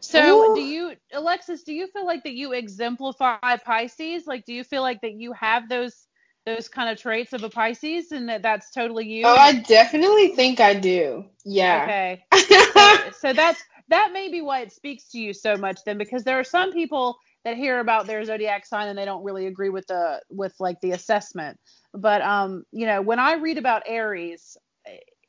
So, 0.00 0.44
Ooh. 0.44 0.54
do 0.54 0.60
you, 0.60 0.94
Alexis? 1.12 1.62
Do 1.62 1.72
you 1.74 1.86
feel 1.88 2.06
like 2.06 2.24
that 2.24 2.34
you 2.34 2.52
exemplify 2.52 3.40
Pisces? 3.56 4.12
Like, 4.26 4.32
do 4.32 4.40
you 4.40 4.50
feel 4.50 4.82
like 4.82 4.88
that 4.90 5.00
you 5.02 5.20
have 5.22 5.68
those 5.68 6.06
those 6.44 6.68
kind 6.68 6.88
of 6.90 6.98
traits 7.00 7.32
of 7.32 7.42
a 7.44 7.48
Pisces, 7.48 8.10
and 8.12 8.28
that 8.28 8.42
that's 8.42 8.70
totally 8.72 9.06
you? 9.06 9.24
Oh, 9.26 9.36
I 9.36 9.60
definitely 9.60 10.28
think 10.34 10.60
I 10.60 10.74
do. 10.74 11.24
Yeah. 11.44 11.84
Okay. 11.84 12.24
So, 12.72 13.10
so 13.12 13.32
that's 13.32 13.62
that 13.88 14.12
may 14.12 14.30
be 14.30 14.40
why 14.40 14.60
it 14.60 14.72
speaks 14.72 15.10
to 15.10 15.18
you 15.18 15.32
so 15.32 15.56
much 15.56 15.80
then, 15.84 15.98
because 15.98 16.24
there 16.24 16.38
are 16.38 16.44
some 16.44 16.72
people 16.72 17.18
that 17.44 17.56
hear 17.56 17.80
about 17.80 18.06
their 18.06 18.24
zodiac 18.24 18.66
sign 18.66 18.88
and 18.88 18.98
they 18.98 19.04
don't 19.04 19.24
really 19.24 19.46
agree 19.46 19.68
with 19.68 19.86
the 19.86 20.20
with 20.30 20.54
like 20.60 20.80
the 20.80 20.92
assessment. 20.92 21.58
But 21.92 22.22
um, 22.22 22.64
you 22.72 22.86
know, 22.86 23.02
when 23.02 23.18
I 23.18 23.34
read 23.34 23.58
about 23.58 23.82
Aries, 23.86 24.56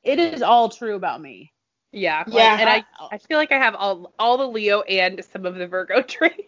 it 0.04 0.20
is 0.20 0.42
all 0.42 0.70
true 0.70 0.96
about 0.96 1.22
me. 1.22 1.52
Yeah. 1.92 2.24
Yeah. 2.28 2.58
And 2.60 2.70
I, 2.70 2.84
I 3.12 3.18
feel 3.20 3.38
like 3.38 3.52
I 3.52 3.58
have 3.58 3.76
all 3.76 4.14
all 4.18 4.38
the 4.38 4.48
Leo 4.48 4.82
and 4.82 5.24
some 5.32 5.46
of 5.46 5.56
the 5.56 5.68
Virgo 5.68 6.02
traits. 6.08 6.40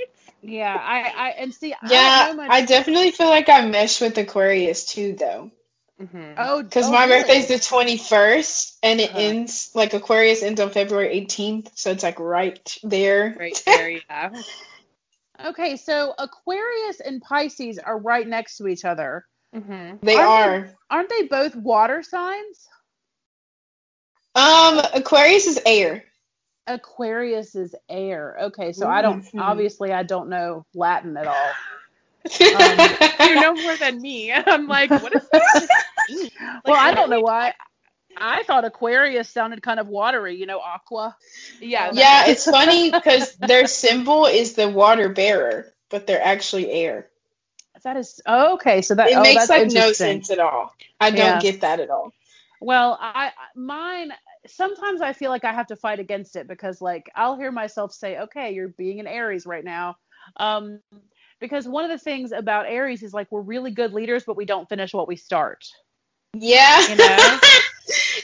Yeah, 0.42 0.76
I, 0.80 1.12
I 1.16 1.30
and 1.40 1.54
see, 1.54 1.74
yeah, 1.84 2.28
don't 2.28 2.38
know 2.38 2.44
much. 2.44 2.52
I 2.52 2.66
definitely 2.66 3.12
feel 3.12 3.30
like 3.30 3.50
I 3.50 3.66
mesh 3.68 4.00
with 4.00 4.18
Aquarius 4.18 4.86
too, 4.86 5.16
though. 5.18 5.52
Hmm 6.00 6.34
oh, 6.38 6.64
Because 6.64 6.88
oh, 6.88 6.92
my 6.92 7.08
really? 7.08 7.18
birthday's 7.18 7.48
the 7.48 7.60
21st, 7.60 8.78
and 8.84 9.00
it 9.00 9.12
Uh-huh. 9.12 9.20
ends, 9.20 9.72
like, 9.74 9.94
Aquarius 9.94 10.44
ends 10.44 10.60
on 10.62 10.70
February 10.72 11.10
18th, 11.10 11.72
so 11.76 11.92
it's, 11.92 12.04
like, 12.04 12.20
right 12.20 12.78
there. 12.84 13.36
Right 13.38 13.62
there, 13.66 13.90
yeah. 13.90 14.32
Okay, 15.46 15.76
so 15.78 16.14
Aquarius 16.18 17.00
and 17.02 17.22
Pisces 17.22 17.78
are 17.80 17.98
right 18.00 18.28
next 18.28 18.58
to 18.58 18.68
each 18.68 18.86
other. 18.86 19.26
hmm 19.54 19.96
They 20.02 20.16
Aren't 20.18 20.22
are. 20.22 20.70
Aren't 20.90 21.10
they 21.10 21.24
both 21.24 21.56
water 21.56 22.04
signs? 22.04 22.68
Um, 24.36 24.80
Aquarius 24.94 25.48
is 25.48 25.60
air. 25.66 26.04
Aquarius 26.68 27.56
is 27.56 27.76
air. 27.90 28.38
Okay, 28.44 28.72
so 28.74 28.88
I 28.88 29.02
don't 29.02 29.24
Mhm. 29.34 29.38
obviously 29.38 29.92
I 29.94 30.04
don't 30.04 30.30
know 30.30 30.66
Latin 30.74 31.18
at 31.18 31.28
all. 31.28 31.60
you 33.22 33.36
know 33.38 33.56
more 33.56 33.78
than 33.78 34.02
me. 34.02 34.32
I'm 34.34 34.68
like, 34.68 34.96
what 34.96 35.14
is 35.14 35.28
that? 35.32 35.70
Well, 36.66 36.80
I 36.80 36.94
don't 36.94 37.10
know 37.10 37.22
why. 37.22 37.54
I 38.18 38.44
thought 38.44 38.66
Aquarius 38.66 39.30
sounded 39.30 39.62
kind 39.62 39.80
of 39.80 39.88
watery, 39.88 40.36
you 40.36 40.46
know, 40.46 40.60
aqua. 40.60 41.16
Yeah. 41.62 41.92
Yeah, 41.94 42.28
it's 42.28 42.46
funny 42.50 42.92
because 42.92 43.36
their 43.36 43.68
symbol 43.68 44.26
is 44.26 44.54
the 44.54 44.70
water 44.70 45.10
bearer, 45.10 45.74
but 45.90 46.08
they're 46.08 46.24
actually 46.24 46.72
air. 46.72 47.08
That 47.84 47.98
is 47.98 48.22
oh, 48.26 48.54
okay. 48.56 48.82
So 48.82 48.96
that 48.96 49.12
It 49.12 49.18
oh, 49.18 49.24
makes 49.24 49.48
that's 49.48 49.50
like 49.50 49.68
no 49.68 49.92
sense 49.92 50.30
at 50.30 50.40
all. 50.40 50.74
I 51.00 51.12
don't 51.12 51.18
Yeah. 51.18 51.42
get 51.42 51.62
that 51.62 51.80
at 51.80 51.90
all. 51.90 52.12
Well, 52.62 52.98
I 53.02 53.32
mine 53.56 54.12
sometimes 54.48 55.02
I 55.02 55.14
feel 55.14 55.30
like 55.30 55.44
I 55.44 55.54
have 55.54 55.68
to 55.68 55.76
fight 55.76 56.00
against 56.00 56.36
it 56.36 56.48
because 56.48 56.82
like 56.82 57.12
I'll 57.16 57.38
hear 57.38 57.52
myself 57.52 57.94
say, 57.94 58.18
"Okay, 58.20 58.54
you're 58.54 58.70
being 58.70 59.00
an 59.00 59.08
Aries 59.08 59.46
right 59.46 59.64
now." 59.64 59.98
Um 60.38 60.80
because 61.40 61.68
one 61.68 61.84
of 61.84 61.92
the 61.92 61.98
things 62.04 62.32
about 62.32 62.66
Aries 62.66 63.04
is 63.04 63.14
like 63.14 63.32
we're 63.32 63.42
really 63.42 63.72
good 63.72 63.94
leaders 63.94 64.24
but 64.26 64.38
we 64.38 64.46
don't 64.46 64.70
finish 64.70 64.94
what 64.94 65.08
we 65.08 65.18
start. 65.18 65.66
Yeah. 66.40 66.82
You 66.88 66.96
know? 66.96 67.40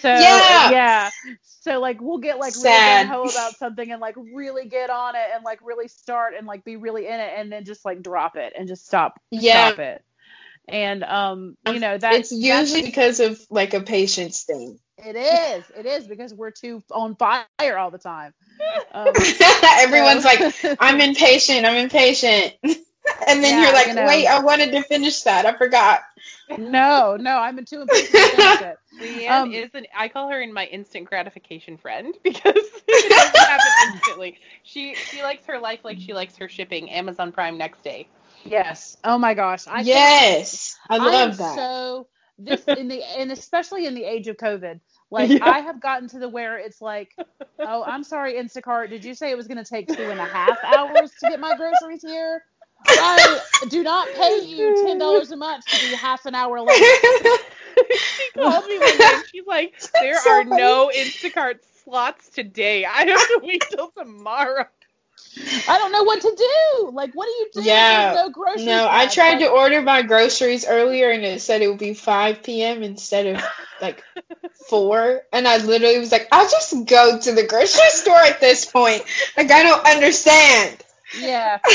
So 0.02 0.10
Yeah. 0.10 0.70
yeah. 0.72 1.10
So 1.44 1.80
like 1.80 2.02
we'll 2.02 2.18
get 2.18 2.40
like 2.40 2.54
Sad. 2.56 3.06
really 3.06 3.16
ho 3.16 3.30
about 3.30 3.58
something 3.58 3.92
and 3.92 4.02
like 4.02 4.16
really 4.18 4.68
get 4.68 4.90
on 4.90 5.16
it 5.16 5.28
and 5.36 5.44
like 5.44 5.60
really 5.64 5.88
start 5.88 6.34
and 6.38 6.48
like 6.48 6.64
be 6.64 6.76
really 6.78 7.06
in 7.08 7.20
it 7.20 7.34
and 7.38 7.52
then 7.52 7.66
just 7.66 7.86
like 7.86 8.02
drop 8.02 8.36
it 8.36 8.54
and 8.58 8.68
just 8.68 8.86
stop 8.88 9.20
Yeah. 9.32 9.70
stop 9.72 9.80
it. 9.80 10.04
And 10.68 11.04
um 11.04 11.58
you 11.66 11.80
know 11.80 11.98
that 11.98 12.16
it's 12.16 12.32
usually 12.32 12.82
because 12.82 13.20
of 13.20 13.40
like 13.52 13.74
a 13.74 13.82
patience 13.82 14.44
thing. 14.44 14.80
it 14.98 15.16
is. 15.16 15.72
It 15.78 15.86
is 15.86 16.08
because 16.08 16.34
we're 16.34 16.52
too 16.52 16.84
on 16.92 17.16
fire 17.16 17.78
all 17.78 17.92
the 17.92 17.98
time. 18.00 18.34
Um, 18.94 19.14
Everyone's 19.80 20.24
like, 20.26 20.54
I'm 20.80 21.00
impatient, 21.02 21.66
I'm 21.66 21.76
impatient. 21.78 22.54
and 23.28 23.44
then 23.44 23.58
Yeah, 23.58 23.60
you're 23.60 23.74
like, 23.74 23.88
you 23.88 23.94
know. 23.94 24.06
wait, 24.06 24.28
I 24.28 24.40
wanted 24.42 24.72
to 24.72 24.82
finish 24.84 25.22
that. 25.24 25.46
I 25.46 25.54
forgot. 25.58 26.02
no, 26.58 27.18
no, 27.18 27.38
I'm 27.38 27.58
in 27.60 27.66
too 27.66 27.82
impatient 27.82 28.20
to 28.20 28.28
finish 28.28 28.60
it. 28.62 28.78
Leanne 29.02 29.46
Um, 29.46 29.52
is 29.52 29.70
an 29.74 29.86
I 29.96 30.08
call 30.10 30.30
her 30.30 30.42
in 30.42 30.54
my 30.54 30.66
instant 30.66 31.06
gratification 31.10 31.78
friend 31.78 32.16
because 32.24 32.56
it 33.02 33.14
doesn't 33.14 33.44
happen 33.44 33.74
instantly. 33.80 34.38
She 34.64 35.00
she 35.04 35.22
likes 35.24 35.46
her 35.48 35.60
life 35.60 35.82
like 35.84 36.00
she 36.00 36.14
likes 36.14 36.38
her 36.38 36.48
shipping. 36.50 36.90
Amazon 36.92 37.32
Prime 37.32 37.58
next 37.58 37.84
day. 37.84 38.10
Yes. 38.44 38.98
Oh 39.04 39.18
my 39.18 39.34
gosh. 39.34 39.68
I 39.68 39.86
yes. 39.86 40.78
I 40.90 40.98
I 40.98 41.14
am 41.14 41.32
love 41.32 41.38
that. 41.38 41.68
So 41.68 42.08
this 42.38 42.68
in 42.74 42.88
the 42.88 43.04
and 43.04 43.32
especially 43.32 43.86
in 43.86 43.94
the 43.96 44.04
age 44.04 44.28
of 44.28 44.38
COVID, 44.38 44.80
like 45.12 45.36
Yeah. 45.36 45.40
I 45.42 45.60
have 45.60 45.82
gotten 45.82 46.08
to 46.10 46.20
the 46.20 46.30
where 46.30 46.58
it's 46.58 46.82
like, 46.82 47.12
oh, 47.64 47.84
I'm 47.84 48.04
sorry, 48.04 48.34
Instacart. 48.36 48.90
Did 48.90 49.04
you 49.06 49.14
say 49.14 49.32
it 49.32 49.38
was 49.38 49.48
going 49.48 49.64
to 49.64 49.70
take 49.70 49.90
two 49.90 50.10
and 50.10 50.20
a 50.20 50.26
half 50.26 50.64
hours 50.64 51.16
to 51.20 51.28
get 51.28 51.40
my 51.40 51.54
groceries 51.54 52.02
here? 52.02 52.44
I 52.98 53.42
do 53.68 53.84
not 53.84 54.14
pay 54.14 54.40
you 54.46 54.74
ten 54.74 54.98
dollars 54.98 55.32
a 55.32 55.38
month 55.38 55.70
to 55.72 55.78
be 55.78 55.94
half 55.94 56.26
an 56.26 56.36
hour 56.36 56.62
late. 56.62 56.98
she 58.04 58.30
called 58.38 58.66
me 58.68 58.80
one 58.80 58.98
day 58.98 59.22
she's 59.32 59.46
like, 59.48 59.74
There 60.00 60.20
so 60.24 60.42
are 60.42 60.44
funny. 60.44 60.82
no 60.84 60.92
Instacart 60.96 61.60
slots 61.84 62.30
today. 62.30 62.86
I 62.86 63.06
have 63.06 63.26
to 63.28 63.40
wait 63.42 63.70
till 63.70 63.92
tomorrow. 63.92 64.66
I 65.68 65.78
don't 65.78 65.92
know 65.92 66.04
what 66.04 66.22
to 66.22 66.36
do. 66.38 66.92
Like, 66.92 67.14
what 67.14 67.26
do 67.26 67.32
you 67.32 67.50
do? 67.54 67.62
Yeah. 67.62 67.88
There's 67.88 68.12
no 68.12 68.30
groceries. 68.30 68.66
no, 68.66 68.88
I 68.90 69.08
tried 69.08 69.36
Like, 69.36 69.40
to 69.40 69.50
order 69.50 69.82
my 69.82 70.02
groceries 70.04 70.66
earlier 70.68 71.10
and 71.12 71.24
it 71.24 71.42
said 71.42 71.62
it 71.62 71.68
would 71.70 71.80
be 71.80 71.94
5 71.94 72.44
p.m. 72.44 72.84
instead 72.84 73.28
of 73.28 73.42
like 73.82 74.04
4. 74.70 75.22
And 75.32 75.48
I 75.48 75.58
literally 75.58 76.00
was 76.00 76.12
like, 76.12 76.28
I'll 76.32 76.50
just 76.50 76.86
go 76.88 77.20
to 77.20 77.32
the 77.34 77.46
grocery 77.48 77.90
store 77.90 78.16
at 78.18 78.40
this 78.40 78.66
point. 78.66 79.04
Like, 79.38 79.52
I 79.52 79.64
don't 79.64 79.86
understand. 79.88 80.78
Yeah. 81.14 81.60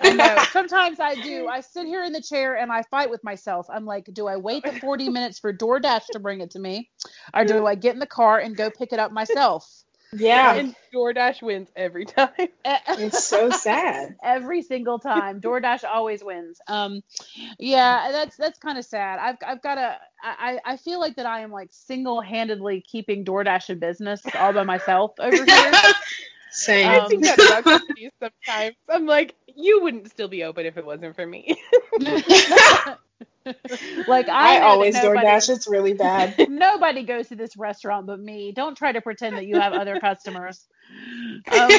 I 0.00 0.12
know. 0.12 0.36
Sometimes 0.52 1.00
I 1.00 1.14
do. 1.14 1.46
I 1.46 1.60
sit 1.60 1.86
here 1.86 2.04
in 2.04 2.12
the 2.12 2.22
chair 2.22 2.56
and 2.56 2.72
I 2.72 2.82
fight 2.82 3.10
with 3.10 3.22
myself. 3.22 3.66
I'm 3.70 3.84
like, 3.84 4.08
do 4.12 4.26
I 4.26 4.36
wait 4.36 4.64
the 4.64 4.72
40 4.72 5.08
minutes 5.10 5.38
for 5.38 5.52
DoorDash 5.52 6.06
to 6.12 6.18
bring 6.18 6.40
it 6.40 6.50
to 6.52 6.58
me? 6.58 6.90
Or 7.34 7.44
do 7.44 7.66
I 7.66 7.74
get 7.74 7.94
in 7.94 8.00
the 8.00 8.06
car 8.06 8.38
and 8.38 8.56
go 8.56 8.70
pick 8.70 8.92
it 8.92 8.98
up 8.98 9.12
myself? 9.12 9.84
Yeah. 10.12 10.54
And 10.54 10.74
DoorDash 10.92 11.40
wins 11.42 11.68
every 11.76 12.04
time. 12.04 12.30
It's 12.64 13.24
so 13.24 13.50
sad. 13.50 14.16
Every 14.22 14.62
single 14.62 14.98
time. 14.98 15.40
DoorDash 15.40 15.84
always 15.84 16.24
wins. 16.24 16.60
Um 16.66 17.02
yeah, 17.58 18.08
that's 18.10 18.36
that's 18.36 18.58
kind 18.58 18.78
of 18.78 18.84
sad. 18.84 19.18
I've 19.20 19.36
I've 19.46 19.62
got 19.62 19.76
to 19.76 19.96
I 20.22 20.58
I 20.64 20.76
feel 20.76 21.00
like 21.00 21.16
that 21.16 21.26
I 21.26 21.40
am 21.40 21.52
like 21.52 21.68
single-handedly 21.70 22.84
keeping 22.90 23.24
DoorDash 23.24 23.70
in 23.70 23.78
business 23.78 24.22
all 24.34 24.52
by 24.52 24.64
myself 24.64 25.12
over 25.18 25.44
here. 25.44 25.72
Same. 26.50 26.88
I 26.88 26.98
Um, 27.00 27.08
think 27.08 27.24
that 27.24 27.38
about 27.38 27.64
companies 27.64 28.10
sometimes. 28.20 28.76
I'm 28.88 29.06
like, 29.06 29.34
you 29.54 29.82
wouldn't 29.82 30.10
still 30.10 30.28
be 30.28 30.44
open 30.44 30.66
if 30.66 30.76
it 30.76 30.84
wasn't 30.84 31.14
for 31.16 31.26
me. 31.26 31.56
like 34.06 34.28
I, 34.28 34.58
I 34.58 34.60
always 34.62 34.94
nobody- 34.94 35.26
DoorDash. 35.26 35.48
It's 35.50 35.68
really 35.68 35.94
bad. 35.94 36.34
Nobody 36.50 37.04
goes 37.04 37.28
to 37.28 37.36
this 37.36 37.56
restaurant 37.56 38.06
but 38.06 38.20
me. 38.20 38.52
Don't 38.52 38.76
try 38.76 38.92
to 38.92 39.00
pretend 39.00 39.36
that 39.36 39.46
you 39.46 39.58
have 39.58 39.72
other 39.72 39.98
customers. 40.00 40.66
Um, 41.50 41.70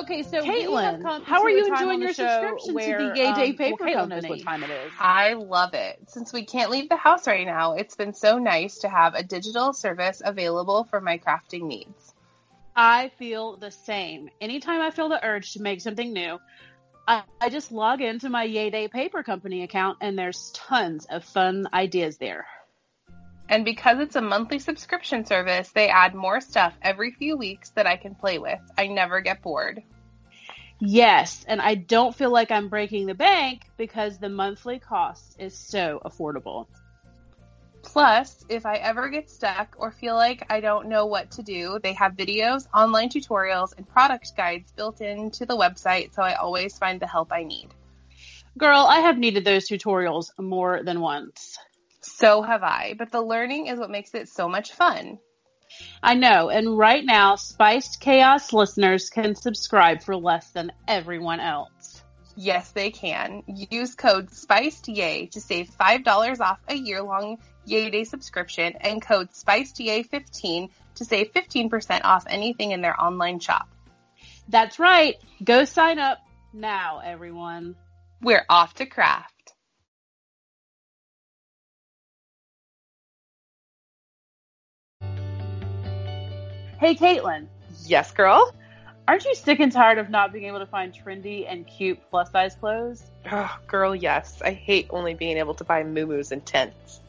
okay, 0.00 0.22
so 0.22 0.42
Caitlin, 0.42 1.02
how 1.24 1.42
are 1.42 1.50
you 1.50 1.66
enjoying 1.66 2.00
your 2.02 2.12
show 2.12 2.26
subscription 2.58 2.74
to 2.98 3.12
the 3.12 3.18
Yay 3.18 3.34
Day 3.34 3.50
um, 3.50 3.56
Paper 3.56 3.84
well, 3.84 3.88
Caitlin 3.88 4.08
knows 4.10 4.22
Company? 4.22 4.30
what 4.30 4.42
time 4.42 4.62
it 4.64 4.70
is. 4.70 4.92
I 5.00 5.32
love 5.32 5.74
it. 5.74 5.98
Since 6.08 6.32
we 6.32 6.44
can't 6.44 6.70
leave 6.70 6.88
the 6.88 6.96
house 6.96 7.26
right 7.26 7.46
now, 7.46 7.72
it's 7.74 7.96
been 7.96 8.12
so 8.14 8.38
nice 8.38 8.78
to 8.80 8.88
have 8.88 9.14
a 9.14 9.22
digital 9.22 9.72
service 9.72 10.20
available 10.24 10.84
for 10.84 11.00
my 11.00 11.18
crafting 11.18 11.62
needs. 11.62 12.14
I 12.74 13.10
feel 13.18 13.56
the 13.56 13.70
same. 13.70 14.30
Anytime 14.40 14.80
I 14.80 14.90
feel 14.90 15.08
the 15.08 15.24
urge 15.24 15.52
to 15.54 15.62
make 15.62 15.80
something 15.80 16.12
new, 16.12 16.38
I, 17.06 17.22
I 17.40 17.48
just 17.48 17.72
log 17.72 18.00
into 18.00 18.28
my 18.28 18.44
Yay 18.44 18.70
Day 18.70 18.88
Paper 18.88 19.22
Company 19.22 19.62
account 19.62 19.98
and 20.00 20.18
there's 20.18 20.50
tons 20.52 21.06
of 21.06 21.24
fun 21.24 21.66
ideas 21.72 22.18
there. 22.18 22.46
And 23.48 23.64
because 23.64 23.98
it's 23.98 24.16
a 24.16 24.20
monthly 24.20 24.58
subscription 24.58 25.24
service, 25.24 25.70
they 25.70 25.88
add 25.88 26.14
more 26.14 26.40
stuff 26.40 26.74
every 26.82 27.12
few 27.12 27.36
weeks 27.36 27.70
that 27.70 27.86
I 27.86 27.96
can 27.96 28.14
play 28.14 28.38
with. 28.38 28.60
I 28.76 28.88
never 28.88 29.20
get 29.20 29.42
bored. 29.42 29.82
Yes, 30.80 31.44
and 31.48 31.60
I 31.60 31.74
don't 31.74 32.14
feel 32.14 32.30
like 32.30 32.50
I'm 32.50 32.68
breaking 32.68 33.06
the 33.06 33.14
bank 33.14 33.62
because 33.76 34.18
the 34.18 34.28
monthly 34.28 34.78
cost 34.78 35.36
is 35.40 35.56
so 35.56 36.00
affordable. 36.04 36.66
Plus, 37.82 38.44
if 38.48 38.66
I 38.66 38.76
ever 38.76 39.08
get 39.08 39.30
stuck 39.30 39.76
or 39.78 39.90
feel 39.90 40.14
like 40.14 40.46
I 40.50 40.60
don't 40.60 40.88
know 40.88 41.06
what 41.06 41.30
to 41.32 41.42
do, 41.42 41.78
they 41.82 41.94
have 41.94 42.12
videos, 42.12 42.66
online 42.74 43.08
tutorials, 43.08 43.76
and 43.76 43.88
product 43.88 44.36
guides 44.36 44.72
built 44.72 45.00
into 45.00 45.46
the 45.46 45.56
website, 45.56 46.14
so 46.14 46.22
I 46.22 46.34
always 46.34 46.76
find 46.76 47.00
the 47.00 47.06
help 47.06 47.32
I 47.32 47.44
need. 47.44 47.68
Girl, 48.56 48.80
I 48.88 49.00
have 49.00 49.18
needed 49.18 49.44
those 49.44 49.68
tutorials 49.68 50.30
more 50.38 50.82
than 50.82 51.00
once. 51.00 51.56
So 52.00 52.42
have 52.42 52.62
I, 52.62 52.94
but 52.98 53.10
the 53.12 53.22
learning 53.22 53.68
is 53.68 53.78
what 53.78 53.90
makes 53.90 54.14
it 54.14 54.28
so 54.28 54.48
much 54.48 54.72
fun. 54.72 55.18
I 56.02 56.14
know, 56.14 56.48
and 56.48 56.76
right 56.76 57.04
now, 57.04 57.36
Spiced 57.36 58.00
Chaos 58.00 58.52
listeners 58.52 59.10
can 59.10 59.34
subscribe 59.34 60.02
for 60.02 60.16
less 60.16 60.50
than 60.50 60.72
everyone 60.88 61.40
else. 61.40 62.02
Yes, 62.36 62.70
they 62.70 62.90
can. 62.90 63.42
Use 63.48 63.94
code 63.94 64.30
SPICEDYAY 64.30 65.32
to 65.32 65.40
save 65.40 65.68
$5 65.70 66.40
off 66.40 66.60
a 66.68 66.74
year-long 66.74 67.38
Yay 67.68 67.90
Day 67.90 68.04
subscription 68.04 68.74
and 68.80 69.02
code 69.02 69.30
SPICEDYAY15 69.30 70.70
to 70.96 71.04
save 71.04 71.32
15% 71.32 72.00
off 72.04 72.24
anything 72.28 72.72
in 72.72 72.80
their 72.80 73.00
online 73.00 73.40
shop. 73.40 73.68
That's 74.48 74.78
right. 74.78 75.16
Go 75.44 75.64
sign 75.64 75.98
up 75.98 76.18
now, 76.52 77.00
everyone. 77.04 77.76
We're 78.22 78.44
off 78.48 78.74
to 78.74 78.86
craft. 78.86 79.34
Hey, 86.80 86.94
Caitlin, 86.94 87.48
yes, 87.86 88.12
girl. 88.12 88.54
aren't 89.08 89.24
you 89.24 89.34
sick 89.34 89.58
and 89.58 89.72
tired 89.72 89.98
of 89.98 90.10
not 90.10 90.32
being 90.32 90.44
able 90.44 90.60
to 90.60 90.66
find 90.66 90.94
trendy 90.94 91.44
and 91.50 91.66
cute 91.66 91.98
plus 92.08 92.30
size 92.30 92.54
clothes? 92.54 93.02
Oh, 93.30 93.58
girl, 93.66 93.94
yes. 93.94 94.40
I 94.42 94.52
hate 94.52 94.86
only 94.90 95.14
being 95.14 95.38
able 95.38 95.54
to 95.54 95.64
buy 95.64 95.82
moo 95.82 96.22
and 96.30 96.46
tents. 96.46 97.00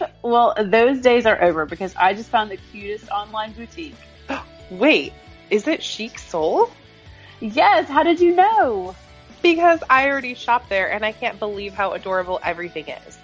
Well, 0.22 0.54
those 0.56 1.00
days 1.00 1.26
are 1.26 1.42
over 1.42 1.66
because 1.66 1.94
I 1.96 2.14
just 2.14 2.30
found 2.30 2.50
the 2.50 2.56
cutest 2.56 3.08
online 3.10 3.52
boutique. 3.52 3.94
Wait, 4.70 5.12
is 5.50 5.66
it 5.66 5.82
Chic 5.82 6.18
Soul? 6.18 6.70
Yes, 7.40 7.88
how 7.88 8.02
did 8.04 8.20
you 8.20 8.34
know? 8.36 8.94
Because 9.42 9.82
I 9.90 10.08
already 10.08 10.34
shopped 10.34 10.68
there 10.68 10.92
and 10.92 11.04
I 11.04 11.10
can't 11.12 11.38
believe 11.38 11.74
how 11.74 11.92
adorable 11.92 12.38
everything 12.44 12.88
is. 12.88 13.18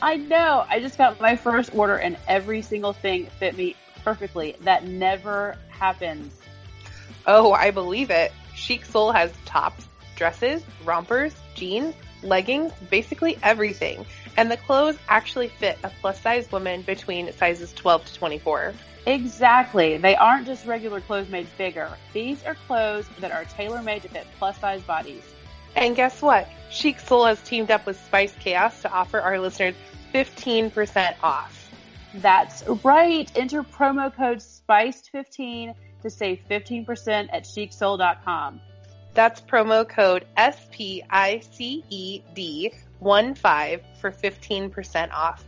I 0.00 0.16
know. 0.16 0.64
I 0.68 0.78
just 0.78 0.96
got 0.96 1.20
my 1.20 1.34
first 1.34 1.74
order 1.74 1.96
and 1.96 2.16
every 2.28 2.62
single 2.62 2.92
thing 2.92 3.26
fit 3.38 3.56
me 3.56 3.74
perfectly. 4.04 4.54
That 4.60 4.86
never 4.86 5.56
happens. 5.70 6.32
Oh, 7.26 7.52
I 7.52 7.72
believe 7.72 8.10
it. 8.10 8.32
Chic 8.54 8.84
Soul 8.84 9.10
has 9.12 9.32
tops, 9.44 9.86
dresses, 10.14 10.62
rompers, 10.84 11.34
jeans, 11.54 11.94
leggings, 12.22 12.72
basically 12.90 13.38
everything. 13.42 14.06
And 14.38 14.48
the 14.48 14.56
clothes 14.56 14.96
actually 15.08 15.48
fit 15.48 15.78
a 15.82 15.90
plus 16.00 16.20
size 16.20 16.52
woman 16.52 16.82
between 16.82 17.32
sizes 17.32 17.72
12 17.72 18.04
to 18.04 18.14
24. 18.14 18.72
Exactly. 19.04 19.96
They 19.96 20.14
aren't 20.14 20.46
just 20.46 20.64
regular 20.64 21.00
clothes 21.00 21.28
made 21.28 21.48
bigger. 21.58 21.90
These 22.12 22.44
are 22.44 22.54
clothes 22.54 23.08
that 23.18 23.32
are 23.32 23.44
tailor 23.46 23.82
made 23.82 24.02
to 24.02 24.08
fit 24.08 24.28
plus 24.38 24.56
size 24.58 24.80
bodies. 24.82 25.24
And 25.74 25.96
guess 25.96 26.22
what? 26.22 26.48
Chic 26.70 27.00
Soul 27.00 27.24
has 27.24 27.42
teamed 27.42 27.72
up 27.72 27.84
with 27.84 28.00
Spiced 28.00 28.38
Chaos 28.38 28.80
to 28.82 28.92
offer 28.92 29.18
our 29.18 29.40
listeners 29.40 29.74
15% 30.14 31.16
off. 31.20 31.68
That's 32.14 32.62
right. 32.84 33.28
Enter 33.34 33.64
promo 33.64 34.14
code 34.14 34.38
SPICED15 34.38 35.74
to 36.02 36.10
save 36.10 36.38
15% 36.48 37.28
at 37.32 37.42
chicsoul.com. 37.42 38.60
That's 39.14 39.40
promo 39.40 39.88
code 39.88 40.26
S 40.36 40.64
P 40.70 41.02
I 41.10 41.40
C 41.40 41.82
E 41.90 42.22
D 42.34 42.72
1 43.00 43.34
5 43.34 43.82
for 44.00 44.10
15% 44.10 45.12
off. 45.12 45.44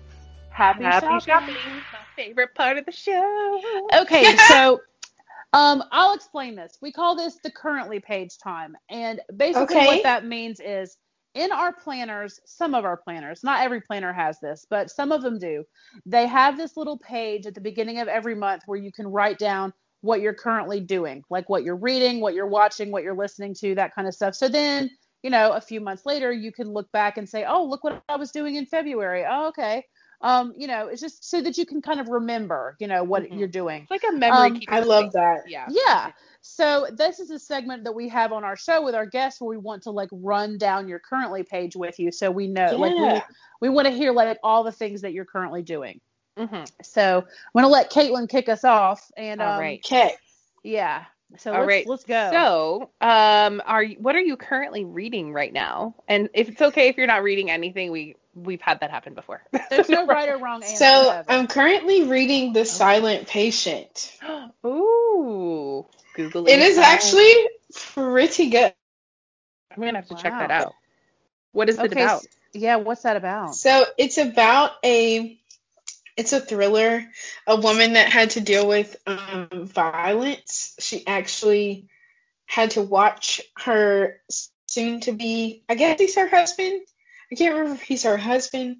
Happy, 0.50 0.84
Happy 0.84 1.06
shopping. 1.06 1.20
shopping. 1.20 1.54
My 1.92 1.98
favorite 2.22 2.54
part 2.54 2.76
of 2.78 2.84
the 2.86 2.92
show. 2.92 3.88
Okay, 4.02 4.36
so 4.48 4.80
um, 5.52 5.82
I'll 5.90 6.14
explain 6.14 6.54
this. 6.54 6.78
We 6.82 6.92
call 6.92 7.16
this 7.16 7.38
the 7.42 7.50
currently 7.50 8.00
page 8.00 8.38
time. 8.38 8.76
And 8.88 9.20
basically, 9.36 9.76
Okay. 9.76 9.86
what 9.86 10.02
that 10.02 10.24
means 10.26 10.60
is 10.60 10.96
in 11.34 11.52
our 11.52 11.72
planners, 11.72 12.40
some 12.44 12.74
of 12.74 12.84
our 12.84 12.96
planners, 12.96 13.42
not 13.44 13.60
every 13.62 13.80
planner 13.80 14.12
has 14.12 14.38
this, 14.40 14.66
but 14.68 14.90
some 14.90 15.12
of 15.12 15.22
them 15.22 15.38
do, 15.38 15.64
they 16.04 16.26
have 16.26 16.56
this 16.56 16.76
little 16.76 16.98
page 16.98 17.46
at 17.46 17.54
the 17.54 17.60
beginning 17.60 18.00
of 18.00 18.08
every 18.08 18.34
month 18.34 18.62
where 18.66 18.78
you 18.78 18.90
can 18.92 19.06
write 19.06 19.38
down 19.38 19.72
what 20.02 20.20
you're 20.20 20.34
currently 20.34 20.80
doing, 20.80 21.22
like 21.30 21.48
what 21.48 21.62
you're 21.62 21.76
reading, 21.76 22.20
what 22.20 22.34
you're 22.34 22.46
watching, 22.48 22.90
what 22.90 23.02
you're 23.04 23.16
listening 23.16 23.54
to, 23.54 23.74
that 23.76 23.94
kind 23.94 24.08
of 24.08 24.14
stuff. 24.14 24.34
So 24.34 24.48
then, 24.48 24.90
you 25.22 25.30
know, 25.30 25.52
a 25.52 25.60
few 25.60 25.80
months 25.80 26.06
later, 26.06 26.32
you 26.32 26.52
can 26.52 26.72
look 26.72 26.90
back 26.92 27.18
and 27.18 27.28
say, 27.28 27.44
oh, 27.46 27.64
look 27.64 27.84
what 27.84 28.02
I 28.08 28.16
was 28.16 28.30
doing 28.30 28.56
in 28.56 28.66
February. 28.66 29.24
Oh, 29.28 29.48
okay. 29.48 29.84
Um, 30.22 30.52
you 30.56 30.66
know, 30.66 30.88
it's 30.88 31.00
just 31.00 31.28
so 31.28 31.40
that 31.40 31.56
you 31.56 31.64
can 31.64 31.80
kind 31.80 31.98
of 31.98 32.08
remember, 32.08 32.76
you 32.78 32.86
know, 32.86 33.02
what 33.02 33.22
Mhm. 33.22 33.38
you're 33.38 33.48
doing. 33.48 33.82
It's 33.82 33.90
like 33.90 34.04
a 34.12 34.12
memory 34.16 34.48
Um. 34.48 34.60
I 34.68 34.80
love 34.80 35.04
thing. 35.04 35.10
that. 35.14 35.48
Yeah. 35.48 35.66
Yeah. 35.70 36.12
So 36.42 36.88
this 36.92 37.20
is 37.20 37.30
a 37.30 37.38
segment 37.38 37.84
that 37.84 37.92
we 37.92 38.06
have 38.08 38.32
on 38.32 38.44
our 38.44 38.56
show 38.56 38.82
with 38.82 38.94
our 38.94 39.06
guests 39.06 39.40
where 39.40 39.48
we 39.48 39.56
want 39.56 39.82
to 39.84 39.90
like 39.90 40.10
run 40.12 40.58
down 40.58 40.88
your 40.88 40.98
currently 40.98 41.42
page 41.42 41.74
with 41.74 41.98
you 41.98 42.12
so 42.12 42.30
we 42.30 42.48
know 42.48 42.76
like 42.76 42.92
Yeah. 42.96 43.22
we, 43.62 43.68
we 43.68 43.74
want 43.74 43.86
to 43.88 43.92
hear 43.94 44.12
like 44.12 44.38
all 44.42 44.62
the 44.62 44.72
things 44.72 45.00
that 45.02 45.12
you're 45.14 45.24
currently 45.24 45.62
doing. 45.62 46.00
Mm-hmm. 46.38 46.64
So 46.82 47.18
I'm 47.18 47.62
gonna 47.62 47.68
let 47.68 47.90
Caitlin 47.90 48.28
kick 48.28 48.48
us 48.50 48.64
off 48.64 49.10
and 49.16 49.40
All 49.40 49.54
um, 49.54 49.60
right. 49.60 49.80
Okay. 49.84 50.14
yeah. 50.62 51.04
So 51.38 51.54
All 51.54 51.60
let's, 51.60 51.66
right. 51.66 51.86
let's 51.86 52.04
go. 52.04 52.30
So, 52.30 52.90
um, 53.00 53.62
are 53.66 53.82
you, 53.82 53.96
what 53.98 54.16
are 54.16 54.20
you 54.20 54.36
currently 54.36 54.84
reading 54.84 55.32
right 55.32 55.52
now? 55.52 55.94
And 56.08 56.28
if 56.34 56.48
it's 56.48 56.62
okay 56.62 56.88
if 56.88 56.96
you're 56.98 57.06
not 57.06 57.22
reading 57.22 57.50
anything, 57.50 57.90
we 57.92 58.16
we've 58.34 58.60
had 58.60 58.80
that 58.80 58.90
happen 58.90 59.14
before. 59.14 59.42
There's 59.70 59.88
no 59.88 60.06
right 60.06 60.28
or 60.28 60.38
wrong 60.38 60.64
answer. 60.64 60.76
So 60.76 61.22
I'm 61.28 61.46
currently 61.48 62.04
reading 62.04 62.52
The 62.52 62.64
Silent 62.64 63.28
Patient. 63.28 64.12
Ooh, 64.66 65.86
Google 66.14 66.48
it. 66.48 66.52
It 66.52 66.60
is 66.60 66.78
actually 66.78 67.48
pretty 67.94 68.50
good. 68.50 68.72
I'm 69.76 69.82
gonna 69.82 69.98
have 69.98 70.08
to 70.08 70.14
check 70.14 70.38
that 70.38 70.50
out. 70.50 70.76
What 71.52 71.68
is 71.70 71.82
it 71.82 71.92
okay. 71.92 71.94
about? 71.94 72.26
s- 72.26 72.28
Yeah. 72.54 72.76
What's 72.76 73.02
that 73.02 73.16
about? 73.16 73.56
So 73.56 73.84
it's 73.98 74.18
about 74.18 74.72
a 74.84 75.39
it's 76.20 76.34
a 76.34 76.40
thriller, 76.40 77.02
a 77.46 77.56
woman 77.56 77.94
that 77.94 78.12
had 78.12 78.30
to 78.30 78.42
deal 78.42 78.68
with 78.68 78.94
um, 79.06 79.48
violence. 79.66 80.76
She 80.78 81.06
actually 81.06 81.88
had 82.44 82.72
to 82.72 82.82
watch 82.82 83.40
her 83.56 84.20
soon 84.66 85.00
to 85.00 85.12
be 85.12 85.64
I 85.68 85.76
guess 85.76 85.98
he's 85.98 86.16
her 86.16 86.28
husband. 86.28 86.82
I 87.32 87.36
can't 87.36 87.54
remember 87.54 87.76
if 87.76 87.82
he's 87.82 88.02
her 88.02 88.18
husband 88.18 88.76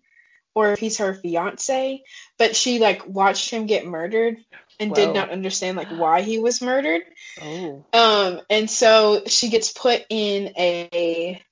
or 0.54 0.72
if 0.72 0.78
he's 0.80 0.98
her 0.98 1.14
fiance, 1.14 2.02
but 2.36 2.54
she 2.54 2.78
like 2.78 3.06
watched 3.06 3.50
him 3.50 3.66
get 3.66 3.86
murdered 3.86 4.36
and 4.78 4.90
Whoa. 4.90 4.94
did 4.94 5.14
not 5.14 5.30
understand 5.30 5.78
like 5.78 5.88
why 5.88 6.20
he 6.20 6.38
was 6.38 6.60
murdered. 6.60 7.02
Oh, 7.40 7.86
Um, 7.94 8.40
and 8.50 8.68
so 8.68 9.22
she 9.26 9.48
gets 9.48 9.72
put 9.72 10.04
in 10.10 10.52
a 10.58 11.42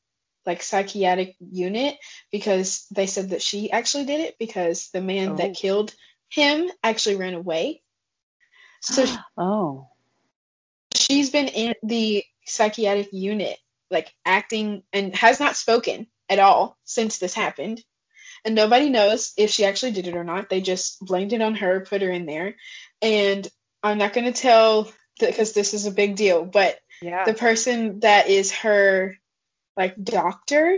like 0.49 0.63
psychiatric 0.63 1.37
unit 1.39 1.99
because 2.33 2.87
they 2.91 3.07
said 3.07 3.31
that 3.31 3.43
she 3.43 3.71
actually 3.71 4.07
did 4.07 4.21
it 4.21 4.37
because 4.39 4.89
the 4.95 5.03
man 5.03 5.33
Oh. 5.33 5.37
that 5.37 5.55
killed 5.55 5.95
him 6.31 6.71
actually 6.83 7.17
ran 7.17 7.35
away. 7.35 7.83
So 8.81 9.05
oh. 9.37 9.89
she's 10.95 11.31
been 11.31 11.49
in 11.49 11.75
the 11.83 12.25
psychiatric 12.47 13.13
unit, 13.13 13.59
like 13.91 14.13
acting 14.25 14.83
and 14.93 15.15
has 15.15 15.39
not 15.39 15.55
spoken 15.55 16.07
at 16.31 16.39
all 16.39 16.79
since 16.85 17.19
this 17.19 17.35
happened. 17.35 17.85
And 18.43 18.55
nobody 18.55 18.89
knows 18.89 19.35
if 19.37 19.51
she 19.51 19.67
actually 19.67 19.93
did 19.93 20.07
it 20.07 20.17
or 20.17 20.25
not. 20.25 20.49
They 20.49 20.63
just 20.63 21.01
blamed 21.01 21.35
it 21.35 21.43
on 21.43 21.57
her, 21.57 21.81
put 21.81 22.01
her 22.01 22.11
in 22.11 22.25
there. 22.25 22.57
And 23.03 23.47
I'm 23.83 23.99
not 23.99 24.15
going 24.15 24.33
to 24.33 24.41
tell 24.41 24.91
because 25.21 25.53
this 25.53 25.75
is 25.75 25.85
a 25.85 25.91
big 25.91 26.17
deal, 26.17 26.47
but 26.47 26.79
yeah. 27.03 27.25
the 27.25 27.35
person 27.35 28.01
that 28.01 28.29
is 28.29 28.53
her 28.53 29.19
like 29.79 30.03
doctor 30.03 30.77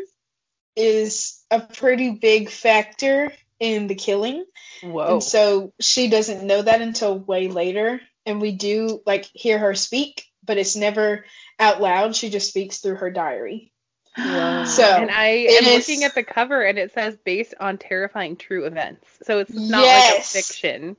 is 0.76 1.42
a 1.50 1.58
pretty 1.60 2.10
big 2.12 2.50
factor 2.50 3.32
in 3.58 3.88
the 3.88 3.94
killing. 3.96 4.44
Whoa. 4.82 5.14
And 5.14 5.22
so 5.22 5.72
she 5.80 6.08
doesn't 6.08 6.46
know 6.46 6.62
that 6.62 6.80
until 6.82 7.18
way 7.18 7.48
later. 7.48 8.00
And 8.26 8.40
we 8.40 8.52
do 8.52 9.02
like 9.06 9.24
hear 9.32 9.58
her 9.58 9.74
speak, 9.74 10.26
but 10.44 10.58
it's 10.58 10.76
never 10.76 11.24
out 11.58 11.80
loud. 11.80 12.14
She 12.14 12.30
just 12.30 12.48
speaks 12.48 12.78
through 12.78 12.96
her 12.96 13.10
diary. 13.10 13.72
Whoa. 14.16 14.64
So, 14.66 14.82
and 14.84 15.10
I 15.10 15.26
am 15.26 15.64
is- 15.64 15.88
looking 15.88 16.04
at 16.04 16.14
the 16.14 16.22
cover 16.22 16.62
and 16.62 16.78
it 16.78 16.92
says 16.92 17.16
based 17.24 17.54
on 17.58 17.78
terrifying 17.78 18.36
true 18.36 18.64
events. 18.66 19.06
So 19.22 19.38
it's 19.38 19.52
not 19.52 19.82
Yes. 19.84 20.12
like 20.14 20.20
a 20.20 20.26
fiction. 20.26 20.96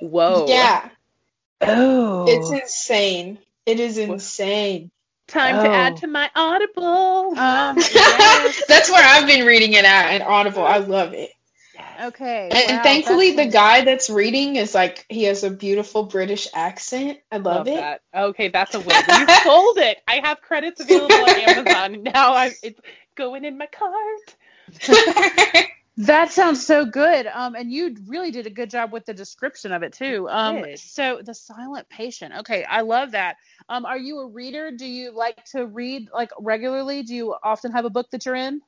Whoa. 0.00 0.46
Yeah, 0.48 0.88
Oh. 1.60 2.26
it's 2.28 2.50
insane. 2.50 3.38
It 3.66 3.80
is 3.80 3.98
insane. 3.98 4.90
Time 5.28 5.56
to 5.56 5.68
Oh. 5.68 5.72
add 5.72 5.96
to 5.98 6.06
my 6.06 6.30
Audible. 6.34 7.38
Um, 7.38 7.76
yes. 7.94 8.64
That's 8.66 8.90
where 8.90 9.04
I've 9.04 9.26
been 9.26 9.46
reading 9.46 9.74
it 9.74 9.84
at 9.84 10.20
at 10.20 10.22
Audible. 10.22 10.64
I 10.64 10.78
love 10.78 11.14
it. 11.14 11.30
Okay. 12.00 12.48
And 12.50 12.76
wow, 12.76 12.82
thankfully, 12.82 13.34
the 13.34 13.46
guy 13.46 13.84
that's 13.84 14.08
reading 14.08 14.56
is 14.56 14.74
like 14.74 15.04
he 15.08 15.24
has 15.24 15.44
a 15.44 15.50
beautiful 15.50 16.04
British 16.04 16.48
accent. 16.54 17.18
I 17.30 17.38
love, 17.38 17.66
it. 17.66 17.74
that. 17.74 18.00
Okay, 18.14 18.48
that's 18.48 18.74
a 18.74 18.80
win. 18.80 18.88
You 18.88 19.26
sold 19.44 19.78
it. 19.78 19.98
I 20.06 20.20
have 20.22 20.40
credits 20.40 20.80
available 20.80 21.16
on 21.16 21.30
Amazon. 21.30 22.02
Now 22.04 22.34
I'm 22.34 22.52
it's 22.62 22.80
going 23.16 23.44
in 23.44 23.58
my 23.58 23.66
cart. 23.66 25.68
That 25.98 26.30
sounds 26.30 26.64
so 26.64 26.84
good. 26.84 27.26
Um, 27.26 27.56
and 27.56 27.72
you 27.72 27.96
really 28.06 28.30
did 28.30 28.46
a 28.46 28.50
good 28.50 28.70
job 28.70 28.92
with 28.92 29.04
the 29.04 29.14
description 29.14 29.72
of 29.72 29.82
it 29.82 29.92
too. 29.92 30.28
Um, 30.28 30.62
did. 30.62 30.78
so 30.78 31.20
the 31.24 31.34
silent 31.34 31.88
patient. 31.88 32.34
Okay, 32.38 32.62
I 32.62 32.82
love 32.82 33.12
that. 33.12 33.36
Um, 33.68 33.84
are 33.84 33.98
you 33.98 34.20
a 34.20 34.28
reader? 34.28 34.70
Do 34.70 34.86
you 34.86 35.10
like 35.10 35.44
to 35.46 35.66
read 35.66 36.08
like 36.14 36.30
regularly? 36.38 37.02
Do 37.02 37.16
you 37.16 37.34
often 37.42 37.72
have 37.72 37.84
a 37.84 37.90
book 37.90 38.06
that 38.12 38.24
you're 38.24 38.36
in? 38.36 38.60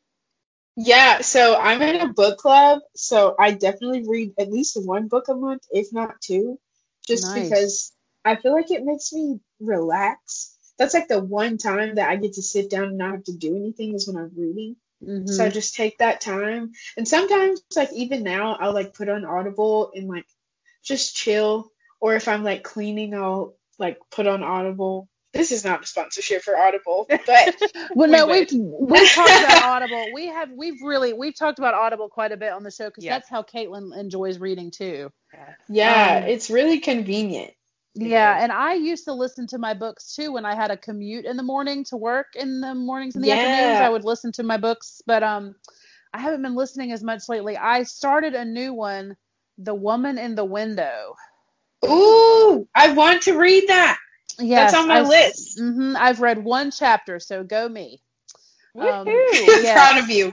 yeah, 0.77 1.21
so 1.21 1.57
I'm 1.57 1.81
in 1.83 2.01
a 2.01 2.13
book 2.13 2.39
club, 2.39 2.81
so 2.97 3.37
I 3.39 3.53
definitely 3.53 4.09
read 4.09 4.33
at 4.37 4.51
least 4.51 4.77
one 4.83 5.07
book 5.07 5.29
a 5.29 5.35
month, 5.35 5.63
if 5.71 5.93
not 5.93 6.21
two, 6.21 6.59
just 7.07 7.25
Nice. 7.25 7.45
because 7.45 7.93
I 8.25 8.37
feel 8.37 8.53
like 8.53 8.73
it 8.73 8.85
makes 8.85 9.13
me 9.13 9.39
relax. 9.61 10.57
That's 10.79 10.95
like 10.95 11.07
the 11.07 11.23
one 11.23 11.59
time 11.59 11.97
that 11.97 12.09
I 12.09 12.17
get 12.17 12.35
to 12.35 12.43
sit 12.43 12.71
down 12.71 12.85
and 12.85 12.99
not 12.99 13.13
have 13.13 13.25
to 13.25 13.37
do 13.37 13.57
anything 13.57 13.95
is 13.95 14.09
when 14.09 14.17
I'm 14.17 14.33
reading. 14.37 14.77
Mhm. 15.03 15.29
So 15.29 15.45
I 15.45 15.49
just 15.49 15.75
take 15.75 15.99
that 15.99 16.21
time. 16.21 16.73
And 16.97 17.07
sometimes, 17.09 17.63
like 17.77 17.93
even 17.93 18.23
now, 18.23 18.55
I'll 18.55 18.75
like 18.75 18.95
put 18.95 19.09
on 19.09 19.25
Audible 19.25 19.93
and 19.95 20.09
like 20.09 20.27
just 20.83 21.17
chill. 21.17 21.71
Or 22.01 22.15
if 22.17 22.29
I'm 22.29 22.45
like 22.45 22.63
cleaning, 22.63 23.15
I'll 23.15 23.57
like 23.79 23.99
put 24.11 24.27
on 24.27 24.43
Audible. 24.43 25.09
This 25.33 25.53
is 25.53 25.65
not 25.65 25.85
a 25.85 25.87
sponsorship 25.87 26.43
for 26.43 26.57
Audible, 26.57 27.07
but 27.09 27.55
Well, 27.95 28.09
We 28.09 28.17
no, 28.17 28.27
would. 28.27 28.51
we've 28.51 28.61
we've 28.91 29.09
talked 29.11 29.31
about 29.31 29.63
Audible. 29.63 30.07
We 30.13 30.27
have 30.27 30.51
we've 30.51 30.83
really 30.83 31.13
we've 31.13 31.37
talked 31.37 31.59
about 31.61 31.75
Audible 31.75 32.09
quite 32.09 32.33
a 32.33 32.37
bit 32.37 32.53
on 32.53 32.63
the 32.65 32.71
show 32.73 32.87
because 32.89 33.05
Yeah. 33.05 33.15
that's 33.15 33.29
how 33.29 33.43
Caitlin 33.43 33.97
enjoys 33.97 34.39
reading 34.39 34.71
too. 34.73 35.11
yeah, 35.69 36.23
Um, 36.25 36.29
it's 36.29 36.51
really 36.51 36.81
convenient. 36.81 37.53
Yeah, 37.95 38.39
and 38.43 38.53
I 38.53 38.75
used 38.75 39.05
to 39.07 39.13
listen 39.13 39.47
to 39.49 39.59
my 39.59 39.75
books 39.75 40.15
too 40.15 40.33
when 40.33 40.45
I 40.45 40.55
had 40.55 40.71
a 40.71 40.77
commute 40.77 41.25
in 41.25 41.37
the 41.37 41.43
morning 41.43 41.85
to 41.85 41.97
work 41.97 42.29
in 42.37 42.61
the 42.61 42.75
mornings 42.75 43.17
and 43.17 43.25
the 43.25 43.33
afternoons. 43.33 43.81
I 43.81 43.89
would 43.89 44.05
listen 44.05 44.33
to 44.33 44.43
my 44.43 44.57
books, 44.57 45.03
but 45.07 45.23
um 45.23 45.55
I 46.13 46.21
haven't 46.21 46.43
been 46.43 46.55
listening 46.55 46.93
as 46.93 47.03
much 47.03 47.29
lately. 47.29 47.57
I 47.57 47.83
started 47.85 48.35
a 48.35 48.45
new 48.45 48.73
one, 48.75 49.17
The 49.59 49.75
Woman 49.75 50.19
in 50.19 50.35
the 50.35 50.45
Window. 50.45 51.15
Ooh, 51.85 52.69
I 52.75 52.93
want 52.93 53.23
to 53.23 53.39
read 53.39 53.69
that. 53.69 53.99
Yes, 54.39 54.73
That's 54.73 54.83
on 54.83 54.89
my 54.89 55.01
I've, 55.01 55.09
list. 55.09 55.59
hmm 55.59 55.95
I've 55.97 56.21
read 56.21 56.45
one 56.45 56.71
chapter, 56.71 57.21
so 57.21 57.45
go 57.45 57.69
me. 57.69 58.03
Um, 58.79 59.07
Woohoo. 59.07 59.59
yeah. 59.63 59.73
Proud 59.73 59.99
of 59.99 60.11
you. 60.11 60.33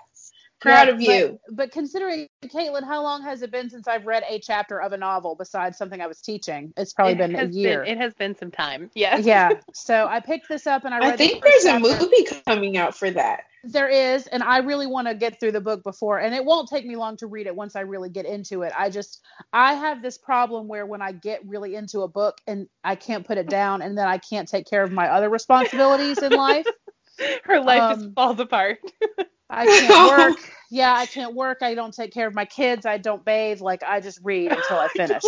Proud 0.59 0.87
Yeah, 0.87 0.93
of 0.93 1.01
you. 1.01 1.39
But, 1.47 1.55
but 1.55 1.71
considering 1.71 2.27
Caitlin, 2.45 2.83
how 2.83 3.03
long 3.03 3.21
has 3.21 3.41
it 3.41 3.51
been 3.51 3.69
since 3.69 3.87
I've 3.87 4.05
read 4.05 4.23
a 4.27 4.39
chapter 4.39 4.81
of 4.81 4.91
a 4.91 4.97
novel 4.97 5.35
besides 5.35 5.77
something 5.77 6.01
I 6.01 6.07
was 6.07 6.19
teaching? 6.21 6.73
It's 6.77 6.93
probably 6.93 7.13
It 7.13 7.17
been 7.17 7.35
a 7.35 7.39
has 7.39 7.55
year. 7.55 7.83
it 7.83 7.97
has 7.97 8.13
been 8.15 8.35
some 8.35 8.51
time. 8.51 8.89
Yes. 8.95 9.23
yeah. 9.25 9.51
So 9.73 10.07
I 10.07 10.19
picked 10.19 10.49
this 10.49 10.65
up 10.65 10.83
and 10.85 10.93
I 10.93 10.99
read 10.99 11.07
I 11.07 11.11
the 11.11 11.17
think 11.17 11.43
first 11.43 11.63
there's 11.63 11.75
a 11.75 11.79
movie 11.79 12.27
coming 12.45 12.77
out 12.77 12.95
for 12.95 13.11
that. 13.11 13.41
There 13.63 13.89
is, 13.89 14.27
and 14.27 14.43
I 14.43 14.59
really 14.59 14.87
want 14.87 15.07
to 15.09 15.15
get 15.15 15.39
through 15.39 15.51
the 15.51 15.59
book 15.59 15.83
before, 15.83 16.19
and 16.19 16.33
it 16.33 16.45
won't 16.45 16.69
take 16.69 16.85
me 16.85 16.95
long 16.95 17.17
to 17.17 17.27
read 17.27 17.47
it 17.47 17.55
once 17.55 17.75
I 17.75 17.81
really 17.81 18.07
get 18.07 18.25
into 18.25 18.61
it. 18.61 18.71
I 18.77 18.89
just, 18.89 19.21
I 19.51 19.73
have 19.73 20.01
this 20.01 20.17
problem 20.17 20.69
where 20.69 20.85
when 20.85 21.01
I 21.01 21.11
get 21.11 21.45
really 21.45 21.75
into 21.75 22.01
a 22.01 22.07
book 22.07 22.37
and 22.47 22.67
I 22.85 22.95
can't 22.95 23.27
put 23.27 23.37
it 23.37 23.49
down, 23.49 23.81
and 23.81 23.97
then 23.97 24.07
I 24.07 24.19
can't 24.19 24.47
take 24.47 24.67
care 24.69 24.83
of 24.83 24.91
my 24.93 25.09
other 25.09 25.29
responsibilities 25.29 26.21
in 26.21 26.31
life. 26.33 26.65
Her 27.43 27.59
life 27.61 27.81
Um, 27.81 27.99
just 28.01 28.13
falls 28.15 28.39
apart. 28.39 28.79
I 29.49 29.65
can't 29.65 30.35
work. 30.35 30.51
Yeah, 30.69 30.93
I 30.93 31.05
can't 31.05 31.33
work. 31.33 31.59
I 31.61 31.75
don't 31.75 31.93
take 31.93 32.13
care 32.13 32.27
of 32.27 32.35
my 32.35 32.43
kids. 32.43 32.85
I 32.85 32.97
don't 32.97 33.23
bathe. 33.23 33.61
Like 33.61 33.83
I 33.83 34.01
just 34.01 34.19
read 34.21 34.51
until 34.51 34.77
I 34.77 34.89
finish. 34.89 35.23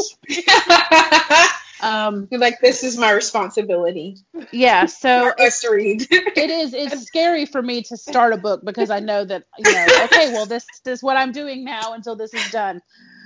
Um, 1.82 2.28
You're 2.30 2.42
like, 2.42 2.60
this 2.60 2.84
is 2.84 2.98
my 2.98 3.12
responsibility. 3.12 4.18
yeah. 4.52 4.86
So 4.86 5.10
I 5.40 5.44
must 5.46 5.66
read. 5.66 6.06
it 6.12 6.50
is. 6.50 6.74
It's 6.74 7.04
scary 7.06 7.46
for 7.46 7.62
me 7.62 7.84
to 7.84 7.96
start 7.96 8.34
a 8.34 8.38
book 8.38 8.66
because 8.66 8.90
I 8.90 9.00
know 9.00 9.24
that 9.24 9.46
you 9.58 9.72
know. 9.72 9.88
Okay, 10.04 10.34
well 10.34 10.46
this, 10.46 10.66
this 10.84 11.00
is 11.00 11.04
what 11.04 11.16
I'm 11.16 11.32
doing 11.32 11.64
now 11.64 11.94
until 11.94 12.18
this 12.18 12.34
is 12.34 12.52
done. 12.52 12.82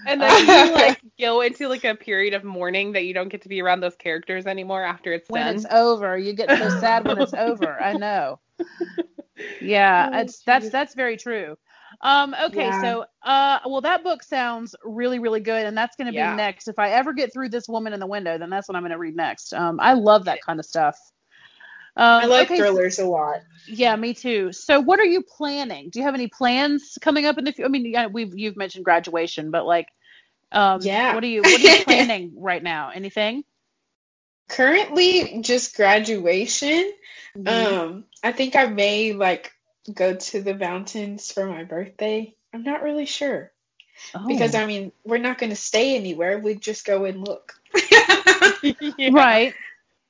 And 0.06 0.22
then 0.22 0.68
you 0.68 0.76
like 0.76 1.02
go 1.20 1.42
into 1.42 1.68
like 1.68 1.84
a 1.84 1.96
period 1.96 2.36
of 2.36 2.44
mourning 2.44 2.92
that 2.92 3.06
you 3.06 3.16
don't 3.16 3.30
get 3.30 3.42
to 3.42 3.50
be 3.50 3.60
around 3.60 3.80
those 3.80 3.96
characters 3.96 4.46
anymore 4.46 4.84
after 4.84 5.14
it's 5.14 5.28
When 5.32 5.44
done. 5.48 5.56
it's 5.56 5.66
over, 5.72 6.16
you 6.16 6.34
get 6.34 6.50
so 6.56 6.70
sad 6.80 7.08
when 7.08 7.20
it's 7.22 7.34
over. 7.34 7.82
I 7.82 7.94
know. 7.94 8.40
Yeah, 9.60 10.10
Oh, 10.14 10.20
it's 10.22 10.42
that's 10.44 10.70
that's 10.70 10.94
very 10.96 11.18
true. 11.18 11.58
Um, 12.02 12.36
okay, 12.48 12.68
Yeah. 12.68 12.82
so 12.82 13.06
uh, 13.24 13.60
well, 13.66 13.82
that 13.82 14.04
book 14.04 14.24
sounds 14.24 14.76
really, 14.84 15.20
really 15.20 15.40
good, 15.40 15.66
and 15.66 15.78
that's 15.78 15.96
going 15.96 16.08
to 16.08 16.12
be 16.12 16.18
Yeah. 16.18 16.36
next. 16.36 16.68
If 16.68 16.80
I 16.80 16.90
ever 16.92 17.14
get 17.14 17.34
through 17.34 17.50
this 17.50 17.68
woman 17.68 17.94
in 17.94 18.00
the 18.00 18.08
window, 18.08 18.38
then 18.38 18.50
that's 18.50 18.68
what 18.68 18.76
I'm 18.76 18.82
going 18.84 18.92
to 18.92 18.98
read 18.98 19.16
next. 19.16 19.54
Um, 19.54 19.80
I 19.80 19.94
love 19.94 20.26
that 20.26 20.42
kind 20.42 20.60
of 20.60 20.66
stuff. 20.66 20.98
Um, 21.96 22.24
I 22.24 22.26
like 22.26 22.48
okay, 22.48 22.58
so- 22.58 22.64
thrillers 22.64 23.00
a 23.00 23.06
lot. 23.06 23.42
yeah, 23.68 23.96
me 23.96 24.14
too. 24.14 24.52
So, 24.52 24.80
what 24.80 25.00
are 25.00 25.06
you 25.06 25.22
planning? 25.24 25.90
Do 25.92 26.00
you 26.00 26.06
have 26.06 26.16
any 26.16 26.28
plans 26.28 26.98
coming 27.02 27.26
up 27.26 27.38
in 27.38 27.46
the 27.46 27.52
future? 27.52 27.66
I 27.68 27.70
mean, 27.70 27.86
yeah, 27.86 28.08
we've 28.08 28.34
you've 28.36 28.58
mentioned 28.58 28.86
graduation, 28.86 29.52
but 29.52 29.66
like, 29.66 29.88
um, 30.52 30.82
Yeah. 30.82 31.14
what 31.16 31.24
are 31.24 31.28
you 31.28 31.42
what 31.42 31.60
are 31.60 31.64
you 31.64 31.76
planning 31.86 32.34
right 32.38 32.64
now? 32.64 32.90
Anything? 32.94 33.44
Currently, 34.50 35.42
just 35.42 35.76
graduation. 35.76 36.92
Mm-hmm. 37.38 37.76
Um, 37.76 38.06
I 38.24 38.32
think 38.32 38.56
I 38.56 38.68
may 38.68 39.14
like 39.14 39.52
go 39.92 40.16
to 40.16 40.42
the 40.42 40.56
mountains 40.56 41.32
for 41.32 41.46
my 41.46 41.64
birthday. 41.64 42.36
I'm 42.54 42.64
not 42.64 42.84
really 42.84 43.06
sure 43.06 43.52
because 44.28 44.56
Oh. 44.56 44.60
I 44.60 44.66
mean 44.66 44.92
we're 45.04 45.18
not 45.18 45.38
going 45.38 45.50
to 45.50 45.56
stay 45.56 45.96
anywhere. 45.96 46.40
We 46.40 46.56
just 46.56 46.86
go 46.86 47.06
and 47.06 47.26
look. 47.26 47.54
Yeah. 47.92 49.10
right. 49.12 49.54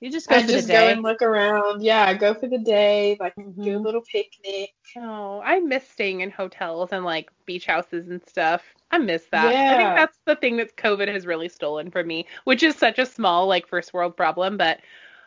You 0.04 0.12
just 0.12 0.28
go 0.28 0.36
I 0.36 0.42
just 0.42 0.68
the 0.68 0.74
go 0.74 0.88
and 0.90 1.02
look 1.02 1.22
around. 1.22 1.82
Yeah, 1.82 2.14
go 2.14 2.34
for 2.34 2.48
the 2.48 2.58
day, 2.58 3.16
like 3.22 3.36
do 3.36 3.78
a 3.78 3.80
Mhm. 3.80 3.84
little 3.86 4.02
picnic. 4.02 4.72
Oh, 4.98 5.40
I 5.42 5.62
miss 5.62 5.88
staying 5.88 6.20
in 6.20 6.30
hotels 6.30 6.92
and 6.92 7.06
like 7.06 7.32
beach 7.46 7.66
houses 7.68 8.10
and 8.10 8.22
stuff. 8.28 8.64
I 8.92 8.98
miss 8.98 9.26
that. 9.28 9.54
Yeah. 9.54 9.72
I 9.72 9.78
think 9.78 9.96
that's 9.96 10.20
the 10.26 10.36
thing 10.36 10.58
that 10.58 10.76
COVID 10.76 11.08
has 11.08 11.26
really 11.26 11.48
stolen 11.48 11.90
from 11.90 12.06
me, 12.06 12.28
which 12.44 12.64
is 12.64 12.76
such 12.76 13.00
a 13.00 13.06
small 13.06 13.48
like 13.48 13.66
first 13.66 13.94
world 13.94 14.18
problem, 14.18 14.58
but 14.58 14.82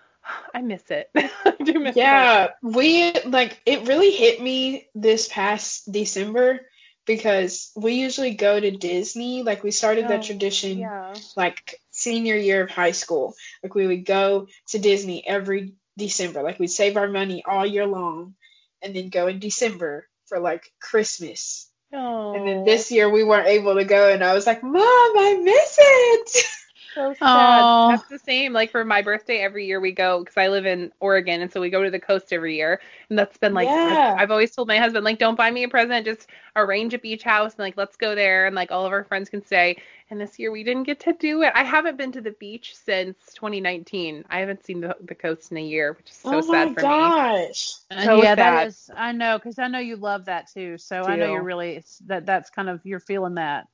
I 0.54 0.60
miss 0.60 0.90
it. 0.90 1.10
I 1.16 1.54
do 1.64 1.80
miss 1.80 1.96
it. 1.96 2.02
Yeah, 2.02 2.48
we 2.62 3.14
like 3.24 3.62
it 3.64 3.88
really 3.88 4.10
hit 4.10 4.42
me 4.42 4.88
this 4.94 5.26
past 5.28 5.90
December 5.90 6.60
because 7.06 7.70
we 7.76 7.94
usually 7.94 8.34
go 8.34 8.58
to 8.58 8.70
Disney. 8.70 9.42
Like 9.42 9.62
we 9.62 9.70
started 9.70 10.06
Oh, 10.06 10.08
that 10.08 10.24
tradition 10.24 10.78
Yeah. 10.80 11.14
like 11.36 11.80
senior 11.90 12.36
year 12.36 12.62
of 12.64 12.70
high 12.70 12.90
school. 12.92 13.34
Like 13.62 13.74
we 13.74 13.86
would 13.86 14.04
go 14.04 14.48
to 14.68 14.78
Disney 14.78 15.26
every 15.26 15.74
December. 15.96 16.42
Like 16.42 16.58
we'd 16.58 16.66
save 16.68 16.96
our 16.96 17.08
money 17.08 17.42
all 17.46 17.64
year 17.64 17.86
long 17.86 18.34
and 18.82 18.94
then 18.94 19.08
go 19.08 19.28
in 19.28 19.38
December 19.38 20.06
for 20.26 20.38
like 20.40 20.70
Christmas. 20.80 21.70
Oh, 21.92 22.34
And 22.34 22.46
then 22.46 22.64
this 22.64 22.90
year 22.90 23.08
we 23.08 23.22
weren't 23.24 23.46
able 23.48 23.76
to 23.76 23.84
go 23.84 24.12
and 24.12 24.22
I 24.22 24.34
was 24.34 24.46
like, 24.46 24.62
"Mom, 24.62 24.74
I 24.82 25.40
miss 25.42 25.78
it." 25.80 26.44
so 26.96 27.14
sad. 27.14 27.68
Aw. 27.70 27.88
That's 27.88 28.08
the 28.08 28.18
same. 28.18 28.52
Like 28.52 28.70
for 28.72 28.84
my 28.84 29.02
birthday, 29.02 29.38
every 29.38 29.66
year 29.66 29.80
we 29.80 29.92
go 29.92 30.20
because 30.20 30.36
I 30.36 30.48
live 30.48 30.66
in 30.66 30.92
Oregon, 31.00 31.42
and 31.42 31.52
so 31.52 31.60
we 31.60 31.70
go 31.70 31.84
to 31.84 31.90
the 31.90 32.00
coast 32.00 32.32
every 32.32 32.56
year. 32.56 32.80
And 33.10 33.18
that's 33.18 33.38
been 33.38 33.54
like 33.54 33.72
Yeah. 33.72 33.86
I've, 33.86 34.00
I've 34.16 34.30
always 34.32 34.54
told 34.54 34.68
my 34.68 34.78
husband 34.78 35.04
like, 35.04 35.18
don't 35.18 35.36
buy 35.36 35.50
me 35.50 35.64
a 35.64 35.68
present, 35.68 36.06
just 36.06 36.28
arrange 36.56 36.94
a 36.94 36.98
beach 36.98 37.22
house 37.24 37.52
and 37.54 37.60
like 37.60 37.76
let's 37.76 37.96
go 37.96 38.14
there, 38.14 38.46
and 38.46 38.56
like 38.56 38.72
all 38.72 38.86
of 38.86 38.92
our 38.92 39.04
friends 39.04 39.30
can 39.30 39.44
stay. 39.44 39.76
And 40.10 40.20
this 40.20 40.38
year 40.38 40.50
we 40.52 40.64
didn't 40.64 40.84
get 40.84 41.00
to 41.00 41.12
do 41.14 41.42
it. 41.42 41.52
I 41.54 41.64
haven't 41.64 41.98
been 41.98 42.12
to 42.12 42.20
the 42.22 42.32
beach 42.32 42.74
since 42.76 43.34
2019. 43.34 44.24
I 44.30 44.40
haven't 44.40 44.64
seen 44.64 44.80
the, 44.80 44.96
the 45.02 45.14
coast 45.14 45.50
in 45.52 45.58
a 45.58 45.62
year, 45.62 45.94
which 45.94 46.10
is 46.10 46.16
so 46.16 46.40
oh 46.40 46.42
sad 46.42 46.70
my 46.70 46.74
for 46.74 46.84
me. 46.84 47.14
Oh 47.14 47.22
my 47.36 47.48
gosh. 47.50 47.74
Uh, 47.90 48.02
So 48.02 48.10
yeah, 48.10 48.34
sad. 48.34 48.36
that 48.36 48.68
is. 48.68 48.90
I 48.94 49.12
know 49.12 49.38
because 49.38 49.58
I 49.58 49.68
know 49.68 49.78
you 49.78 49.96
love 49.96 50.26
that 50.26 50.48
too. 50.52 50.78
So 50.78 51.06
I 51.06 51.16
know 51.16 51.26
you're 51.26 51.42
really 51.42 51.82
that. 52.06 52.26
That's 52.26 52.50
kind 52.50 52.68
of 52.68 52.80
you're 52.84 53.00
feeling 53.00 53.34
that. 53.36 53.66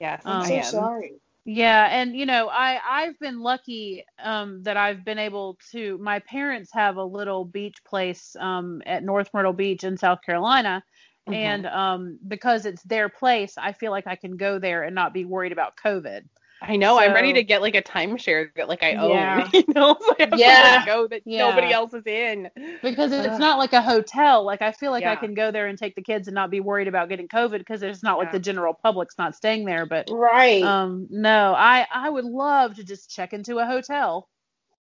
Yes, 0.00 0.24
Um, 0.24 0.30
I'm 0.30 0.40
I 0.42 0.50
so 0.50 0.60
am. 0.62 0.90
sorry. 0.90 1.20
Yeah, 1.50 1.88
and 1.90 2.14
you 2.14 2.26
know, 2.26 2.48
I 2.50 2.78
I've 2.86 3.18
been 3.20 3.40
lucky 3.40 4.04
um, 4.22 4.62
that 4.64 4.76
I've 4.76 5.02
been 5.04 5.18
able 5.18 5.58
to. 5.72 5.96
My 5.98 6.18
parents 6.20 6.70
have 6.74 6.96
a 6.96 7.02
little 7.04 7.44
beach 7.46 7.82
place 7.86 8.36
um, 8.38 8.82
at 8.84 9.02
North 9.02 9.30
Myrtle 9.32 9.54
Beach 9.54 9.82
in 9.82 9.96
South 9.96 10.20
Carolina, 10.26 10.82
Mhm. 11.26 11.32
and 11.32 11.66
um, 11.66 12.18
because 12.28 12.66
it's 12.66 12.82
their 12.82 13.08
place, 13.08 13.54
I 13.56 13.72
feel 13.72 13.90
like 13.92 14.06
I 14.06 14.16
can 14.16 14.36
go 14.36 14.58
there 14.58 14.82
and 14.82 14.94
not 14.94 15.14
be 15.14 15.24
worried 15.24 15.52
about 15.52 15.76
COVID. 15.82 16.22
I 16.60 16.76
know. 16.76 16.98
I'm 16.98 17.14
ready 17.14 17.32
to 17.34 17.44
get 17.44 17.62
like 17.62 17.74
a 17.76 17.82
timeshare 17.82 18.52
that 18.56 18.68
like 18.68 18.82
I 18.82 18.94
own. 18.94 19.36
Yeah. 19.36 19.46
You 19.52 19.64
know, 19.74 19.96
so 20.00 20.14
I 20.18 20.56
have 20.56 20.70
Yeah. 20.70 20.70
to 20.70 20.78
go 20.78 21.06
that 21.08 21.22
Yeah. 21.24 21.36
nobody 21.36 21.72
else 21.72 21.94
is 21.94 22.06
in. 22.06 22.50
Because 22.82 23.12
it's 23.12 23.38
Ugh. 23.38 23.38
not 23.38 23.58
like 23.58 23.72
a 23.72 23.82
hotel. 23.82 24.44
Like 24.44 24.62
I 24.62 24.72
feel 24.72 24.90
like 24.90 25.06
I 25.06 25.16
can 25.16 25.34
go 25.34 25.50
there 25.50 25.66
and 25.68 25.78
take 25.78 25.94
the 25.94 26.02
kids 26.02 26.28
and 26.28 26.34
not 26.34 26.50
be 26.50 26.60
worried 26.60 26.88
about 26.88 27.08
getting 27.08 27.28
COVID 27.28 27.58
because 27.58 27.82
it's 27.82 28.02
not 28.02 28.18
like 28.18 28.30
the 28.30 28.38
general 28.40 28.74
public's 28.74 29.18
not 29.18 29.34
staying 29.36 29.64
there. 29.66 29.86
But 29.86 30.08
Right. 30.08 30.62
um, 30.62 31.06
no, 31.10 31.54
I 31.54 31.86
I 31.92 32.10
would 32.10 32.24
love 32.24 32.74
to 32.76 32.84
just 32.84 33.10
check 33.14 33.32
into 33.32 33.58
a 33.58 33.66
hotel. 33.66 34.28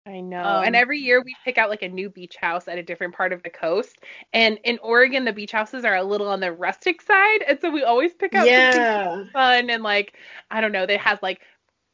I 0.06 0.22
know. 0.22 0.60
Um, 0.60 0.64
and 0.64 0.76
every 0.76 1.00
year 1.00 1.22
we 1.24 1.38
pick 1.46 1.58
out 1.58 1.70
like 1.70 1.84
a 1.84 1.90
new 1.90 2.10
beach 2.10 2.36
house 2.38 2.68
at 2.68 2.78
a 2.80 2.84
different 2.84 3.14
part 3.16 3.32
of 3.34 3.44
the 3.44 3.50
coast. 3.50 4.00
And 4.34 4.60
in 4.64 4.80
Oregon, 4.82 5.24
the 5.26 5.34
beach 5.34 5.52
houses 5.52 5.86
are 5.86 5.96
a 5.96 6.04
little 6.04 6.28
on 6.28 6.40
the 6.40 6.52
rustic 6.52 7.02
side. 7.02 7.44
And 7.48 7.60
so 7.62 7.70
we 7.70 7.84
always 7.84 8.14
pick 8.16 8.34
out 8.36 8.50
yeah. 8.62 9.24
fun 9.34 9.70
and 9.70 9.84
like, 9.84 10.16
I 10.50 10.62
don't 10.62 10.72
know, 10.72 10.86
that 10.86 11.00
has 11.02 11.20
like 11.22 11.42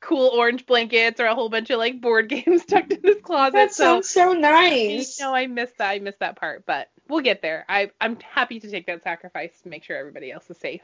cool 0.01 0.31
orange 0.33 0.65
blankets 0.65 1.19
or 1.19 1.25
a 1.25 1.35
whole 1.35 1.49
bunch 1.49 1.69
of 1.69 1.79
like 1.79 2.01
board 2.01 2.29
games 2.29 2.65
tucked 2.65 2.93
in 2.93 3.01
this 3.03 3.21
closet. 3.21 3.53
That 3.53 3.73
so 3.73 4.01
sounds 4.01 4.09
so 4.09 4.33
nice. 4.33 5.19
no, 5.19 5.33
I 5.33 5.47
miss 5.47 5.71
that. 5.77 5.89
I 5.89 5.99
miss 5.99 6.15
that 6.19 6.37
part, 6.37 6.65
but 6.65 6.89
we'll 7.07 7.21
get 7.21 7.41
there. 7.41 7.65
I 7.69 7.91
I'm 7.99 8.17
happy 8.19 8.59
to 8.59 8.69
take 8.69 8.87
that 8.87 9.03
sacrifice 9.03 9.59
to 9.61 9.69
make 9.69 9.83
sure 9.83 9.97
everybody 9.97 10.31
else 10.31 10.49
is 10.49 10.57
safe. 10.57 10.81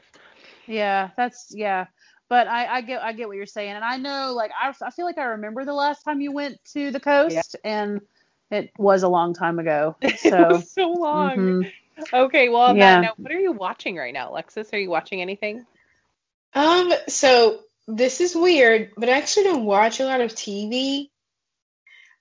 Yeah, 0.66 1.10
that's 1.16 1.48
yeah. 1.54 1.86
But 2.28 2.48
I, 2.48 2.66
I 2.66 2.80
get 2.80 3.02
I 3.02 3.12
get 3.12 3.28
what 3.28 3.36
you're 3.36 3.46
saying, 3.46 3.72
and 3.72 3.84
I 3.84 3.96
know 3.98 4.32
like 4.34 4.50
I, 4.60 4.72
I 4.82 4.90
feel 4.90 5.04
like 5.04 5.18
I 5.18 5.24
remember 5.24 5.64
the 5.64 5.74
last 5.74 6.02
time 6.04 6.20
you 6.20 6.32
went 6.32 6.58
to 6.72 6.90
the 6.90 7.00
coast, 7.00 7.56
and 7.64 8.00
it 8.50 8.70
was 8.78 9.02
a 9.02 9.08
long 9.08 9.34
time 9.34 9.58
ago. 9.58 9.96
it 10.00 10.14
So 10.16 10.48
was 10.48 10.72
so 10.72 10.88
long. 10.92 11.56
mhm. 11.58 11.72
Okay, 12.12 12.48
well 12.48 12.62
on 12.62 12.78
Yeah. 12.78 13.00
that 13.00 13.00
note, 13.00 13.14
what 13.20 13.32
are 13.32 13.38
you 13.40 13.52
watching 13.52 13.96
right 13.96 14.12
now, 14.14 14.30
Alexis? 14.30 14.72
Are 14.72 14.78
you 14.78 14.90
watching 14.90 15.20
anything? 15.20 15.66
Um, 16.54 16.92
so 17.08 17.60
this 17.86 18.20
is 18.20 18.34
weird, 18.34 18.92
but 18.96 19.08
I 19.08 19.18
actually 19.18 19.44
don't 19.44 19.64
watch 19.64 20.00
a 20.00 20.04
lot 20.04 20.20
of 20.20 20.32
TV. 20.32 21.10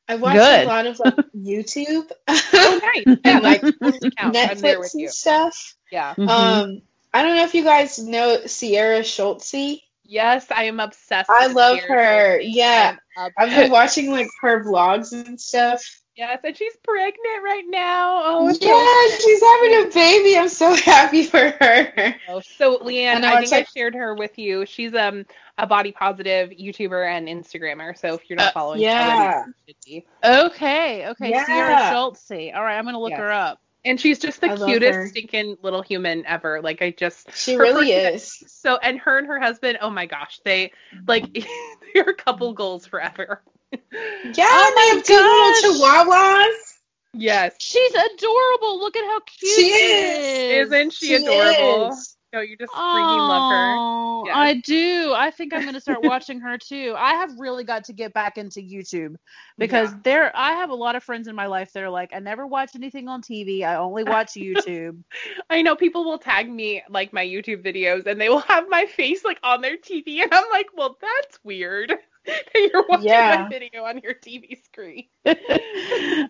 I 0.07 0.15
watch 0.15 0.33
Good. 0.33 0.63
a 0.65 0.67
lot 0.67 0.85
of 0.85 0.99
like 0.99 1.15
YouTube 1.35 2.11
Oh, 2.27 2.79
nice. 2.83 3.03
Yeah, 3.05 3.15
and 3.23 3.43
like 3.43 3.61
doesn't 3.79 4.15
count. 4.17 4.35
I'm 4.37 4.59
there 4.59 4.79
Netflix 4.79 4.93
and 4.93 5.01
you. 5.01 5.09
stuff. 5.09 5.75
Yeah. 5.91 6.13
Mhm. 6.15 6.27
Um, 6.29 6.81
I 7.13 7.21
don't 7.23 7.35
know 7.35 7.43
if 7.45 7.53
you 7.53 7.63
guys 7.63 7.99
know 7.99 8.45
Sierra 8.45 8.99
Schultzzie. 9.01 9.81
Yes, 10.03 10.47
I 10.51 10.63
am 10.63 10.79
obsessed. 10.81 11.29
I 11.29 11.47
with 11.47 11.55
love 11.55 11.79
Sierra 11.79 12.05
her. 12.05 12.39
Schultzzie. 12.39 12.49
Yeah, 12.53 12.95
I 13.17 13.25
am 13.25 13.31
I've 13.37 13.49
been 13.49 13.71
watching 13.71 14.11
like 14.11 14.27
her 14.41 14.63
vlogs 14.65 15.13
and 15.13 15.39
stuff. 15.39 15.81
Yes, 16.15 16.39
and 16.43 16.55
she's 16.55 16.75
pregnant 16.83 17.43
right 17.43 17.63
now. 17.67 18.21
Oh, 18.23 18.47
it's 18.49 18.59
so 18.59 18.67
yeah, 18.67 19.17
she's 19.17 19.41
having 19.41 19.87
a 19.89 19.93
baby. 19.93 20.37
I'm 20.37 20.49
so 20.49 20.75
happy 20.75 21.23
for 21.23 21.39
her. 21.39 22.15
Oh, 22.27 22.41
So 22.41 22.77
Leanne, 22.79 23.23
I 23.23 23.35
I, 23.37 23.41
it's 23.41 23.49
think 23.49 23.61
like- 23.61 23.67
I 23.75 23.79
shared 23.79 23.95
her 23.95 24.13
with 24.15 24.37
you. 24.37 24.65
She's 24.67 24.93
um 24.93 25.25
a 25.57 25.67
body 25.67 25.91
positive 25.91 26.49
YouTuber 26.49 27.07
and 27.07 27.27
Instagrammer. 27.27 27.97
So 27.97 28.15
if 28.15 28.29
you're 28.29 28.37
not 28.37 28.47
Uh, 28.47 28.51
following, 28.51 28.81
yeah. 28.81 29.43
already, 29.45 29.75
you 29.85 30.01
okay, 30.23 31.07
okay, 31.09 31.29
Sierra 31.45 31.69
Yeah. 31.71 31.93
Schultzzie. 31.93 32.55
All 32.55 32.63
right, 32.63 32.77
I'm 32.77 32.85
gonna 32.85 32.99
look 32.99 33.11
Yes. 33.11 33.19
her 33.19 33.31
up. 33.31 33.59
And 33.85 33.99
she's 33.99 34.17
just 34.17 34.39
the 34.39 34.51
I 34.51 34.55
cutest 34.55 35.09
stinking 35.09 35.57
little 35.61 35.81
human 35.81 36.25
ever. 36.25 36.61
Like 36.61 36.81
I 36.81 36.91
just 36.91 37.27
She 37.35 37.57
really 37.57 37.91
person- 37.91 38.13
is. 38.15 38.43
so 38.47 38.77
and 38.77 38.97
her 38.99 39.17
and 39.17 39.27
her 39.27 39.39
husband, 39.41 39.77
oh 39.81 39.89
my 39.89 40.05
gosh, 40.05 40.39
they 40.45 40.71
like 41.07 41.25
they're 41.93 42.03
a 42.09 42.15
couple 42.15 42.53
goals 42.53 42.85
forever. 42.85 43.41
Yeah, 43.73 44.47
Oh 44.49 44.71
they 44.75 44.75
my 44.75 44.95
have 44.95 45.03
two 45.03 45.13
little 45.13 45.81
chihuahuas. 45.81 46.73
Yes. 47.15 47.55
She's 47.59 47.91
adorable. 47.93 48.79
Look 48.79 48.95
at 48.95 49.03
how 49.03 49.19
cute 49.19 49.51
She 49.55 49.67
is. 49.69 50.67
Isn't 50.67 50.93
she, 50.93 51.13
adorable? 51.15 51.89
is. 51.91 52.12
No, 52.33 52.41
you 52.41 52.57
just 52.57 52.73
freaking 52.93 53.21
love 53.25 53.45
her. 53.47 53.81
Oh, 53.81 54.23
Yeah. 54.25 54.33
I 54.35 54.55
do. 54.55 55.13
I 55.15 55.31
think 55.31 55.53
I'm 55.53 55.63
going 55.63 55.75
to 55.75 55.81
start 55.81 56.01
watching 56.01 56.39
her 56.41 56.57
too. 56.57 56.95
I 56.97 57.15
have 57.15 57.31
really 57.37 57.63
got 57.63 57.85
to 57.85 57.93
get 57.93 58.13
back 58.13 58.37
into 58.37 58.61
YouTube 58.61 59.15
because 59.59 59.93
Yeah. 59.93 59.99
there 60.03 60.31
I 60.35 60.53
have 60.53 60.69
a 60.69 60.75
lot 60.75 60.95
of 60.95 61.03
friends 61.03 61.27
in 61.27 61.35
my 61.35 61.47
life 61.47 61.71
that 61.73 61.83
are 61.83 61.89
like, 61.89 62.11
I 62.13 62.19
never 62.19 62.47
watch 62.47 62.71
anything 62.75 63.07
on 63.09 63.21
TV. 63.21 63.63
I 63.63 63.75
only 63.75 64.03
watch 64.05 64.33
YouTube. 64.33 65.03
I 65.49 65.61
know 65.61 65.75
people 65.75 66.05
will 66.05 66.19
tag 66.19 66.49
me 66.49 66.83
like 66.89 67.13
my 67.13 67.25
YouTube 67.25 67.63
videos 67.63 68.07
and 68.07 68.19
they 68.19 68.29
will 68.29 68.39
have 68.39 68.69
my 68.69 68.85
face 68.85 69.23
like 69.25 69.39
on 69.43 69.61
their 69.61 69.77
TV 69.77 70.21
and 70.21 70.33
I'm 70.33 70.49
like, 70.51 70.67
well, 70.75 70.97
that's 71.01 71.39
weird. 71.43 71.93
You're 72.55 72.85
watching 72.87 73.05
Yeah. 73.07 73.43
my 73.43 73.49
video 73.49 73.83
on 73.83 73.99
your 73.99 74.13
TV 74.13 74.63
screen. 74.63 75.05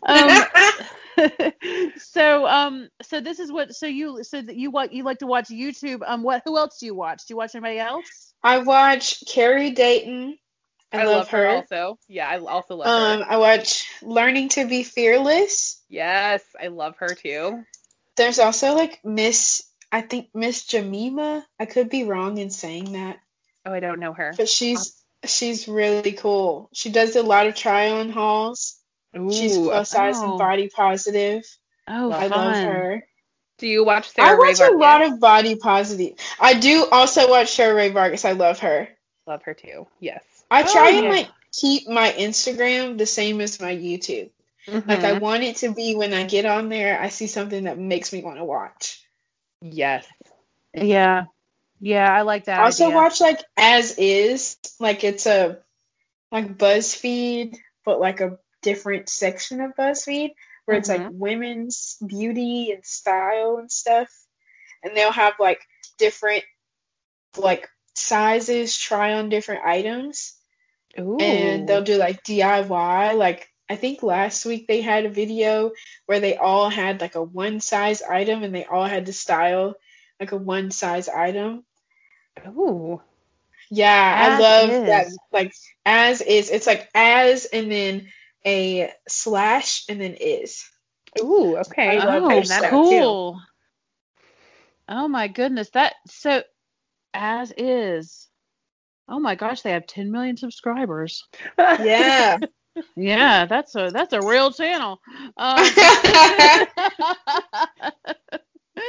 um, 0.03 0.43
so 1.97 2.47
um 2.47 2.89
so 3.01 3.21
this 3.21 3.39
is 3.39 3.51
what 3.51 3.75
so 3.75 3.85
you 3.85 4.23
so 4.23 4.41
that 4.41 4.55
you 4.55 4.71
what 4.71 4.91
you 4.93 5.03
like 5.03 5.19
to 5.19 5.27
watch 5.27 5.49
YouTube 5.49 6.01
um 6.05 6.23
what 6.23 6.41
who 6.45 6.57
else 6.57 6.79
do 6.79 6.87
you 6.87 6.95
watch 6.95 7.25
do 7.27 7.33
you 7.33 7.37
watch 7.37 7.53
anybody 7.55 7.79
else 7.79 8.33
I 8.43 8.59
watch 8.59 9.23
Carrie 9.27 9.71
Dayton. 9.71 10.37
I, 10.91 11.01
I, 11.01 11.05
love, 11.05 11.29
her. 11.29 11.47
also. 11.47 11.97
Yeah, 12.07 12.27
I 12.27 12.37
also 12.39 12.75
love 12.75 12.87
her. 12.87 13.23
Um, 13.23 13.25
I 13.27 13.37
watch 13.37 13.87
Learning 14.03 14.49
to 14.49 14.67
Be 14.67 14.83
Fearless. 14.83 15.81
Yes, 15.89 16.43
I 16.61 16.67
love 16.67 16.97
her 16.97 17.07
too. 17.07 17.63
There's 18.15 18.37
also 18.37 18.75
like 18.75 18.99
Miss, 19.03 19.63
I 19.91 20.01
think 20.01 20.29
Miss 20.35 20.65
Jamima. 20.65 21.43
I 21.59 21.65
could 21.65 21.89
be 21.89 22.03
wrong 22.03 22.37
in 22.37 22.51
saying 22.51 22.91
that, 22.93 23.17
Oh, 23.65 23.71
I 23.73 23.79
don't 23.79 23.99
know 23.99 24.13
her. 24.13 24.33
but 24.37 24.49
she's 24.49 24.93
she's 25.25 25.67
really 25.67 26.13
cool. 26.13 26.69
She 26.73 26.89
does 26.91 27.15
a 27.15 27.23
lot 27.23 27.47
of 27.47 27.55
try 27.55 27.89
on 27.91 28.09
hauls. 28.09 28.79
Ooh, 29.17 29.31
She's 29.31 29.57
plus 29.57 29.89
size 29.89 30.15
oh. 30.17 30.31
and 30.31 30.39
body 30.39 30.69
positive. 30.69 31.43
oh 31.87 32.11
I 32.11 32.29
fun 32.29 32.31
love 32.31 32.63
her. 32.63 33.03
Do 33.59 33.67
you 33.67 33.83
watch 33.85 34.09
Sarah 34.09 34.29
I 34.29 34.31
Rae 34.33 34.47
watch 34.49 34.59
a 34.59 34.71
lot 34.75 35.01
of 35.03 35.19
body 35.19 35.55
positive. 35.55 36.13
I 36.39 36.55
do 36.55 36.87
also 36.91 37.29
watch 37.29 37.51
Sarah 37.53 37.75
Rae 37.75 37.89
Vargas. 37.89 38.25
I 38.25 38.31
love 38.31 38.59
her. 38.59 38.89
Love 39.27 39.43
her 39.43 39.53
too. 39.53 39.87
Yes. 39.99 40.23
I 40.49 40.63
Oh, 40.63 40.71
try 40.71 40.89
and 40.89 41.03
yeah. 41.05 41.09
like 41.11 41.29
keep 41.51 41.87
my 41.87 42.11
Instagram 42.11 42.97
the 42.97 43.05
same 43.05 43.39
as 43.41 43.61
my 43.61 43.75
YouTube. 43.75 44.31
Like 44.67 45.03
I 45.03 45.13
Mhm. 45.13 45.19
want 45.19 45.43
it 45.43 45.57
to 45.57 45.73
be 45.73 45.95
when 45.95 46.13
I 46.13 46.23
get 46.23 46.45
on 46.45 46.69
there, 46.69 46.99
I 46.99 47.09
see 47.09 47.27
something 47.27 47.65
that 47.65 47.77
makes 47.77 48.11
me 48.13 48.23
want 48.23 48.37
to 48.37 48.45
watch. 48.45 48.99
yes. 49.61 50.05
yeah 50.73 51.25
yeah 51.85 52.11
I 52.11 52.21
like 52.21 52.45
that 52.45 52.59
I 52.59 52.63
also 52.65 52.85
idea. 52.85 52.95
watch 52.95 53.19
like 53.21 53.41
as 53.57 53.97
is, 53.97 54.57
like 54.79 55.03
it's 55.03 55.25
a 55.27 55.59
like 56.31 56.57
BuzzFeed, 56.57 57.57
but 57.85 57.99
like 57.99 58.21
a 58.21 58.37
different 58.61 59.09
section 59.09 59.61
of 59.61 59.75
BuzzFeed 59.75 60.31
where 60.65 60.77
it's 60.77 60.87
like 60.89 61.01
Mhm. 61.01 61.11
women's 61.13 61.97
beauty 62.05 62.71
and 62.71 62.85
style 62.85 63.57
and 63.59 63.69
stuff. 63.69 64.07
And 64.81 64.95
they'll 64.95 65.11
have 65.11 65.33
like 65.39 65.59
different 65.97 66.43
like 67.37 67.67
sizes, 67.95 68.77
try 68.77 69.13
on 69.13 69.29
different 69.29 69.65
items. 69.65 70.35
Ooh. 70.99 71.17
and 71.19 71.67
they'll 71.67 71.83
do 71.83 71.97
like 71.97 72.23
DIY. 72.23 73.13
Like 73.17 73.49
I 73.67 73.75
think 73.75 74.03
last 74.03 74.45
week 74.45 74.67
they 74.67 74.81
had 74.81 75.05
a 75.05 75.09
video 75.09 75.71
where 76.05 76.19
they 76.19 76.37
all 76.37 76.69
had 76.69 77.01
like 77.01 77.15
a 77.15 77.23
one 77.23 77.59
size 77.61 78.01
item 78.03 78.43
and 78.43 78.53
they 78.55 78.65
all 78.65 78.85
had 78.85 79.07
to 79.07 79.13
style 79.13 79.73
like 80.19 80.31
a 80.31 80.37
one 80.37 80.69
size 80.71 81.09
item. 81.09 81.65
Ooh. 82.47 83.01
Yeah, 83.69 84.15
I 84.17 84.39
love 84.39 84.69
is. 84.69 84.85
that. 84.85 85.05
Like 85.31 85.53
as 85.85 86.21
is, 86.21 86.49
it's 86.49 86.67
like 86.67 86.89
as 86.93 87.45
and 87.45 87.71
then 87.71 88.07
a 88.45 88.91
slash 89.07 89.85
and 89.89 89.99
then 90.01 90.13
is. 90.13 90.63
Ooh. 91.19 91.57
Okay. 91.57 91.99
Oh 91.99 92.19
too. 92.61 92.69
cool 92.69 93.39
oh 94.89 95.07
my 95.07 95.27
goodness 95.27 95.69
that 95.71 95.93
so 96.07 96.43
as 97.13 97.53
is 97.57 98.27
oh 99.07 99.19
my 99.19 99.35
gosh 99.35 99.61
they 99.61 99.71
have 99.71 99.87
10 99.87 100.11
million 100.11 100.37
subscribers 100.37 101.23
Yeah. 101.57 102.37
yeah 102.95 103.45
that's 103.45 103.75
a 103.75 103.91
that's 103.93 104.13
a 104.13 104.21
real 104.21 104.51
channel 104.51 104.99
um, 105.37 105.63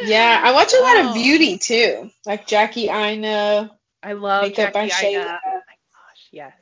yeah, 0.03 0.41
I 0.43 0.53
watch 0.53 0.73
a 0.73 0.81
lot 0.81 0.97
Oh. 0.97 1.09
of 1.09 1.15
beauty 1.15 1.59
too. 1.59 2.11
Like 2.27 2.47
Jackie 2.47 2.89
Aina, 2.89 3.71
I 4.03 4.12
love 4.12 4.43
Makeup 4.45 4.73
by 4.73 4.89
Jackie 4.89 5.15
Shayla. 5.15 5.39
Oh 5.45 5.51
my 5.53 5.77
gosh. 5.93 6.29
Yes. 6.31 6.53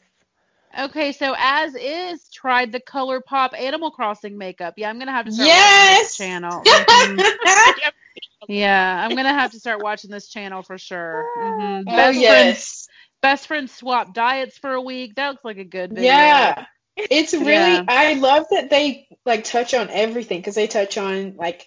Okay, 0.79 1.13
so 1.13 1.35
as 1.37 1.75
is 1.75 2.29
tried 2.31 2.73
the 2.73 2.81
ColourPop 2.81 3.59
Animal 3.59 3.91
Crossing 3.91 4.39
makeup. 4.39 4.75
Yeah, 4.77 4.89
I'm 4.89 4.99
gonna 4.99 5.13
have 5.13 5.27
to 5.27 5.33
start 5.33 5.47
Yes! 5.47 5.99
watching 5.99 6.03
this 6.03 6.17
channel. 6.17 6.63
Mhm. 7.19 7.93
yeah, 8.49 9.07
I'm 9.07 9.15
gonna 9.17 9.35
have 9.35 9.53
to 9.53 9.61
start 9.61 9.83
watching 9.83 10.11
this 10.11 10.29
channel 10.29 10.63
for 10.63 10.79
sure. 10.79 11.25
Mhm. 11.39 11.85
Oh 11.89 11.97
Best 11.97 12.19
friends, 12.19 12.21
yes. 12.21 12.89
best 13.21 13.47
friends 13.47 13.73
swap 13.73 14.15
diets 14.15 14.59
for 14.59 14.73
a 14.73 14.81
week. 14.81 15.15
That 15.17 15.31
looks 15.31 15.45
like 15.45 15.59
a 15.59 15.65
good 15.65 15.91
video. 15.93 16.11
Yeah. 16.11 16.65
It's 16.97 17.33
really 17.33 17.51
Yeah. 17.53 17.85
I 17.89 18.15
love 18.15 18.47
that 18.51 18.69
they 18.71 19.07
like 19.25 19.45
touch 19.45 19.75
on 19.75 19.89
everything 19.91 20.39
because 20.41 20.55
they 20.55 20.67
touch 20.67 20.99
on 20.99 21.37
like 21.37 21.67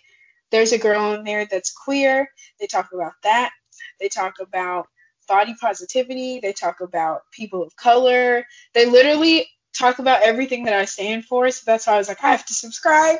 there's 0.51 0.71
a 0.71 0.77
girl 0.77 1.13
in 1.13 1.23
there 1.23 1.45
that's 1.45 1.73
queer. 1.73 2.29
They 2.59 2.67
talk 2.67 2.89
about 2.93 3.13
that. 3.23 3.51
They 3.99 4.09
talk 4.09 4.35
about 4.39 4.87
body 5.27 5.55
positivity. 5.59 6.39
They 6.39 6.53
talk 6.53 6.81
about 6.81 7.21
people 7.31 7.63
of 7.63 7.75
color. 7.75 8.45
They 8.73 8.85
literally 8.85 9.47
talk 9.77 9.99
about 9.99 10.21
everything 10.21 10.65
that 10.65 10.73
I 10.73 10.85
stand 10.85 11.25
for. 11.25 11.49
So 11.51 11.63
that's 11.65 11.87
why 11.87 11.93
I 11.93 11.97
was 11.97 12.07
like, 12.07 12.23
I 12.23 12.31
have 12.31 12.45
to 12.45 12.53
subscribe. 12.53 13.17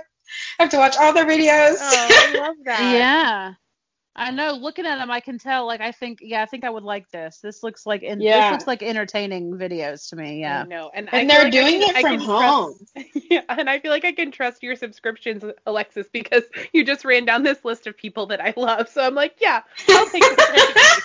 I 0.59 0.63
have 0.63 0.71
to 0.71 0.77
watch 0.77 0.95
all 0.97 1.13
their 1.13 1.25
videos. 1.25 1.77
Oh, 1.79 2.09
I 2.11 2.33
love 2.37 2.55
that. 2.65 2.91
Yeah. 2.93 3.53
I 4.17 4.31
know. 4.31 4.53
Looking 4.53 4.85
at 4.85 4.97
them, 4.97 5.11
I 5.11 5.19
can 5.19 5.37
tell. 5.37 5.65
Like, 5.65 5.81
I 5.81 5.91
think, 5.91 6.19
yeah, 6.21 6.41
I 6.41 6.45
think 6.45 6.63
I 6.63 6.69
would 6.69 6.83
like 6.83 7.09
this. 7.11 7.39
This 7.39 7.63
looks 7.63 7.85
like, 7.85 8.01
in, 8.01 8.21
Yeah. 8.21 8.49
this 8.49 8.51
looks 8.53 8.67
like 8.67 8.81
entertaining 8.81 9.51
videos 9.53 10.09
to 10.09 10.15
me. 10.15 10.39
Yeah. 10.39 10.63
know. 10.63 10.89
And, 10.93 11.09
and 11.13 11.27
feel 11.29 11.37
they're 11.37 11.43
like 11.45 11.53
I 11.53 11.59
doing 11.69 11.81
can- 11.81 11.95
it 11.97 12.01
from 12.01 12.17
can 12.19 12.25
trust- 12.25 12.41
home. 12.41 12.75
Yeah, 13.27 13.41
and 13.49 13.67
I 13.69 13.79
feel 13.79 13.89
like 13.91 14.05
I 14.05 14.11
can 14.11 14.29
trust 14.31 14.61
your 14.61 14.75
subscriptions, 14.75 15.43
Alexis, 15.65 16.07
because 16.13 16.43
you 16.73 16.85
just 16.85 17.03
ran 17.03 17.25
down 17.25 17.41
this 17.41 17.65
list 17.65 17.87
of 17.87 17.97
people 17.97 18.27
that 18.27 18.39
I 18.39 18.53
love. 18.55 18.87
So 18.87 19.01
I'm 19.01 19.15
like, 19.15 19.37
yeah, 19.41 19.61
I'll 19.89 20.07
take. 20.09 20.23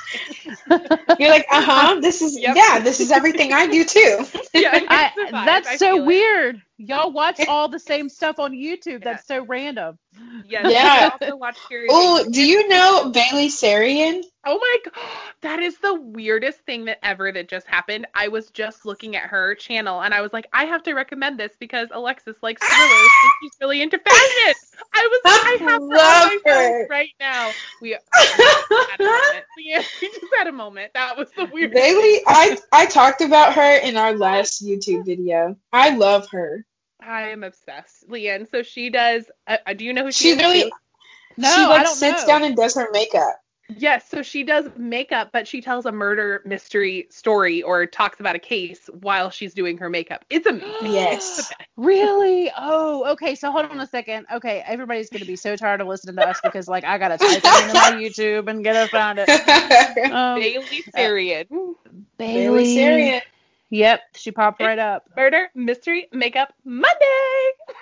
You're 1.19 1.31
like, 1.31 1.47
uh 1.51 1.63
huh. 1.63 2.01
This 2.01 2.23
is 2.23 2.39
Yep. 2.39 2.57
yeah. 2.57 2.79
This 2.81 3.01
is 3.01 3.11
everything 3.11 3.53
I 3.53 3.67
do 3.67 3.85
too. 3.85 4.25
yeah, 4.55 4.81
I, 4.89 5.13
I, 5.33 5.45
that's 5.45 5.69
I 5.69 5.77
so 5.77 5.95
feel 5.95 6.03
it. 6.03 6.07
weird. 6.07 6.63
Y'all 6.79 7.13
watch 7.13 7.41
all 7.47 7.69
the 7.69 7.79
same 7.79 8.09
stuff 8.09 8.39
on 8.39 8.53
YouTube. 8.53 9.05
That's 9.05 9.27
so 9.27 9.45
random. 9.45 9.99
Yes, 10.47 10.67
Yeah. 10.71 11.11
I 11.21 11.25
also 11.27 11.37
watch 11.37 11.59
Carrie 11.69 11.89
Oh, 11.91 12.27
do 12.31 12.43
you 12.43 12.69
know 12.69 13.00
Bailey 13.09 13.49
Sarian? 13.49 14.23
Oh 14.47 14.59
my 14.59 14.77
god, 14.85 15.05
that 15.43 15.61
is 15.61 15.77
the 15.79 15.95
weirdest 15.95 16.61
thing 16.61 16.85
that 16.87 16.99
ever 17.03 17.31
that 17.33 17.49
just 17.49 17.67
happened. 17.67 18.07
I 18.15 18.29
was 18.29 18.51
just 18.51 18.87
looking 18.87 19.17
at 19.17 19.25
her 19.25 19.55
channel 19.55 20.01
and 20.03 20.15
I 20.15 20.21
was 20.21 20.33
like, 20.33 20.47
I 20.53 20.65
have 20.67 20.83
to 20.85 20.95
recommend 20.95 21.39
this 21.39 21.53
because 21.59 21.89
Alexis 21.93 22.37
likes 22.43 22.63
thrillers 22.67 22.91
and 22.91 23.33
she's 23.43 23.53
really 23.61 23.83
into 23.83 23.99
fashion. 23.99 24.55
I 24.95 25.09
was 25.11 25.21
like, 25.25 25.41
I 25.43 25.71
have 25.71 25.83
Love 25.83 26.33
her. 26.47 26.87
right 26.89 27.11
now. 27.21 27.51
We, 27.83 27.91
had 27.91 28.01
a 28.99 29.03
moment. 29.05 29.45
Yeah, 29.59 29.83
we 30.03 30.09
just 30.09 30.35
had 30.37 30.47
a 30.47 30.53
moment. 30.53 30.93
That 30.95 31.17
was 31.19 31.31
the 31.37 31.45
weirdest. 31.47 31.75
Bailey, 31.75 32.21
I 32.27 32.59
I 32.73 32.87
talked 32.87 33.21
about 33.21 33.55
her 33.55 33.77
in 33.79 33.97
our 33.97 34.15
last 34.15 34.65
YouTube 34.65 35.05
video. 35.05 35.57
I 35.73 35.91
love 35.97 36.29
her. 36.31 36.65
I 37.03 37.29
am 37.31 37.45
obsessed, 37.45 38.09
Leanne. 38.09 38.51
So 38.51 38.63
she 38.63 38.91
does. 38.91 39.25
Uh, 39.47 39.57
uh, 39.67 39.73
do 39.75 39.85
you 39.85 39.93
know 39.93 40.05
who 40.05 40.13
she, 40.13 40.25
She 40.25 40.31
is? 40.31 40.39
really 40.39 40.63
too? 40.65 40.71
No, 41.41 41.49
she 41.49 41.63
I 41.63 41.67
like 41.67 41.85
don't 41.85 41.95
sits 41.97 42.23
know. 42.23 42.27
down 42.27 42.45
and 42.45 42.57
does 42.57 42.75
her 42.75 42.89
makeup. 42.93 43.37
Yes, 43.77 44.09
so 44.09 44.23
she 44.23 44.43
does 44.43 44.69
makeup, 44.77 45.31
but 45.33 45.47
she 45.47 45.61
tells 45.61 45.87
a 45.87 45.93
murder 45.93 46.43
mystery 46.45 47.07
story 47.11 47.63
or 47.63 47.87
talks 47.87 48.19
about 48.19 48.35
a 48.35 48.41
case 48.41 48.91
while 49.01 49.31
she's 49.31 49.55
doing 49.55 49.79
her 49.79 49.89
makeup. 49.89 50.25
It's 50.29 50.47
amazing. 50.47 50.71
Yes. 50.93 51.39
It's 51.39 51.49
the 51.49 51.55
best. 51.57 51.71
Really? 51.77 52.51
Oh, 52.59 53.13
okay. 53.13 53.37
So 53.37 53.53
hold 53.53 53.67
on 53.67 53.79
a 53.81 53.87
second. 53.87 54.27
Okay, 54.33 54.63
everybody's 54.67 55.09
gonna 55.09 55.25
be 55.25 55.37
so 55.37 55.55
tired 55.57 55.81
of 55.81 55.87
listening 55.87 56.17
to 56.17 56.27
us 56.29 56.41
because 56.43 56.67
like 56.67 56.85
I 56.85 56.99
gotta 56.99 57.17
type 57.17 57.31
it 57.31 57.63
into 57.63 57.75
my 57.75 57.93
YouTube 58.03 58.49
and 58.49 58.65
get 58.65 58.75
us 58.77 58.91
found 58.91 59.21
it. 59.23 59.29
Um, 60.11 60.41
Bailey 60.41 60.83
Sarian. 60.93 61.47
Bailey 62.19 62.77
Sarian. 62.77 63.21
Yep, 63.73 64.01
she 64.17 64.33
popped 64.33 64.61
right 64.61 64.79
up. 64.79 65.05
Murder 65.17 65.49
Mystery 65.55 66.09
Makeup 66.13 66.53
Monday. 66.65 66.97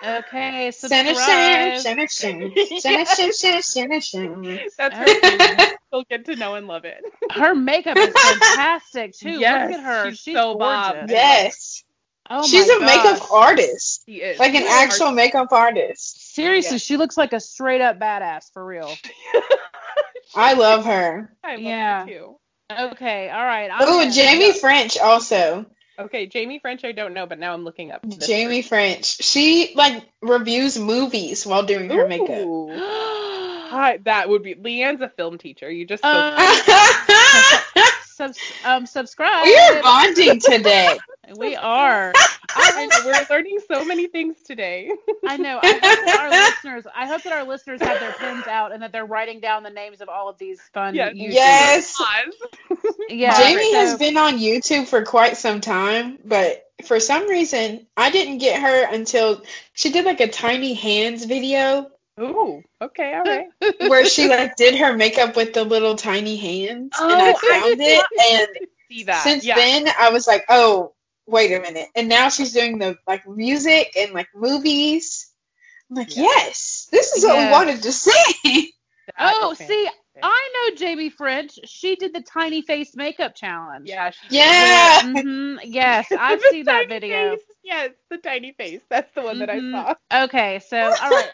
Okay, 0.07 0.71
Center 0.71 1.15
shine, 1.15 1.79
subscribe. 1.81 1.81
center 1.81 2.07
shine, 2.09 3.07
center 3.07 3.63
center 3.63 4.01
center. 4.03 4.59
That's 4.77 4.95
her. 4.97 5.05
Okay. 5.05 5.73
You'll 5.91 6.05
get 6.11 6.27
to 6.27 6.37
know 6.37 6.55
and 6.57 6.67
love 6.67 6.85
it. 6.85 7.03
Her 7.33 7.55
makeup 7.55 7.97
is 7.97 8.13
fantastic 8.15 9.15
too. 9.17 9.31
Yes, 9.41 9.71
Look 9.71 9.79
at 9.81 9.85
her. 9.87 10.11
she's 10.11 10.19
She's, 10.21 10.35
so 10.37 10.55
bob. 10.59 10.95
gorgeous. 10.95 11.11
Yes. 11.11 11.85
Oh 12.29 12.47
She's 12.47 12.69
my 12.69 12.75
a 12.75 12.81
makeup 12.81 13.33
artist. 13.33 14.03
She 14.05 14.17
is. 14.17 14.39
Like 14.39 14.53
an 14.55 14.61
She 14.61 14.67
is 14.67 14.71
actual 14.71 15.13
makeup 15.13 15.51
artist. 15.51 16.35
Seriously, 16.35 16.73
Yeah. 16.75 16.79
she 16.79 16.97
looks 16.99 17.17
like 17.17 17.33
a 17.33 17.41
straight 17.41 17.81
up 17.81 17.99
badass 17.99 18.53
for 18.53 18.63
real. 18.63 18.95
I 20.37 20.53
love 20.53 20.85
her. 20.85 21.35
I 21.43 21.53
love 21.53 21.61
Yeah. 21.63 22.01
her 22.03 22.07
too. 22.07 22.37
Okay, 22.71 23.31
all 23.31 23.45
right. 23.47 23.71
Oh, 23.81 24.11
Jamie 24.11 24.53
French 24.53 24.99
also. 24.99 25.65
Okay, 25.99 26.27
Jamie 26.27 26.61
French, 26.61 26.85
I 26.85 26.93
don't 26.93 27.13
know, 27.13 27.27
but 27.27 27.39
now 27.41 27.53
I'm 27.53 27.65
looking 27.65 27.91
up. 27.91 28.03
this 28.03 28.27
Jamie 28.27 28.63
French. 28.63 29.17
She 29.23 29.73
like 29.75 30.09
reviews 30.23 30.79
movies 30.79 31.45
while 31.45 31.65
doing 31.65 31.91
her 31.91 32.07
makeup. 32.07 32.29
Hi, 33.71 33.99
that 34.05 34.29
would 34.29 34.43
be 34.43 34.55
Leanne's 34.55 35.01
a 35.03 35.09
film 35.11 35.37
teacher. 35.39 35.71
You 35.71 35.85
just 35.87 36.03
Uh, 36.05 36.37
Subs- 38.05 38.39
um, 38.65 38.87
subscribe. 38.87 39.45
we 39.45 39.57
are 39.57 39.83
bonding 39.83 40.41
today. 40.41 40.99
We 41.37 41.55
are. 41.57 42.13
All 42.57 42.63
I 42.65 42.87
know, 42.87 42.97
we're 43.05 43.27
learning 43.31 43.59
so 43.71 43.85
many 43.85 44.07
things 44.07 44.37
today. 44.45 44.91
I 45.27 45.37
know. 45.37 45.59
I 45.63 45.73
hope 45.73 45.81
that 45.81 46.19
our 46.21 46.31
listeners. 46.31 46.87
I 46.95 47.07
hope 47.07 47.23
that 47.25 47.33
our 47.33 47.45
listeners 47.45 47.81
have 47.83 48.01
their 48.01 48.13
pens 48.13 48.47
out 48.47 48.73
and 48.73 48.83
that 48.83 48.93
they're 48.93 49.05
writing 49.07 49.41
down 49.41 49.63
the 49.63 49.71
names 49.71 50.01
of 50.01 50.09
all 50.09 50.29
of 50.29 50.39
these 50.39 50.61
fun. 50.73 50.95
Yeah. 50.95 51.11
Yes. 51.15 51.95
Yeah. 53.09 53.39
Jamie 53.41 53.73
so- 53.73 53.79
has 53.79 53.99
been 53.99 54.17
on 54.17 54.39
YouTube 54.39 54.87
for 54.87 55.05
quite 55.05 55.37
some 55.37 55.61
time, 55.61 56.19
but 56.25 56.65
for 56.85 57.01
some 57.01 57.29
reason, 57.29 57.87
I 57.97 58.11
didn't 58.11 58.39
get 58.39 58.61
her 58.61 58.95
until 58.95 59.43
she 59.73 59.91
did 59.91 60.05
like 60.05 60.21
a 60.21 60.29
tiny 60.29 60.75
hands 60.75 61.25
video 61.25 61.91
Ooh. 62.21 62.63
Okay. 62.81 63.15
All 63.15 63.23
right. 63.23 63.47
where 63.89 64.05
she 64.05 64.29
like 64.29 64.57
did 64.57 64.75
her 64.77 64.97
makeup 64.97 65.37
with 65.37 65.53
the 65.55 65.65
little 65.65 65.95
tiny 65.95 66.37
hands, 66.37 66.93
and 67.01 67.13
Oh, 67.13 67.15
I 67.15 67.31
I 67.31 67.61
found 67.61 67.79
did 67.79 68.01
it. 68.01 68.05
And 68.33 68.69
See 68.91 69.05
that. 69.05 69.23
since 69.23 69.45
yeah. 69.45 69.55
then, 69.57 69.89
I 69.99 70.11
was 70.11 70.27
like, 70.27 70.45
oh, 70.49 70.95
wait 71.29 71.53
a 71.53 71.61
minute. 71.61 71.89
And 71.95 72.09
now 72.09 72.29
she's 72.31 72.53
doing 72.53 72.79
the 72.79 72.97
like 73.07 73.27
music 73.29 73.93
and 73.97 74.13
like 74.13 74.29
movies. 74.35 75.31
I'm 75.91 75.97
like, 75.97 76.17
Yeah. 76.17 76.25
yes, 76.25 76.89
this 76.91 77.13
is 77.13 77.25
what 77.25 77.37
Yeah. 77.37 77.47
we 77.47 77.53
wanted 77.53 77.83
to 77.83 77.93
see. 77.93 78.73
Oh, 79.19 79.55
see. 79.55 79.89
I 80.23 80.51
know 80.71 80.77
Jamie 80.77 81.09
French. 81.09 81.59
She 81.65 81.97
did 81.97 82.13
the 82.13 82.21
tiny 82.21 82.61
face 82.61 82.95
makeup 82.95 83.35
challenge. 83.35 83.89
Yeah. 83.89 84.11
she- 84.11 84.37
Yeah. 84.37 85.01
hmm 85.23 85.57
Yes, 85.65 86.07
I've 86.19 86.43
seen 86.43 86.67
that 86.67 86.89
video. 86.89 87.31
face. 87.37 87.45
Yes, 87.65 87.91
the 88.11 88.19
tiny 88.19 88.53
face. 88.53 88.83
That's 88.91 89.11
the 89.15 89.23
one 89.23 89.39
that 89.39 89.49
Mhm. 89.49 89.75
I 89.75 89.95
saw. 90.11 90.25
Okay, 90.25 90.59
so 90.59 90.77
all 90.79 90.91
right. 91.11 91.31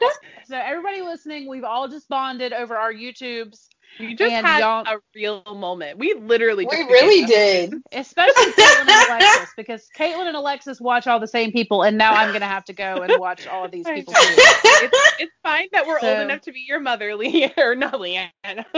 So 0.47 0.57
everybody 0.57 1.03
listening, 1.03 1.49
we've 1.49 1.65
all 1.65 1.89
just 1.89 2.09
bonded 2.09 2.53
over 2.53 2.77
our 2.77 2.93
YouTubes, 2.93 3.67
We 4.01 4.15
just 4.15 4.33
And 4.33 4.47
had 4.47 4.61
y'all- 4.61 4.85
a 4.87 4.99
real 5.15 5.43
moment. 5.55 5.99
We 5.99 6.15
literally. 6.15 6.67
We 6.67 6.77
just 6.77 6.91
really 6.91 7.25
did. 7.27 7.75
especially 7.93 8.47
Caitlin 8.53 8.81
and 8.89 9.11
Alexis, 9.21 9.49
because 9.57 9.89
Caitlin 9.97 10.27
and 10.27 10.37
Alexis 10.37 10.81
watch 10.81 11.07
all 11.07 11.21
the 11.21 11.29
same 11.29 11.53
people, 11.53 11.83
and 11.83 11.97
now 11.97 12.13
I'm 12.13 12.33
gonna 12.33 12.47
have 12.47 12.65
to 12.67 12.73
go 12.73 13.03
and 13.03 13.13
watch 13.21 13.47
all 13.47 13.65
of 13.65 13.71
these 13.71 13.87
people 13.95 14.13
too. 14.15 14.21
it's, 14.21 15.15
it's 15.21 15.33
fine 15.43 15.69
that 15.73 15.87
we're 15.87 16.01
So- 16.01 16.11
old 16.13 16.21
enough 16.23 16.41
to 16.43 16.53
be 16.53 16.65
your 16.67 16.81
mother, 16.81 17.11
Leanne, 17.11 17.53
or 17.59 17.75
not 17.77 17.95
Leanne, 17.95 18.31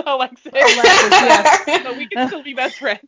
Alexis. 0.07 0.53
Alexis, 0.53 1.11
yes. 1.11 1.83
but 1.85 1.97
we 1.97 2.07
can 2.09 2.29
still 2.29 2.43
be 2.43 2.55
best 2.55 2.77
friends. 2.79 3.01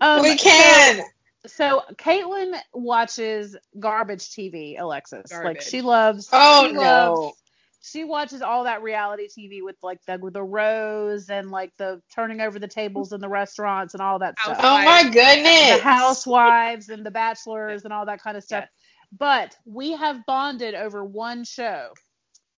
Um, 0.00 0.22
we 0.22 0.36
can. 0.36 1.02
So, 1.46 1.82
so 1.88 1.94
Caitlin 1.96 2.54
watches 2.72 3.56
garbage 3.78 4.28
TV, 4.30 4.78
Alexis. 4.78 5.32
Like 5.32 5.60
she 5.60 5.80
loves. 5.82 6.28
Oh 6.32 6.66
she 6.68 6.72
no. 6.72 6.80
loves- 6.80 7.41
she 7.82 8.04
watches 8.04 8.42
all 8.42 8.64
that 8.64 8.82
reality 8.82 9.26
TV 9.28 9.60
with 9.60 9.76
like 9.82 9.98
the 10.06 10.16
with 10.18 10.34
the 10.34 10.42
rose 10.42 11.28
and 11.28 11.50
like 11.50 11.76
the 11.78 12.00
turning 12.14 12.40
over 12.40 12.58
the 12.58 12.68
tables 12.68 13.12
in 13.12 13.20
the 13.20 13.28
restaurants 13.28 13.92
and 13.94 14.00
all 14.00 14.20
that 14.20 14.38
stuff. 14.38 14.58
Oh 14.60 14.84
my 14.84 15.02
goodness. 15.02 15.78
the 15.78 15.82
housewives 15.82 16.88
and 16.88 17.04
the 17.04 17.10
bachelors 17.10 17.84
and 17.84 17.92
all 17.92 18.06
that 18.06 18.22
kind 18.22 18.36
of 18.36 18.44
stuff. 18.44 18.64
Yes. 18.64 18.70
But 19.18 19.56
we 19.66 19.92
have 19.92 20.24
bonded 20.26 20.74
over 20.74 21.04
one 21.04 21.42
show. 21.44 21.88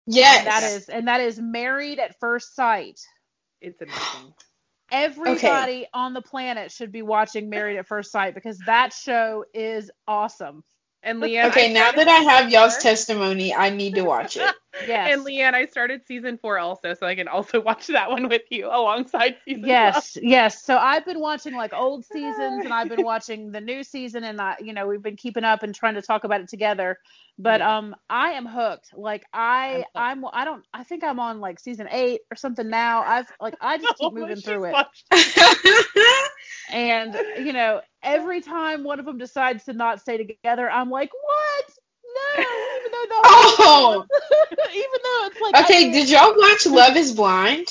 Yes. 0.07 0.41
And 0.41 0.47
that 0.47 0.63
is 0.63 0.89
and 0.91 1.09
that 1.09 1.21
is 1.23 1.41
Married 1.41 1.99
at 1.99 2.21
First 2.21 2.55
Sight. 2.55 3.01
It's 3.63 3.81
amazing. 3.81 4.35
Everybody 4.93 5.87
on 5.95 6.13
the 6.13 6.21
planet 6.21 6.71
should 6.71 6.93
be 6.93 7.01
watching 7.01 7.49
Married 7.49 7.79
at 7.79 7.87
First 7.87 8.13
Sight 8.13 8.35
because 8.35 8.59
that 8.67 8.93
show 8.93 9.47
is 9.55 9.91
awesome. 10.07 10.63
And 11.03 11.21
Leah, 11.21 11.47
Okay, 11.47 11.71
I 11.71 11.73
now 11.73 11.93
that 11.93 12.09
I 12.09 12.19
have 12.33 12.51
y'all's 12.51 12.77
testimony, 12.79 13.55
I 13.55 13.71
need 13.71 13.95
to 13.95 14.03
watch 14.03 14.37
it. 14.37 14.55
Yes. 14.79 15.13
And 15.13 15.25
Leanne, 15.27 15.55
I 15.55 15.67
started 15.67 16.07
season 16.07 16.39
four 16.39 16.59
also, 16.59 16.95
so 16.95 17.07
I 17.07 17.15
can 17.15 17.29
also 17.29 17.61
watch 17.63 17.87
that 17.89 18.11
one 18.11 18.29
with 18.29 18.43
you 18.51 18.67
alongside 18.67 19.37
season. 19.45 19.63
Yes, 19.67 20.17
yes. 20.21 20.65
So 20.65 20.77
I've 20.77 21.05
been 21.05 21.21
watching 21.21 21.55
like 21.55 21.73
old 21.73 22.05
seasons 22.13 22.65
and 22.65 22.73
I've 22.73 22.89
been 22.89 23.03
watching 23.03 23.53
the 23.53 23.61
new 23.61 23.83
season 23.85 24.25
and 24.25 24.41
I, 24.41 24.57
you 24.61 24.73
know, 24.73 24.87
we've 24.87 25.03
been 25.03 25.17
keeping 25.17 25.45
up 25.45 25.63
and 25.63 25.75
trying 25.75 25.95
to 25.95 26.03
talk 26.03 26.25
about 26.25 26.41
it 26.41 26.49
together. 26.49 26.99
But 27.39 27.61
Yeah. 27.61 27.79
um 27.79 27.95
I 28.09 28.31
am 28.31 28.47
hooked. 28.47 28.91
Like 28.95 29.25
I 29.33 29.85
I'm 29.95 30.25
I 30.33 30.45
don't 30.45 30.65
I 30.73 30.85
think 30.85 31.05
I'm 31.05 31.21
on 31.21 31.41
like 31.41 31.59
season 31.61 31.89
8 31.91 32.21
or 32.31 32.37
something 32.37 32.69
now. 32.69 33.03
I've 33.03 33.33
like 33.41 33.57
I 33.61 33.79
just 33.79 33.97
keep 33.97 34.13
Oh, 34.21 34.27
moving 34.27 34.43
through 34.43 34.65
it. 34.65 34.79
And 36.69 37.21
you 37.37 37.53
know, 37.53 37.81
every 38.03 38.41
time 38.41 38.85
one 38.85 38.99
of 38.99 39.07
them 39.07 39.19
decides 39.19 39.65
to 39.65 39.73
not 39.73 40.01
stay 40.01 40.17
together, 40.17 40.69
I'm 40.71 40.91
like, 40.91 41.11
"What? 41.13 41.71
No!" 42.15 42.43
Even 42.43 42.93
though 42.93 43.07
the 43.09 43.21
Oh. 43.27 44.05
even 44.71 45.01
though 45.05 45.27
it's 45.27 45.41
like 45.41 45.55
I 45.57 45.65
okay, 45.65 45.85
mean- 45.85 45.93
did 45.93 46.11
y'all 46.11 46.35
watch 46.37 46.67
Love 46.67 46.97
is 46.97 47.13
Blind? 47.13 47.67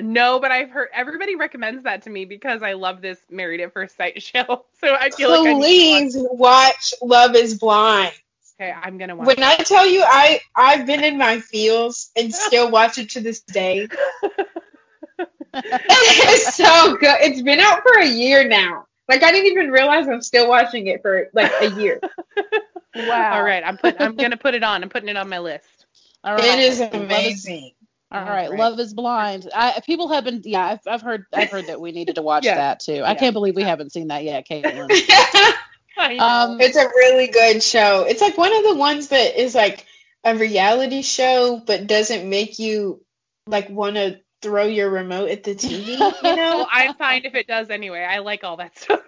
No, 0.00 0.40
but 0.40 0.50
I've 0.50 0.70
heard 0.70 0.88
everybody 0.92 1.36
recommends 1.36 1.84
that 1.84 2.02
to 2.02 2.10
me 2.10 2.24
because 2.24 2.64
I 2.64 2.72
love 2.72 3.00
this 3.00 3.18
Married 3.30 3.60
at 3.60 3.72
First 3.72 3.96
Sight 3.96 4.20
show. 4.22 4.64
So 4.80 4.92
I 4.94 5.10
feel 5.10 5.30
like 5.30 5.48
I 5.48 5.52
need 5.52 5.60
Please 5.60 6.14
to 6.14 6.28
watch 6.32 6.94
Love 7.00 7.36
is 7.36 7.58
Blind. 7.58 8.12
Okay, 8.60 8.72
I'm 8.72 8.98
gonna 8.98 9.16
watch. 9.16 9.26
When 9.28 9.42
I 9.42 9.56
tell 9.56 9.86
you 9.88 10.02
I 10.04 10.40
I've 10.56 10.84
been 10.86 11.02
in 11.04 11.16
my 11.16 11.40
feels 11.40 12.10
and 12.16 12.34
still 12.34 12.70
watch 12.70 12.98
it 12.98 13.10
to 13.10 13.20
this 13.20 13.40
day. 13.40 13.88
It's 15.56 16.56
so 16.56 16.96
good. 16.96 17.16
It's 17.20 17.42
been 17.42 17.60
out 17.60 17.82
for 17.82 17.98
a 18.00 18.06
year 18.06 18.46
now. 18.48 18.86
Like 19.08 19.22
I 19.22 19.30
didn't 19.30 19.52
even 19.52 19.70
realize 19.70 20.08
I'm 20.08 20.22
still 20.22 20.48
watching 20.48 20.88
it 20.88 21.02
for 21.02 21.28
like 21.32 21.52
a 21.60 21.70
year. 21.80 22.00
Wow. 22.94 23.34
All 23.34 23.42
right, 23.42 23.62
I'm 23.64 23.76
put. 23.76 24.00
I'm 24.00 24.16
gonna 24.16 24.36
put 24.36 24.54
it 24.54 24.62
on. 24.62 24.82
I'm 24.82 24.88
putting 24.88 25.08
it 25.08 25.16
on 25.16 25.28
my 25.28 25.38
list. 25.38 25.86
All 26.22 26.34
right. 26.34 26.58
It 26.58 26.58
is 26.58 26.80
Love 26.80 26.94
amazing. 26.94 27.72
All 28.10 28.20
All 28.20 28.28
right, 28.28 28.48
right. 28.50 28.58
Love 28.58 28.78
is 28.78 28.94
Blind. 28.94 29.48
I, 29.54 29.80
people 29.84 30.08
have 30.08 30.24
been, 30.24 30.42
yeah, 30.44 30.64
I've, 30.64 30.80
I've 30.86 31.02
heard, 31.02 31.24
I've 31.32 31.50
heard 31.50 31.66
that 31.66 31.80
we 31.80 31.90
needed 31.90 32.14
to 32.14 32.22
watch 32.22 32.44
Yeah. 32.44 32.54
that 32.54 32.80
too. 32.80 33.02
I 33.04 33.12
Yeah. 33.12 33.14
can't 33.14 33.32
believe 33.34 33.56
we 33.56 33.64
haven't 33.64 33.92
seen 33.92 34.08
that 34.08 34.22
yet, 34.22 34.46
Caitlin. 34.48 34.88
I. 35.98 36.16
Um, 36.18 36.60
It's 36.60 36.76
a 36.76 36.86
really 36.86 37.26
good 37.26 37.62
show. 37.62 38.04
It's 38.08 38.20
like 38.20 38.38
one 38.38 38.54
of 38.54 38.62
the 38.62 38.76
ones 38.76 39.08
that 39.08 39.40
is 39.40 39.54
like 39.54 39.84
a 40.22 40.36
reality 40.36 41.02
show, 41.02 41.60
but 41.64 41.86
doesn't 41.88 42.28
make 42.28 42.58
you 42.58 43.02
like 43.48 43.68
want 43.68 43.96
to 43.96 44.20
throw 44.42 44.64
your 44.66 44.90
remote 44.90 45.30
at 45.30 45.42
the 45.42 45.54
TV. 45.54 45.98
You 45.98 46.22
know? 46.36 46.56
well, 46.58 46.68
I'm 46.70 46.94
fine 46.94 47.22
if 47.24 47.34
it 47.34 47.46
does 47.48 47.68
anyway. 47.68 48.00
I 48.08 48.18
like 48.20 48.44
all 48.44 48.58
that 48.58 48.78
stuff. 48.78 49.00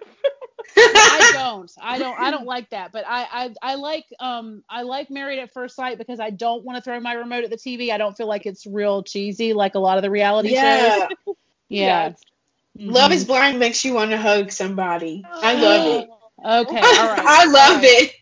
I 0.75 1.31
don't, 1.33 1.71
I 1.81 1.99
don't, 1.99 2.19
I 2.19 2.31
don't 2.31 2.45
like 2.45 2.69
that. 2.71 2.91
But 2.91 3.05
I, 3.07 3.27
I, 3.31 3.53
I 3.61 3.75
like, 3.75 4.05
um, 4.19 4.63
I 4.69 4.83
like 4.83 5.09
Married 5.09 5.39
at 5.39 5.53
First 5.53 5.75
Sight 5.75 5.97
because 5.97 6.19
I 6.19 6.29
don't 6.29 6.63
want 6.63 6.77
to 6.77 6.81
throw 6.81 6.99
my 6.99 7.13
remote 7.13 7.43
at 7.43 7.49
the 7.49 7.57
TV. 7.57 7.91
I 7.91 7.97
don't 7.97 8.15
feel 8.15 8.27
like 8.27 8.45
it's 8.45 8.65
real 8.65 9.03
cheesy 9.03 9.53
like 9.53 9.75
a 9.75 9.79
lot 9.79 9.97
of 9.97 10.03
the 10.03 10.11
reality 10.11 10.49
yeah. 10.49 11.07
shows. 11.07 11.09
Yeah. 11.25 11.33
yeah. 11.69 12.13
Love 12.79 13.11
Mhm. 13.11 13.15
is 13.15 13.25
Blind 13.25 13.59
makes 13.59 13.83
you 13.83 13.93
want 13.93 14.11
to 14.11 14.17
hug 14.17 14.51
somebody. 14.51 15.23
I 15.25 15.53
love 15.55 16.03
it. 16.03 16.09
Okay, 16.45 16.77
all 16.77 17.07
right. 17.07 17.19
I 17.25 17.45
love 17.45 17.77
right. 17.77 17.83
it. 17.83 18.15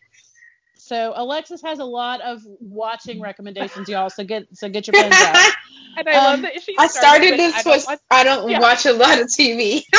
So 0.86 1.12
Alexis 1.16 1.62
has 1.62 1.78
a 1.80 1.84
lot 1.84 2.20
of 2.20 2.40
watching 2.60 3.20
recommendations, 3.30 3.88
y'all. 3.88 4.08
So 4.10 4.22
get, 4.24 4.46
so 4.54 4.68
get 4.68 4.86
your 4.86 4.94
pens 5.02 5.14
out. 5.16 5.52
And 5.98 6.08
I 6.08 6.12
Um, 6.12 6.24
love 6.24 6.42
that 6.42 6.62
she. 6.62 6.76
I 6.78 6.86
started 6.88 7.30
with, 7.30 7.38
this 7.38 7.54
I 7.54 7.62
don't 7.62 7.72
with 7.76 7.86
watch- 7.86 7.98
I 8.10 8.24
don't 8.24 8.50
Yeah. 8.50 8.60
watch 8.60 8.86
a 8.86 8.92
lot 8.92 9.18
of 9.18 9.26
TV. 9.28 9.82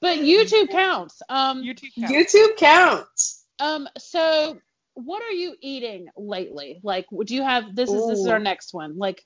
but 0.00 0.18
YouTube 0.18 0.70
counts. 0.70 1.20
Um, 1.28 1.62
YouTube. 1.62 1.94
counts. 1.98 2.12
YouTube 2.34 2.56
counts. 2.56 3.44
um. 3.60 3.88
So, 3.98 4.58
what 4.94 5.22
are 5.22 5.32
you 5.32 5.54
eating 5.60 6.08
lately? 6.16 6.80
Like, 6.82 7.06
do 7.24 7.34
you 7.34 7.42
have 7.42 7.74
this? 7.76 7.90
Is 7.90 8.06
this 8.08 8.18
is 8.20 8.26
our 8.26 8.38
next 8.38 8.72
one? 8.74 8.96
Like, 8.98 9.22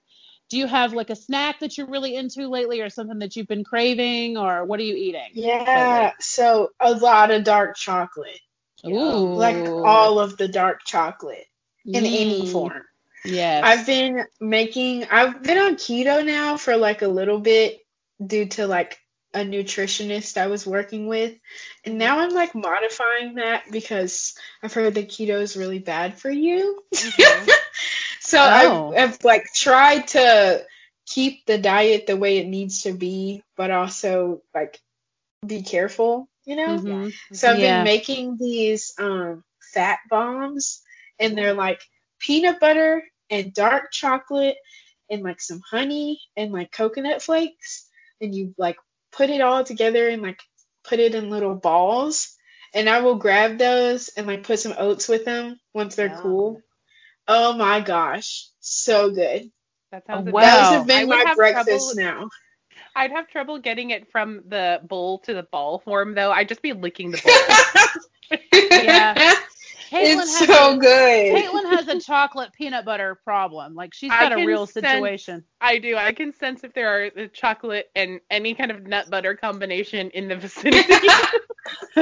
do 0.51 0.59
you 0.59 0.67
have 0.67 0.93
like 0.93 1.11
a 1.11 1.17
snack 1.17 1.61
that 1.61 1.79
you're 1.79 1.87
really 1.89 2.17
into 2.17 2.49
lately, 2.49 2.81
or 2.81 2.91
something 2.91 3.21
that 3.21 3.37
you've 3.37 3.47
been 3.49 3.65
craving, 3.65 4.37
or 4.37 4.65
what 4.65 4.81
are 4.81 4.85
you 4.85 4.97
eating? 4.97 5.31
Yeah. 5.35 6.13
So 6.21 6.71
a 6.81 6.93
lot 6.93 7.31
of 7.31 7.45
dark 7.45 7.77
chocolate. 7.77 8.41
Ooh, 8.87 9.35
Like 9.35 9.57
all 9.85 10.19
of 10.19 10.37
the 10.37 10.49
dark 10.49 10.81
chocolate 10.85 11.47
in 11.85 12.07
any 12.07 12.43
Mm, 12.43 12.53
form. 12.53 12.83
Yeah. 13.25 13.61
I've 13.65 13.87
been 13.87 14.25
making 14.41 15.05
I've 15.11 15.43
been 15.43 15.59
on 15.59 15.77
keto 15.77 16.25
now 16.25 16.57
for 16.57 16.77
like 16.77 17.03
a 17.03 17.09
little 17.09 17.39
bit 17.39 17.81
due 18.25 18.47
to 18.47 18.67
like 18.67 18.99
a 19.35 19.41
nutritionist 19.41 20.37
I 20.37 20.49
was 20.49 20.67
working 20.67 21.07
with. 21.07 21.35
And 21.85 21.99
now 21.99 22.19
I'm 22.19 22.31
like 22.35 22.55
modifying 22.55 23.37
that 23.37 23.65
because 23.71 24.35
I've 24.63 24.75
heard 24.75 24.95
that 24.95 25.09
keto 25.09 25.41
is 25.41 25.57
really 25.57 25.79
bad 25.79 26.19
for 26.19 26.31
you. 26.31 26.83
Mhm. 26.93 27.51
so 28.21 28.39
Oh. 28.41 28.93
I've, 28.95 29.11
I've 29.11 29.25
like 29.25 29.45
tried 29.55 30.09
to 30.09 30.65
keep 31.07 31.47
the 31.47 31.59
diet 31.59 32.07
the 32.07 32.17
way 32.17 32.39
it 32.39 32.47
needs 32.47 32.83
to 32.83 32.93
be, 32.93 33.43
but 33.57 33.71
also 33.71 34.43
like 34.55 34.81
be 35.47 35.63
careful, 35.63 36.29
you 36.45 36.57
know? 36.57 36.77
Mhm. 36.79 37.13
So 37.33 37.51
I've 37.51 37.59
Yeah. 37.59 37.79
been 37.79 37.85
making 37.85 38.37
these 38.39 38.93
um, 38.99 39.45
fat 39.73 39.99
bombs, 40.11 40.83
and 41.19 41.37
they're 41.37 41.55
like 41.55 41.81
peanut 42.19 42.61
butter 42.61 43.03
and 43.31 43.53
dark 43.55 43.91
chocolate 43.93 44.57
and 45.11 45.23
like 45.23 45.41
some 45.41 45.61
honey 45.71 46.21
and 46.37 46.53
like 46.53 46.73
coconut 46.73 47.23
flakes, 47.23 47.89
and 48.21 48.35
you 48.35 48.55
like 48.59 48.77
put 49.13 49.31
it 49.31 49.41
all 49.41 49.65
together 49.65 50.09
and 50.09 50.23
like 50.23 50.41
put 50.85 50.99
it 50.99 51.15
in 51.15 51.31
little 51.31 51.55
balls. 51.55 52.37
And 52.75 52.89
I 52.89 53.01
will 53.03 53.17
grab 53.17 53.59
those 53.59 54.09
and 54.17 54.27
like 54.27 54.45
put 54.45 54.59
some 54.59 54.75
oats 54.79 55.07
with 55.09 55.25
them 55.27 55.61
once 55.75 55.95
they're 55.95 56.09
Yum. 56.09 56.19
cool. 56.23 56.63
Oh 57.29 57.53
my 57.53 57.81
gosh, 57.81 58.49
so 58.61 59.11
good. 59.11 59.51
That 59.91 60.07
sounds. 60.07 60.27
Wow. 60.29 60.41
Those 60.41 60.71
amazing. 60.71 60.73
have 60.73 60.83
I 60.91 61.01
been 61.01 61.09
my 61.09 61.35
breakfast 61.35 61.95
trouble- 61.95 61.95
now. 61.95 62.29
I'd 62.95 63.11
have 63.11 63.29
trouble 63.29 63.59
getting 63.59 63.91
it 63.91 64.11
from 64.11 64.43
the 64.49 64.81
bowl 64.85 65.19
to 65.21 65.35
the 65.35 65.43
ball 65.45 65.79
form, 65.81 66.15
though. 66.15 66.31
I'd 66.31 66.49
just 66.49 66.63
be 66.63 66.73
licking 66.73 67.11
the 67.11 67.21
bowl. 67.23 67.33
Yeah. 68.31 68.39
Yeah. 68.83 69.35
Caitlin 69.91 70.23
it's 70.23 70.39
has 70.39 70.49
so 70.49 70.75
a, 70.75 70.79
good. 70.79 71.35
Caitlin 71.37 71.71
has 71.77 71.87
a 71.89 72.01
chocolate 72.01 72.51
peanut 72.55 72.87
butter 72.87 73.19
problem. 73.25 73.75
Like 73.75 73.93
she's 73.93 74.09
got 74.11 74.33
a 74.33 74.37
can 74.37 74.47
real 74.47 74.67
sense- 74.67 74.87
situation. 74.87 75.45
I 75.61 75.77
do. 75.79 75.97
I 75.99 76.13
can 76.13 76.33
sense 76.33 76.65
if 76.65 76.73
there 76.73 76.89
are 76.89 77.11
the 77.11 77.29
chocolate 77.29 77.91
and 77.95 78.21
any 78.31 78.55
kind 78.55 78.71
of 78.71 78.87
nut 78.87 79.11
butter 79.11 79.35
combination 79.37 80.09
in 80.11 80.29
the 80.29 80.37
vicinity. 80.37 80.79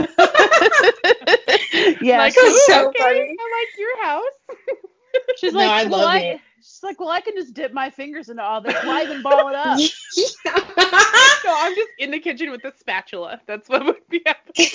yeah, 2.01 2.19
like, 2.19 2.33
she- 2.35 2.41
That's 2.41 2.55
"Ooh, 2.55 2.59
so 2.69 2.89
okay, 2.91 2.99
funny. 3.03 3.37
I 3.41 3.59
like 3.59 3.79
your 3.79 4.03
house. 4.05 4.39
she's 5.39 5.53
No, 5.53 5.59
like, 5.59 5.69
I 5.87 5.89
well, 5.89 5.99
love 6.01 6.09
I, 6.11 6.19
it. 6.21 6.41
She's 6.61 6.83
like, 6.83 7.01
well, 7.01 7.09
I 7.11 7.21
can 7.21 7.35
just 7.35 7.55
dip 7.55 7.73
my 7.73 7.91
fingers 7.91 8.29
into 8.29 8.43
all 8.43 8.61
this. 8.61 8.83
Why 8.83 9.03
even 9.03 9.23
ball 9.23 9.49
it 9.49 9.55
up? 9.55 9.85
No, 11.45 11.55
I'm 11.57 11.75
just 11.75 11.91
in 11.99 12.11
the 12.11 12.21
kitchen 12.21 12.51
with 12.51 12.65
a 12.65 12.73
spatula. 12.77 13.41
That's 13.47 13.69
what 13.69 13.85
would 13.85 14.07
be 14.09 14.23
happening. 14.27 14.71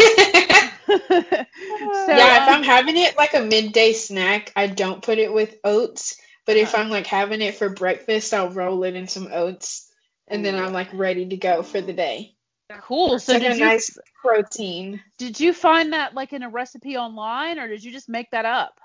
so, 1.92 2.14
yeah, 2.14 2.38
if 2.38 2.48
um, 2.48 2.48
I'm 2.48 2.64
having 2.64 2.98
it 2.98 3.18
like 3.18 3.34
a 3.34 3.42
midday 3.42 3.94
snack, 3.94 4.52
I 4.56 4.68
don't 4.68 5.02
put 5.04 5.18
it 5.20 5.34
with 5.34 5.56
oats. 5.64 6.20
But 6.46 6.58
if 6.58 6.74
Uh-huh. 6.74 6.76
I'm 6.76 6.90
like 6.90 7.08
having 7.08 7.42
it 7.42 7.56
for 7.56 7.70
breakfast, 7.70 8.34
I'll 8.34 8.50
roll 8.50 8.84
it 8.84 8.96
in 8.96 9.08
some 9.08 9.30
oats, 9.32 9.92
and 10.28 10.46
then 10.46 10.56
I'm 10.56 10.74
like 10.74 10.94
ready 10.94 11.28
to 11.30 11.38
go 11.38 11.64
for 11.64 11.82
the 11.82 11.94
day. 11.94 12.36
cool. 12.82 13.16
It's 13.16 13.28
So 13.28 13.34
like 13.34 13.42
did 13.42 13.54
a 13.54 13.56
you 13.58 13.66
nice 13.66 13.98
protein. 14.22 15.02
did 15.18 15.40
you 15.40 15.54
find 15.54 15.94
that 15.94 16.14
like 16.14 16.34
in 16.34 16.44
a 16.44 16.50
recipe 16.50 16.98
online, 16.98 17.60
or 17.60 17.68
did 17.68 17.84
you 17.84 17.92
just 17.92 18.10
make 18.10 18.32
that 18.32 18.46
up? 18.46 18.80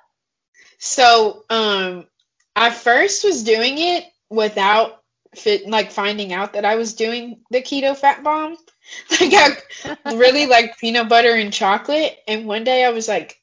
So, 0.78 1.44
um, 1.50 2.06
I 2.60 2.70
first 2.70 3.24
was 3.24 3.42
doing 3.42 3.78
it 3.78 4.04
without 4.28 5.02
fit 5.34 5.66
like 5.66 5.92
finding 5.92 6.34
out 6.34 6.52
that 6.52 6.66
I 6.66 6.74
was 6.74 6.92
doing 6.92 7.40
the 7.50 7.62
keto 7.62 7.96
fat 7.96 8.22
bomb. 8.22 8.58
Like 9.10 9.32
I 10.04 10.14
really 10.14 10.44
like 10.44 10.78
peanut 10.78 11.08
butter 11.08 11.32
and 11.32 11.54
chocolate, 11.54 12.18
and 12.28 12.46
one 12.46 12.64
day 12.64 12.84
I 12.84 12.90
was 12.90 13.08
like, 13.08 13.40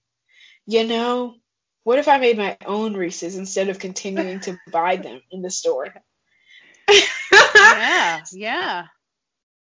you 0.68 0.86
know, 0.86 1.34
what 1.84 1.98
if 1.98 2.08
I 2.08 2.20
made 2.20 2.38
my 2.38 2.58
own 2.64 2.94
Reese's 2.94 3.38
instead 3.38 3.70
of 3.70 3.80
continuing 3.80 4.40
to 4.42 4.60
buy 4.72 4.98
them 4.98 5.20
in 5.32 5.42
the 5.42 5.50
store? 5.50 5.92
yeah, 7.32 8.24
yeah, 8.34 8.86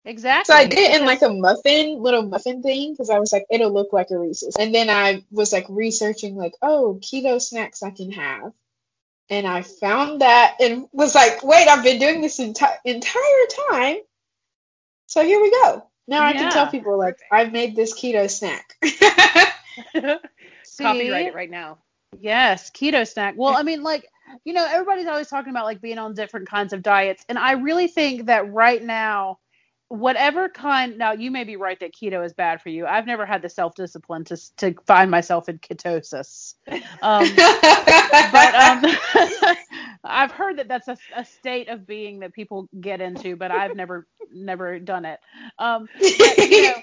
exactly. 0.04 0.52
So 0.52 0.58
I 0.58 0.66
did 0.66 0.78
it 0.80 1.00
in 1.00 1.06
like 1.06 1.22
a 1.22 1.30
muffin, 1.30 2.02
little 2.02 2.24
muffin 2.24 2.62
thing, 2.62 2.92
because 2.92 3.08
I 3.08 3.18
was 3.18 3.32
like, 3.32 3.46
it'll 3.50 3.72
look 3.72 3.94
like 3.94 4.10
a 4.10 4.18
Reese's. 4.18 4.56
And 4.56 4.74
then 4.74 4.90
I 4.90 5.24
was 5.30 5.50
like 5.50 5.64
researching, 5.70 6.36
like, 6.36 6.52
oh, 6.60 6.98
keto 7.00 7.40
snacks 7.40 7.82
I 7.82 7.90
can 7.90 8.12
have. 8.12 8.52
And 9.30 9.46
I 9.46 9.62
found 9.62 10.20
that 10.22 10.56
and 10.60 10.88
was 10.92 11.14
like, 11.14 11.44
wait, 11.44 11.68
I've 11.68 11.84
been 11.84 12.00
doing 12.00 12.20
this 12.20 12.40
enti- 12.40 12.78
entire 12.84 13.46
time. 13.68 13.96
So 15.06 15.24
here 15.24 15.40
we 15.40 15.50
go. 15.50 15.86
Now 16.08 16.24
I 16.24 16.32
can 16.32 16.50
tell 16.50 16.66
people, 16.66 16.98
like, 16.98 17.18
I've 17.30 17.52
made 17.52 17.76
this 17.76 17.94
keto 17.94 18.28
snack. 18.28 18.76
See? 20.64 20.84
Copyright 20.84 21.26
it 21.26 21.34
right 21.34 21.50
now. 21.50 21.78
Yes, 22.18 22.70
keto 22.70 23.06
snack. 23.06 23.34
Well, 23.36 23.56
I 23.56 23.62
mean, 23.62 23.84
like, 23.84 24.08
you 24.44 24.52
know, 24.52 24.66
everybody's 24.68 25.06
always 25.06 25.28
talking 25.28 25.50
about 25.50 25.64
like 25.64 25.80
being 25.80 25.98
on 25.98 26.14
different 26.14 26.48
kinds 26.48 26.72
of 26.72 26.82
diets. 26.82 27.24
And 27.28 27.38
I 27.38 27.52
really 27.52 27.86
think 27.86 28.26
that 28.26 28.52
right 28.52 28.82
now, 28.82 29.38
whatever 29.90 30.48
kind, 30.48 30.96
now 30.98 31.12
you 31.12 31.32
may 31.32 31.42
be 31.42 31.56
right 31.56 31.78
that 31.80 31.92
keto 31.92 32.24
is 32.24 32.32
bad 32.32 32.62
for 32.62 32.68
you. 32.68 32.86
I've 32.86 33.06
never 33.06 33.26
had 33.26 33.42
the 33.42 33.48
self 33.48 33.74
discipline 33.74 34.24
to, 34.26 34.56
to 34.58 34.74
find 34.86 35.10
myself 35.10 35.48
in 35.48 35.58
ketosis. 35.58 36.54
Um, 37.02 37.28
but 38.32 38.54
um, 38.54 39.56
I've 40.04 40.30
heard 40.30 40.58
that 40.58 40.68
that's 40.68 40.86
a, 40.86 40.96
a 41.16 41.24
state 41.24 41.68
of 41.68 41.88
being 41.88 42.20
that 42.20 42.32
people 42.32 42.68
get 42.80 43.00
into, 43.00 43.34
but 43.34 43.50
I've 43.50 43.74
never, 43.74 44.06
never 44.32 44.78
done 44.78 45.04
it. 45.04 45.18
Um, 45.58 45.88
but, 45.98 46.38
you 46.38 46.62
know, 46.62 46.82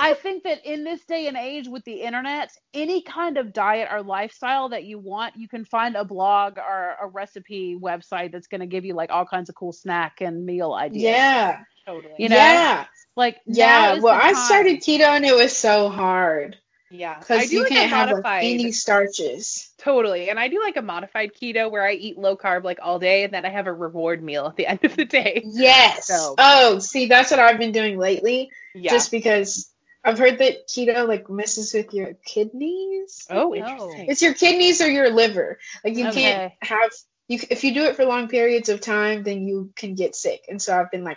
I 0.00 0.14
think 0.14 0.44
that 0.44 0.64
in 0.64 0.84
this 0.84 1.04
day 1.04 1.26
and 1.26 1.36
age 1.36 1.68
with 1.68 1.84
the 1.84 2.02
internet, 2.02 2.50
any 2.72 3.02
kind 3.02 3.38
of 3.38 3.52
diet 3.52 3.88
or 3.90 4.02
lifestyle 4.02 4.68
that 4.70 4.84
you 4.84 4.98
want, 4.98 5.36
you 5.36 5.48
can 5.48 5.64
find 5.64 5.96
a 5.96 6.04
blog 6.04 6.58
or 6.58 6.96
a 7.02 7.06
recipe 7.06 7.76
website 7.80 8.32
that's 8.32 8.46
going 8.46 8.60
to 8.60 8.66
give 8.66 8.84
you 8.84 8.94
like 8.94 9.10
all 9.10 9.26
kinds 9.26 9.48
of 9.48 9.54
cool 9.54 9.72
snack 9.72 10.20
and 10.20 10.44
meal 10.44 10.72
ideas. 10.72 11.02
yeah. 11.02 11.60
Totally. 11.86 12.14
You 12.18 12.30
know, 12.30 12.36
yeah. 12.36 12.86
Like 13.14 13.40
Yeah. 13.46 13.98
Well, 14.00 14.18
I 14.18 14.32
started 14.32 14.80
keto 14.80 15.02
and 15.02 15.24
it 15.24 15.34
was 15.34 15.54
so 15.54 15.90
hard 15.90 16.56
Yeah. 16.90 17.18
Because 17.18 17.52
you 17.52 17.60
like 17.60 17.70
can't 17.70 17.90
have 17.90 18.06
like, 18.08 18.16
modified. 18.16 18.44
any 18.44 18.72
starches. 18.72 19.70
Totally. 19.78 20.30
And 20.30 20.38
I 20.38 20.48
do 20.48 20.60
like 20.62 20.76
a 20.76 20.82
modified 20.82 21.32
keto 21.34 21.70
where 21.70 21.84
I 21.84 21.92
eat 21.92 22.18
low 22.18 22.36
carb 22.36 22.62
like 22.64 22.78
all 22.82 22.98
day 22.98 23.24
and 23.24 23.32
then 23.32 23.44
I 23.44 23.50
have 23.50 23.66
a 23.66 23.72
reward 23.72 24.22
meal 24.22 24.46
at 24.46 24.56
the 24.56 24.66
end 24.68 24.84
of 24.84 24.94
the 24.96 25.04
day. 25.04 25.42
Yes. 25.44 26.06
So- 26.08 26.34
Oh, 26.38 26.78
see, 26.78 27.06
that's 27.06 27.30
what 27.30 27.40
I've 27.40 27.58
been 27.58 27.72
doing 27.72 27.98
lately. 27.98 28.50
Yeah. 28.74 28.92
Just 28.92 29.10
because 29.10 29.70
I've 30.04 30.18
heard 30.18 30.38
that 30.38 30.68
keto 30.68 31.08
like 31.08 31.30
messes 31.30 31.72
with 31.72 31.94
your 31.94 32.14
kidneys. 32.24 33.26
oh, 33.30 33.50
Oh. 33.50 33.54
interesting. 33.54 34.06
It's 34.08 34.22
your 34.22 34.34
kidneys 34.34 34.80
or 34.80 34.88
your 34.90 35.10
liver. 35.10 35.58
Like 35.84 35.96
you 35.96 36.08
Okay. 36.08 36.20
can't 36.22 36.52
have 36.60 36.90
you 37.28 37.38
if 37.50 37.64
you 37.64 37.72
do 37.72 37.84
it 37.84 37.96
for 37.96 38.04
long 38.04 38.28
periods 38.28 38.68
of 38.68 38.80
time, 38.82 39.22
then 39.22 39.46
you 39.48 39.72
can 39.74 39.94
get 39.94 40.14
sick. 40.14 40.42
And 40.48 40.60
so 40.60 40.78
I've 40.78 40.90
been 40.90 41.04
like, 41.04 41.16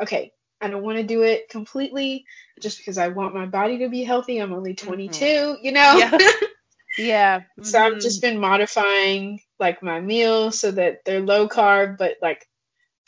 okay, 0.00 0.32
I 0.60 0.68
don't 0.68 0.82
want 0.82 0.98
to 0.98 1.04
do 1.04 1.22
it 1.22 1.48
completely 1.48 2.24
just 2.60 2.78
because 2.78 2.98
I 2.98 3.08
want 3.08 3.34
my 3.34 3.46
body 3.46 3.78
to 3.78 3.88
be 3.88 4.04
healthy. 4.04 4.38
I'm 4.38 4.52
only 4.52 4.74
22, 4.74 5.58
you 5.62 5.72
know. 5.72 5.98
Yeah. 5.98 6.18
Yeah. 6.96 7.42
So 7.62 7.78
I've 7.78 7.92
mhm. 7.94 8.02
just 8.02 8.20
been 8.22 8.40
modifying 8.40 9.40
like 9.58 9.82
my 9.82 10.00
meals 10.00 10.58
so 10.58 10.72
that 10.72 11.04
they're 11.04 11.20
low 11.20 11.48
carb, 11.48 11.96
but 11.96 12.16
like 12.20 12.48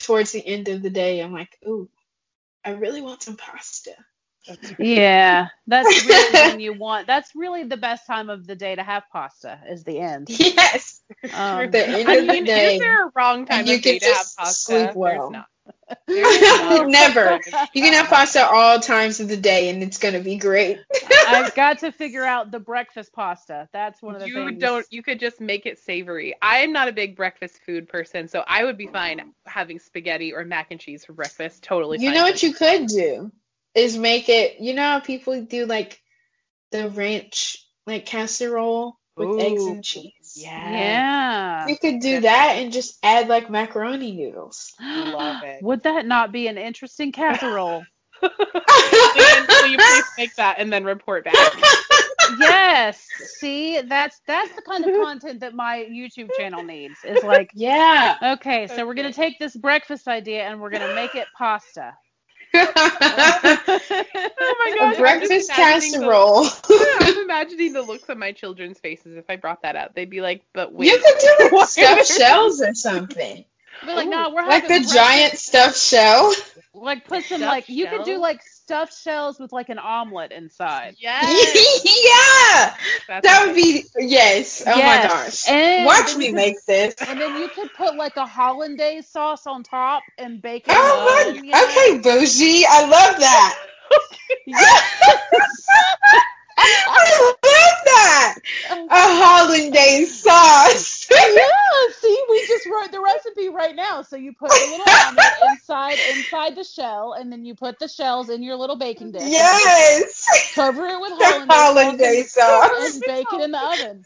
towards 0.01 0.33
the 0.33 0.47
end 0.47 0.69
of 0.69 0.83
the 0.83 0.91
day, 0.91 1.21
I'm 1.21 1.33
like, 1.33 1.59
ooh, 1.67 1.89
I 2.65 2.71
really 2.71 3.01
want 3.03 3.23
some 3.23 3.37
pasta. 3.37 3.93
Yeah, 4.79 5.49
that's 5.67 6.05
really 6.07 6.41
when 6.51 6.61
you 6.61 6.73
want. 6.73 7.07
That's 7.07 7.31
really 7.35 7.65
the 7.65 7.77
best 7.77 8.07
time 8.07 8.31
of 8.31 8.47
the 8.47 8.57
day 8.57 8.75
to 8.75 8.83
have 8.83 9.05
pasta. 9.13 9.61
Is 9.69 9.85
the 9.85 9.99
end. 10.01 10.29
Yes. 10.29 11.03
Um, 11.33 11.71
The 11.71 11.87
end 11.87 12.09
I 12.09 12.15
of 12.15 12.27
the 12.27 12.33
mean, 12.33 12.45
day. 12.45 12.75
is 12.75 12.81
there 12.81 13.07
a 13.09 13.13
wrong 13.15 13.47
time 13.47 13.67
you 13.67 13.77
of 13.77 13.83
day 13.83 13.99
can 13.99 14.09
to 14.09 14.15
have 14.15 14.27
pasta? 14.37 14.55
sleep 14.55 14.95
well. 14.95 15.31
There's 15.31 15.31
not. 15.31 15.47
There 16.07 16.83
is. 16.83 16.89
Never. 16.93 17.41
You 17.75 17.83
can 17.83 17.95
have 17.95 18.07
pasta 18.11 18.47
all 18.47 18.81
times 18.81 19.21
of 19.21 19.29
the 19.29 19.37
day 19.37 19.71
and 19.71 19.83
it's 19.83 19.99
gonna 19.99 20.21
be 20.21 20.37
great. 20.37 20.79
I've 21.27 21.55
got 21.55 21.81
to 21.81 21.93
figure 21.93 22.25
out 22.25 22.51
the 22.51 22.61
breakfast 22.61 23.13
pasta. 23.13 23.69
That's 23.73 24.03
one 24.03 24.15
of 24.15 24.21
the 24.21 24.27
you 24.29 24.35
things. 24.35 24.61
don't 24.61 24.87
you 24.91 25.03
could 25.03 25.21
just 25.21 25.41
make 25.41 25.67
it 25.67 25.79
savory 25.79 26.35
i'm 26.43 26.73
not 26.73 26.89
a 26.89 26.93
big 26.93 27.17
breakfast 27.17 27.61
food 27.65 27.89
person 27.89 28.29
so 28.29 28.43
i 28.47 28.65
would 28.65 28.77
be 28.77 28.87
fine 28.87 29.33
having 29.47 29.79
spaghetti 29.79 30.33
or 30.33 30.45
mac 30.45 30.69
and 30.71 30.81
cheese 30.81 31.05
for 31.05 31.13
breakfast 31.13 31.63
totally 31.63 31.99
You 31.99 32.09
fine 32.09 32.15
know 32.15 32.23
what 32.23 32.43
you 32.43 32.53
could 32.53 32.87
do 32.87 33.33
is 33.75 33.97
make 33.97 34.29
it. 34.29 34.61
You 34.61 34.75
know 34.75 34.83
how 34.83 35.01
people 35.01 35.43
do 35.43 35.67
like 35.67 36.01
the 36.73 36.89
ranch 36.89 37.65
like 37.87 38.07
casserole 38.07 38.99
with 39.29 39.41
eggs 39.41 39.65
and 39.65 39.85
cheese. 39.85 40.35
yeah 40.37 40.71
Yeah. 40.71 41.67
You 41.69 41.79
could 41.79 42.01
do 42.01 42.21
that 42.21 42.57
and 42.57 42.73
just 42.73 42.99
add 43.03 43.29
like 43.29 43.51
macaroni 43.51 44.13
noodles. 44.13 44.75
Love 44.81 45.43
it. 45.45 45.63
Would 45.63 45.83
that 45.85 46.07
not 46.07 46.33
be 46.33 46.49
an 46.49 46.59
interesting 46.59 47.13
casserole? 47.13 47.85
Leanne, 48.23 49.49
will 49.49 49.67
you 49.69 49.79
please 49.79 50.05
make 50.19 50.35
that 50.37 50.57
and 50.59 50.73
then 50.73 50.85
report 50.85 51.25
back 51.25 51.35
yes. 52.39 53.07
See, 53.39 53.81
that's 53.81 54.21
that's 54.27 54.55
the 54.55 54.63
kind 54.63 54.85
of 54.85 54.95
content 55.03 55.41
that 55.41 55.55
my 55.55 55.87
YouTube 55.91 56.31
channel 56.37 56.63
needs. 56.63 56.97
Is 57.05 57.23
like, 57.23 57.51
yeah. 57.55 58.35
okay, 58.35 58.67
so 58.67 58.87
we're 58.87 58.95
gonna 58.95 59.13
take 59.13 59.39
this 59.39 59.57
breakfast 59.57 60.09
idea 60.09 60.45
and 60.45 60.61
we're 60.61 60.71
gonna 60.71 60.95
make 60.95 61.15
it 61.15 61.27
pasta. 61.37 61.95
Oh 62.55 62.67
my 64.59 64.73
A 64.73 64.79
gosh 64.79 64.95
I'm 64.95 65.01
breakfast 65.01 65.31
just 65.49 65.51
imagining 65.51 65.93
the- 65.93 65.99
casserole. 65.99 66.47
i'm 67.01 67.19
imagining 67.25 67.73
the 67.73 67.83
looks 67.83 68.09
on 68.11 68.19
my 68.19 68.33
children's 68.33 68.79
faces 68.79 69.17
if 69.17 69.25
i 69.29 69.37
brought 69.37 69.63
that 69.63 69.77
up 69.77 69.95
they'd 69.95 70.11
be 70.11 70.21
like 70.21 70.43
but 70.53 70.73
wait 70.73 70.91
you 70.91 70.99
could 70.99 71.19
do 71.21 71.45
like 71.45 71.53
What? 71.53 71.69
stuffed 71.69 72.07
shells 72.07 72.61
or 72.61 72.75
something. 72.75 73.45
Be 73.87 73.95
like, 73.95 74.09
no, 74.09 74.31
we're 74.35 74.47
Like 74.47 74.65
having 74.65 74.83
the 74.83 74.93
giant 74.93 75.39
stuffed 75.39 75.79
shell. 75.79 76.35
Like 76.75 77.07
put 77.07 77.25
some 77.25 77.39
Stuffed 77.39 77.51
like 77.53 77.69
you 77.71 77.87
could 77.87 78.05
do 78.05 78.19
like 78.19 78.43
stuffed 78.71 79.03
shells 79.03 79.41
with 79.41 79.53
like 79.53 79.71
an 79.71 79.79
omelet 79.79 80.33
inside. 80.33 80.97
yes 80.99 81.21
yeah. 81.85 82.75
That's 83.09 83.23
That 83.23 83.47
would 83.47 83.53
amazing. 83.53 83.57
be 83.57 83.85
yes. 83.99 84.63
Oh 84.67 84.73
Yes. 84.73 84.83
my 84.83 84.99
gosh. 84.99 85.47
And 85.47 85.77
Watch 85.77 86.17
me 86.17 86.27
you 86.29 86.33
make 86.33 86.65
this. 86.67 86.95
And 87.07 87.21
then 87.21 87.37
you 87.37 87.49
could 87.49 87.73
put 87.73 87.97
like 87.97 88.17
a 88.17 88.27
hollandaise 88.27 89.09
sauce 89.09 89.47
on 89.47 89.63
top 89.65 90.11
and 90.19 90.43
bake 90.43 90.69
it. 90.69 90.79
Oh 90.79 90.81
in 90.81 90.93
my 90.93 91.21
oven, 91.21 91.45
you 91.45 91.57
know? 91.57 91.65
okay, 91.65 91.99
bougie. 92.01 92.65
I 92.69 92.83
love 92.83 93.21
that. 93.21 93.57
I 96.59 97.23
love 97.23 97.37
that. 97.91 98.35
Oh. 98.71 98.87
A 98.87 98.89
hollandaise 98.91 100.23
sauce. 100.23 101.09
yeah, 101.11 101.95
see, 102.01 102.25
we 102.31 102.47
just 102.47 102.67
wrote 102.67 102.93
the 102.93 103.01
recipe 103.01 103.49
right 103.49 103.75
now. 103.75 104.03
So 104.03 104.17
you 104.17 104.33
put 104.33 104.51
a 104.51 104.55
little 104.71 104.87
omelet 105.07 105.25
inside 105.53 105.99
inside 106.11 106.57
the 106.57 106.65
shell, 106.65 107.15
and 107.15 107.33
then 107.33 107.45
you 107.45 107.55
put 107.55 107.79
the 107.79 107.89
shells 107.89 108.31
in 108.31 108.43
your 108.43 108.57
little 108.57 108.77
baking 108.77 109.13
dish. 109.13 109.23
yes. 109.25 110.53
Cover 110.55 110.87
it 110.87 111.01
with 111.01 111.13
hollandaise, 111.17 111.47
hollandaise 111.49 112.33
sauce 112.33 112.71
sauce. 112.71 112.95
and, 112.95 112.95
and 112.95 113.03
bake 113.07 113.33
it 113.33 113.41
in 113.41 113.51
the 113.53 113.63
oven. 113.63 114.05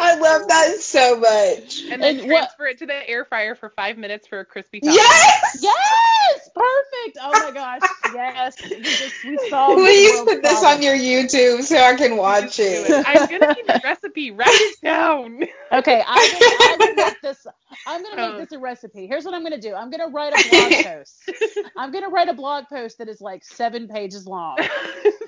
I 0.00 0.16
love 0.18 0.48
that 0.48 0.76
so 0.80 1.18
much. 1.20 1.82
And 1.90 2.02
then 2.02 2.20
And 2.20 2.30
what- 2.30 2.38
transfer 2.38 2.66
it 2.66 2.78
to 2.78 2.86
the 2.86 3.08
air 3.08 3.24
fryer 3.24 3.54
for 3.54 3.70
five 3.70 3.96
minutes 3.98 4.26
for 4.26 4.40
a 4.40 4.44
crispy 4.44 4.80
top. 4.80 4.94
Yes. 4.94 5.58
Yes, 5.62 6.50
perfect. 6.54 7.18
Oh 7.22 7.30
my 7.32 7.50
gosh, 7.52 7.80
yes. 8.14 8.56
We 8.68 8.80
just 8.80 9.24
we 9.24 9.38
solved. 9.48 9.78
the 9.78 9.84
Please 9.84 10.12
world's 10.14 10.32
put 10.32 10.42
this 10.42 10.60
problem. 10.60 10.76
on 10.78 10.82
your 10.82 10.94
YouTube 10.96 11.62
so 11.62 11.76
I 11.78 11.94
can 11.94 12.16
watch 12.16 12.58
it. 12.58 12.90
I'm 13.06 13.26
gonna 13.28 13.54
need 13.54 13.66
the 13.66 13.80
recipe. 13.84 14.30
Write 14.32 14.48
it 14.50 14.80
down. 14.82 15.42
Okay, 15.72 16.02
I'm 16.06 16.32
gonna, 16.32 16.84
I'm 16.90 16.96
make 16.96 17.20
this. 17.22 17.46
I'm 17.86 18.02
gonna 18.02 18.16
make 18.16 18.34
Oh. 18.34 18.38
this 18.38 18.52
a 18.52 18.58
recipe. 18.58 19.06
Here's 19.06 19.24
what 19.24 19.34
I'm 19.34 19.42
gonna 19.42 19.58
do. 19.60 19.74
I'm 19.74 19.90
gonna 19.90 20.08
write 20.08 20.32
a 20.32 20.48
blog 20.48 20.84
post. 20.84 21.30
I'm 21.76 21.92
gonna 21.92 22.08
write 22.08 22.28
a 22.28 22.34
blog 22.34 22.64
post 22.68 22.98
that 22.98 23.08
is 23.08 23.20
like 23.20 23.44
seven 23.44 23.88
pages 23.88 24.26
long, 24.26 24.56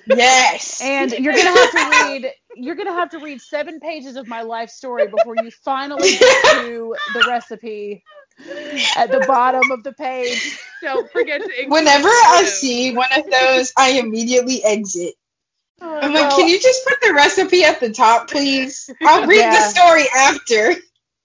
Yes. 0.06 0.80
and 0.82 1.10
you're 1.12 1.34
gonna 1.34 1.50
have 1.50 1.70
to 1.70 2.06
read. 2.08 2.32
You're 2.56 2.74
gonna 2.74 2.92
have 2.92 3.10
to 3.10 3.18
read 3.18 3.40
seven 3.40 3.80
pages 3.80 4.16
of 4.16 4.26
my 4.26 4.42
life 4.42 4.70
story 4.70 5.06
before 5.08 5.34
you 5.42 5.50
finally 5.64 6.16
get 6.18 6.44
to 6.62 6.96
the 7.14 7.24
recipe 7.28 8.02
at 8.96 9.10
the 9.10 9.24
bottom 9.26 9.70
of 9.70 9.82
the 9.82 9.92
page. 9.92 10.58
Don't 10.82 11.10
forget 11.12 11.40
to. 11.42 11.66
Whenever 11.68 12.08
I 12.08 12.36
photos. 12.38 12.54
see 12.60 12.94
one 12.94 13.08
of 13.16 13.30
those, 13.30 13.72
I 13.76 13.92
immediately 13.98 14.64
exit. 14.64 15.14
Oh, 15.80 15.98
I'm 16.00 16.12
like, 16.12 16.28
Well, 16.28 16.36
can 16.38 16.48
you 16.48 16.58
just 16.60 16.84
put 16.86 17.00
the 17.00 17.14
recipe 17.14 17.62
at 17.64 17.78
the 17.80 17.92
top, 17.92 18.28
please? 18.28 18.90
I'll 19.02 19.26
read 19.26 19.38
Yeah. 19.38 19.50
the 19.54 19.60
story 19.62 20.04
after. 20.16 20.74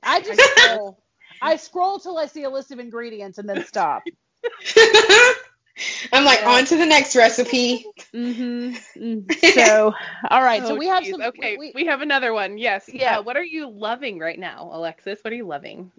I 0.04 0.20
just 0.22 0.40
scroll. 0.60 1.00
I 1.44 1.56
scroll 1.58 2.00
till 2.00 2.18
I 2.18 2.26
see 2.28 2.44
a 2.44 2.50
list 2.50 2.72
of 2.72 2.80
ingredients 2.80 3.38
and 3.38 3.48
then 3.48 3.66
stop. 3.66 4.04
I'm 6.14 6.24
like, 6.26 6.42
Yeah. 6.42 6.50
on 6.52 6.66
to 6.66 6.78
the 6.78 6.86
next 6.86 7.16
recipe. 7.16 7.86
Mm-hmm. 8.14 9.20
So, 9.54 9.94
all 10.30 10.42
right. 10.44 10.62
so 10.64 10.76
Oh, 10.76 10.78
we 10.78 10.88
have 10.88 11.04
geez. 11.04 11.12
some. 11.12 11.22
Okay, 11.22 11.58
we- 11.58 11.72
we, 11.76 11.86
have 11.86 12.02
another 12.02 12.34
one. 12.34 12.58
Yes. 12.58 12.90
Yeah. 12.92 13.20
Uh, 13.20 13.24
what 13.24 13.38
are 13.38 13.44
you 13.44 13.70
loving 13.70 14.20
right 14.20 14.40
now, 14.40 14.70
Alexis? 14.72 15.20
What 15.24 15.32
are 15.34 15.36
you 15.36 15.46
loving? 15.48 15.92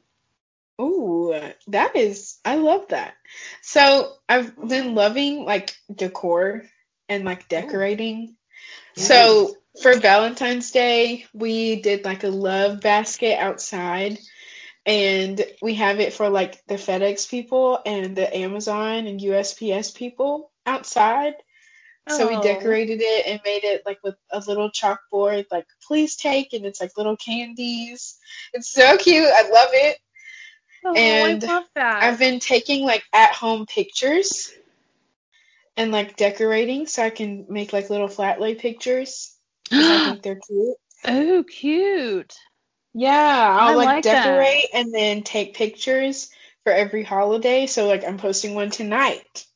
Ooh, 0.80 1.32
that 1.68 1.94
is, 1.94 2.38
I 2.44 2.56
love 2.56 2.88
that. 2.88 3.14
So 3.62 4.12
I've 4.28 4.56
been 4.68 4.94
loving 4.96 5.44
like 5.44 5.72
decor 5.94 6.64
and 7.08 7.24
like 7.24 7.48
decorating. 7.48 8.34
So 8.96 9.54
for 9.82 9.96
Valentine's 9.98 10.72
Day, 10.72 11.26
we 11.32 11.80
did 11.80 12.04
like 12.04 12.24
a 12.24 12.28
love 12.28 12.80
basket 12.80 13.38
outside, 13.38 14.18
and 14.86 15.44
we 15.62 15.74
have 15.74 16.00
it 16.00 16.12
for 16.12 16.28
like 16.28 16.64
the 16.66 16.74
FedEx 16.74 17.28
people 17.30 17.80
and 17.84 18.16
the 18.16 18.36
Amazon 18.36 19.06
and 19.06 19.20
USPS 19.20 19.94
people 19.94 20.50
outside. 20.66 21.34
So 22.08 22.28
we 22.28 22.36
Oh. 22.36 22.42
decorated 22.42 23.00
it 23.00 23.26
and 23.26 23.40
made 23.46 23.64
it 23.64 23.82
like 23.86 23.98
with 24.02 24.16
a 24.30 24.40
little 24.40 24.70
chalkboard, 24.70 25.46
like 25.50 25.66
please 25.86 26.16
take, 26.16 26.52
and 26.52 26.66
it's 26.66 26.80
like 26.80 26.96
little 26.98 27.16
candies. 27.16 28.18
It's 28.52 28.68
so 28.68 28.98
cute. 28.98 29.26
I 29.26 29.48
love 29.48 29.70
it. 29.72 29.98
Oh, 30.84 30.94
And 30.94 31.42
I 31.44 31.46
love 31.46 31.64
that. 31.76 32.02
I've 32.02 32.18
been 32.18 32.40
taking 32.40 32.84
like 32.84 33.04
at 33.14 33.32
home 33.32 33.64
pictures 33.64 34.52
and 35.78 35.92
like 35.92 36.16
decorating 36.16 36.86
so 36.86 37.02
I 37.02 37.08
can 37.10 37.46
make 37.48 37.72
like 37.72 37.88
little 37.88 38.08
flat 38.08 38.38
lay 38.38 38.54
pictures. 38.54 39.34
I 39.72 39.98
think 40.04 40.22
they're 40.22 40.38
cute. 40.46 40.76
oh, 41.06 41.44
cute. 41.48 42.34
Yeah, 42.94 43.56
I'll 43.60 43.70
I 43.70 43.74
like, 43.74 43.86
like 43.86 44.04
that. 44.04 44.24
decorate 44.24 44.68
and 44.72 44.94
then 44.94 45.22
take 45.22 45.54
pictures 45.54 46.30
for 46.62 46.72
every 46.72 47.02
holiday. 47.02 47.66
So 47.66 47.86
like 47.86 48.04
I'm 48.04 48.18
posting 48.18 48.54
one 48.54 48.70
tonight. 48.70 49.46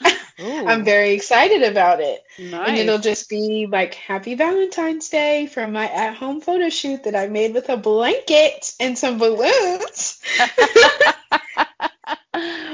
I'm 0.38 0.84
very 0.84 1.12
excited 1.12 1.62
about 1.62 2.00
it. 2.00 2.20
And 2.38 2.76
it'll 2.76 2.98
just 2.98 3.28
be 3.28 3.66
like 3.70 3.94
Happy 3.94 4.34
Valentine's 4.34 5.08
Day 5.08 5.46
from 5.46 5.72
my 5.72 5.88
at 5.88 6.14
home 6.14 6.40
photo 6.40 6.68
shoot 6.68 7.04
that 7.04 7.14
I 7.14 7.28
made 7.28 7.54
with 7.54 7.68
a 7.68 7.76
blanket 7.76 8.72
and 8.80 8.98
some 8.98 9.18
balloons. 9.18 10.20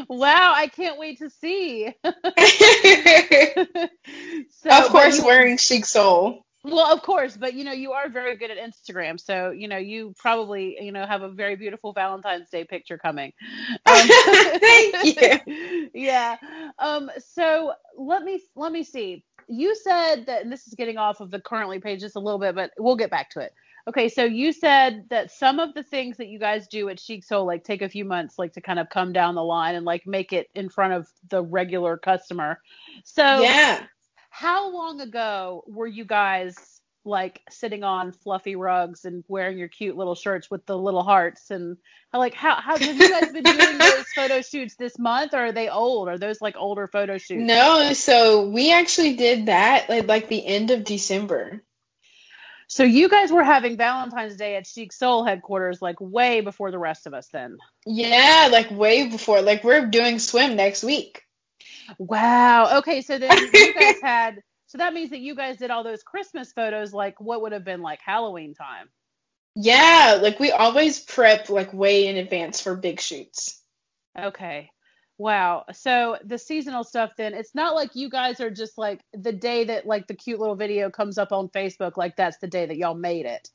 wow, 0.09 0.53
I 0.57 0.71
can't 0.75 0.99
wait 0.99 1.19
to 1.19 1.31
see. 1.31 1.95
so, 4.63 4.71
of 4.71 4.89
course, 4.91 5.23
wearing 5.23 5.59
Chic 5.59 5.85
Soul. 5.85 6.45
Well, 6.63 6.93
of 6.93 7.03
course, 7.03 7.39
but 7.39 7.55
you 7.55 7.65
know, 7.65 7.73
you 7.73 7.93
are 7.93 8.09
very 8.11 8.37
good 8.37 8.51
at 8.51 8.59
Instagram, 8.59 9.19
so 9.19 9.51
you 9.51 9.67
know, 9.67 9.79
you 9.79 10.15
probably, 10.19 10.77
you 10.81 10.93
know, 10.93 11.07
have 11.07 11.23
a 11.23 11.31
very 11.31 11.57
beautiful 11.57 11.93
Valentine's 11.95 12.51
Day 12.51 12.65
picture 12.65 12.99
coming. 12.99 13.33
Um, 13.87 14.09
Thank 14.61 15.47
you. 15.47 15.91
yeah. 15.95 16.37
Um. 16.79 17.11
So 17.19 17.73
let 17.97 18.23
me 18.23 18.43
let 18.57 18.73
me 18.73 18.83
see. 18.85 19.25
You 19.49 19.75
said 19.75 20.27
that, 20.27 20.43
and 20.43 20.53
this 20.53 20.67
is 20.67 20.75
getting 20.75 20.99
off 20.99 21.21
of 21.21 21.31
the 21.31 21.41
currently 21.41 21.81
page 21.81 22.01
just 22.01 22.15
a 22.17 22.21
little 22.21 22.39
bit, 22.39 22.55
but 22.55 22.73
we'll 22.79 22.97
get 22.97 23.11
back 23.11 23.31
to 23.31 23.41
it. 23.41 23.53
Okay. 23.89 24.09
So 24.09 24.25
you 24.25 24.53
said 24.53 25.07
that 25.09 25.31
some 25.31 25.59
of 25.59 25.75
the 25.75 25.83
things 25.83 26.19
that 26.19 26.29
you 26.29 26.39
guys 26.39 26.69
do 26.69 26.89
at 26.91 27.01
Chic 27.01 27.25
Soul, 27.25 27.47
like 27.47 27.65
take 27.65 27.83
a 27.83 27.89
few 27.89 28.05
months, 28.05 28.39
like 28.39 28.53
to 28.53 28.61
kind 28.61 28.79
of 28.79 28.91
come 28.91 29.13
down 29.13 29.35
the 29.35 29.43
line 29.43 29.75
and 29.75 29.87
like 29.87 30.07
make 30.07 30.33
it 30.33 30.49
in 30.55 30.69
front 30.69 30.93
of 30.93 31.09
the 31.31 31.43
regular 31.43 31.97
customer. 31.97 32.61
So 33.05 33.41
Yeah. 33.43 33.85
How 34.31 34.73
long 34.73 35.01
ago 35.01 35.65
were 35.67 35.87
you 35.87 36.05
guys 36.05 36.81
like 37.05 37.41
sitting 37.51 37.83
on 37.83 38.13
fluffy 38.13 38.57
rugs 38.57 39.05
and 39.05 39.25
wearing 39.27 39.59
your 39.59 39.69
cute 39.69 39.97
little 39.97 40.15
shirts 40.15 40.51
with 40.51 40.65
the 40.67 40.77
little 40.77 41.03
hearts 41.03 41.51
and 41.51 41.79
like 42.13 42.35
how 42.35 42.55
how 42.61 42.77
have 42.77 42.83
you 42.97 43.09
guys 43.09 43.33
been 43.33 43.43
doing 43.43 43.79
those 43.79 44.05
photo 44.15 44.43
shoots 44.43 44.77
this 44.77 44.99
month 44.99 45.33
or 45.33 45.47
are 45.47 45.53
they 45.53 45.71
old 45.71 46.09
are 46.09 46.19
those 46.19 46.43
like 46.43 46.57
older 46.59 46.87
photo 46.87 47.17
shoots 47.17 47.43
No, 47.43 47.95
so 47.95 48.49
we 48.51 48.71
actually 48.73 49.17
did 49.17 49.47
that 49.47 49.89
like, 49.89 50.07
like 50.07 50.29
the 50.29 50.45
end 50.47 50.71
of 50.71 50.85
December. 50.85 51.63
so 52.69 52.83
you 52.83 53.09
guys 53.09 53.33
were 53.33 53.45
having 53.45 53.79
valentine's 53.79 54.37
day 54.37 54.57
at 54.57 54.67
Chic 54.67 54.93
Soul 54.93 55.25
headquarters 55.25 55.81
like 55.81 55.97
way 56.01 56.43
before 56.43 56.71
the 56.71 56.79
rest 56.79 57.07
of 57.07 57.15
us 57.15 57.29
then 57.33 57.57
Yeah, 57.87 58.51
like 58.53 58.71
way 58.71 59.09
before. 59.09 59.41
Like 59.41 59.65
we're 59.65 59.87
doing 59.87 60.19
swim 60.19 60.55
next 60.55 60.85
week. 60.85 61.23
Wow 61.99 62.79
okay 62.79 63.01
so 63.03 63.19
then 63.19 63.37
you 63.55 63.75
guys 63.75 64.01
had 64.03 64.43
so 64.67 64.79
that 64.79 64.95
means 64.95 65.11
that 65.11 65.21
you 65.21 65.35
guys 65.35 65.57
did 65.57 65.71
all 65.71 65.83
those 65.85 66.03
christmas 66.03 66.53
photos 66.53 66.93
like 66.93 67.21
what 67.21 67.43
would 67.43 67.53
have 67.53 67.65
been 67.65 67.83
like 67.83 68.01
halloween 68.05 68.55
time 68.55 68.89
Yeah, 69.57 70.19
like 70.23 70.39
we 70.39 70.53
always 70.53 71.01
prep 71.01 71.49
like 71.49 71.73
way 71.73 72.07
in 72.07 72.17
advance 72.17 72.61
for 72.61 72.77
big 72.77 73.01
shoots. 73.01 73.61
Okay. 74.19 74.71
Wow. 75.19 75.65
So 75.73 76.19
the 76.25 76.39
seasonal 76.39 76.85
stuff 76.85 77.13
then, 77.17 77.35
it's 77.35 77.55
not 77.55 77.75
like 77.75 77.95
you 77.95 78.09
guys 78.09 78.41
are 78.41 78.51
just 78.51 78.79
like 78.79 79.01
the 79.13 79.33
day 79.33 79.65
that 79.65 79.87
like 79.87 80.07
the 80.07 80.15
cute 80.15 80.41
little 80.41 80.57
video 80.57 80.91
comes 80.91 81.19
up 81.19 81.33
on 81.33 81.49
Facebook, 81.49 81.97
like 81.97 82.17
that's 82.17 82.39
the 82.39 82.47
day 82.47 82.67
that 82.67 82.77
y'all 82.77 82.95
made 82.95 83.27
it. 83.27 83.49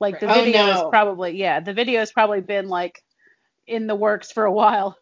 Like 0.00 0.20
the. 0.20 0.30
Oh, 0.30 0.44
video 0.44 0.66
is 0.66 0.82
probably 0.90 1.38
yeah, 1.38 1.60
the 1.60 1.72
video 1.72 2.00
has 2.00 2.12
probably 2.12 2.40
been 2.40 2.68
like 2.68 3.02
in 3.66 3.86
the 3.86 3.94
works 3.94 4.32
for 4.32 4.44
a 4.44 4.52
while. 4.52 4.98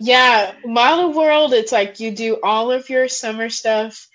Yeah, 0.00 0.54
Model 0.64 1.12
World, 1.12 1.52
it's 1.52 1.70
like 1.70 2.00
you 2.00 2.10
do 2.10 2.38
all 2.42 2.72
of 2.72 2.90
your 2.90 3.08
summer 3.08 3.50
stuff 3.50 4.08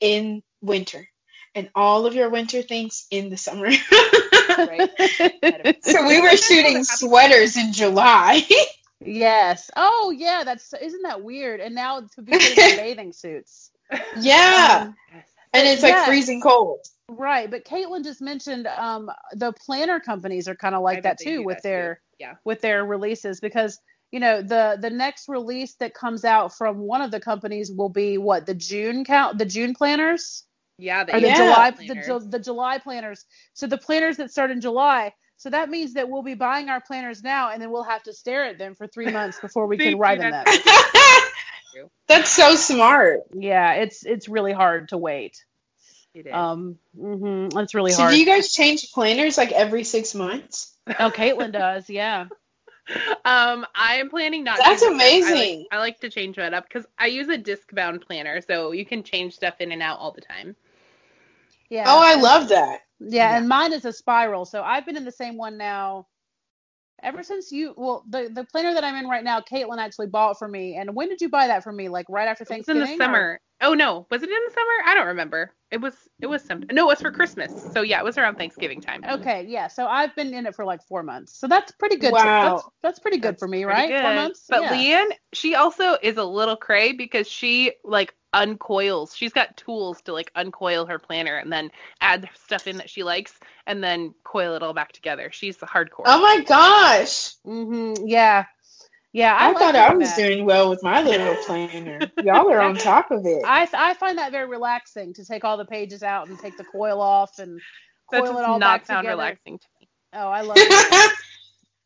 in 0.00 0.42
winter 0.60 1.08
and 1.54 1.70
all 1.74 2.06
of 2.06 2.14
your 2.14 2.28
winter 2.28 2.62
things 2.62 3.06
in 3.10 3.30
the 3.30 3.36
summer. 3.36 3.66
right. 4.58 5.78
so 5.82 6.06
we 6.06 6.20
were 6.20 6.36
shooting 6.36 6.84
sweaters 6.84 7.56
in 7.56 7.72
July. 7.72 8.42
yes. 9.00 9.70
Oh 9.76 10.14
yeah, 10.16 10.44
that's 10.44 10.72
isn't 10.74 11.02
that 11.02 11.22
weird? 11.22 11.60
And 11.60 11.74
now 11.74 12.00
to 12.00 12.22
be 12.22 12.32
putting 12.32 12.64
on 12.64 12.76
bathing 12.76 13.12
suits. 13.12 13.70
yeah. 14.18 14.88
Um, 14.88 14.96
and 15.52 15.66
it's 15.66 15.82
like 15.82 15.94
yeah. 15.94 16.06
freezing 16.06 16.40
cold. 16.40 16.80
Right, 17.08 17.50
but 17.50 17.64
Caitlin 17.64 18.04
just 18.04 18.20
mentioned 18.20 18.68
um, 18.68 19.10
the 19.32 19.52
planner 19.52 19.98
companies 19.98 20.46
are 20.46 20.54
kind 20.54 20.76
of 20.76 20.82
like 20.82 20.98
I 20.98 21.00
that 21.02 21.18
too 21.18 21.42
with 21.42 21.56
that, 21.56 21.62
their 21.64 21.94
too. 21.94 22.00
Yeah. 22.20 22.34
with 22.44 22.60
their 22.60 22.84
releases 22.84 23.40
because 23.40 23.80
you 24.10 24.20
know 24.20 24.42
the 24.42 24.76
the 24.80 24.90
next 24.90 25.28
release 25.28 25.74
that 25.74 25.94
comes 25.94 26.24
out 26.24 26.56
from 26.56 26.78
one 26.78 27.00
of 27.02 27.10
the 27.10 27.20
companies 27.20 27.70
will 27.70 27.88
be 27.88 28.18
what 28.18 28.46
the 28.46 28.54
June 28.54 29.04
count 29.04 29.38
the 29.38 29.44
June 29.46 29.74
planners 29.74 30.44
Yeah. 30.78 31.04
The 31.04 31.16
or 31.16 31.20
the 31.20 31.26
Yeah. 31.28 31.36
July 31.36 31.70
the, 31.70 31.76
planners. 31.76 32.06
Ju- 32.06 32.28
the 32.30 32.38
July 32.38 32.78
planners. 32.78 33.24
So 33.54 33.66
the 33.66 33.78
planners 33.78 34.16
that 34.16 34.30
start 34.30 34.50
in 34.50 34.60
July. 34.60 35.12
So 35.36 35.48
that 35.50 35.70
means 35.70 35.94
that 35.94 36.08
we'll 36.10 36.22
be 36.22 36.34
buying 36.34 36.68
our 36.68 36.82
planners 36.82 37.22
now, 37.22 37.50
and 37.50 37.62
then 37.62 37.70
we'll 37.70 37.82
have 37.84 38.02
to 38.02 38.12
stare 38.12 38.44
at 38.44 38.58
them 38.58 38.74
for 38.74 38.86
three 38.86 39.10
months 39.18 39.38
before 39.40 39.66
we 39.66 39.78
can 39.78 39.96
write 39.98 40.18
in 40.20 40.30
them. 40.30 40.44
that's- 40.44 41.26
That's 42.08 42.30
so 42.30 42.56
smart. 42.56 43.20
Yeah, 43.32 43.74
it's 43.74 44.04
it's 44.04 44.28
really 44.28 44.52
hard 44.52 44.88
to 44.88 44.98
wait. 44.98 45.44
It 46.12 46.26
is. 46.26 46.34
Um, 46.34 46.76
hmm 46.98 47.46
it's 47.56 47.72
really 47.74 47.92
So 47.92 47.98
hard. 48.02 48.10
So 48.10 48.14
do 48.16 48.20
you 48.20 48.26
guys 48.26 48.52
change 48.52 48.90
planners 48.92 49.38
like 49.38 49.52
every 49.52 49.84
six 49.84 50.12
months? 50.14 50.76
oh, 50.88 51.10
Caitlin 51.10 51.52
does, 51.52 51.88
yeah. 51.88 52.26
Um, 53.24 53.66
I 53.74 53.96
am 53.96 54.08
planning 54.10 54.44
not. 54.44 54.58
That's 54.58 54.82
to 54.82 54.88
do. 54.88 54.94
I 54.94 54.96
like- 54.96 55.02
amazing. 55.06 55.66
I 55.70 55.78
like, 55.78 56.00
to 56.00 56.10
change 56.10 56.38
it 56.38 56.54
up 56.54 56.64
because 56.68 56.86
I 56.98 57.06
use 57.06 57.28
a 57.28 57.38
disc 57.38 57.72
bound 57.74 58.00
planner, 58.00 58.40
so 58.40 58.72
you 58.72 58.84
can 58.86 59.02
change 59.02 59.34
stuff 59.34 59.54
in 59.60 59.72
and 59.72 59.82
out 59.82 59.98
all 59.98 60.12
the 60.12 60.20
time. 60.20 60.56
Yeah. 61.68 61.84
Oh, 61.86 62.00
I 62.02 62.14
love 62.16 62.48
that. 62.48 62.80
Yeah, 62.98 63.30
Yeah. 63.32 63.38
and 63.38 63.48
mine 63.48 63.72
is 63.72 63.84
a 63.84 63.92
spiral. 63.92 64.44
So 64.44 64.62
I've 64.62 64.84
been 64.84 64.96
in 64.96 65.04
the 65.04 65.12
same 65.12 65.36
one 65.36 65.56
now. 65.56 66.06
Ever 67.02 67.22
since 67.22 67.50
you, 67.52 67.74
well, 67.76 68.04
the 68.08 68.30
the 68.32 68.44
planner 68.44 68.74
that 68.74 68.84
I'm 68.84 68.96
in 68.96 69.08
right 69.08 69.24
now, 69.24 69.40
Caitlin 69.40 69.78
actually 69.78 70.08
bought 70.08 70.38
for 70.38 70.48
me. 70.48 70.76
And 70.76 70.94
when 70.94 71.08
did 71.08 71.20
you 71.20 71.28
buy 71.28 71.48
that 71.48 71.62
for 71.62 71.72
me? 71.72 71.88
Like 71.88 72.06
right 72.08 72.28
after 72.28 72.44
Thanksgiving. 72.44 72.78
It 72.78 72.80
was 72.80 72.90
in 72.90 72.98
Thanksgiving? 72.98 73.12
the 73.12 73.18
or- 73.18 73.38
summer. 73.38 73.40
Oh 73.62 73.74
no, 73.74 74.06
was 74.10 74.22
it 74.22 74.30
in 74.30 74.38
the 74.46 74.52
summer? 74.54 74.72
I 74.86 74.94
don't 74.94 75.08
remember. 75.08 75.52
It 75.70 75.82
was. 75.82 75.94
It 76.20 76.26
was 76.26 76.42
some. 76.42 76.64
No, 76.72 76.84
it 76.84 76.92
was 76.92 77.00
for 77.00 77.12
Christmas. 77.12 77.52
So 77.74 77.82
yeah, 77.82 77.98
it 77.98 78.04
was 78.04 78.16
around 78.16 78.36
Thanksgiving 78.36 78.80
time. 78.80 79.04
Okay, 79.04 79.44
yeah. 79.48 79.68
So 79.68 79.86
I've 79.86 80.16
been 80.16 80.32
in 80.32 80.46
it 80.46 80.54
for 80.54 80.64
like 80.64 80.82
four 80.88 81.02
months. 81.02 81.38
So 81.38 81.46
that's 81.46 81.70
pretty 81.72 81.96
good. 81.96 82.12
Wow. 82.12 82.56
That's, 82.56 82.68
that's 82.82 82.98
pretty 83.00 83.18
good 83.18 83.34
That's 83.34 83.40
for 83.40 83.48
me, 83.48 83.64
pretty 83.64 83.92
right? 83.92 84.02
Four 84.02 84.14
months. 84.14 84.46
But 84.48 84.62
yeah. 84.62 84.72
Leanne, 84.72 85.10
she 85.34 85.56
also 85.56 85.96
is 86.02 86.16
a 86.16 86.24
little 86.24 86.56
cray 86.56 86.92
because 86.92 87.28
she 87.28 87.72
like 87.84 88.14
uncoils. 88.32 89.16
She's 89.16 89.32
got 89.32 89.56
tools 89.56 90.00
to 90.02 90.12
like 90.12 90.30
uncoil 90.34 90.86
her 90.86 90.98
planner 90.98 91.36
and 91.36 91.52
then 91.52 91.70
add 92.00 92.28
stuff 92.44 92.66
in 92.66 92.76
that 92.78 92.90
she 92.90 93.02
likes 93.02 93.38
and 93.66 93.82
then 93.82 94.14
coil 94.24 94.54
it 94.54 94.62
all 94.62 94.74
back 94.74 94.92
together. 94.92 95.30
She's 95.32 95.56
the 95.56 95.66
hardcore. 95.66 96.04
Oh 96.06 96.20
my 96.20 96.44
gosh. 96.44 97.34
Mm-hmm. 97.46 98.06
Yeah. 98.06 98.44
Yeah. 99.12 99.36
I, 99.36 99.48
I, 99.48 99.52
like 99.52 99.58
thought 99.58 99.74
I 99.74 99.94
was 99.94 100.08
that. 100.08 100.16
doing 100.16 100.44
well 100.44 100.70
with 100.70 100.82
my 100.82 101.02
little 101.02 101.34
planner. 101.44 102.00
Y'all 102.22 102.50
are 102.50 102.60
on 102.60 102.76
top 102.76 103.10
of 103.10 103.26
it. 103.26 103.42
I 103.44 103.68
I 103.72 103.94
find 103.94 104.18
that 104.18 104.32
very 104.32 104.48
relaxing 104.48 105.14
to 105.14 105.24
take 105.24 105.44
all 105.44 105.56
the 105.56 105.64
pages 105.64 106.02
out 106.02 106.28
and 106.28 106.38
take 106.38 106.56
the 106.56 106.64
coil 106.64 107.00
off 107.00 107.38
and 107.38 107.60
that 108.12 108.22
coil 108.22 108.38
it 108.38 108.44
all 108.44 108.58
not 108.58 108.80
back 108.80 108.86
sound 108.86 109.04
together. 109.04 109.16
relaxing 109.16 109.58
to 109.58 109.66
me. 109.80 109.88
Oh, 110.12 110.28
I 110.28 110.40
love 110.42 110.56
it. 110.60 111.16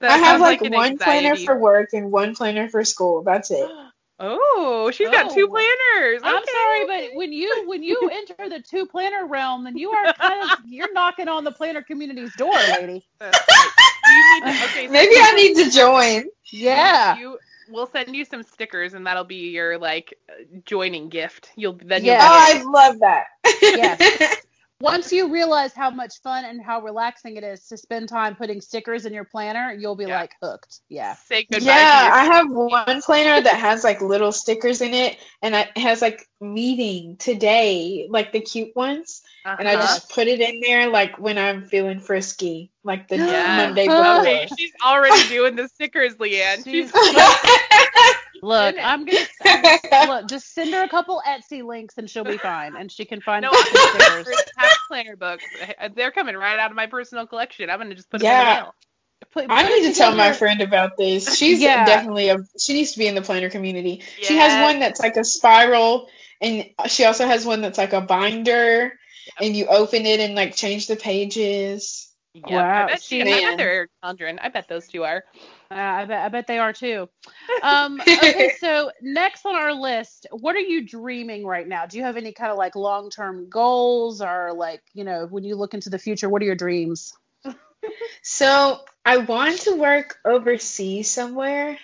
I 0.00 0.18
have 0.18 0.40
sounds 0.40 0.40
like, 0.40 0.60
an 0.62 0.72
one 0.72 0.98
planner 0.98 1.36
for 1.36 1.58
work 1.58 1.90
and 1.92 2.12
one 2.12 2.34
planner 2.34 2.68
for 2.68 2.84
school. 2.84 3.22
That's 3.22 3.50
it. 3.50 3.70
Oh, 4.20 4.90
she's 4.92 5.10
got 5.10 5.30
two 5.30 5.48
planners. 5.48 6.22
I'm 6.22 6.42
sorry, 6.44 6.86
but 6.86 7.16
when 7.16 7.32
you 7.32 7.64
when 7.66 7.82
you 7.82 8.08
enter 8.12 8.48
the 8.48 8.60
two 8.60 8.86
planner 8.86 9.26
realm, 9.26 9.64
then 9.64 9.76
you 9.76 9.90
are 9.90 10.12
kind 10.14 10.42
of 10.50 10.58
you're 10.66 10.92
knocking 10.92 11.28
on 11.28 11.44
the 11.44 11.52
planner 11.52 11.82
community's 11.82 12.34
door, 12.36 12.52
lady. 12.78 13.06
That's 13.18 13.38
right. 13.48 13.70
To- 14.44 14.64
okay, 14.66 14.86
so 14.86 14.92
Maybe 14.92 15.14
I 15.16 15.32
need 15.32 15.64
to 15.64 15.70
join. 15.70 16.24
Yeah. 16.52 17.16
You, 17.16 17.38
we'll 17.68 17.86
send 17.86 18.14
you 18.14 18.24
some 18.24 18.42
stickers, 18.42 18.94
and 18.94 19.06
that'll 19.06 19.24
be 19.24 19.50
your 19.50 19.78
like 19.78 20.14
uh, 20.28 20.44
joining 20.64 21.08
gift. 21.08 21.50
You'll 21.56 21.78
then 21.84 22.04
Yeah. 22.04 22.18
Oh, 22.20 22.54
you'll 22.54 22.68
I 22.68 22.70
love 22.70 23.00
that. 23.00 23.24
Yes. 23.62 24.36
Once 24.80 25.12
you 25.12 25.30
realize 25.32 25.72
how 25.72 25.88
much 25.90 26.20
fun 26.22 26.44
and 26.44 26.60
how 26.62 26.80
relaxing 26.82 27.36
it 27.36 27.44
is 27.44 27.66
to 27.68 27.76
spend 27.76 28.08
time 28.08 28.34
putting 28.34 28.60
stickers 28.60 29.06
in 29.06 29.12
your 29.14 29.24
planner, 29.24 29.72
you'll 29.72 29.94
be 29.96 30.04
Yeah. 30.06 30.20
like 30.20 30.32
hooked. 30.42 30.80
Yeah. 30.88 31.14
say 31.14 31.44
goodbye. 31.50 31.66
yeah, 31.66 32.10
to 32.10 32.14
I 32.16 32.24
have 32.24 32.50
one 32.50 33.00
planner 33.02 33.40
that 33.40 33.54
has 33.56 33.84
like 33.84 34.00
little 34.02 34.32
stickers 34.32 34.80
in 34.80 34.92
it, 34.92 35.16
and 35.42 35.54
it 35.54 35.76
has 35.78 36.02
like 36.02 36.28
meeting 36.40 37.16
today, 37.16 38.08
like 38.10 38.32
the 38.32 38.40
cute 38.40 38.74
ones, 38.74 39.22
and 39.44 39.68
I 39.68 39.74
Uh-huh. 39.74 39.82
just 39.82 40.10
put 40.10 40.26
it 40.26 40.40
in 40.40 40.60
there 40.60 40.88
like 40.88 41.18
when 41.18 41.38
I'm 41.38 41.62
feeling 41.62 42.00
frisky, 42.00 42.70
like 42.82 43.08
the 43.08 43.16
Yeah. 43.30 43.56
Monday 43.56 43.88
Okay, 43.88 44.48
she's 44.58 44.72
already 44.84 45.28
doing 45.28 45.54
the 45.56 45.68
stickers, 45.68 46.16
Leanne. 46.16 46.64
She's 46.64 46.90
Look. 48.44 48.76
I'm 48.78 49.04
gonna, 49.04 49.18
I'm 49.44 49.62
gonna 49.90 50.12
look. 50.12 50.28
Just 50.28 50.52
send 50.54 50.72
her 50.74 50.82
a 50.82 50.88
couple 50.88 51.22
Etsy 51.26 51.64
links 51.64 51.96
and 51.98 52.08
she'll 52.10 52.24
be 52.24 52.36
fine, 52.38 52.76
and 52.76 52.90
she 52.92 53.04
can 53.04 53.20
find 53.20 53.42
no 53.42 53.52
some 53.52 53.62
stickers. 53.64 54.26
stickers. 54.26 54.42
Half 54.56 54.78
planner 54.88 55.16
books. 55.16 55.44
Uh, 55.80 55.88
They're 55.94 56.10
coming 56.10 56.36
right 56.36 56.58
out 56.58 56.70
of 56.70 56.76
my 56.76 56.86
personal 56.86 57.26
collection. 57.26 57.70
I'm 57.70 57.78
gonna 57.78 57.94
just 57.94 58.10
put 58.10 58.20
them 58.20 58.26
Yeah. 58.26 58.40
in 58.40 58.56
the 58.56 58.62
mail. 58.62 58.74
Put, 59.32 59.46
I 59.48 59.62
need 59.66 59.88
to 59.90 59.94
tell 59.98 60.14
my 60.14 60.32
friend 60.32 60.60
about 60.60 60.96
this. 60.98 61.34
She's 61.36 61.60
Yeah. 61.60 61.84
definitely 61.86 62.28
a 62.28 62.36
she 62.60 62.74
needs 62.74 62.92
to 62.92 62.98
be 62.98 63.06
in 63.06 63.14
the 63.14 63.22
planner 63.22 63.48
community. 63.48 64.02
She 64.20 64.36
has 64.36 64.62
one 64.62 64.80
that's 64.80 65.00
like 65.00 65.16
a 65.16 65.24
spiral 65.24 66.08
and 66.40 66.66
she 66.88 67.04
also 67.04 67.26
has 67.26 67.46
one 67.46 67.62
that's 67.62 67.78
like 67.78 67.94
a 67.94 68.02
binder 68.02 68.92
and 69.40 69.56
you 69.56 69.66
open 69.66 70.04
it 70.04 70.20
and 70.20 70.34
like 70.34 70.54
change 70.54 70.86
the 70.88 70.96
pages. 70.96 72.10
Yep, 72.34 72.50
Wow, 72.50 72.84
I 72.84 72.86
bet 72.88 73.02
she. 73.02 73.16
she- 73.16 73.22
I 73.22 73.24
Man. 73.24 73.42
bet 73.42 73.56
they're 73.58 73.88
children. 74.04 74.38
I 74.42 74.48
bet 74.50 74.68
those 74.68 74.88
two 74.88 75.04
are. 75.04 75.24
Uh, 75.74 75.78
I 75.78 76.04
bet 76.04 76.24
I 76.24 76.28
bet 76.28 76.46
they 76.46 76.58
are 76.58 76.72
too. 76.72 77.08
Um, 77.62 78.00
okay, 78.00 78.50
so 78.58 78.90
next 79.00 79.46
on 79.46 79.56
our 79.56 79.72
list, 79.72 80.26
what 80.30 80.54
are 80.54 80.60
you 80.60 80.86
dreaming 80.86 81.46
right 81.46 81.66
now? 81.66 81.86
Do 81.86 81.96
you 81.96 82.04
have 82.04 82.18
any 82.18 82.32
kind 82.32 82.52
of 82.52 82.58
like 82.58 82.76
long 82.76 83.08
term 83.10 83.48
goals 83.48 84.20
or 84.20 84.52
like 84.54 84.82
you 84.92 85.04
know 85.04 85.26
when 85.26 85.44
you 85.44 85.56
look 85.56 85.72
into 85.72 85.88
the 85.88 85.98
future, 85.98 86.28
what 86.28 86.42
are 86.42 86.46
your 86.46 86.56
dreams? 86.56 87.14
So 88.22 88.80
I 89.04 89.18
want 89.18 89.60
to 89.62 89.76
work 89.76 90.18
overseas 90.24 91.10
somewhere. 91.10 91.78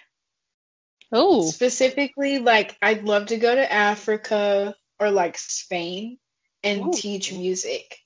Oh, 1.13 1.43
Specifically, 1.43 2.39
like 2.39 2.77
I'd 2.81 3.05
love 3.05 3.27
to 3.27 3.37
go 3.37 3.55
to 3.55 3.73
Africa 3.73 4.75
or 4.99 5.11
like 5.11 5.37
Spain 5.39 6.19
and 6.63 6.87
Ooh. 6.87 6.93
teach 6.93 7.33
music. 7.33 7.99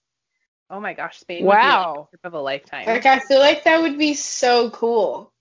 Oh 0.71 0.81
my 0.81 0.95
gosh, 0.95 1.19
Spain. 1.21 1.45
Would 1.45 1.61
be 1.61 1.67
like 1.67 1.77
Wow. 1.77 2.09
a 2.09 2.17
trip 2.17 2.25
of 2.25 2.35
a 2.35 2.41
lifetime. 2.41 2.87
Like 2.87 3.07
I 3.07 3.19
feel 3.21 3.39
like 3.41 3.65
that 3.65 3.83
would 3.83 3.99
be 3.99 4.15
so 4.15 4.71
cool. 4.71 5.33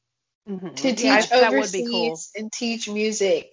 Mhm. 0.50 0.76
to 0.78 0.94
teach 0.96 1.02
Yes, 1.04 1.30
that 1.30 1.52
would 1.52 1.60
overseas 1.60 1.72
be 1.72 1.88
cool. 1.92 2.20
and 2.36 2.52
teach 2.52 2.90
music 2.90 3.52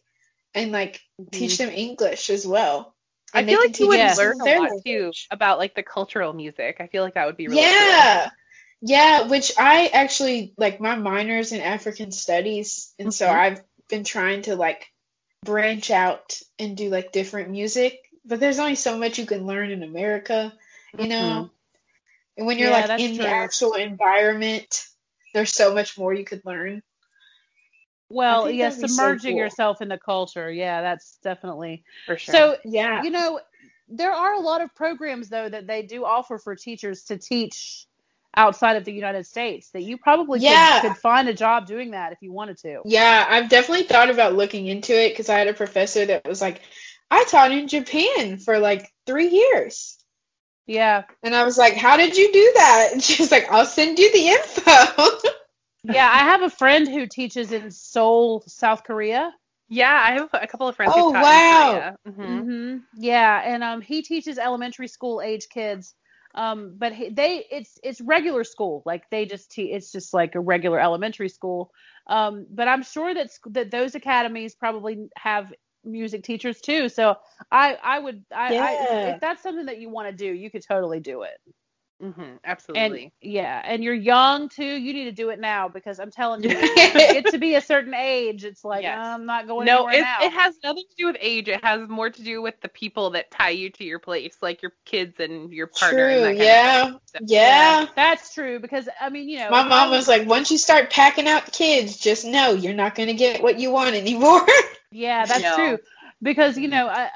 and 0.54 0.72
like 0.72 1.00
teach 1.30 1.54
Mhm. 1.54 1.58
them 1.58 1.70
English 1.70 2.30
as 2.30 2.46
well. 2.46 2.94
I 3.32 3.40
And 3.40 3.48
they 3.48 3.52
feel 3.52 3.60
like 3.60 3.78
you 3.78 3.86
teach 3.86 3.88
would 3.88 3.98
Yeah. 3.98 4.14
learn 4.16 4.40
a 4.40 4.44
their 4.44 4.58
lot 4.58 4.70
too 4.84 5.12
about 5.30 5.58
like 5.58 5.74
the 5.74 5.82
cultural 5.82 6.32
music. 6.32 6.76
I 6.80 6.88
feel 6.88 7.04
like 7.04 7.14
that 7.14 7.26
would 7.26 7.36
be 7.36 7.48
really 7.48 7.60
Yeah. 7.62 8.30
Yeah, 8.82 9.28
which 9.28 9.52
I 9.58 9.86
actually 9.88 10.54
like 10.56 10.80
my 10.80 10.96
minor's 10.96 11.52
in 11.52 11.60
African 11.60 12.12
studies 12.12 12.92
and 12.98 13.12
so 13.12 13.28
Mhm. 13.28 13.34
I've 13.36 13.62
been 13.88 14.04
trying 14.04 14.42
to 14.42 14.56
like 14.56 14.86
branch 15.44 15.90
out 15.90 16.38
and 16.58 16.76
do 16.76 16.88
like 16.90 17.12
different 17.12 17.50
music, 17.50 18.00
but 18.24 18.40
there's 18.40 18.58
only 18.58 18.74
so 18.74 18.98
much 18.98 19.18
you 19.18 19.26
can 19.26 19.46
learn 19.46 19.70
in 19.70 19.82
America, 19.82 20.52
you 20.98 21.08
know. 21.08 21.50
And 22.36 22.46
when 22.46 22.58
you're 22.58 22.70
Yeah, 22.70 22.86
like 22.86 23.00
in 23.00 23.14
true. 23.16 23.24
the 23.24 23.30
actual 23.30 23.74
environment, 23.74 24.86
there's 25.34 25.52
so 25.52 25.74
much 25.74 25.96
more 25.98 26.12
you 26.14 26.24
could 26.24 26.42
learn. 26.44 26.82
well, 28.08 28.50
yes, 28.50 28.76
that'd 28.76 28.90
so 28.90 28.96
submerging 28.96 29.32
cool. 29.34 29.38
yourself 29.38 29.80
in 29.82 29.88
the 29.88 29.98
culture. 29.98 30.50
Yeah, 30.50 30.82
that's 30.82 31.18
definitely 31.22 31.84
for 32.06 32.16
sure. 32.18 32.34
so. 32.34 32.56
Yeah. 32.64 33.02
You 33.02 33.10
know, 33.10 33.40
there 33.88 34.12
are 34.12 34.34
a 34.34 34.40
lot 34.40 34.60
of 34.60 34.74
programs 34.74 35.28
though 35.28 35.48
that 35.48 35.66
they 35.66 35.82
do 35.82 36.04
offer 36.04 36.38
for 36.38 36.54
teachers 36.56 37.04
to 37.04 37.16
teach 37.18 37.86
outside 38.36 38.76
of 38.76 38.84
the 38.84 38.92
United 38.92 39.26
States 39.26 39.70
that 39.70 39.82
you 39.82 39.98
probably 39.98 40.38
Yeah. 40.40 40.80
could, 40.80 40.88
could 40.92 40.98
find 40.98 41.28
a 41.28 41.34
job 41.34 41.66
doing 41.66 41.90
that 41.92 42.12
if 42.12 42.18
you 42.22 42.32
wanted 42.32 42.58
to. 42.58 42.82
Yeah, 42.84 43.26
I've 43.28 43.48
definitely 43.48 43.84
thought 43.84 44.10
about 44.10 44.34
looking 44.34 44.66
into 44.66 44.92
it 44.92 45.10
because 45.10 45.28
I 45.28 45.38
had 45.38 45.48
a 45.48 45.54
professor 45.54 46.06
that 46.06 46.26
was 46.26 46.40
like, 46.40 46.60
I 47.10 47.24
taught 47.24 47.50
in 47.50 47.66
Japan 47.66 48.38
for 48.38 48.58
like 48.60 48.88
three 49.06 49.28
years. 49.30 49.96
Yeah. 50.70 51.04
And 51.22 51.34
I 51.34 51.44
was 51.44 51.58
like, 51.58 51.74
How 51.74 51.96
did 51.96 52.16
you 52.16 52.32
do 52.32 52.52
that? 52.56 52.88
And 52.92 53.02
she 53.02 53.20
was 53.22 53.30
like, 53.30 53.50
I'll 53.50 53.66
send 53.66 53.98
you 53.98 54.12
the 54.12 54.28
info. 54.28 55.30
Yeah, 55.82 56.08
I 56.10 56.24
have 56.24 56.42
a 56.42 56.50
friend 56.50 56.88
who 56.88 57.06
teaches 57.06 57.52
in 57.52 57.70
Seoul, 57.70 58.42
South 58.46 58.84
Korea. 58.84 59.32
yeah, 59.68 59.92
I 59.92 60.12
have 60.14 60.28
a 60.34 60.46
couple 60.46 60.68
of 60.68 60.76
friends 60.76 60.94
Oh, 60.94 61.10
who 61.10 61.14
wow. 61.14 61.30
in 61.30 61.42
Korea. 61.42 61.96
Mhm. 62.06 62.44
hmm 62.44 62.76
Yeah, 62.94 63.42
and 63.44 63.62
um, 63.62 63.80
he 63.80 64.02
teaches 64.02 64.38
elementary 64.38 64.88
school 64.88 65.20
age 65.20 65.48
kids. 65.48 65.94
Um, 66.34 66.74
but 66.78 66.92
he, 66.92 67.10
they 67.10 67.44
it's 67.50 67.78
it's 67.82 68.00
regular 68.00 68.44
school, 68.44 68.82
like 68.86 69.08
they 69.10 69.26
just 69.26 69.50
te- 69.50 69.72
it's 69.72 69.90
just 69.92 70.14
like 70.14 70.34
a 70.34 70.40
regular 70.40 70.80
elementary 70.80 71.28
school. 71.28 71.72
Um, 72.06 72.46
but 72.50 72.68
I'm 72.68 72.82
sure 72.82 73.12
that 73.14 73.30
sc- 73.32 73.52
that 73.52 73.70
those 73.70 73.94
academies 73.94 74.54
probably 74.54 75.08
have 75.16 75.52
music 75.84 76.22
teachers 76.22 76.60
too. 76.60 76.88
So 76.88 77.16
I 77.50 77.76
I 77.82 77.98
would 77.98 78.24
I, 78.34 78.54
I 78.58 78.78
if 79.08 79.20
that's 79.20 79.42
something 79.42 79.66
that 79.66 79.78
you 79.78 79.88
want 79.90 80.08
to 80.08 80.14
do, 80.14 80.26
you 80.32 80.50
could 80.50 80.64
totally 80.66 81.00
do 81.00 81.22
it. 81.22 81.38
Mhm. 82.02 82.18
And 82.18 82.38
Absolutely. 82.44 83.12
yeah, 83.20 83.60
and 83.62 83.84
you're 83.84 83.92
young 83.94 84.48
too. 84.48 84.64
You 84.64 84.94
need 84.94 85.04
to 85.04 85.12
do 85.12 85.28
it 85.28 85.38
now 85.38 85.68
because 85.68 86.00
I'm 86.00 86.10
telling 86.10 86.42
you, 86.42 86.48
when 86.48 86.62
you 86.64 86.74
get 86.94 87.26
to 87.26 87.38
be 87.38 87.56
a 87.56 87.60
certain 87.60 87.92
age, 87.92 88.44
it's 88.44 88.64
like 88.64 88.82
Yes. 88.84 88.98
I'm 88.98 89.26
not 89.26 89.46
going 89.46 89.66
no, 89.66 89.86
it, 89.88 90.00
now. 90.00 90.16
it 90.22 90.32
has 90.32 90.54
nothing 90.64 90.84
to 90.88 90.96
do 90.96 91.06
with 91.08 91.16
age. 91.20 91.48
It 91.48 91.62
has 91.62 91.86
more 91.88 92.08
to 92.08 92.22
do 92.22 92.40
with 92.40 92.58
the 92.62 92.68
people 92.68 93.10
that 93.10 93.30
tie 93.30 93.50
you 93.50 93.68
to 93.72 93.84
your 93.84 93.98
place, 93.98 94.34
like 94.40 94.62
your 94.62 94.72
kids 94.86 95.20
and 95.20 95.52
your 95.52 95.66
partner. 95.66 96.06
and 96.08 96.14
True, 96.14 96.20
that 96.20 96.28
kind 96.28 96.38
yeah. 96.38 96.84
stuff. 96.86 97.00
So- 97.04 97.18
Yeah. 97.26 97.86
That's 97.94 98.32
true 98.34 98.60
because 98.60 98.88
I 98.98 99.10
mean, 99.10 99.28
you 99.28 99.38
know, 99.38 99.50
My 99.50 99.62
mom 99.62 99.90
was 99.90 100.08
like, 100.08 100.26
Once 100.26 100.50
you 100.50 100.56
start 100.58 100.88
packing 100.90 101.28
out 101.28 101.52
kids, 101.52 101.96
just 101.98 102.24
know 102.24 102.52
you're 102.52 102.72
not 102.72 102.94
going 102.94 103.08
to 103.08 103.14
get 103.14 103.42
what 103.42 103.58
you 103.60 103.70
want 103.70 103.94
anymore. 103.94 104.46
Yeah, 104.92 105.24
that's 105.24 105.40
No. 105.42 105.54
true. 105.54 105.78
Because 106.20 106.58
you 106.58 106.66
know, 106.66 106.88
I, 106.88 107.10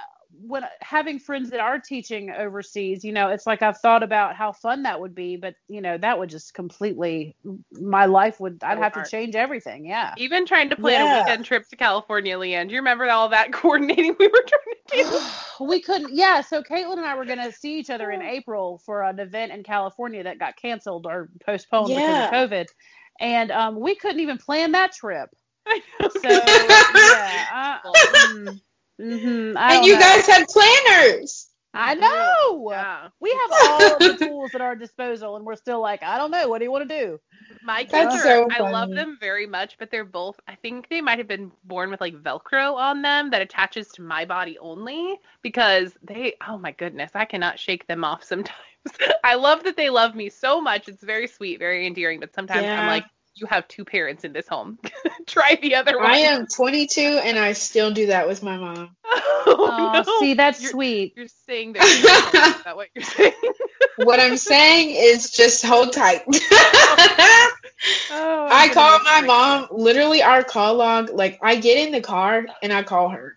when 0.46 0.62
having 0.80 1.18
friends 1.18 1.50
that 1.50 1.60
are 1.60 1.78
teaching 1.78 2.30
overseas, 2.30 3.04
you 3.04 3.12
know, 3.12 3.28
it's 3.28 3.46
like 3.46 3.62
I've 3.62 3.78
thought 3.78 4.02
about 4.02 4.36
how 4.36 4.52
fun 4.52 4.82
that 4.82 5.00
would 5.00 5.14
be, 5.14 5.36
but 5.36 5.54
you 5.68 5.80
know, 5.80 5.96
that 5.98 6.18
would 6.18 6.30
just 6.30 6.54
completely 6.54 7.34
my 7.72 8.06
life 8.06 8.40
would 8.40 8.62
I'd 8.62 8.78
have 8.78 8.92
to 8.94 9.04
change 9.10 9.34
everything. 9.34 9.86
Yeah. 9.86 10.14
Even 10.16 10.46
trying 10.46 10.70
to 10.70 10.76
plan 10.76 11.00
Yeah. 11.00 11.16
a 11.16 11.20
weekend 11.24 11.44
trip 11.44 11.68
to 11.68 11.76
California, 11.76 12.36
Leanne. 12.36 12.68
Do 12.68 12.74
you 12.74 12.80
remember 12.80 13.08
all 13.10 13.28
that 13.30 13.52
coordinating 13.52 14.16
we 14.18 14.28
were 14.28 14.44
trying 14.46 15.04
to 15.04 15.10
do? 15.10 15.20
we 15.66 15.80
couldn't. 15.80 16.14
Yeah. 16.14 16.40
So 16.40 16.62
Caitlin 16.62 16.98
and 16.98 17.06
I 17.06 17.16
were 17.16 17.24
going 17.24 17.38
to 17.42 17.52
see 17.52 17.78
each 17.78 17.90
other 17.90 18.10
in 18.10 18.22
April 18.22 18.80
for 18.84 19.02
an 19.02 19.18
event 19.20 19.52
in 19.52 19.62
California 19.62 20.22
that 20.24 20.38
got 20.38 20.56
canceled 20.56 21.06
or 21.06 21.28
postponed 21.44 21.90
Yeah. 21.90 22.00
because 22.00 22.24
of 22.26 22.50
COVID, 22.50 22.66
and 23.20 23.50
um, 23.50 23.80
we 23.80 23.94
couldn't 23.94 24.20
even 24.20 24.38
plan 24.38 24.72
that 24.72 24.92
trip. 24.92 25.30
I 25.66 25.80
know. 26.00 26.08
So 26.08 26.28
yeah. 26.28 27.78
Uh, 27.84 27.90
mm, 27.94 28.60
mhm, 29.00 29.56
I 29.56 29.76
and 29.76 29.84
you 29.84 29.94
know. 29.94 29.98
guys 29.98 30.26
had 30.26 30.46
planners. 30.48 31.50
I 31.74 31.94
know. 31.94 32.70
Yeah. 32.70 33.08
We 33.20 33.30
have 33.30 33.50
all 33.52 33.96
of 33.96 34.04
the 34.04 34.14
tools 34.14 34.54
at 34.54 34.60
our 34.60 34.74
disposal, 34.76 35.36
and 35.36 35.44
we're 35.44 35.56
still 35.56 35.80
like, 35.80 36.02
I 36.02 36.18
don't 36.18 36.30
know. 36.30 36.48
What 36.48 36.58
do 36.58 36.64
you 36.64 36.70
want 36.70 36.88
to 36.88 37.00
do? 37.02 37.20
My 37.62 37.84
kids 37.84 38.14
That's 38.14 38.14
are, 38.14 38.22
so 38.22 38.48
I 38.50 38.60
love 38.60 38.90
them 38.94 39.16
very 39.20 39.46
much, 39.46 39.76
but 39.78 39.90
they're 39.90 40.04
both, 40.04 40.38
I 40.46 40.54
think 40.56 40.88
they 40.88 41.00
might 41.00 41.18
have 41.18 41.28
been 41.28 41.52
born 41.64 41.90
with 41.90 42.00
like 42.00 42.14
Velcro 42.14 42.74
on 42.74 43.02
them 43.02 43.30
that 43.30 43.42
attaches 43.42 43.88
to 43.92 44.02
my 44.02 44.24
body 44.24 44.58
only 44.58 45.18
because 45.42 45.96
they, 46.02 46.34
oh 46.46 46.58
my 46.58 46.72
goodness, 46.72 47.10
I 47.14 47.24
cannot 47.24 47.58
shake 47.58 47.86
them 47.86 48.04
off 48.04 48.22
sometimes. 48.24 48.58
I 49.24 49.34
love 49.34 49.64
that 49.64 49.76
they 49.76 49.90
love 49.90 50.14
me 50.14 50.28
so 50.28 50.60
much. 50.60 50.88
It's 50.88 51.02
very 51.02 51.26
sweet, 51.26 51.58
very 51.58 51.86
endearing, 51.86 52.20
but 52.20 52.34
sometimes 52.34 52.70
I'm 52.76 52.86
like, 52.86 53.04
you 53.36 53.46
have 53.46 53.66
two 53.68 53.84
parents 53.84 54.24
in 54.24 54.32
this 54.32 54.46
home. 54.48 54.78
Try 55.26 55.58
the 55.60 55.74
other 55.76 55.96
one. 55.98 56.06
I 56.06 56.18
am 56.18 56.46
22 56.46 57.00
and 57.02 57.38
I 57.38 57.52
still 57.52 57.90
do 57.92 58.06
that 58.06 58.28
with 58.28 58.42
my 58.42 58.56
mom. 58.56 58.96
Oh, 59.46 59.70
Oh, 59.76 59.92
no. 60.06 60.20
see, 60.20 60.32
that's 60.34 60.58
You're- 60.62 60.72
sweet. 60.72 61.12
You're 61.16 61.26
saying 61.46 61.74
that. 61.74 61.84
Is 61.84 62.02
that 62.64 62.76
what 62.76 62.88
you're 62.94 63.04
saying? 63.04 63.32
What 63.98 64.18
I'm 64.18 64.38
saying 64.38 64.90
is 64.96 65.30
just 65.30 65.62
hold 65.64 65.92
tight. 65.92 66.22
Oh, 68.10 68.48
I 68.50 68.70
call 68.72 69.00
my 69.00 69.20
mom 69.20 69.68
literally 69.70 70.22
our 70.22 70.42
call 70.42 70.74
log. 70.76 71.10
Like 71.10 71.38
I 71.42 71.56
get 71.56 71.86
in 71.86 71.92
the 71.92 72.00
car 72.00 72.46
and 72.62 72.72
I 72.72 72.82
call 72.82 73.10
her, 73.10 73.36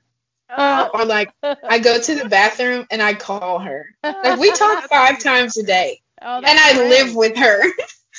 Oh, 0.49 0.89
or 0.93 1.03
like 1.05 1.31
I 1.43 1.79
go 1.79 1.99
to 1.99 2.15
the 2.15 2.29
bathroom 2.29 2.85
and 2.89 3.01
I 3.01 3.13
call 3.13 3.59
her. 3.59 3.87
Like 4.03 4.39
we 4.39 4.51
talk 4.53 4.85
five 4.85 5.19
times 5.19 5.57
a 5.57 5.63
day, 5.63 5.99
Oh, 6.21 6.37
and 6.37 6.45
I 6.47 6.73
great. 6.75 6.89
live 6.89 7.15
with 7.15 7.37
her. 7.37 7.61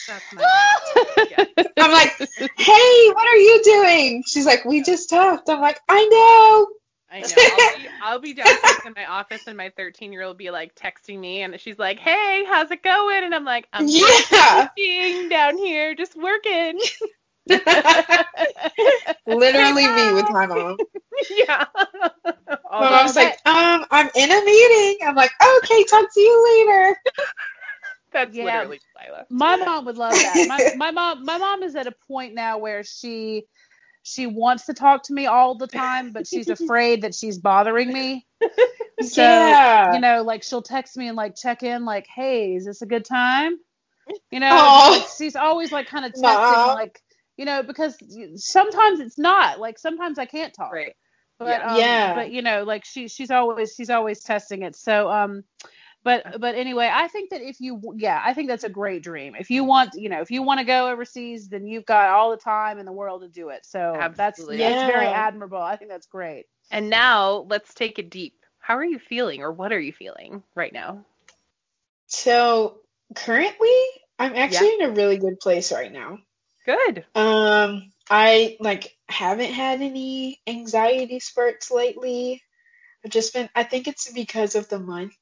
That's. 0.08 0.32
I'm 1.78 1.92
like, 1.92 2.12
hey, 2.56 3.10
what 3.12 3.26
are 3.28 3.36
you 3.36 3.62
doing? 3.64 4.24
She's 4.26 4.46
like, 4.46 4.64
we 4.64 4.82
just 4.82 5.10
talked. 5.10 5.48
I'm 5.48 5.60
like, 5.60 5.80
I 5.88 6.04
know. 6.06 6.68
I 7.10 7.24
know. 7.24 7.44
I'll 7.44 7.64
be, 7.64 7.88
I'll 8.00 8.18
be 8.20 8.34
downstairs 8.34 8.80
in 8.84 8.92
my 8.96 9.06
office, 9.06 9.42
and 9.46 9.56
my 9.56 9.70
13 9.70 10.12
year 10.12 10.22
old 10.22 10.38
be 10.38 10.50
like 10.50 10.74
texting 10.74 11.18
me, 11.18 11.42
and 11.42 11.58
she's 11.60 11.78
like, 11.78 11.98
"Hey, 11.98 12.44
how's 12.48 12.70
it 12.70 12.82
going?" 12.82 13.24
And 13.24 13.34
I'm 13.34 13.44
like, 13.44 13.68
"I'm 13.72 13.92
Yeah. 13.92 14.68
being 14.76 15.28
down 15.28 15.58
here, 15.58 15.94
just 15.94 16.16
working." 16.16 16.80
Literally 19.26 19.88
me 19.92 20.12
with 20.12 20.30
my 20.30 20.46
mom. 20.46 20.80
yeah. 21.30 21.66
My 22.78 22.90
Although 22.90 22.90
mom's 22.90 23.16
like, 23.16 23.32
um, 23.44 23.84
I'm 23.90 24.08
in 24.14 24.30
a 24.30 24.44
meeting. 24.44 24.98
I'm 25.06 25.14
like, 25.16 25.32
okay, 25.58 25.84
talk 25.84 26.06
to 26.12 26.20
you 26.20 26.66
later. 26.66 26.96
That's 28.12 28.34
Yeah. 28.34 28.40
literally 28.40 28.80
Lila. 29.00 29.26
my 29.30 29.56
mom 29.56 29.84
would 29.86 29.96
love 29.96 30.22
that. 30.22 30.44
My, 30.46 30.64
my 30.72 30.90
mom, 30.90 31.24
my 31.24 31.38
mom 31.38 31.62
is 31.62 31.76
at 31.76 31.86
a 31.86 31.92
point 32.08 32.34
now 32.34 32.58
where 32.58 32.82
she 32.84 33.44
she 34.02 34.26
wants 34.26 34.66
to 34.66 34.74
talk 34.74 35.02
to 35.04 35.12
me 35.14 35.26
all 35.26 35.56
the 35.56 35.66
time, 35.66 36.12
but 36.12 36.26
she's 36.26 36.48
afraid 36.50 37.02
that 37.02 37.14
she's 37.14 37.38
bothering 37.38 37.92
me. 37.92 38.26
So 39.00 39.22
yeah. 39.22 39.92
you 39.92 40.00
know, 40.00 40.22
like 40.22 40.42
she'll 40.42 40.62
text 40.62 40.96
me 40.96 41.08
and 41.08 41.16
like 41.16 41.36
check 41.36 41.62
in, 41.62 41.84
like, 41.84 42.06
"Hey, 42.08 42.54
is 42.54 42.64
this 42.66 42.82
a 42.82 42.86
good 42.86 43.04
time?" 43.04 43.58
You 44.30 44.40
know, 44.40 44.72
she's 45.16 45.36
always 45.36 45.70
like 45.72 45.86
kind 45.86 46.04
of 46.04 46.14
testing, 46.14 46.58
Aw. 46.58 46.74
like 46.74 47.00
you 47.36 47.44
know, 47.44 47.62
because 47.62 47.96
sometimes 48.36 49.00
it's 49.00 49.18
not 49.18 49.60
like 49.60 49.78
sometimes 49.78 50.18
I 50.18 50.26
can't 50.26 50.52
talk. 50.52 50.72
Right. 50.72 50.94
But 51.38 51.60
Yeah. 51.60 51.68
um, 51.68 51.78
Yeah. 51.78 52.12
but 52.14 52.32
you 52.32 52.42
know, 52.42 52.64
like 52.64 52.84
she 52.84 53.08
she's 53.08 53.30
always 53.30 53.74
she's 53.74 53.90
always 53.90 54.20
testing 54.22 54.62
it. 54.62 54.74
So 54.74 55.08
um 55.10 55.44
but 56.04 56.40
but 56.40 56.54
anyway, 56.54 56.90
I 56.92 57.08
think 57.08 57.30
that 57.30 57.42
if 57.42 57.60
you 57.60 57.80
yeah, 57.96 58.20
I 58.24 58.34
think 58.34 58.48
that's 58.48 58.64
a 58.64 58.68
great 58.68 59.02
dream. 59.02 59.34
If 59.38 59.50
you 59.50 59.64
want, 59.64 59.94
you 59.94 60.08
know, 60.08 60.20
if 60.20 60.30
you 60.30 60.42
want 60.42 60.60
to 60.60 60.64
go 60.64 60.90
overseas, 60.90 61.48
then 61.48 61.66
you've 61.66 61.86
got 61.86 62.10
all 62.10 62.30
the 62.30 62.36
time 62.36 62.78
in 62.78 62.86
the 62.86 62.92
world 62.92 63.22
to 63.22 63.28
do 63.28 63.50
it. 63.50 63.66
So 63.66 63.94
that's 63.98 64.18
Absolutely. 64.20 64.58
that's 64.58 64.84
very 64.84 65.06
admirable. 65.06 65.60
I 65.60 65.76
think 65.76 65.90
that's 65.90 66.06
great. 66.06 66.46
And 66.70 66.90
now 66.90 67.46
let's 67.48 67.74
take 67.74 67.98
it 67.98 68.10
deep. 68.10 68.34
How 68.58 68.76
are 68.76 68.84
you 68.84 68.98
feeling, 68.98 69.42
or 69.42 69.50
what 69.50 69.72
are 69.72 69.80
you 69.80 69.92
feeling 69.92 70.42
right 70.54 70.72
now? 70.72 71.04
So 72.06 72.80
currently, 73.14 73.80
I'm 74.18 74.34
actually 74.34 74.74
in 74.74 74.82
a 74.82 74.90
really 74.90 75.18
good 75.18 75.40
place 75.40 75.72
right 75.72 75.92
now. 75.92 76.18
Good. 76.64 77.04
Um, 77.14 77.90
I 78.10 78.56
like 78.60 78.94
haven't 79.08 79.52
had 79.52 79.80
any 79.80 80.40
anxiety 80.46 81.18
spurts 81.20 81.70
lately. 81.70 82.42
I've 83.04 83.10
just 83.10 83.32
been, 83.32 83.48
I 83.54 83.62
think 83.62 83.88
it's 83.88 84.10
because 84.10 84.54
of 84.54 84.68
the 84.68 84.78
month 84.78 85.14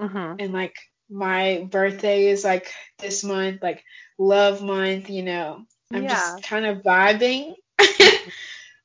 Mm-hmm. 0.00 0.36
and 0.40 0.52
like 0.52 0.74
my 1.08 1.66
birthday 1.70 2.28
is 2.28 2.44
like 2.44 2.72
this 2.98 3.22
month, 3.24 3.62
like 3.62 3.84
love 4.18 4.62
month, 4.62 5.10
you 5.10 5.22
know. 5.22 5.64
I'm 5.92 6.04
Yeah. 6.04 6.10
just 6.10 6.44
kind 6.44 6.66
of 6.66 6.78
vibing. 6.82 7.54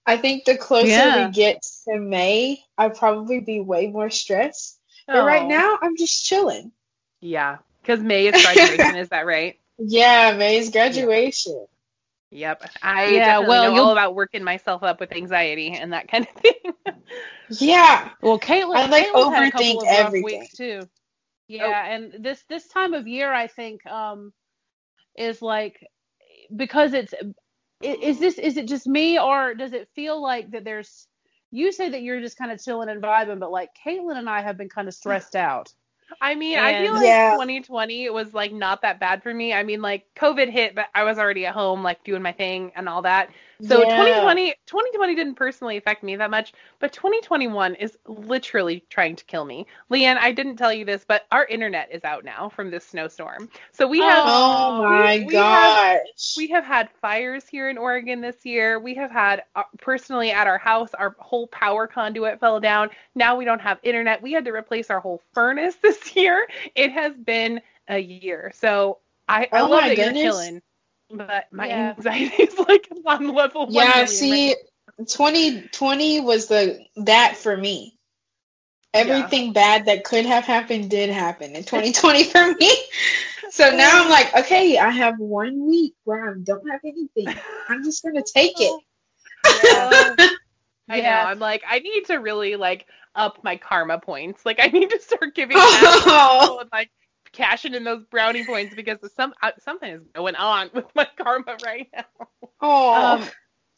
I 0.08 0.18
think 0.18 0.46
the 0.46 0.58
closer 0.58 0.88
Yeah. 0.88 1.28
we 1.28 1.34
get 1.34 1.64
to 1.88 1.98
May, 2.00 2.64
I'll 2.78 2.90
probably 2.92 3.40
be 3.40 3.60
way 3.60 3.88
more 3.88 4.10
stressed. 4.10 4.80
But 5.08 5.26
right 5.26 5.44
Oh. 5.44 5.48
now, 5.48 5.78
I'm 5.82 5.98
just 5.98 6.26
chilling. 6.26 6.72
Yeah, 7.22 7.58
because 7.82 8.02
May 8.02 8.28
is 8.28 8.44
graduation. 8.44 8.96
is 8.98 9.10
that 9.10 9.26
right? 9.26 9.60
Yeah, 9.78 10.36
May 10.38 10.58
is 10.58 10.70
graduation. 10.70 11.68
Yep. 12.32 12.70
I 12.82 13.08
Yeah, 13.16 13.40
well, 13.40 13.74
know 13.74 13.84
all 13.84 13.92
about 13.92 14.16
working 14.16 14.44
myself 14.44 14.84
up 14.84 15.00
with 15.02 15.12
anxiety 15.12 15.72
and 15.74 15.92
that 15.94 16.08
kind 16.08 16.26
of 16.28 16.42
thing. 16.42 16.96
Yeah. 17.50 18.10
Well, 18.22 18.40
Caitlin, 18.40 18.76
I, 18.76 18.86
like, 18.88 19.08
Caitlin's 19.08 19.36
had 19.36 19.48
a 19.48 19.52
couple 19.52 19.66
overthink 19.68 19.86
everything. 19.88 20.48
too. 20.56 20.82
Yeah, 21.48 21.86
and 21.86 22.14
this 22.24 22.44
this 22.50 22.68
time 22.68 22.94
of 22.94 23.08
year, 23.08 23.32
I 23.32 23.48
think, 23.48 23.86
um, 23.86 24.34
is 25.18 25.42
like 25.42 25.80
because 26.56 26.94
it's 26.94 27.14
is 27.82 28.20
this 28.20 28.38
is 28.40 28.58
it 28.58 28.68
just 28.68 28.88
me 28.88 29.20
or 29.20 29.54
does 29.54 29.74
it 29.74 29.90
feel 29.96 30.22
like 30.22 30.52
that 30.52 30.64
there's 30.64 31.08
you 31.52 31.72
say 31.72 31.90
that 31.90 32.02
you're 32.02 32.22
just 32.22 32.38
kind 32.38 32.52
of 32.52 32.62
chilling 32.64 32.90
and 32.90 33.02
vibing, 33.02 33.40
but 33.40 33.52
like 33.52 33.70
Caitlin 33.86 34.18
and 34.18 34.30
I 34.30 34.42
have 34.42 34.58
been 34.58 34.70
kind 34.70 34.88
of 34.88 34.94
stressed 34.94 35.36
out. 35.36 35.72
I 36.22 36.36
mean, 36.36 36.58
I 36.60 36.74
feel 36.76 36.94
like 36.94 37.04
Yeah. 37.04 37.32
2020 37.34 38.10
was 38.10 38.34
like 38.34 38.52
not 38.54 38.82
that 38.82 39.00
bad 39.00 39.24
for 39.24 39.34
me. 39.34 39.54
I 39.54 39.64
mean, 39.64 39.82
like 39.82 40.06
COVID 40.16 40.50
hit, 40.52 40.76
but 40.76 40.86
I 40.94 41.04
was 41.04 41.18
already 41.18 41.46
at 41.46 41.54
home, 41.54 41.84
like 41.84 42.04
doing 42.04 42.22
my 42.22 42.32
thing 42.32 42.72
and 42.76 42.88
all 42.90 43.02
that. 43.04 43.30
So 43.62 43.84
Yeah. 43.84 43.86
2020, 43.86 44.54
2020 44.66 45.16
didn't 45.16 45.36
personally 45.36 45.78
affect 45.78 46.04
me 46.04 46.16
that 46.16 46.30
much, 46.32 46.54
but 46.80 46.94
2021 46.94 47.76
is 47.76 47.98
literally 48.08 48.84
trying 48.90 49.16
to 49.16 49.26
kill 49.26 49.46
me. 49.46 49.68
Leanne, 49.92 50.18
I 50.18 50.32
didn't 50.32 50.58
tell 50.58 50.74
you 50.74 50.86
this, 50.86 51.06
but 51.08 51.26
our 51.32 51.46
internet 51.46 51.90
is 51.92 52.04
out 52.04 52.24
now 52.26 52.50
from 52.50 52.70
this 52.72 52.86
snowstorm. 52.86 53.50
So 53.72 53.88
we 53.88 54.04
have 54.04 54.26
Oh 54.26 54.74
my 54.78 55.18
we- 55.20 55.20
we 55.20 55.44
have- 55.46 55.80
gosh. 55.80 56.36
We 56.36 56.48
have 56.48 56.66
had 56.66 56.90
fires 57.02 57.48
here 57.48 57.70
in 57.70 57.78
Oregon 57.78 58.22
this 58.22 58.46
year. 58.46 58.80
We 58.80 58.96
have 58.96 59.12
had, 59.12 59.44
uh, 59.56 59.64
personally 59.82 60.32
at 60.32 60.48
our 60.48 60.58
house, 60.58 60.94
our 60.94 61.16
whole 61.20 61.48
power 61.48 61.88
conduit 61.88 62.40
fell 62.40 62.60
down. 62.60 62.90
Now 63.16 63.36
we 63.38 63.46
don't 63.46 63.62
have 63.62 63.80
internet. 63.84 64.22
We 64.22 64.34
had 64.34 64.46
to 64.46 64.52
replace 64.52 64.90
our 64.90 65.00
whole 65.00 65.22
furnace 65.34 65.76
this 65.82 66.16
year. 66.16 66.48
It 66.76 66.92
has 66.92 67.14
been 67.16 67.62
a 67.88 68.00
year. 68.00 68.52
So 68.56 69.00
I, 69.28 69.50
I 69.54 69.62
Oh 69.62 69.68
love 69.68 69.86
that 69.86 69.96
goodness. 69.96 70.00
you're 70.00 70.14
chilling, 70.14 70.62
but 71.10 71.46
my 71.52 71.70
Yeah. 71.70 71.94
anxiety 71.96 72.44
is 72.44 72.58
like 72.60 72.88
on 73.06 73.34
level 73.34 73.68
yeah, 73.68 74.06
see, 74.06 74.56
2020 75.08 76.20
was 76.22 76.48
the 76.48 76.80
that 76.98 77.38
for 77.38 77.56
me. 77.56 77.94
Everything 78.94 79.54
bad 79.54 79.86
that 79.86 80.04
could 80.04 80.26
have 80.26 80.46
happened 80.46 80.90
did 80.90 81.10
happen 81.10 81.56
in 81.56 81.64
2020 81.64 82.24
for 82.32 82.54
me. 82.54 82.72
So 83.50 83.70
now 83.76 84.04
I'm 84.04 84.10
like, 84.10 84.36
okay, 84.46 84.78
I 84.78 84.90
have 84.90 85.16
one 85.20 85.68
week 85.68 85.94
where 86.06 86.30
I 86.30 86.34
don't 86.44 86.70
have 86.70 86.82
anything. 86.86 87.42
I'm 87.68 87.84
just 87.84 88.04
gonna 88.04 88.24
take 88.24 88.56
it. 88.60 88.76
Yeah. 89.48 90.16
I 90.90 91.02
Yeah. 91.02 91.02
know. 91.02 91.24
I'm 91.24 91.40
like, 91.40 91.64
I 91.68 91.80
need 91.80 92.06
to 92.06 92.18
really 92.18 92.56
like 92.56 92.86
up 93.16 93.44
my 93.44 93.58
karma 93.58 94.00
points. 94.00 94.46
Like, 94.46 94.60
I 94.62 94.68
need 94.68 94.90
to 94.92 95.00
start 95.02 95.36
giving 95.36 95.66
Oh. 95.68 96.60
and 96.60 96.70
like 96.72 96.92
cashing 97.36 97.74
in 97.74 97.84
those 97.84 98.04
brownie 98.06 98.44
points 98.46 98.74
because 98.76 98.98
some 99.16 99.34
uh, 99.44 99.52
something 99.60 99.92
is 99.92 100.02
going 100.14 100.36
on 100.36 100.70
with 100.74 100.86
my 100.96 101.08
karma 101.18 101.58
right 101.64 101.88
now. 101.94 102.06
Oh, 102.62 102.94
Um, 102.94 103.30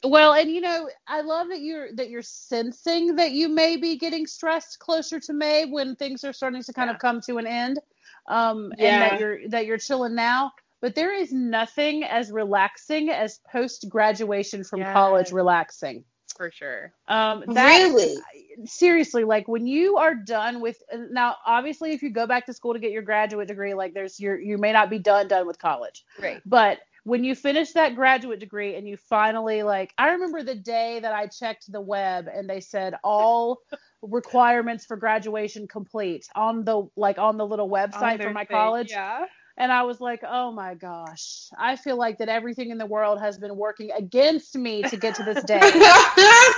well, 0.03 0.33
and 0.33 0.49
you 0.51 0.61
know, 0.61 0.89
I 1.07 1.21
love 1.21 1.49
that 1.49 1.61
you're 1.61 1.91
that 1.95 2.09
you're 2.09 2.21
sensing 2.21 3.15
that 3.15 3.31
you 3.31 3.49
may 3.49 3.77
be 3.77 3.97
getting 3.97 4.27
stressed 4.27 4.79
closer 4.79 5.19
to 5.21 5.33
May 5.33 5.65
when 5.65 5.95
things 5.95 6.23
are 6.23 6.33
starting 6.33 6.61
to 6.63 6.73
kind 6.73 6.89
Yeah. 6.89 6.95
of 6.95 7.01
come 7.01 7.19
to 7.21 7.37
an 7.37 7.47
end. 7.47 7.79
Um, 8.27 8.73
and 8.79 9.01
that 9.01 9.19
you're 9.19 9.49
that 9.49 9.65
you're 9.65 9.77
chilling 9.77 10.15
now. 10.15 10.51
But 10.81 10.95
there 10.95 11.13
is 11.13 11.33
nothing 11.33 12.03
as 12.03 12.31
relaxing 12.31 13.09
as 13.09 13.39
post 13.51 13.87
graduation 13.89 14.63
from 14.63 14.79
Yes. 14.81 14.93
college 14.93 15.31
relaxing. 15.31 16.03
For 16.35 16.51
sure. 16.51 16.93
Um, 17.07 17.43
that, 17.47 17.65
really? 17.65 18.17
seriously 18.65 19.23
like 19.23 19.47
when 19.47 19.67
you 19.67 19.97
are 19.97 20.15
done 20.15 20.61
with 20.61 20.81
now 21.11 21.35
obviously 21.45 21.93
if 21.93 22.01
you 22.01 22.09
go 22.09 22.25
back 22.25 22.45
to 22.45 22.53
school 22.53 22.73
to 22.73 22.79
get 22.79 22.91
your 22.91 23.01
graduate 23.01 23.47
degree 23.47 23.73
like 23.73 23.93
there's 23.93 24.19
your 24.19 24.39
you 24.39 24.57
may 24.57 24.71
not 24.71 24.89
be 24.89 24.99
done 24.99 25.27
done 25.27 25.45
with 25.45 25.59
college 25.59 26.03
Right. 26.19 26.41
but 26.45 26.79
when 27.03 27.23
you 27.23 27.35
finish 27.35 27.71
that 27.73 27.95
graduate 27.95 28.39
degree 28.39 28.75
and 28.75 28.87
you 28.87 28.97
finally 28.97 29.63
like 29.63 29.93
i 29.97 30.09
remember 30.09 30.43
the 30.43 30.55
day 30.55 30.99
that 30.99 31.13
i 31.13 31.27
checked 31.27 31.71
the 31.71 31.81
web 31.81 32.27
and 32.33 32.49
they 32.49 32.59
said 32.59 32.95
all 33.03 33.59
requirements 34.01 34.85
for 34.85 34.97
graduation 34.97 35.67
complete 35.67 36.27
on 36.35 36.63
the 36.63 36.87
like 36.95 37.17
on 37.19 37.37
the 37.37 37.45
little 37.45 37.69
website 37.69 38.21
for 38.21 38.31
my 38.31 38.45
college 38.45 38.91
Yeah. 38.91 39.25
And 39.57 39.71
i 39.71 39.83
was 39.83 39.99
like 39.99 40.21
oh 40.27 40.51
my 40.51 40.73
gosh 40.73 41.49
i 41.57 41.75
feel 41.75 41.97
like 41.97 42.17
that 42.17 42.29
everything 42.29 42.69
in 42.69 42.77
the 42.77 42.85
world 42.85 43.19
has 43.19 43.37
been 43.37 43.55
working 43.55 43.91
against 43.97 44.55
me 44.55 44.81
to 44.83 44.97
get 44.97 45.15
to 45.15 45.23
this 45.23 45.43
day 45.43 45.59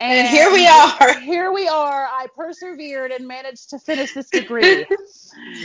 And 0.00 0.28
here 0.28 0.50
we 0.52 0.66
are. 0.66 1.20
Here 1.20 1.52
we 1.52 1.68
are. 1.68 2.06
I 2.06 2.26
persevered 2.34 3.10
and 3.12 3.26
managed 3.28 3.70
to 3.70 3.78
finish 3.78 4.12
this 4.12 4.28
degree. 4.32 4.86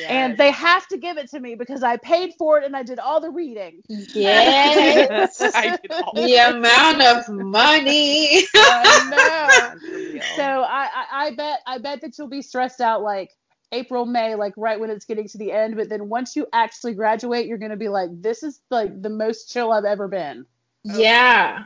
And 0.07 0.37
they 0.37 0.51
have 0.51 0.87
to 0.87 0.97
give 0.97 1.17
it 1.17 1.29
to 1.31 1.39
me 1.39 1.55
because 1.55 1.83
I 1.83 1.97
paid 1.97 2.33
for 2.37 2.57
it 2.59 2.63
and 2.63 2.75
I 2.75 2.83
did 2.83 2.99
all 2.99 3.19
the 3.19 3.31
reading. 3.31 3.81
Yes. 3.87 5.41
I 5.55 5.77
did 5.77 5.91
all 5.91 6.13
the 6.13 6.35
amount 6.35 7.01
of 7.01 7.29
money. 7.29 8.43
I 8.55 9.75
know. 9.79 10.21
So 10.35 10.43
I, 10.43 10.89
I, 10.93 11.05
I 11.11 11.35
bet 11.35 11.59
I 11.65 11.77
bet 11.77 12.01
that 12.01 12.17
you'll 12.17 12.27
be 12.27 12.41
stressed 12.41 12.81
out 12.81 13.01
like 13.01 13.31
April, 13.71 14.05
May, 14.05 14.35
like 14.35 14.53
right 14.57 14.79
when 14.79 14.89
it's 14.89 15.05
getting 15.05 15.27
to 15.29 15.37
the 15.37 15.51
end. 15.51 15.75
But 15.75 15.89
then 15.89 16.09
once 16.09 16.35
you 16.35 16.47
actually 16.51 16.93
graduate, 16.93 17.45
you're 17.45 17.57
gonna 17.57 17.77
be 17.77 17.89
like, 17.89 18.09
this 18.21 18.43
is 18.43 18.59
like 18.69 19.01
the 19.01 19.09
most 19.09 19.51
chill 19.51 19.71
I've 19.71 19.85
ever 19.85 20.07
been. 20.07 20.45
Oh. 20.89 20.97
yeah. 20.97 21.65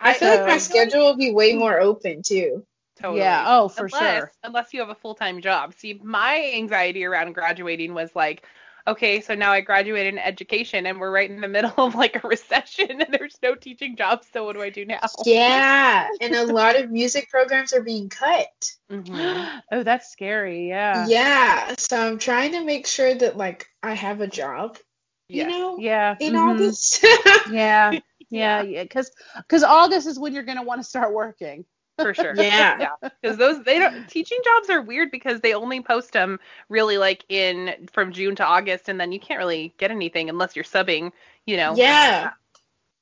I 0.00 0.14
feel 0.14 0.28
like 0.30 0.46
my 0.46 0.58
schedule 0.58 1.04
will 1.04 1.16
be 1.16 1.30
way 1.30 1.54
more 1.54 1.78
open 1.80 2.22
too. 2.22 2.66
Totally. 3.00 3.20
Yeah. 3.20 3.44
Oh, 3.46 3.68
for 3.68 3.86
unless, 3.86 4.18
sure. 4.18 4.32
Unless 4.42 4.74
you 4.74 4.80
have 4.80 4.88
a 4.88 4.94
full 4.94 5.14
time 5.14 5.40
job. 5.40 5.74
See, 5.74 6.00
my 6.02 6.52
anxiety 6.54 7.04
around 7.04 7.32
graduating 7.34 7.94
was 7.94 8.14
like, 8.14 8.44
okay, 8.86 9.20
so 9.20 9.34
now 9.34 9.52
I 9.52 9.60
graduated 9.60 10.14
in 10.14 10.18
education 10.18 10.86
and 10.86 11.00
we're 11.00 11.10
right 11.10 11.30
in 11.30 11.40
the 11.40 11.48
middle 11.48 11.72
of 11.78 11.94
like 11.94 12.22
a 12.22 12.26
recession 12.26 13.00
and 13.00 13.06
there's 13.12 13.38
no 13.42 13.54
teaching 13.54 13.96
jobs. 13.96 14.26
So 14.32 14.44
what 14.44 14.54
do 14.54 14.62
I 14.62 14.70
do 14.70 14.84
now? 14.84 15.00
Yeah. 15.24 16.08
And 16.20 16.34
a 16.34 16.44
lot 16.52 16.78
of 16.78 16.90
music 16.90 17.30
programs 17.30 17.72
are 17.72 17.82
being 17.82 18.08
cut. 18.08 18.72
Mhm. 18.90 19.62
oh, 19.72 19.82
that's 19.82 20.10
scary. 20.12 20.68
Yeah. 20.68 21.06
Yeah. 21.06 21.74
So 21.78 21.96
I'm 21.98 22.18
trying 22.18 22.52
to 22.52 22.64
make 22.64 22.86
sure 22.86 23.14
that 23.14 23.36
like 23.36 23.66
I 23.82 23.94
have 23.94 24.20
a 24.20 24.26
job, 24.26 24.78
you 25.28 25.46
know, 25.46 25.78
Yeah. 25.78 26.16
in 26.18 26.34
mhm. 26.34 26.50
August. 26.50 27.04
Yeah. 27.50 27.98
Yeah. 28.30 28.62
Yeah. 28.62 28.82
Because 28.82 29.10
because 29.36 29.62
August 29.62 30.06
is 30.06 30.18
when 30.18 30.32
you're 30.34 30.42
gonna 30.44 30.62
want 30.62 30.80
to 30.80 30.88
start 30.88 31.12
working. 31.12 31.64
For 32.02 32.14
sure. 32.14 32.34
Yeah. 32.36 32.78
Yeah. 33.02 33.08
Because 33.20 33.36
those 33.36 33.62
they 33.64 33.78
don't 33.78 34.08
teaching 34.08 34.38
jobs 34.44 34.70
are 34.70 34.82
weird 34.82 35.10
because 35.10 35.40
they 35.40 35.54
only 35.54 35.80
post 35.80 36.12
them 36.12 36.38
really 36.68 36.98
like 36.98 37.24
in 37.28 37.88
from 37.92 38.12
June 38.12 38.36
to 38.36 38.44
August 38.44 38.88
and 38.88 39.00
then 39.00 39.12
you 39.12 39.20
can't 39.20 39.38
really 39.38 39.72
get 39.78 39.90
anything 39.90 40.28
unless 40.28 40.56
you're 40.56 40.64
subbing. 40.64 41.12
You 41.46 41.56
know. 41.56 41.74
Yeah. 41.76 42.30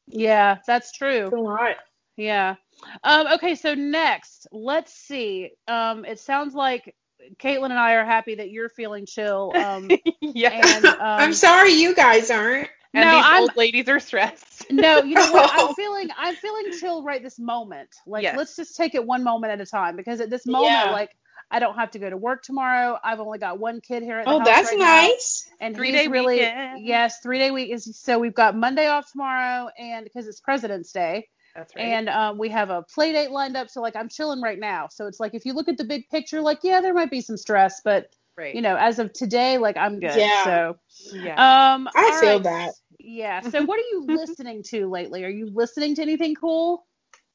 Yeah, 0.06 0.58
that's 0.66 0.92
true. 0.92 1.26
It's 1.26 1.32
a 1.32 1.36
lot. 1.36 1.76
Yeah. 2.16 2.56
Um, 3.04 3.26
okay, 3.34 3.54
so 3.54 3.74
next, 3.74 4.46
let's 4.52 4.92
see. 4.92 5.50
Um, 5.68 6.04
it 6.04 6.18
sounds 6.18 6.54
like 6.54 6.94
Caitlin 7.38 7.66
and 7.66 7.74
I 7.78 7.92
are 7.94 8.04
happy 8.04 8.36
that 8.36 8.50
you're 8.50 8.68
feeling 8.70 9.06
chill. 9.06 9.52
Um, 9.54 9.88
yeah. 10.20 10.50
and 10.76 10.84
um, 10.86 10.96
I'm 11.00 11.32
sorry 11.34 11.72
you 11.72 11.94
guys 11.94 12.30
aren't. 12.30 12.68
And 12.92 13.04
No, 13.04 13.16
these 13.16 13.24
I'm- 13.24 13.40
old 13.42 13.56
ladies 13.56 13.88
are 13.88 14.00
stressed. 14.00 14.49
No, 14.70 15.02
you 15.02 15.14
know 15.14 15.32
what? 15.32 15.50
I'm 15.52 15.74
feeling 15.74 16.08
I'm 16.16 16.36
feeling 16.36 16.70
chill 16.78 17.02
right 17.02 17.22
this 17.22 17.38
moment. 17.38 17.88
Like 18.06 18.22
Yes. 18.22 18.36
let's 18.36 18.56
just 18.56 18.76
take 18.76 18.94
it 18.94 19.04
one 19.04 19.22
moment 19.24 19.52
at 19.52 19.60
a 19.60 19.66
time 19.66 19.96
because 19.96 20.20
at 20.20 20.30
this 20.30 20.46
moment, 20.46 20.70
Yeah. 20.72 20.90
like 20.92 21.10
I 21.50 21.58
don't 21.58 21.74
have 21.74 21.90
to 21.92 21.98
go 21.98 22.08
to 22.08 22.16
work 22.16 22.42
tomorrow. 22.42 22.98
I've 23.02 23.18
only 23.20 23.38
got 23.38 23.58
one 23.58 23.80
kid 23.80 24.02
here 24.02 24.18
at 24.18 24.26
the 24.26 24.32
Oh, 24.32 24.38
house 24.38 24.46
that's 24.46 24.70
right 24.70 24.78
now, 24.78 25.02
nice. 25.02 25.48
and 25.60 25.74
Three 25.74 25.90
he's 25.90 26.00
day 26.02 26.08
really 26.08 26.36
weekend. 26.36 26.86
yes, 26.86 27.18
three 27.22 27.38
day 27.38 27.50
week 27.50 27.70
is 27.72 27.98
so 28.00 28.18
we've 28.18 28.34
got 28.34 28.56
Monday 28.56 28.86
off 28.86 29.10
tomorrow, 29.10 29.68
and 29.78 30.04
because 30.04 30.28
it's 30.28 30.40
President's 30.40 30.92
Day, 30.92 31.28
That's 31.56 31.74
right. 31.74 31.82
and 31.82 32.08
um, 32.08 32.38
we 32.38 32.50
have 32.50 32.70
a 32.70 32.82
play 32.82 33.12
date 33.12 33.30
lined 33.32 33.56
up. 33.56 33.68
So 33.68 33.80
like 33.80 33.96
I'm 33.96 34.08
chilling 34.08 34.40
right 34.40 34.58
now. 34.58 34.88
So 34.90 35.06
it's 35.06 35.18
like 35.18 35.34
if 35.34 35.44
you 35.44 35.54
look 35.54 35.68
at 35.68 35.76
the 35.76 35.84
big 35.84 36.08
picture, 36.08 36.40
like 36.40 36.60
yeah, 36.62 36.80
there 36.80 36.94
might 36.94 37.10
be 37.10 37.20
some 37.20 37.36
stress, 37.36 37.80
but 37.84 38.06
right. 38.36 38.54
you 38.54 38.60
know, 38.62 38.76
as 38.76 39.00
of 39.00 39.12
today, 39.12 39.58
like 39.58 39.76
I'm 39.76 39.98
good. 39.98 40.14
Yeah. 40.16 40.44
So 40.44 40.76
yeah. 41.14 41.74
um, 41.74 41.88
I 41.96 42.18
feel 42.20 42.34
right. 42.34 42.42
that. 42.44 42.72
Yeah. 43.04 43.40
So 43.40 43.62
what 43.64 43.78
are 43.78 43.88
you 43.90 44.06
listening 44.06 44.62
to 44.64 44.88
lately? 44.88 45.24
Are 45.24 45.30
you 45.30 45.50
listening 45.52 45.94
to 45.96 46.02
anything 46.02 46.34
cool 46.34 46.86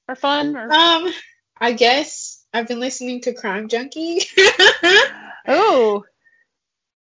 or 0.07 0.15
fun? 0.15 0.55
Or 0.55 0.71
Um, 0.71 1.11
I 1.59 1.73
guess 1.73 2.43
I've 2.53 2.67
been 2.67 2.79
listening 2.79 3.21
to 3.21 3.33
Crime 3.33 3.67
Junkie. 3.67 4.21
oh, 5.47 6.03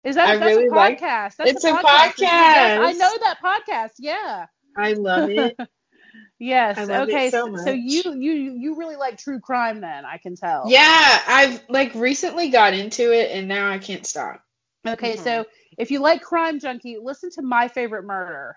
is 0.04 0.16
that 0.16 0.40
that's 0.40 0.42
really 0.42 0.68
a 0.68 0.72
like- 0.74 1.02
podcast? 1.02 1.36
That's 1.38 1.52
It's 1.52 1.64
a 1.66 1.74
podcast. 1.74 2.20
Yes, 2.20 2.80
I 2.82 2.92
know 2.94 3.12
that 3.22 3.38
podcast. 3.44 3.92
Yeah. 4.00 4.46
I 4.78 4.94
love 4.94 5.30
it. 5.30 5.58
Yes. 6.40 6.78
I 6.78 6.84
love 6.84 7.10
it 7.10 7.14
okay. 7.16 7.30
so 7.32 7.46
so 7.46 7.52
much. 7.52 7.76
you 7.76 8.14
you 8.16 8.56
you 8.60 8.76
really 8.76 8.96
like 8.96 9.18
true 9.18 9.40
crime 9.40 9.82
then? 9.82 10.06
I 10.06 10.18
can 10.18 10.36
tell. 10.36 10.66
Yeah, 10.68 11.22
I've 11.28 11.64
like 11.68 11.96
recently 11.96 12.50
got 12.50 12.76
into 12.76 13.12
it 13.12 13.32
and 13.32 13.48
now 13.48 13.72
I 13.72 13.80
can't 13.80 14.06
stop. 14.06 14.42
Okay. 14.88 15.16
Mhm. 15.16 15.20
So 15.20 15.46
if 15.78 15.92
you 15.92 16.00
like 16.00 16.22
Crime 16.22 16.60
Junkie, 16.60 16.98
listen 17.02 17.30
to 17.32 17.42
My 17.42 17.68
Favorite 17.68 18.04
Murder. 18.04 18.56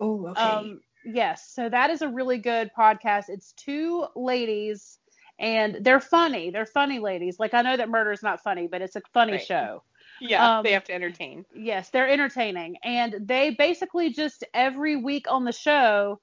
Oh, 0.00 0.26
okay. 0.28 0.40
Um, 0.42 0.80
yes, 1.04 1.50
so 1.52 1.68
that 1.68 1.90
is 1.90 2.02
a 2.02 2.08
really 2.08 2.38
good 2.38 2.70
podcast. 2.76 3.24
It's 3.28 3.52
two 3.52 4.06
ladies, 4.16 4.98
and 5.38 5.78
they're 5.82 6.00
funny. 6.00 6.50
They're 6.50 6.66
funny 6.66 6.98
ladies. 6.98 7.38
Like 7.38 7.54
I 7.54 7.62
know 7.62 7.76
that 7.76 7.88
murder 7.88 8.12
is 8.12 8.22
not 8.22 8.42
funny, 8.42 8.66
but 8.66 8.82
it's 8.82 8.96
a 8.96 9.02
funny 9.12 9.32
Right. 9.32 9.42
show. 9.46 9.82
yeah. 10.20 10.58
um, 10.58 10.64
they 10.64 10.72
have 10.72 10.84
to 10.84 10.92
entertain. 10.94 11.44
Yes, 11.54 11.90
they're 11.90 12.08
entertaining, 12.08 12.76
and 12.84 13.16
they 13.26 13.50
basically 13.50 14.10
just 14.12 14.44
every 14.54 14.96
week 14.96 15.26
on 15.30 15.44
the 15.44 15.52
show, 15.52 16.20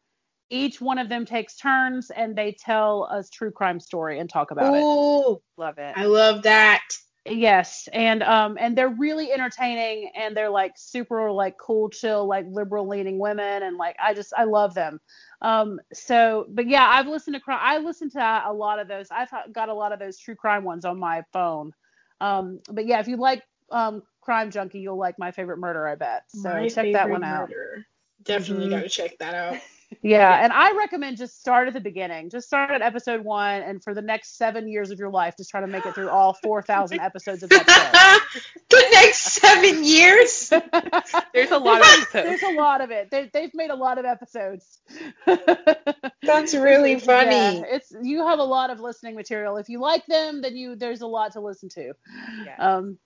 each 0.49 0.79
one 0.79 0.97
of 0.97 1.09
them 1.09 1.25
takes 1.25 1.57
turns 1.57 2.09
and 2.11 2.35
they 2.35 2.51
tell 2.53 3.05
a 3.05 3.23
true 3.31 3.51
crime 3.51 3.79
story 3.79 4.19
and 4.19 4.29
talk 4.29 4.51
about 4.51 4.73
it. 4.75 4.83
Ooh, 4.83 5.41
Love 5.57 5.77
it. 5.79 5.93
I 5.97 6.05
love 6.05 6.43
that. 6.43 6.83
Yes, 7.29 7.87
and 7.93 8.23
um 8.23 8.57
and 8.59 8.77
they're 8.77 8.89
really 8.89 9.31
entertaining 9.31 10.11
and 10.15 10.35
they're 10.35 10.49
like 10.49 10.73
super 10.77 11.31
like 11.31 11.57
cool, 11.57 11.89
chill, 11.89 12.27
like 12.27 12.45
liberal 12.49 12.87
leaning 12.87 13.19
women 13.19 13.63
and 13.63 13.77
like 13.77 13.95
I 14.01 14.13
just 14.13 14.33
I 14.37 14.45
love 14.45 14.73
them. 14.73 14.99
Um 15.41 15.79
so 15.93 16.45
but 16.49 16.67
yeah, 16.67 16.87
I've 16.87 17.07
listened 17.07 17.35
to 17.35 17.41
crime 17.41 17.59
I 17.61 17.79
listened 17.79 18.11
to 18.13 18.43
a 18.47 18.53
lot 18.53 18.79
of 18.79 18.87
those. 18.87 19.07
I've 19.11 19.29
got 19.53 19.69
a 19.69 19.73
lot 19.73 19.91
of 19.93 19.99
those 19.99 20.17
true 20.17 20.35
crime 20.35 20.63
ones 20.63 20.85
on 20.85 20.99
my 20.99 21.23
phone. 21.33 21.73
Um 22.21 22.59
but 22.71 22.85
yeah, 22.85 22.99
if 22.99 23.07
you 23.07 23.17
like 23.17 23.43
um 23.71 24.03
Crime 24.21 24.51
Junkie, 24.51 24.79
you'll 24.79 24.97
like 24.97 25.19
My 25.19 25.31
Favorite 25.31 25.57
Murder, 25.57 25.87
I 25.87 25.95
bet. 25.95 26.23
So 26.29 26.65
My 26.65 26.67
check 26.67 26.91
that 26.93 27.09
one 27.09 27.23
out. 27.23 27.49
murder. 27.49 27.85
Definitely 28.23 28.69
Mhm. 28.69 28.69
got 28.69 28.81
to 28.83 28.89
check 28.89 29.17
that 29.19 29.33
out. 29.35 29.57
Yeah, 30.01 30.43
and 30.43 30.51
I 30.51 30.75
recommend 30.75 31.17
just 31.17 31.39
start 31.39 31.69
at 31.69 31.73
the 31.73 31.79
beginning. 31.79 32.29
Just 32.29 32.47
start 32.47 32.71
at 32.71 32.81
episode 32.81 33.23
1 33.23 33.61
and 33.61 33.81
for 33.81 33.93
the 33.93 34.01
next 34.01 34.37
7 34.37 34.67
years 34.67 34.91
of 34.91 34.99
your 34.99 35.09
life 35.09 35.35
just 35.37 35.49
try 35.49 35.61
to 35.61 35.67
make 35.67 35.85
it 35.85 35.95
through 35.95 36.09
all 36.09 36.33
4000 36.33 36.99
episodes 36.99 37.43
of 37.43 37.49
that 37.49 38.21
show. 38.33 38.39
the 38.69 38.85
next 38.91 39.19
seven 39.19 39.85
years. 39.85 40.49
There's 41.33 41.51
a 41.51 41.57
lot 41.57 41.79
of 41.79 41.87
episodes. 41.87 42.11
There's 42.11 42.43
a 42.43 42.59
lot 42.59 42.81
of 42.81 42.91
it. 42.91 43.09
They, 43.11 43.29
they've 43.33 43.53
made 43.53 43.69
a 43.69 43.75
lot 43.75 43.97
of 43.97 44.03
episodes. 44.03 44.79
That's 45.25 46.53
really 46.53 46.99
funny. 46.99 47.59
Yeah, 47.59 47.63
it's 47.67 47.93
you 48.01 48.27
have 48.27 48.39
a 48.39 48.43
lot 48.43 48.69
of 48.69 48.81
listening 48.81 49.15
material. 49.15 49.55
If 49.55 49.69
you 49.69 49.79
like 49.79 50.05
them, 50.05 50.41
then 50.41 50.57
you 50.57 50.75
there's 50.75 51.01
a 51.01 51.07
lot 51.07 51.33
to 51.33 51.39
listen 51.39 51.69
to. 51.69 51.93
Yeah. 52.45 52.55
Um, 52.59 52.97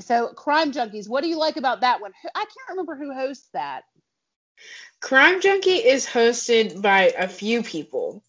so 0.00 0.28
Crime 0.28 0.72
Junkies, 0.72 1.08
what 1.08 1.22
do 1.22 1.28
you 1.28 1.38
like 1.38 1.56
about 1.56 1.82
that 1.82 2.00
one? 2.00 2.12
I 2.34 2.40
can't 2.40 2.70
remember 2.70 2.96
who 2.96 3.12
hosts 3.12 3.48
that. 3.52 3.82
Crime 5.02 5.40
Junkie 5.40 5.70
is 5.72 6.06
hosted 6.06 6.80
by 6.80 7.12
a 7.18 7.28
few 7.28 7.62
people. 7.62 8.22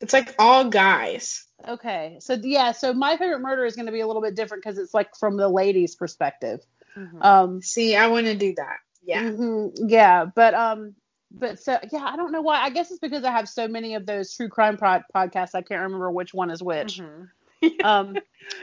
It's 0.00 0.12
like 0.12 0.34
all 0.38 0.66
guys. 0.68 1.44
Okay, 1.66 2.18
so 2.20 2.34
yeah, 2.40 2.70
so 2.72 2.92
My 2.92 3.16
Favorite 3.16 3.40
Murder 3.40 3.64
is 3.64 3.74
going 3.74 3.86
to 3.86 3.92
be 3.92 4.00
a 4.00 4.06
little 4.06 4.22
bit 4.22 4.36
different 4.36 4.62
because 4.62 4.78
it's 4.78 4.94
like 4.94 5.16
from 5.16 5.36
the 5.36 5.48
ladies' 5.48 5.96
perspective. 5.96 6.60
Mhm. 6.96 7.24
Um, 7.24 7.62
See, 7.62 7.96
I 7.96 8.06
want 8.08 8.26
to 8.26 8.36
do 8.36 8.54
that. 8.56 8.76
Yeah. 9.02 9.22
mhm, 9.22 9.72
yeah, 9.88 10.26
but 10.26 10.54
um, 10.54 10.94
but 11.30 11.58
so 11.58 11.78
yeah, 11.90 12.04
I 12.04 12.16
don't 12.16 12.32
know 12.32 12.42
why. 12.42 12.60
I 12.60 12.70
guess 12.70 12.90
it's 12.90 13.00
because 13.00 13.24
I 13.24 13.32
have 13.32 13.48
so 13.48 13.66
many 13.66 13.94
of 13.94 14.06
those 14.06 14.34
true 14.34 14.48
crime 14.48 14.76
pod- 14.76 15.04
podcasts. 15.14 15.54
I 15.54 15.62
can't 15.62 15.82
remember 15.82 16.10
which 16.10 16.32
one 16.34 16.50
is 16.50 16.62
which. 16.62 16.98
Mhm. 17.00 17.28
Um, 17.84 18.16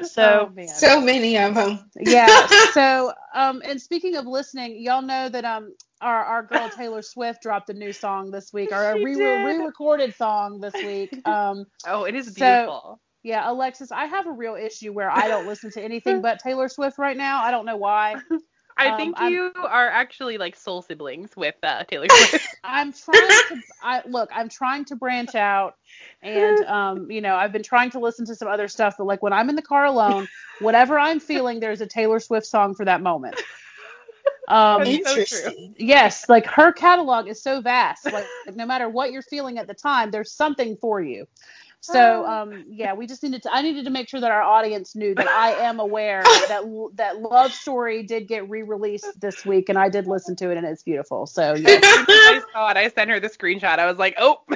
so 0.03 0.51
oh. 0.57 0.65
So 0.67 1.01
many 1.01 1.37
of 1.37 1.55
them. 1.55 1.89
yeah. 1.99 2.47
So 2.73 3.13
um, 3.33 3.61
and 3.65 3.79
speaking 3.81 4.15
of 4.15 4.25
listening, 4.25 4.81
y'all 4.81 5.01
know 5.01 5.29
that 5.29 5.45
um 5.45 5.73
our 6.01 6.23
our 6.23 6.43
girl 6.43 6.69
Taylor 6.69 7.01
Swift 7.01 7.41
dropped 7.41 7.69
a 7.69 7.73
new 7.73 7.93
song 7.93 8.31
this 8.31 8.51
week, 8.53 8.71
or 8.71 8.91
a 8.91 8.97
She 8.97 9.03
re 9.03 9.15
did. 9.15 9.45
re-recorded 9.45 10.13
song 10.15 10.59
this 10.59 10.73
week. 10.75 11.17
Um, 11.25 11.65
oh, 11.87 12.03
it 12.05 12.15
is 12.15 12.27
So- 12.27 12.33
beautiful. 12.33 13.01
yeah, 13.23 13.49
Alexis, 13.49 13.91
I 13.91 14.05
have 14.05 14.27
a 14.27 14.31
real 14.31 14.55
issue 14.55 14.91
where 14.93 15.09
I 15.09 15.27
don't 15.27 15.47
listen 15.47 15.71
to 15.71 15.81
anything 15.81 16.21
but 16.21 16.39
Taylor 16.39 16.69
Swift 16.69 16.97
right 16.97 17.17
now. 17.17 17.41
I 17.43 17.51
don't 17.51 17.65
know 17.65 17.77
why. 17.77 18.15
I 18.77 18.89
um, 18.89 18.97
think 18.97 19.19
I'm- 19.19 19.31
you 19.31 19.51
are 19.55 19.87
actually 19.87 20.37
like 20.37 20.55
soul 20.55 20.81
siblings 20.81 21.35
with 21.35 21.55
uh, 21.63 21.83
Taylor 21.85 22.07
Swift. 22.09 22.47
I'm 22.63 22.91
trying 22.91 23.19
to 23.49 23.61
I 23.81 24.01
look, 24.05 24.29
I'm 24.33 24.49
trying 24.49 24.85
to 24.85 24.95
branch 24.95 25.35
out 25.35 25.77
and 26.21 26.65
um, 26.65 27.09
you 27.09 27.21
know, 27.21 27.35
I've 27.35 27.51
been 27.51 27.63
trying 27.63 27.91
to 27.91 27.99
listen 27.99 28.25
to 28.25 28.35
some 28.35 28.47
other 28.47 28.67
stuff, 28.67 28.95
but 28.97 29.05
like 29.05 29.23
when 29.23 29.33
I'm 29.33 29.49
in 29.49 29.55
the 29.55 29.61
car 29.61 29.85
alone, 29.85 30.27
whatever 30.59 30.99
I'm 30.99 31.19
feeling, 31.19 31.59
there's 31.59 31.81
a 31.81 31.87
Taylor 31.87 32.19
Swift 32.19 32.47
song 32.47 32.75
for 32.75 32.85
that 32.85 33.01
moment. 33.01 33.35
Um 34.47 34.83
That's 34.83 35.03
so. 35.03 35.11
Interesting. 35.11 35.75
yes, 35.77 36.29
like 36.29 36.45
her 36.45 36.71
catalog 36.71 37.27
is 37.27 37.41
so 37.41 37.61
vast. 37.61 38.05
Like, 38.05 38.25
like, 38.45 38.55
no 38.55 38.65
matter 38.65 38.89
what 38.89 39.11
you're 39.11 39.23
feeling 39.23 39.57
at 39.57 39.67
the 39.67 39.73
time, 39.73 40.11
there's 40.11 40.31
something 40.31 40.77
for 40.77 41.01
you. 41.01 41.27
So 41.85 42.25
Oh. 42.25 42.25
um 42.25 42.65
yeah, 42.69 42.93
we 42.93 43.07
just 43.07 43.23
needed 43.23 43.43
to 43.43 43.53
I 43.53 43.61
needed 43.61 43.85
to 43.85 43.91
make 43.91 44.09
sure 44.09 44.19
that 44.19 44.31
our 44.31 44.41
audience 44.41 44.95
knew 44.95 45.15
that 45.15 45.27
I 45.27 45.51
am 45.67 45.79
aware 45.79 46.23
that 46.49 46.63
that 46.95 47.19
Love 47.19 47.53
Story 47.53 48.03
did 48.03 48.27
get 48.27 48.49
re-released 48.49 49.19
this 49.19 49.45
week 49.45 49.69
and 49.69 49.77
I 49.77 49.89
did 49.89 50.07
listen 50.07 50.35
to 50.37 50.51
it 50.51 50.57
and 50.57 50.65
it's 50.65 50.83
beautiful. 50.83 51.27
So 51.27 51.55
yeah. 51.55 51.79
I 51.83 52.41
saw 52.53 52.69
it. 52.71 52.77
I 52.77 52.89
sent 52.89 53.09
her 53.11 53.19
the 53.19 53.29
screenshot. 53.29 53.79
I 53.79 53.85
was 53.85 53.97
like, 53.97 54.15
oh, 54.17 54.41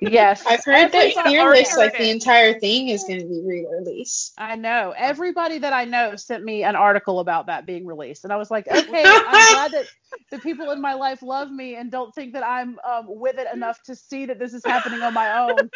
Yes. 0.00 0.44
I've 0.46 0.64
heard 0.64 0.92
that 0.92 1.14
Fearless, 1.24 1.70
heard 1.72 1.78
like 1.78 1.98
the 1.98 2.10
entire 2.10 2.58
thing, 2.58 2.88
is 2.88 3.04
going 3.04 3.20
to 3.20 3.26
be 3.26 3.42
re-released. 3.44 4.34
I 4.38 4.56
know. 4.56 4.94
Everybody 4.96 5.58
that 5.58 5.72
I 5.72 5.84
know 5.84 6.16
sent 6.16 6.44
me 6.44 6.64
an 6.64 6.76
article 6.76 7.20
about 7.20 7.46
that 7.46 7.66
being 7.66 7.86
released. 7.86 8.24
And 8.24 8.32
I 8.32 8.36
was 8.36 8.50
like, 8.50 8.66
okay, 8.68 9.20
I'm 9.26 9.44
glad 9.46 9.72
that 9.72 9.86
the 10.30 10.38
people 10.38 10.70
in 10.72 10.80
my 10.80 10.94
life 10.94 11.22
love 11.22 11.50
me 11.50 11.76
and 11.76 11.90
don't 11.90 12.14
think 12.14 12.34
that 12.34 12.46
I'm 12.46 12.78
um, 12.88 13.06
with 13.08 13.38
it 13.38 13.48
enough 13.52 13.82
to 13.84 13.96
see 13.96 14.26
that 14.26 14.38
this 14.38 14.54
is 14.54 14.64
happening 14.64 15.02
on 15.02 15.14
my 15.14 15.38
own. 15.40 15.70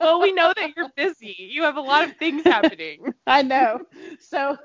Well, 0.00 0.20
we 0.20 0.32
know 0.32 0.52
that 0.54 0.76
you're 0.76 0.90
busy. 0.96 1.36
You 1.38 1.62
have 1.64 1.76
a 1.76 1.80
lot 1.80 2.04
of 2.04 2.12
things 2.18 2.44
happening. 2.44 3.12
I 3.26 3.42
know. 3.42 3.80
So 4.20 4.56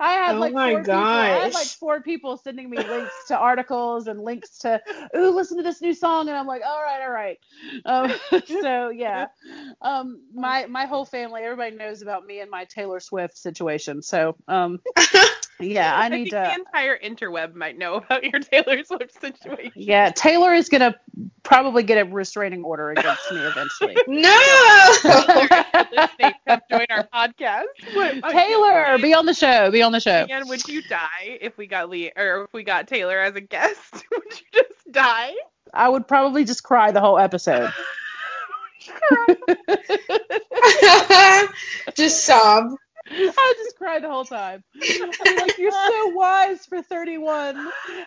I 0.00 0.12
had 0.12 0.36
Oh 0.36 0.38
like 0.38 0.54
my 0.54 0.62
four 0.62 0.84
people. 0.84 1.18
I 1.20 1.40
had 1.40 1.52
like 1.52 1.72
four 1.78 2.02
people 2.02 2.36
sending 2.36 2.68
me 2.70 2.82
links 2.82 3.24
to 3.28 3.36
articles 3.36 4.06
and 4.06 4.20
links 4.22 4.58
to, 4.58 4.80
ooh, 5.16 5.30
listen 5.34 5.56
to 5.58 5.62
this 5.62 5.80
new 5.80 5.94
song, 5.94 6.28
and 6.28 6.36
I'm 6.36 6.46
like, 6.46 6.62
all 6.66 6.80
right, 6.82 7.02
all 7.02 7.10
right. 7.10 7.38
Um, 7.84 8.12
so 8.60 8.88
yeah, 8.90 9.26
um, 9.82 10.22
my 10.34 10.66
my 10.66 10.86
whole 10.86 11.04
family, 11.04 11.42
everybody 11.42 11.76
knows 11.76 12.02
about 12.02 12.26
me 12.26 12.40
and 12.40 12.50
my 12.50 12.64
Taylor 12.64 13.00
Swift 13.00 13.36
situation. 13.36 14.02
So 14.02 14.36
um, 14.48 14.80
yeah, 15.60 15.94
I 15.94 16.06
I, 16.06 16.08
need 16.08 16.30
think 16.30 16.30
the 16.30 16.54
entire 16.54 16.98
interweb 16.98 17.54
might 17.54 17.76
know 17.76 17.94
about 17.94 18.24
your 18.24 18.40
Taylor 18.40 18.82
Swift 18.84 19.20
situation. 19.20 19.72
Yeah, 19.74 20.10
Taylor 20.10 20.54
is 20.54 20.68
gonna 20.68 20.94
probably 21.42 21.82
get 21.82 21.98
a 21.98 22.04
restraining 22.04 22.64
order 22.64 22.90
against 22.90 23.32
me 23.32 23.38
eventually. 23.40 23.96
No! 24.08 24.94
Listening, 25.92 26.32
come 26.48 26.60
join 26.70 26.86
our 26.90 27.08
podcast. 27.12 27.64
What- 27.94 28.30
Taylor, 28.30 28.98
be 28.98 29.14
on 29.14 29.26
the 29.26 29.34
show. 29.34 29.70
Be 29.70 29.82
on 29.82 29.92
the 29.92 30.00
show. 30.00 30.26
And 30.30 30.48
would 30.48 30.66
you 30.68 30.82
die 30.82 31.38
if 31.40 31.56
we 31.58 31.66
got 31.66 31.90
Lee 31.90 32.12
or 32.16 32.44
if 32.44 32.52
we 32.52 32.62
got 32.62 32.88
Taylor 32.88 33.18
as 33.18 33.34
a 33.34 33.40
guest? 33.40 34.04
would 34.10 34.40
you 34.40 34.46
just 34.52 34.92
die? 34.92 35.32
I 35.74 35.88
would 35.88 36.06
probably 36.08 36.44
just 36.44 36.62
cry 36.62 36.90
the 36.92 37.00
whole 37.00 37.18
episode. 37.18 37.72
Just 41.94 42.24
sob. 42.24 42.72
I 43.38 43.54
just 43.56 43.76
cry 43.76 44.00
the 44.00 44.08
whole 44.08 44.24
time. 44.24 44.62
I'm 44.82 45.36
like, 45.36 45.58
you're 45.58 45.70
so 45.70 46.08
wise 46.08 46.66
for 46.66 46.82
31. 46.82 47.56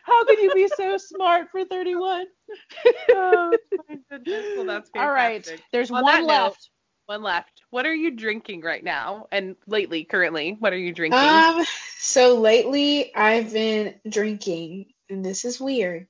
How 0.03 0.25
can 0.25 0.39
you 0.39 0.53
be 0.53 0.67
so 0.75 0.97
smart 0.97 1.49
for 1.51 1.65
31? 1.65 2.25
oh 3.11 3.57
my 3.89 3.97
goodness. 4.09 4.45
Well, 4.55 4.65
that's 4.65 4.89
fantastic. 4.89 5.01
All 5.01 5.11
right, 5.11 5.61
there's 5.71 5.91
On 5.91 6.03
one 6.03 6.05
that 6.05 6.21
note, 6.21 6.27
left. 6.27 6.69
One 7.07 7.23
left. 7.23 7.61
What 7.71 7.85
are 7.85 7.93
you 7.93 8.11
drinking 8.11 8.61
right 8.61 8.83
now? 8.83 9.27
And 9.31 9.55
lately, 9.67 10.03
currently, 10.03 10.55
what 10.59 10.71
are 10.73 10.77
you 10.77 10.93
drinking? 10.93 11.19
Um, 11.19 11.65
so 11.97 12.39
lately 12.39 13.13
I've 13.15 13.51
been 13.51 13.95
drinking, 14.07 14.87
and 15.09 15.25
this 15.25 15.45
is 15.45 15.59
weird. 15.59 16.07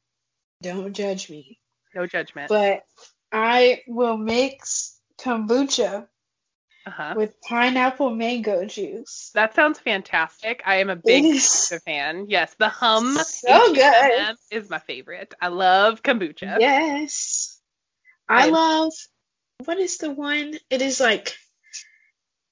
Don't 0.61 0.93
judge 0.93 1.29
me. 1.29 1.59
no 1.95 2.05
judgment. 2.05 2.49
But 2.49 2.83
I 3.31 3.81
will 3.87 4.17
mix 4.17 4.99
kombucha 5.19 6.07
uh-huh. 6.85 7.13
with 7.15 7.39
pineapple 7.41 8.09
mango 8.09 8.65
juice. 8.65 9.31
That 9.33 9.55
sounds 9.55 9.79
fantastic. 9.79 10.61
I 10.65 10.77
am 10.77 10.89
a 10.89 10.95
big 10.95 11.25
It 11.25 11.35
is 11.35 11.43
kombucha 11.43 11.83
fan. 11.83 12.25
Yes, 12.29 12.53
the 12.55 12.69
hum 12.69 13.17
so 13.17 13.73
good. 13.73 14.35
Is 14.49 14.69
my 14.69 14.79
favorite. 14.79 15.33
I 15.41 15.47
love 15.49 16.01
kombucha. 16.03 16.57
Yes. 16.59 17.59
I 18.27 18.43
And- 18.45 18.51
love 18.53 18.93
what 19.65 19.77
is 19.77 19.97
the 19.97 20.09
one? 20.11 20.55
It 20.69 20.81
is 20.81 20.99
like 20.99 21.35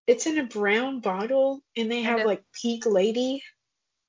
it's 0.05 0.25
in 0.27 0.37
a 0.37 0.43
brown 0.43 0.99
bottle 1.01 1.61
and 1.75 1.91
they 1.91 2.01
have 2.03 2.19
it- 2.19 2.27
like 2.27 2.43
Peak 2.53 2.85
Lady. 2.85 3.43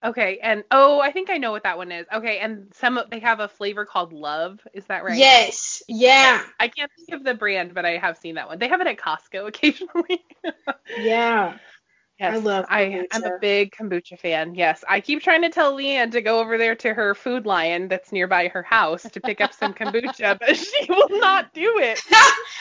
Okay, 0.02 0.38
and 0.42 0.64
oh, 0.70 0.98
I 1.00 1.12
think 1.12 1.28
I 1.28 1.36
know 1.36 1.50
what 1.52 1.64
that 1.64 1.76
one 1.76 1.92
is. 1.92 2.06
Okay, 2.12 2.38
and 2.38 2.72
some 2.74 2.98
they 3.10 3.18
have 3.20 3.40
a 3.40 3.48
flavor 3.48 3.84
called 3.84 4.12
Love. 4.12 4.66
Is 4.72 4.86
that 4.86 5.04
right? 5.04 5.18
Yes. 5.18 5.82
Yeah. 5.88 6.42
I 6.58 6.68
can't 6.68 6.90
think 6.96 7.20
of 7.20 7.24
the 7.24 7.34
brand, 7.34 7.74
but 7.74 7.84
I 7.84 7.98
have 7.98 8.16
seen 8.16 8.36
that 8.36 8.48
one. 8.48 8.58
They 8.58 8.68
have 8.68 8.80
it 8.80 8.86
at 8.86 8.96
Costco 8.96 9.46
occasionally. 9.48 10.24
Yeah. 10.98 11.58
Yes, 12.20 12.34
I 12.34 12.36
love 12.36 12.66
I, 12.68 13.06
I'm 13.12 13.24
a 13.24 13.38
big 13.40 13.72
kombucha 13.72 14.18
fan. 14.18 14.54
Yes, 14.54 14.84
I 14.86 15.00
keep 15.00 15.22
trying 15.22 15.40
to 15.40 15.48
tell 15.48 15.74
Leanne 15.74 16.12
to 16.12 16.20
go 16.20 16.38
over 16.38 16.58
there 16.58 16.74
to 16.76 16.92
her 16.92 17.14
Food 17.14 17.46
Lion 17.46 17.88
that's 17.88 18.12
nearby 18.12 18.48
her 18.48 18.62
house 18.62 19.04
to 19.04 19.20
pick 19.20 19.40
up 19.40 19.54
some 19.54 19.72
kombucha, 19.72 20.38
but 20.40 20.54
she 20.54 20.86
will 20.86 21.08
not 21.18 21.54
do 21.54 21.78
it. 21.78 21.98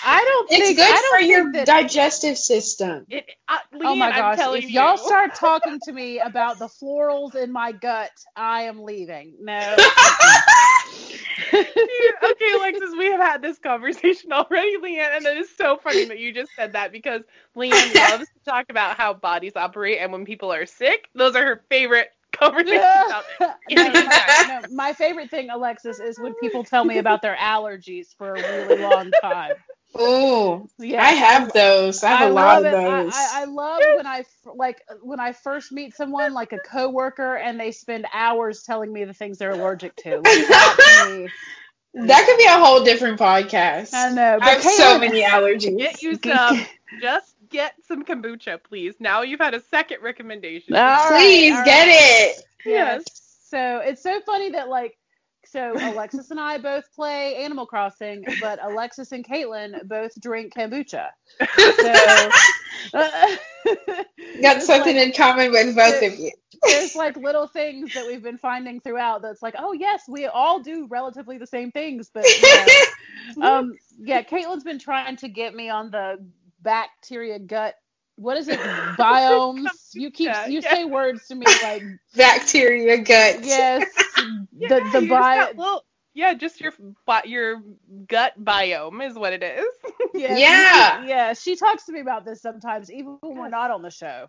I 0.06 0.23
don't 0.23 0.49
think 0.49 0.61
It's 0.61 0.68
think 0.69 0.77
good 0.77 0.88
I 0.88 1.02
don't 1.02 1.14
for 1.14 1.19
think 1.19 1.31
your 1.31 1.52
that, 1.52 1.65
digestive 1.68 2.38
system. 2.38 3.06
It, 3.10 3.26
uh, 3.49 3.57
Leanne, 3.73 3.81
Oh 3.86 3.95
my 3.95 4.11
I'm 4.11 4.15
gosh! 4.15 4.38
telling 4.38 4.64
If 4.64 4.72
y'all 4.72 4.98
start 4.98 5.36
talking 5.36 5.77
to 5.84 5.91
me 5.91 6.19
about 6.19 6.57
the 6.60 6.68
florals 6.68 7.36
in 7.36 7.52
my 7.52 7.73
gut, 7.73 8.11
I 8.38 8.61
am 8.64 8.84
leaving. 8.84 9.34
No. 9.41 9.76
Okay, 11.54 12.54
Alexis, 12.56 12.92
we 12.98 13.06
have 13.08 13.22
had 13.22 13.42
this 13.42 13.60
conversation 13.60 14.32
already, 14.34 14.78
Leanne, 14.78 15.18
and 15.18 15.26
it 15.26 15.38
is 15.38 15.50
so 15.56 15.78
funny 15.78 16.06
that 16.06 16.20
you 16.20 16.34
just 16.34 16.56
said 16.56 16.74
that 16.74 16.92
because 16.92 17.22
Leanne 17.56 17.96
loves 18.00 18.26
to 18.30 18.40
talk 18.46 18.66
about 18.70 18.98
how 18.98 19.14
bodies 19.14 19.54
operate, 19.56 20.00
and 20.00 20.12
when 20.12 20.26
people 20.26 20.52
are 20.52 20.66
sick, 20.66 21.10
those 21.16 21.36
are 21.36 21.46
her 21.46 21.64
favorite 21.70 22.10
conversations 22.32 23.10
out 23.12 23.26
there. 23.40 23.50
No, 23.70 23.98
my, 24.04 24.22
no, 24.48 24.62
my 24.70 24.94
favorite 24.94 25.30
thing, 25.30 25.50
Alexis, 25.50 26.00
is 26.00 26.20
when 26.20 26.34
people 26.36 26.64
tell 26.64 26.86
me 26.86 26.98
about 26.98 27.22
their 27.22 27.36
allergies 27.36 28.16
for 28.16 28.38
a 28.38 28.44
really 28.44 28.76
long 28.76 29.14
time. 29.22 29.56
Oh, 29.95 30.68
Yeah, 30.78 31.02
I 31.02 31.10
have 31.11 31.52
those. 31.52 32.03
I 32.03 32.10
have 32.10 32.30
a 32.30 32.34
lot 32.34 32.60
of 32.60 32.66
it. 32.66 32.72
Those. 32.72 33.14
I, 33.16 33.41
I 33.41 33.45
love 33.45 33.82
when 33.95 34.06
I 34.06 34.20
f- 34.20 34.53
like 34.56 34.82
when 35.02 35.20
I 35.20 35.34
first 35.34 35.72
meet 35.72 35.95
someone, 35.95 36.34
like 36.34 36.53
a 36.53 36.60
coworker, 36.60 37.36
and 37.36 37.60
they 37.60 37.72
spend 37.72 38.06
hours 38.14 38.64
telling 38.64 38.94
me 38.94 39.03
the 39.06 39.14
things 39.14 39.40
they're 39.40 39.52
allergic 39.52 39.95
to. 39.98 40.18
Like 40.18 40.24
that 40.24 41.28
that 41.94 42.26
could 42.26 42.38
be 42.38 42.45
a 42.45 42.64
whole 42.64 42.84
different 42.84 43.20
podcast. 43.20 43.94
I 43.94 44.10
know. 44.10 44.38
But 44.40 44.48
I 44.48 44.52
have 44.52 44.64
so 44.64 44.99
many 44.99 45.24
allergies. 45.24 45.78
Get 45.78 46.02
you 46.02 46.16
some. 46.16 46.66
Just 47.02 47.36
get 47.49 47.74
some 47.88 48.06
kombucha, 48.06 48.60
please. 48.64 48.95
Now 48.99 49.22
you've 49.24 49.40
had 49.40 49.53
a 49.53 49.61
second 49.61 50.02
recommendation. 50.02 50.76
All 50.76 50.82
right, 50.82 51.10
Please 51.18 51.56
all 51.56 51.66
get 51.66 51.88
right. 51.88 52.34
it. 52.36 52.44
Yes. 52.66 53.03
So 53.49 53.80
it's 53.84 54.03
so 54.03 54.22
funny 54.22 54.52
that 54.52 54.70
like 54.70 54.98
so 55.45 55.74
Alexis 55.76 56.32
and 56.32 56.40
I 56.40 56.57
both 56.57 56.84
play 56.94 57.36
Animal 57.38 57.66
Crossing, 57.66 58.24
but 58.41 58.60
Alexis 58.64 59.11
and 59.11 59.26
Caitlin 59.26 59.88
both 59.88 60.11
drink 60.22 60.53
kombucha. 60.53 61.07
So 61.40 62.30
uh, 62.94 63.36
Got 64.41 64.61
something 64.61 64.95
like- 64.95 65.07
in 65.07 65.14
common 65.14 65.52
with 65.52 65.76
both 65.76 66.02
of 66.03 66.20
you. 66.20 66.32
there's 66.64 66.95
like 66.95 67.18
little 67.18 67.48
things 67.48 67.94
that 67.94 68.06
we've 68.07 68.24
been 68.24 68.38
finding 68.38 68.80
throughout 68.80 69.22
that's 69.22 69.41
like, 69.41 69.56
oh 69.57 69.74
yes, 69.74 70.03
we 70.07 70.26
all 70.26 70.60
do 70.60 70.88
relatively 70.90 71.38
the 71.38 71.48
same 71.48 71.72
things, 71.72 72.10
but 72.14 72.26
you 72.26 72.41
know. 73.38 73.48
um 73.48 73.74
yeah, 73.98 74.22
Caitlin's 74.24 74.64
been 74.64 74.80
trying 74.80 75.18
to 75.18 75.28
get 75.30 75.53
me 75.53 75.70
on 75.70 75.91
the 75.91 76.18
bacteria 76.61 77.40
gut 77.40 77.76
what 78.20 78.38
is 78.38 78.48
it? 78.48 78.60
Biomes. 79.00 79.68
You 79.94 80.12
keep 80.12 80.32
you 80.48 80.60
yeah. 80.60 80.74
say 80.74 80.86
words 80.86 81.28
to 81.28 81.36
me 81.36 81.46
like 81.64 81.84
Bacteria 82.16 82.98
gut. 82.98 83.44
yes. 83.44 83.86
Yeah, 84.52 84.68
the 84.68 85.00
the 85.00 85.08
bio 85.08 85.80
yeah, 86.14 86.34
just 86.34 86.60
your 86.60 86.74
your 87.24 87.64
gut 88.08 88.34
biome 88.44 89.08
is 89.08 89.18
what 89.18 89.32
it 89.32 89.41
is. 89.41 89.66
Yeah. 90.14 90.36
Yeah. 90.38 91.06
Yeah. 91.06 91.34
She 91.34 91.56
talks 91.56 91.86
to 91.86 91.94
me 91.94 92.02
about 92.02 92.26
this 92.26 92.41
sometimes, 92.41 92.91
even 92.91 93.18
when 93.22 93.38
we're 93.38 93.48
not 93.48 93.72
on 93.72 93.82
the 93.82 93.90
show. 93.90 94.28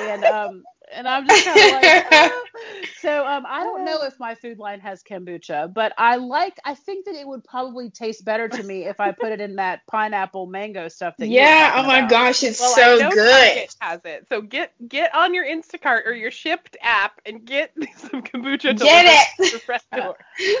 And 0.00 0.24
um 0.24 0.64
and 0.92 1.06
I'm 1.08 1.26
just 1.26 1.44
kind 1.44 1.58
of 1.58 1.82
like 1.82 2.06
"Ah." 2.12 2.42
so 3.00 3.26
um 3.26 3.44
I 3.46 3.64
don't 3.64 3.84
know 3.84 4.02
if 4.04 4.18
my 4.20 4.34
Food 4.34 4.58
Lion 4.58 4.80
has 4.80 5.02
kombucha, 5.02 5.72
but 5.72 5.92
I 5.98 6.16
like 6.16 6.58
I 6.64 6.74
think 6.74 7.06
that 7.06 7.14
it 7.14 7.26
would 7.26 7.44
probably 7.44 7.90
taste 7.90 8.24
better 8.24 8.48
to 8.48 8.62
me 8.62 8.84
if 8.84 9.00
I 9.00 9.12
put 9.12 9.32
it 9.32 9.40
in 9.40 9.56
that 9.56 9.80
pineapple 9.86 10.46
mango 10.46 10.88
stuff 10.88 11.14
that 11.18 11.28
Yeah. 11.28 11.74
Oh 11.76 11.82
my 11.86 11.98
about. 11.98 12.10
gosh, 12.10 12.42
it's 12.42 12.60
Well, 12.60 12.72
I 12.72 12.74
so 12.74 12.98
know 13.04 13.10
good. 13.10 13.46
Target 13.54 13.76
has 13.80 14.00
it, 14.04 14.26
so 14.28 14.40
get 14.40 14.72
get 14.88 15.14
on 15.14 15.34
your 15.34 15.44
Instacart 15.44 16.06
or 16.06 16.12
your 16.12 16.30
Shipt 16.30 16.76
app 16.82 17.20
and 17.26 17.44
get 17.44 17.72
some 17.96 18.22
kombucha. 18.22 18.76
Get 18.76 18.78
delivered 18.78 19.06
it. 19.06 19.28
to 19.38 19.50
your 19.50 19.60
front 19.60 19.82
door. 19.94 20.16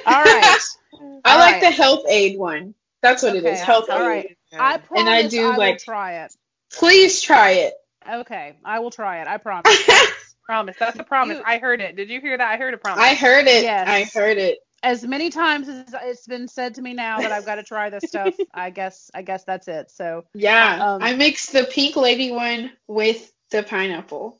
All 0.06 0.22
right. 0.24 0.60
I 0.92 1.32
All 1.32 1.38
like 1.38 1.52
right. 1.54 1.60
the 1.60 1.70
Health-Ade 1.70 2.38
one. 2.38 2.74
That's 3.02 3.22
what 3.22 3.36
it 3.36 3.44
is. 3.44 3.60
Health 3.60 3.90
all 3.90 3.98
aid. 4.00 4.06
right. 4.08 4.36
I 4.58 4.78
promise 4.78 5.00
And 5.00 5.08
I 5.08 5.28
do, 5.28 5.50
will 5.50 5.58
like- 5.58 5.78
try 5.78 6.24
it. 6.24 6.34
Please 6.72 7.20
try 7.20 7.50
it. 7.52 7.74
Okay, 8.08 8.56
I 8.64 8.78
will 8.80 8.90
try 8.90 9.20
it. 9.22 9.28
I 9.28 9.36
promise. 9.38 9.88
Promise. 10.46 10.76
That's 10.78 10.96
a 10.96 11.02
promise. 11.02 11.38
You- 11.38 11.44
I 11.44 11.58
heard 11.58 11.80
it. 11.80 11.96
Did 11.96 12.08
you 12.08 12.20
hear 12.20 12.38
that? 12.38 12.48
I 12.52 12.56
heard 12.56 12.72
a 12.72 12.78
promise. 12.78 13.02
I 13.02 13.14
heard 13.14 13.48
it. 13.48 13.64
Yes. 13.64 13.88
I 13.88 14.04
heard 14.18 14.38
it. 14.38 14.58
as 14.84 15.02
many 15.04 15.28
times 15.28 15.68
as 15.68 15.92
it's 16.04 16.24
been 16.28 16.46
said 16.46 16.76
to 16.76 16.82
me 16.82 16.94
now 16.94 17.20
that 17.20 17.32
I've 17.32 17.44
got 17.44 17.56
to 17.56 17.64
try 17.64 17.90
this 17.90 18.04
stuff, 18.04 18.36
I 18.54 18.70
guess 18.70 19.10
I 19.12 19.22
guess 19.22 19.42
that's 19.42 19.66
it. 19.66 19.90
So 19.90 20.22
Yeah. 20.34 20.78
Um, 20.94 21.02
I 21.02 21.16
mixed 21.16 21.52
the 21.52 21.64
pink 21.64 21.96
lady 21.96 22.30
one 22.30 22.70
with 22.86 23.28
the 23.50 23.64
pineapple. 23.64 24.38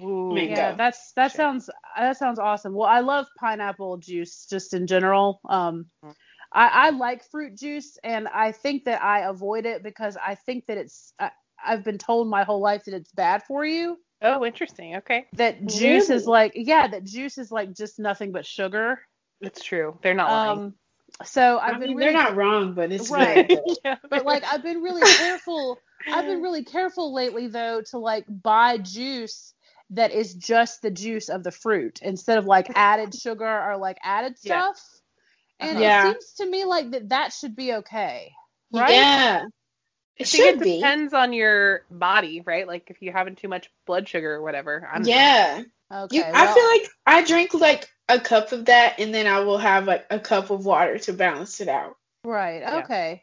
Ooh. 0.00 0.32
Mango. 0.32 0.54
yeah, 0.54 0.72
that's 0.76 1.12
that 1.16 1.32
Sure. 1.32 1.38
sounds 1.38 1.68
that 1.98 2.16
sounds 2.18 2.38
awesome. 2.38 2.72
Well, 2.72 2.88
I 2.88 3.00
love 3.00 3.26
pineapple 3.40 3.96
juice 3.96 4.46
just 4.48 4.74
in 4.74 4.86
general. 4.86 5.40
Um, 5.48 5.86
Mhm. 6.04 6.14
I, 6.54 6.68
I 6.68 6.90
like 6.90 7.24
fruit 7.30 7.56
juice, 7.58 7.98
and 8.04 8.28
I 8.28 8.52
think 8.52 8.84
that 8.84 9.02
I 9.02 9.20
avoid 9.28 9.64
it 9.66 9.82
because 9.82 10.16
I 10.16 10.34
think 10.36 10.66
that 10.66 10.76
it's 10.78 11.12
I, 11.18 11.30
I've 11.64 11.84
been 11.84 11.98
told 11.98 12.28
my 12.28 12.44
whole 12.44 12.60
life 12.60 12.84
that 12.84 12.94
it's 12.94 13.12
bad 13.12 13.42
for 13.44 13.64
you. 13.64 13.98
Oh, 14.22 14.44
interesting. 14.44 14.96
Okay. 14.96 15.26
That 15.34 15.66
juice 15.66 16.10
is 16.10 16.26
like 16.26 16.52
yeah, 16.54 16.86
that 16.88 17.04
juice 17.04 17.38
is 17.38 17.50
like 17.50 17.74
just 17.74 17.98
nothing 17.98 18.32
but 18.32 18.46
sugar. 18.46 19.00
It's 19.40 19.62
true. 19.62 19.98
They're 20.02 20.14
not 20.14 20.30
lying. 20.30 20.58
Um, 20.58 20.74
so 21.24 21.58
I've 21.58 21.74
I 21.74 21.78
been 21.78 21.88
mean, 21.88 21.96
really 21.96 22.12
they're 22.12 22.22
not 22.22 22.36
wrong, 22.36 22.74
but 22.74 22.92
it's 22.92 23.10
Right. 23.10 23.50
yeah. 23.84 23.96
but 24.08 24.24
like 24.24 24.44
I've 24.44 24.62
been 24.62 24.82
really 24.82 25.02
careful. 25.02 25.78
I've 26.12 26.26
been 26.26 26.42
really 26.42 26.64
careful 26.64 27.12
lately 27.14 27.48
though 27.48 27.82
to 27.90 27.98
like 27.98 28.24
buy 28.28 28.78
juice 28.78 29.54
that 29.90 30.12
is 30.12 30.34
just 30.34 30.82
the 30.82 30.90
juice 30.90 31.28
of 31.28 31.42
the 31.44 31.50
fruit 31.50 31.98
instead 32.02 32.38
of 32.38 32.46
like 32.46 32.70
added 32.74 33.14
sugar 33.14 33.44
or 33.46 33.76
like 33.76 33.98
added 34.02 34.36
Yeah. 34.42 34.62
stuff. 34.72 34.80
And 35.60 35.78
Yeah. 35.80 36.08
it 36.08 36.12
seems 36.12 36.32
to 36.38 36.46
me 36.46 36.64
like 36.64 36.90
that 36.92 37.08
that 37.10 37.32
should 37.32 37.54
be 37.56 37.74
okay. 37.74 38.32
Right? 38.72 38.90
Yeah. 38.90 39.44
It 40.16 40.24
I 40.24 40.28
think 40.28 40.44
should 40.44 40.54
it 40.56 40.62
be. 40.62 40.76
depends 40.76 41.14
on 41.14 41.32
your 41.32 41.82
body, 41.90 42.42
right? 42.44 42.66
Like 42.66 42.90
if 42.90 43.00
you're 43.00 43.12
having 43.12 43.34
too 43.36 43.48
much 43.48 43.70
blood 43.86 44.08
sugar 44.08 44.34
or 44.34 44.42
whatever. 44.42 44.88
I 44.90 44.96
don't. 44.98 45.06
Yeah. 45.06 45.62
Okay. 45.90 46.16
You, 46.16 46.24
I 46.24 46.46
feel 46.54 46.66
like 46.66 46.90
I 47.06 47.24
drink 47.24 47.54
like 47.54 47.88
a 48.08 48.18
cup 48.20 48.52
of 48.52 48.66
that, 48.66 48.98
and 48.98 49.14
then 49.14 49.26
I 49.26 49.40
will 49.40 49.58
have 49.58 49.86
like 49.86 50.06
a 50.10 50.18
cup 50.18 50.50
of 50.50 50.64
water 50.64 50.98
to 50.98 51.12
balance 51.12 51.60
it 51.60 51.68
out. 51.68 51.96
right. 52.24 52.60
Yeah. 52.60 52.76
Okay. 52.84 53.22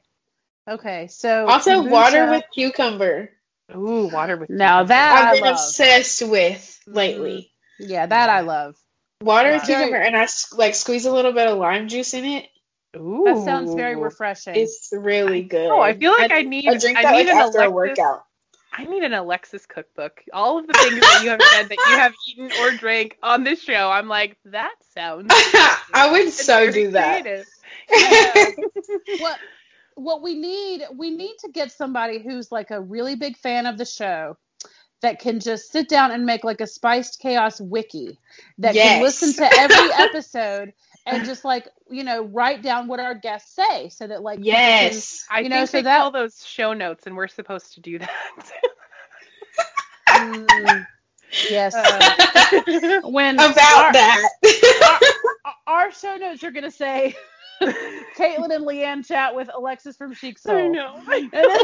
Okay. 0.67 1.07
So 1.07 1.47
Also, 1.47 1.81
water 1.83 2.29
with 2.29 2.43
cucumber. 2.53 3.29
Ooh, 3.75 4.07
water 4.07 4.37
with 4.37 4.49
now 4.49 4.83
that 4.83 5.11
I've 5.17 5.27
I 5.27 5.33
been 5.33 5.43
love. 5.43 5.53
obsessed 5.53 6.21
with 6.23 6.79
mm-hmm. 6.87 6.93
lately. 6.97 7.51
Yeah, 7.79 8.05
that 8.05 8.29
I 8.29 8.41
love. 8.41 8.75
Water 9.21 9.51
with 9.51 9.61
Wow. 9.61 9.65
cucumber, 9.67 9.97
and 9.97 10.15
I 10.17 10.27
like 10.53 10.75
squeeze 10.75 11.05
a 11.05 11.11
little 11.11 11.33
bit 11.33 11.47
of 11.47 11.57
lime 11.57 11.87
juice 11.87 12.13
in 12.13 12.25
it. 12.25 12.47
Ooh. 12.97 13.23
That 13.25 13.43
sounds 13.43 13.73
very 13.75 13.95
refreshing. 13.95 14.55
It's 14.55 14.89
really 14.91 15.43
good. 15.43 15.69
Oh, 15.69 15.79
I 15.79 15.93
feel 15.93 16.11
like 16.11 16.31
I, 16.31 16.41
need 16.41 16.67
I 16.67 16.77
drink 16.77 16.97
I 16.97 17.01
need 17.01 17.07
like 17.07 17.27
an 17.27 17.37
after 17.37 17.59
a 17.59 17.69
Alexis. 17.69 17.73
workout. 17.73 18.25
I 18.71 18.85
need 18.85 19.03
an 19.03 19.13
Alexis 19.13 19.65
cookbook. 19.65 20.23
All 20.31 20.57
of 20.57 20.67
the 20.67 20.73
things 20.73 20.99
that 20.99 21.21
you 21.23 21.29
have 21.29 21.41
said 21.41 21.69
that 21.69 21.77
you 21.77 21.97
have 21.97 22.13
eaten 22.27 22.51
or 22.61 22.71
drank 22.77 23.17
on 23.21 23.43
this 23.43 23.61
show, 23.61 23.89
I'm 23.89 24.07
like, 24.07 24.37
that 24.45 24.73
sounds 24.93 25.27
I 25.93 26.09
would 26.11 26.21
it's 26.21 26.45
so 26.45 26.71
very 26.71 26.71
do 26.71 26.91
that. 26.91 27.25
Yeah. 27.25 28.45
what 29.19 29.37
what 29.95 30.21
we 30.21 30.35
need 30.35 30.83
we 30.95 31.09
need 31.09 31.35
to 31.39 31.49
get 31.49 31.71
somebody 31.71 32.19
who's 32.19 32.51
like 32.51 32.71
a 32.71 32.79
really 32.79 33.15
big 33.15 33.37
fan 33.37 33.65
of 33.65 33.77
the 33.77 33.85
show 33.85 34.37
that 35.01 35.19
can 35.19 35.39
just 35.39 35.71
sit 35.71 35.89
down 35.89 36.11
and 36.11 36.25
make 36.25 36.43
like 36.43 36.61
a 36.61 36.67
Spiced 36.67 37.19
Chaos 37.19 37.59
wiki 37.59 38.17
that 38.59 38.75
can 38.75 39.01
listen 39.01 39.33
to 39.33 39.59
every 39.59 39.93
episode 39.97 40.73
and 41.09 41.25
just 41.25 41.43
like 41.45 41.67
you 41.89 42.03
know 42.03 42.23
write 42.25 42.61
down 42.61 42.87
what 42.87 42.99
our 42.99 43.13
guests 43.15 43.55
say 43.55 43.89
so 43.89 44.07
that 44.07 44.21
like 44.21 44.37
people 44.39 44.51
can- 44.53 44.61
Yes. 44.93 45.25
I 45.29 45.39
You 45.41 45.49
know, 45.49 45.57
think 45.57 45.69
so 45.69 45.77
they 45.77 45.81
that- 45.83 45.99
call 46.01 46.11
those 46.11 46.45
show 46.45 46.73
notes, 46.73 47.05
and 47.07 47.15
we're 47.15 47.27
supposed 47.27 47.73
to 47.73 47.81
do 47.81 47.99
that. 47.99 48.51
Mm, 50.09 50.87
yes 51.49 51.75
Uh, 51.75 53.01
when 53.09 53.35
About 53.35 53.57
our, 53.57 53.93
that. 53.93 54.29
our 55.67 55.91
show 55.91 56.15
notes 56.17 56.43
are 56.43 56.51
gonna 56.51 56.71
say 56.71 57.15
Caitlin 57.61 58.53
and 58.55 58.65
Leanne 58.65 59.05
chat 59.05 59.35
with 59.35 59.49
Alexis 59.53 59.95
from 59.97 60.13
Chic 60.13 60.39
Soul. 60.39 60.57
I 60.57 60.67
know. 60.67 60.95
And 61.11 61.29
then- 61.31 61.59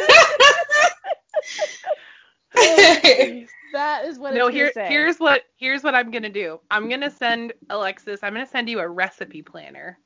that 2.54 4.04
is 4.04 4.18
what 4.18 4.34
no, 4.34 4.46
it's 4.46 4.56
here, 4.56 4.72
here's 4.88 5.18
what 5.18 5.42
here's 5.56 5.82
what 5.82 5.94
I'm 5.94 6.10
gonna 6.10 6.30
do. 6.30 6.60
I'm 6.70 6.88
gonna 6.88 7.10
send 7.10 7.52
Alexis. 7.68 8.20
I'm 8.22 8.32
gonna 8.32 8.46
send 8.46 8.68
you 8.68 8.80
a 8.80 8.88
recipe 8.88 9.42
planner, 9.42 9.98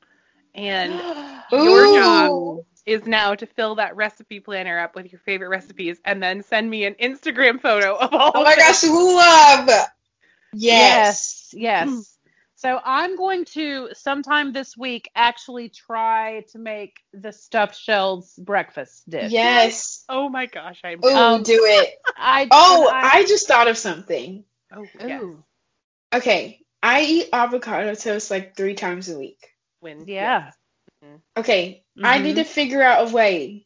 and 0.53 0.93
your 1.51 1.93
job 1.95 2.65
is 2.85 3.05
now 3.05 3.33
to 3.35 3.45
fill 3.45 3.75
that 3.75 3.95
recipe 3.95 4.39
planner 4.39 4.79
up 4.79 4.95
with 4.95 5.11
your 5.11 5.19
favorite 5.19 5.49
recipes, 5.49 5.99
and 6.03 6.21
then 6.21 6.43
send 6.43 6.69
me 6.69 6.85
an 6.85 6.95
Instagram 6.95 7.61
photo 7.61 7.95
of 7.95 8.13
all. 8.13 8.31
Oh 8.35 8.43
my 8.43 8.55
them. 8.55 8.65
gosh, 8.65 8.83
love. 8.83 9.87
Yes. 10.53 11.53
Yes, 11.53 11.53
yes. 11.53 12.12
So 12.63 12.79
I'm 12.81 13.17
going 13.17 13.43
to 13.55 13.89
sometime 13.91 14.53
this 14.53 14.77
week 14.77 15.09
actually 15.15 15.67
try 15.67 16.45
to 16.53 16.59
make 16.59 16.95
the 17.11 17.33
stuffed 17.33 17.75
shells 17.75 18.33
breakfast 18.37 19.09
dish. 19.09 19.33
Yes. 19.33 20.05
Oh 20.07 20.29
my 20.29 20.45
gosh, 20.45 20.79
I'm. 20.81 21.03
Ooh, 21.03 21.09
Um, 21.09 21.43
do 21.43 21.59
it. 21.61 21.89
I 22.17 22.47
Oh, 22.49 22.87
and 22.87 23.05
I 23.05 23.25
just 23.25 23.49
thought 23.49 23.67
of 23.67 23.77
something. 23.77 24.45
Oh 24.73 24.87
yes. 25.05 25.23
Okay, 26.15 26.61
I 26.81 27.01
eat 27.01 27.29
avocado 27.33 27.95
toast 27.95 28.31
like 28.31 28.55
three 28.55 28.75
times 28.75 29.09
a 29.09 29.19
week. 29.19 29.45
When 29.81 30.05
yeah. 30.07 30.51
Okay, 31.35 31.83
I 32.01 32.19
Mhm. 32.19 32.23
need 32.23 32.35
to 32.37 32.45
figure 32.45 32.81
out 32.81 33.09
a 33.09 33.13
way 33.13 33.65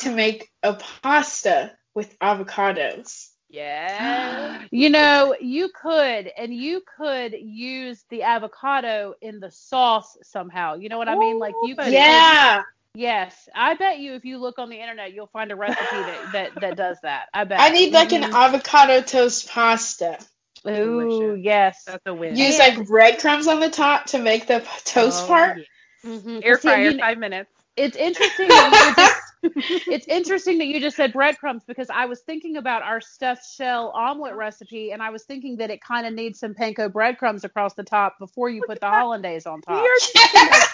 to 0.00 0.12
make 0.14 0.48
a 0.62 0.74
pasta 0.74 1.76
with 1.92 2.16
avocados. 2.20 3.30
Yeah. 3.48 4.62
You 4.70 4.90
know, 4.90 5.34
you 5.40 5.70
could, 5.70 6.30
and 6.36 6.52
you 6.52 6.82
could 6.98 7.32
use 7.32 8.04
the 8.10 8.22
avocado 8.24 9.14
in 9.22 9.40
the 9.40 9.50
sauce 9.50 10.18
somehow. 10.22 10.74
You 10.74 10.90
know 10.90 10.98
what 10.98 11.08
I 11.08 11.16
mean? 11.16 11.38
Like 11.38 11.54
you 11.62 11.74
But- 11.74 11.84
could. 11.86 11.94
Yeah, 11.94 12.62
Yes, 12.94 13.48
I 13.54 13.74
bet 13.74 13.98
you 13.98 14.14
if 14.14 14.24
you 14.24 14.38
look 14.38 14.58
on 14.58 14.68
the 14.70 14.76
internet, 14.80 15.12
you'll 15.14 15.28
find 15.28 15.50
a 15.52 15.56
recipe 15.56 15.84
that 15.92 16.32
that, 16.32 16.60
that 16.60 16.76
does 16.76 16.98
that. 17.02 17.28
I 17.32 17.44
bet. 17.44 17.60
I 17.60 17.68
need 17.70 17.92
like 17.92 18.12
an 18.12 18.22
Mhm. 18.24 18.32
avocado 18.34 19.00
toast 19.02 19.48
pasta. 19.48 20.18
Ooh, 20.66 21.00
Delicious. 21.00 21.44
yes. 21.44 21.84
That's 21.84 22.02
a 22.06 22.12
win. 22.14 22.36
Use 22.36 22.58
And- 22.58 22.76
like 22.78 22.86
breadcrumbs 22.88 23.46
on 23.46 23.60
the 23.60 23.70
top 23.70 24.06
to 24.06 24.18
make 24.18 24.46
the 24.46 24.60
toast 24.84 25.24
Oh, 25.24 25.28
part. 25.28 25.58
yeah. 25.58 26.10
Mhm. 26.10 26.44
Air 26.44 26.56
See, 26.58 26.68
fryer, 26.68 26.90
you 26.90 26.98
five 26.98 27.18
minutes. 27.18 27.50
it's 27.76 27.96
interesting 28.06 28.48
that 28.48 28.94
you 28.96 29.02
just 29.04 29.17
it's 29.42 30.06
interesting 30.06 30.58
that 30.58 30.66
you 30.66 30.80
just 30.80 30.96
said 30.96 31.12
breadcrumbs 31.12 31.62
because 31.64 31.90
I 31.90 32.06
was 32.06 32.20
thinking 32.20 32.56
about 32.56 32.82
our 32.82 33.00
stuffed 33.00 33.46
shell 33.54 33.90
omelet 33.94 34.34
recipe 34.34 34.92
and 34.92 35.02
I 35.02 35.10
was 35.10 35.24
thinking 35.24 35.56
that 35.56 35.70
it 35.70 35.80
kind 35.80 36.06
of 36.06 36.12
needs 36.12 36.40
some 36.40 36.54
panko 36.54 36.92
breadcrumbs 36.92 37.44
across 37.44 37.74
the 37.74 37.84
top 37.84 38.18
before 38.18 38.48
you 38.50 38.62
put 38.66 38.80
the 38.80 38.88
hollandaise 38.88 39.46
on 39.46 39.60
top. 39.60 39.82
We 39.82 39.88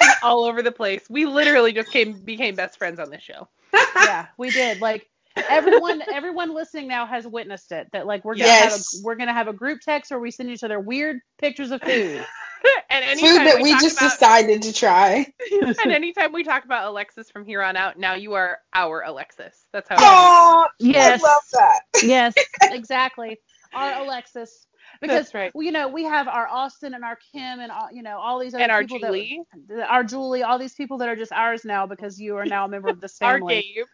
are 0.04 0.14
all 0.22 0.44
over 0.44 0.62
the 0.62 0.72
place. 0.72 1.04
We 1.10 1.26
literally 1.26 1.72
just 1.72 1.90
came 1.90 2.12
became 2.12 2.54
best 2.54 2.78
friends 2.78 2.98
on 2.98 3.10
this 3.10 3.22
show. 3.22 3.48
yeah, 3.96 4.26
we 4.38 4.50
did. 4.50 4.80
Like 4.80 5.08
everyone 5.36 6.02
everyone 6.12 6.54
listening 6.54 6.88
now 6.88 7.06
has 7.06 7.26
witnessed 7.26 7.72
it 7.72 7.88
that 7.92 8.06
like 8.06 8.24
we're 8.24 8.34
gonna 8.34 8.46
Yes. 8.46 8.92
have 8.94 9.00
a 9.00 9.04
we're 9.04 9.14
gonna 9.16 9.32
have 9.32 9.48
a 9.48 9.52
group 9.52 9.80
text 9.80 10.10
where 10.10 10.20
we 10.20 10.30
send 10.30 10.50
each 10.50 10.62
other 10.64 10.78
weird 10.78 11.20
pictures 11.38 11.70
of 11.70 11.80
food. 11.82 12.24
and 12.90 13.04
anytime 13.04 13.38
Food 13.38 13.46
that 13.46 13.62
we 13.62 13.72
talk 13.72 13.82
just 13.82 13.98
about, 13.98 14.10
decided 14.12 14.62
to 14.62 14.72
try. 14.72 15.26
and 15.62 15.92
anytime 15.92 16.32
we 16.32 16.44
talk 16.44 16.64
about 16.64 16.88
Alexis 16.88 17.30
from 17.30 17.44
here 17.44 17.62
on 17.62 17.76
out, 17.76 17.98
now 17.98 18.14
you 18.14 18.34
are 18.34 18.58
our 18.72 19.02
Alexis. 19.02 19.66
That's 19.72 19.88
how. 19.88 19.96
Oh, 19.98 20.66
Yes. 20.78 21.22
I 21.22 21.26
love 21.26 21.42
that. 21.52 21.80
yes, 22.02 22.34
exactly. 22.62 23.38
Our 23.74 24.04
Alexis. 24.04 24.66
Because 25.00 25.26
That's 25.26 25.34
right. 25.34 25.52
you 25.54 25.72
know, 25.72 25.88
we 25.88 26.04
have 26.04 26.28
our 26.28 26.48
Austin 26.48 26.94
and 26.94 27.04
our 27.04 27.18
Kim 27.32 27.60
and 27.60 27.70
all, 27.70 27.88
you 27.92 28.02
know 28.02 28.18
all 28.18 28.38
these 28.38 28.54
other 28.54 28.64
And 28.64 28.72
our 28.72 28.82
people 28.82 28.98
Julie, 28.98 29.42
that 29.68 29.88
our 29.88 30.04
Julie, 30.04 30.42
all 30.42 30.58
these 30.58 30.74
people 30.74 30.98
that 30.98 31.08
are 31.08 31.16
just 31.16 31.32
ours 31.32 31.64
now 31.64 31.86
because 31.86 32.20
you 32.20 32.36
are 32.36 32.46
now 32.46 32.64
a 32.64 32.68
member 32.68 32.90
of 32.90 33.00
this 33.00 33.16
our 33.22 33.40
family. 33.40 33.64
Gabe. 33.64 33.86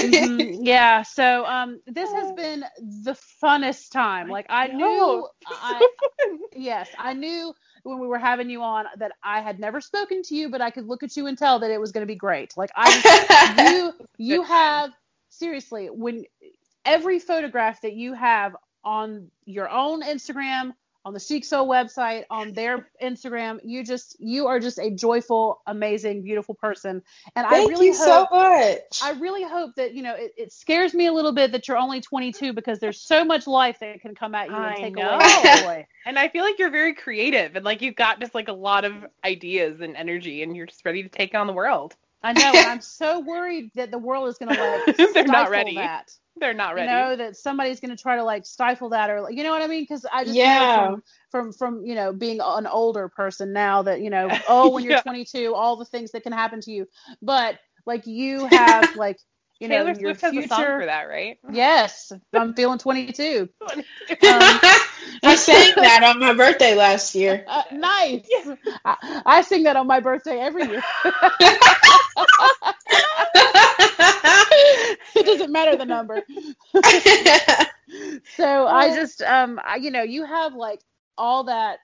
Mhm, 0.00 0.58
yeah. 0.64 1.02
So 1.02 1.44
um, 1.46 1.80
this 1.86 2.12
has 2.12 2.32
been 2.32 2.64
the 2.78 3.16
funnest 3.42 3.90
time. 3.90 4.28
Like 4.28 4.46
I 4.48 4.68
knew, 4.68 5.26
know. 5.26 5.28
I 5.46 5.86
yes, 6.54 6.94
I 6.98 7.14
knew 7.14 7.54
when 7.82 7.98
we 7.98 8.06
were 8.06 8.18
having 8.18 8.50
you 8.50 8.62
on 8.62 8.86
that 8.98 9.12
I 9.22 9.40
had 9.40 9.58
never 9.58 9.80
spoken 9.80 10.22
to 10.22 10.34
you, 10.34 10.48
but 10.50 10.60
I 10.60 10.70
could 10.70 10.86
look 10.86 11.02
at 11.02 11.16
you 11.16 11.26
and 11.26 11.36
tell 11.38 11.60
that 11.60 11.70
it 11.70 11.80
was 11.80 11.92
going 11.92 12.02
to 12.02 12.10
be 12.12 12.16
great. 12.16 12.56
Like 12.56 12.70
I, 12.76 13.02
you, 13.44 13.92
you 14.18 14.42
have 14.42 14.90
seriously 15.28 15.88
when 15.88 16.24
every 16.84 17.18
photograph 17.18 17.80
that 17.82 17.94
you 17.94 18.14
have 18.14 18.54
on 18.88 19.30
your 19.44 19.68
own 19.68 20.02
Instagram, 20.02 20.72
on 21.04 21.12
the 21.12 21.20
Chic 21.20 21.44
Soul 21.44 21.68
website, 21.68 22.24
on 22.30 22.54
their 22.54 22.88
Instagram, 23.02 23.58
you 23.62 23.84
just 23.84 24.16
you 24.18 24.46
are 24.46 24.58
just 24.58 24.78
a 24.78 24.90
joyful, 24.90 25.60
amazing, 25.66 26.22
beautiful 26.22 26.54
person. 26.54 27.02
And 27.36 27.46
I 27.46 27.66
really 27.66 27.88
you 27.88 27.92
hope 27.92 28.30
so 28.30 28.36
much. 28.36 29.00
I 29.02 29.10
really 29.20 29.44
hope 29.44 29.74
that 29.76 29.92
you 29.92 30.02
know 30.02 30.14
it, 30.14 30.32
it 30.38 30.52
scares 30.52 30.94
me 30.94 31.06
a 31.06 31.12
little 31.12 31.32
bit 31.32 31.52
that 31.52 31.68
you're 31.68 31.76
only 31.76 32.00
22 32.00 32.54
because 32.54 32.78
there's 32.78 33.00
so 33.00 33.26
much 33.26 33.46
life 33.46 33.78
that 33.80 34.00
can 34.00 34.14
come 34.14 34.34
at 34.34 34.48
you 34.48 34.56
I 34.56 34.72
and 34.72 34.76
take 34.78 34.96
know. 34.96 35.16
away 35.16 35.62
your. 35.64 35.86
And 36.06 36.18
I 36.18 36.28
feel 36.28 36.42
like 36.42 36.58
you're 36.58 36.70
very 36.70 36.94
creative 36.94 37.54
and 37.54 37.66
like 37.66 37.82
you've 37.82 37.94
got 37.94 38.18
just 38.18 38.34
like 38.34 38.48
a 38.48 38.54
lot 38.54 38.86
of 38.86 38.94
ideas 39.22 39.82
and 39.82 39.94
energy 39.94 40.42
and 40.42 40.56
you're 40.56 40.64
just 40.64 40.82
ready 40.86 41.02
to 41.02 41.10
take 41.10 41.34
on 41.34 41.46
the 41.46 41.52
world. 41.52 41.94
I 42.22 42.32
know, 42.32 42.58
and 42.58 42.66
I'm 42.66 42.80
so 42.80 43.20
worried 43.20 43.70
that 43.74 43.90
the 43.90 43.98
world 43.98 44.28
is 44.28 44.38
going 44.38 44.48
to 44.48 44.54
like 44.54 44.82
They're 44.96 45.24
not 45.24 45.50
stifle 45.50 45.50
ready. 45.50 45.76
that. 45.76 46.10
They're 46.36 46.54
not 46.54 46.74
ready. 46.74 46.92
You 46.92 46.98
know 46.98 47.16
that 47.16 47.36
somebody's 47.36 47.80
going 47.80 47.96
to 47.96 48.00
try 48.00 48.16
to 48.16 48.24
like 48.24 48.46
stifle 48.46 48.90
that 48.90 49.10
or 49.10 49.20
like, 49.20 49.36
you 49.36 49.42
know 49.42 49.50
what 49.50 49.62
I 49.62 49.66
mean? 49.66 49.82
Because 49.82 50.04
I 50.12 50.24
just 50.24 50.44
know 50.44 50.66
Yeah. 50.66 50.74
from, 50.74 51.02
from 51.30 51.52
from 51.52 51.84
you 51.84 51.94
know 51.94 52.12
being 52.12 52.40
an 52.42 52.66
older 52.66 53.08
person 53.08 53.52
now 53.52 53.82
that 53.82 54.00
you 54.00 54.10
know 54.10 54.30
oh 54.48 54.70
when 54.70 54.84
you're 54.84 54.94
Yeah. 54.94 55.02
22 55.02 55.54
all 55.54 55.76
the 55.76 55.84
things 55.84 56.12
that 56.12 56.22
can 56.22 56.32
happen 56.32 56.60
to 56.62 56.70
you, 56.70 56.86
but 57.22 57.58
like 57.86 58.06
you 58.06 58.46
have 58.46 58.88
like 58.94 59.18
you 59.60 59.68
know 59.68 59.76
Taylor 59.76 59.94
your 59.94 60.14
Swift 60.14 60.20
has 60.22 60.36
a 60.36 60.42
song 60.42 60.64
future. 60.64 60.74
for 60.74 60.86
that, 60.86 61.02
right? 61.08 61.38
Yes, 61.50 62.12
I'm 62.34 62.54
feeling 62.54 62.78
22. 62.78 63.48
Um, 64.26 64.60
I 65.24 65.34
sang 65.36 65.74
that 65.76 66.02
on 66.04 66.18
my 66.20 66.34
birthday 66.34 66.74
last 66.74 67.14
year. 67.14 67.44
Uh, 67.48 67.62
nice. 67.72 68.28
I, 68.84 69.22
I 69.24 69.42
sing 69.42 69.64
that 69.64 69.76
on 69.76 69.86
my 69.86 70.00
birthday 70.00 70.38
every 70.38 70.64
year. 70.66 70.82
it 75.14 75.26
doesn't 75.26 75.52
matter 75.52 75.76
the 75.76 75.86
number. 75.86 76.22
So 78.36 78.66
I 78.66 78.94
just, 78.94 79.22
um, 79.22 79.58
I, 79.64 79.76
you 79.76 79.90
know, 79.90 80.02
you 80.02 80.24
have 80.24 80.54
like 80.54 80.80
all 81.16 81.44
that, 81.44 81.78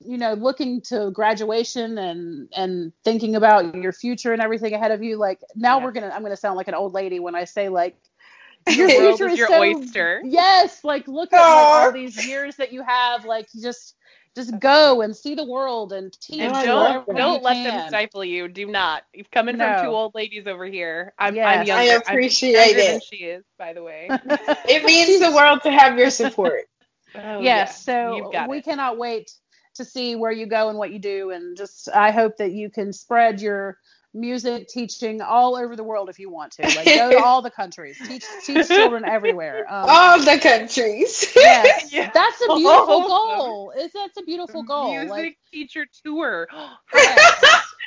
you 0.00 0.18
know, 0.18 0.34
looking 0.34 0.82
to 0.82 1.10
graduation 1.10 1.96
and 1.98 2.48
and 2.54 2.92
thinking 3.04 3.34
about 3.36 3.74
your 3.74 3.92
future 3.92 4.32
and 4.32 4.42
everything 4.42 4.74
ahead 4.74 4.90
of 4.90 5.02
you, 5.02 5.16
like 5.16 5.40
now 5.54 5.78
Yeah. 5.78 5.84
we're 5.84 5.92
gonna 5.92 6.10
I'm 6.14 6.22
gonna 6.22 6.36
sound 6.36 6.56
like 6.56 6.68
an 6.68 6.74
old 6.74 6.92
lady 6.92 7.18
when 7.20 7.34
I 7.34 7.44
say 7.44 7.68
like 7.68 7.96
Your 8.68 8.88
your 8.88 9.02
world 9.02 9.18
future 9.18 9.26
is 9.26 9.32
is 9.32 9.38
your 9.38 9.48
so- 9.48 9.60
oyster. 9.60 10.20
Yes, 10.24 10.84
like 10.84 11.08
look 11.08 11.32
at 11.32 11.40
like, 11.40 11.46
all 11.46 11.92
these 11.92 12.26
years 12.26 12.56
that 12.56 12.72
you 12.72 12.82
have, 12.82 13.24
like 13.24 13.48
you 13.52 13.62
just 13.62 13.94
just 14.34 14.58
go 14.60 15.02
and 15.02 15.14
see 15.14 15.34
the 15.34 15.44
world 15.44 15.92
and 15.92 16.10
teach. 16.20 16.40
And 16.40 16.52
I 16.54 16.60
whatever 16.60 16.74
love 16.74 17.06
don't 17.06 17.16
don't 17.16 17.36
you 17.38 17.44
let 17.44 17.64
them 17.64 17.88
stifle 17.88 18.24
you. 18.24 18.48
Do 18.48 18.66
not. 18.66 19.02
You've 19.12 19.30
coming 19.30 19.56
from 19.56 19.72
No. 19.72 19.82
two 19.82 19.88
old 19.90 20.14
ladies 20.14 20.46
over 20.46 20.64
here. 20.64 21.12
I'm, 21.18 21.34
Yes. 21.34 21.46
I'm 21.46 21.60
I 21.60 21.82
younger. 21.84 22.04
I'm 22.06 22.12
appreciate 22.12 22.52
younger 22.52 22.74
than 22.82 22.96
it. 22.96 23.02
she 23.04 23.16
is, 23.16 23.44
by 23.58 23.72
the 23.74 23.82
way. 23.82 24.08
It 24.68 24.84
means 24.84 25.20
the 25.20 25.32
world 25.32 25.60
to 25.64 25.70
have 25.70 25.98
your 25.98 26.10
support. 26.10 26.62
Oh, 27.14 27.40
yes, 27.40 27.84
yeah. 27.86 28.08
so 28.10 28.16
You've 28.16 28.32
got 28.32 28.48
we 28.48 28.58
it. 28.58 28.64
cannot 28.64 28.96
wait 28.96 29.30
to 29.74 29.84
see 29.84 30.16
where 30.16 30.32
you 30.32 30.46
go 30.46 30.70
and 30.70 30.78
what 30.78 30.90
you 30.92 30.98
do, 30.98 31.30
and 31.30 31.58
just 31.58 31.90
I 31.94 32.10
hope 32.10 32.38
that 32.38 32.52
you 32.52 32.70
can 32.70 32.94
spread 32.94 33.42
your 33.42 33.76
music 34.14 34.68
teaching 34.68 35.20
all 35.22 35.56
over 35.56 35.74
the 35.76 35.82
world 35.84 36.08
if 36.10 36.18
you 36.18 36.28
want 36.30 36.52
to. 36.52 36.62
Like 36.62 36.84
go 36.86 37.10
to 37.12 37.18
all 37.24 37.42
the 37.42 37.50
countries, 37.50 37.98
teach 38.06 38.24
teach 38.44 38.68
children 38.68 39.04
everywhere. 39.04 39.64
Um, 39.68 39.86
All 39.88 40.18
the 40.18 40.38
countries. 40.38 41.32
yes, 41.34 41.92
Yeah. 41.92 42.10
that's 42.12 42.40
a 42.42 42.54
beautiful 42.56 43.02
of 43.02 43.06
goal. 43.06 43.72
Is 43.76 43.92
that's 43.92 44.16
a 44.18 44.22
beautiful 44.22 44.62
goal? 44.62 44.90
Music 44.90 45.10
Like 45.10 45.38
teacher 45.52 45.86
tour. 46.04 46.48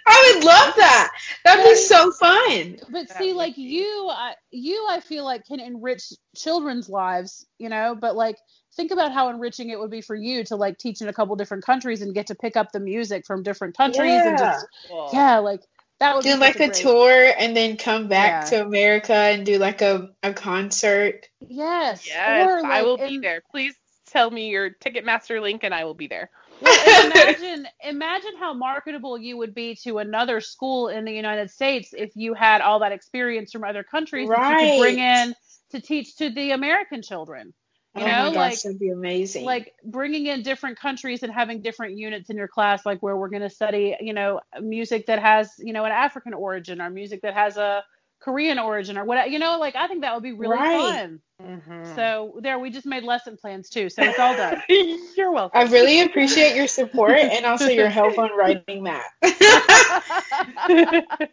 I 0.08 0.34
would 0.36 0.44
love 0.44 0.76
that. 0.76 1.12
That'd 1.44 1.66
be 1.66 1.76
so 1.76 2.12
fun. 2.12 2.78
but 2.92 3.10
see 3.10 3.34
like 3.34 3.58
you 3.58 4.08
I, 4.12 4.34
you 4.52 4.86
i 4.90 5.00
feel 5.00 5.24
like 5.26 5.46
can 5.46 5.60
enrich 5.60 6.14
children's 6.36 6.90
lives 6.90 7.46
you 7.58 7.70
know 7.70 7.96
but 8.00 8.16
like 8.16 8.38
think 8.76 8.92
about 8.92 9.12
how 9.12 9.30
enriching 9.30 9.70
it 9.70 9.80
would 9.80 9.90
be 9.92 10.02
for 10.02 10.16
you 10.16 10.44
to 10.46 10.56
like 10.56 10.78
teach 10.78 11.02
in 11.02 11.08
a 11.08 11.14
couple 11.14 11.36
different 11.36 11.64
countries 11.66 12.02
and 12.02 12.14
get 12.14 12.28
to 12.28 12.36
pick 12.36 12.56
up 12.56 12.72
the 12.72 12.80
music 12.80 13.26
from 13.26 13.42
different 13.44 13.76
countries 13.78 14.22
and 14.24 14.38
just 14.38 14.68
Cool. 14.88 15.10
yeah 15.14 15.40
like 15.40 15.62
that 16.00 16.16
would 16.16 16.24
Do 16.24 16.34
be 16.34 16.40
like 16.40 16.54
such 16.54 16.62
a 16.62 16.68
great- 16.68 16.76
tour 16.82 17.34
and 17.38 17.56
then 17.56 17.78
come 17.78 18.08
back 18.08 18.44
Yeah. 18.44 18.50
to 18.60 18.66
America 18.66 19.14
and 19.14 19.46
do 19.46 19.58
like 19.58 19.82
a, 19.82 20.10
a 20.24 20.34
concert. 20.34 21.28
yes 21.40 22.06
Yes, 22.08 22.48
or, 22.48 22.66
I 22.66 22.82
like, 22.82 22.84
will 22.86 22.98
be 22.98 23.20
there. 23.20 23.42
Please 23.52 23.76
tell 24.08 24.30
me 24.30 24.50
your 24.50 24.70
Ticketmaster 24.72 25.42
link 25.42 25.64
and 25.64 25.74
I 25.74 25.84
will 25.86 25.94
be 25.94 26.08
there. 26.08 26.30
well, 26.62 27.06
imagine 27.12 27.68
imagine 27.84 28.32
how 28.40 28.54
marketable 28.54 29.18
you 29.18 29.38
would 29.38 29.54
be 29.54 29.76
to 29.84 29.98
another 29.98 30.40
school 30.40 30.88
in 30.88 31.04
the 31.04 31.12
united 31.12 31.52
states 31.52 31.90
if 31.92 32.12
you 32.16 32.34
had 32.34 32.62
all 32.62 32.80
that 32.80 32.94
experience 32.94 33.52
from 33.52 33.64
other 33.66 33.84
countries 33.84 34.30
that 34.30 34.62
you 34.62 34.70
could 34.72 34.80
bring 34.80 35.00
in 35.00 35.36
to 35.72 35.82
teach 35.82 36.16
to 36.16 36.30
the 36.30 36.52
american 36.52 37.02
children 37.02 37.54
you 37.96 38.04
oh 38.04 38.06
know 38.06 38.12
my 38.14 38.32
gosh, 38.32 38.36
like 38.40 38.62
that'd 38.64 38.80
be 38.80 38.90
amazing. 38.90 39.46
like 39.46 39.74
bringing 39.86 40.28
in 40.28 40.44
different 40.44 40.80
countries 40.80 41.24
and 41.24 41.34
having 41.34 41.62
different 41.62 41.98
units 41.98 42.30
in 42.30 42.38
your 42.38 42.48
class 42.48 42.86
like 42.86 43.02
where 43.02 43.18
we're 43.18 43.30
going 43.30 43.42
to 43.42 43.50
study 43.50 43.96
you 44.02 44.14
know 44.14 44.42
music 44.62 45.08
that 45.08 45.20
has 45.20 45.54
you 45.60 45.74
know 45.74 45.86
an 45.86 45.92
african 45.92 46.34
origin 46.34 46.82
or 46.82 46.90
music 46.90 47.22
that 47.22 47.34
has 47.34 47.58
a 47.58 47.84
korean 48.22 48.60
origin 48.60 48.98
or 48.98 49.06
what 49.06 49.30
you 49.32 49.40
know 49.40 49.60
like 49.60 49.76
i 49.76 49.88
think 49.88 50.02
that 50.02 50.14
would 50.16 50.24
be 50.24 50.34
really 50.34 50.62
Right. 50.62 50.64
fun 50.64 51.22
Mm-hmm. 51.42 51.84
so 51.84 52.40
there 52.42 52.60
we 52.60 52.70
just 52.72 52.86
made 52.86 53.04
lesson 53.04 53.38
plans 53.38 53.70
too 53.70 53.90
so 53.90 54.08
it's 54.08 54.20
all 54.20 54.36
done 54.36 54.62
You're 55.16 55.32
welcome. 55.32 55.62
I 55.62 55.64
really 55.64 56.02
appreciate 56.02 56.56
your 56.56 56.68
support 56.68 57.18
and 57.30 57.46
also 57.46 57.72
your 57.72 57.90
help 57.90 58.18
on 58.20 58.30
writing 58.38 58.84
that. 58.86 59.06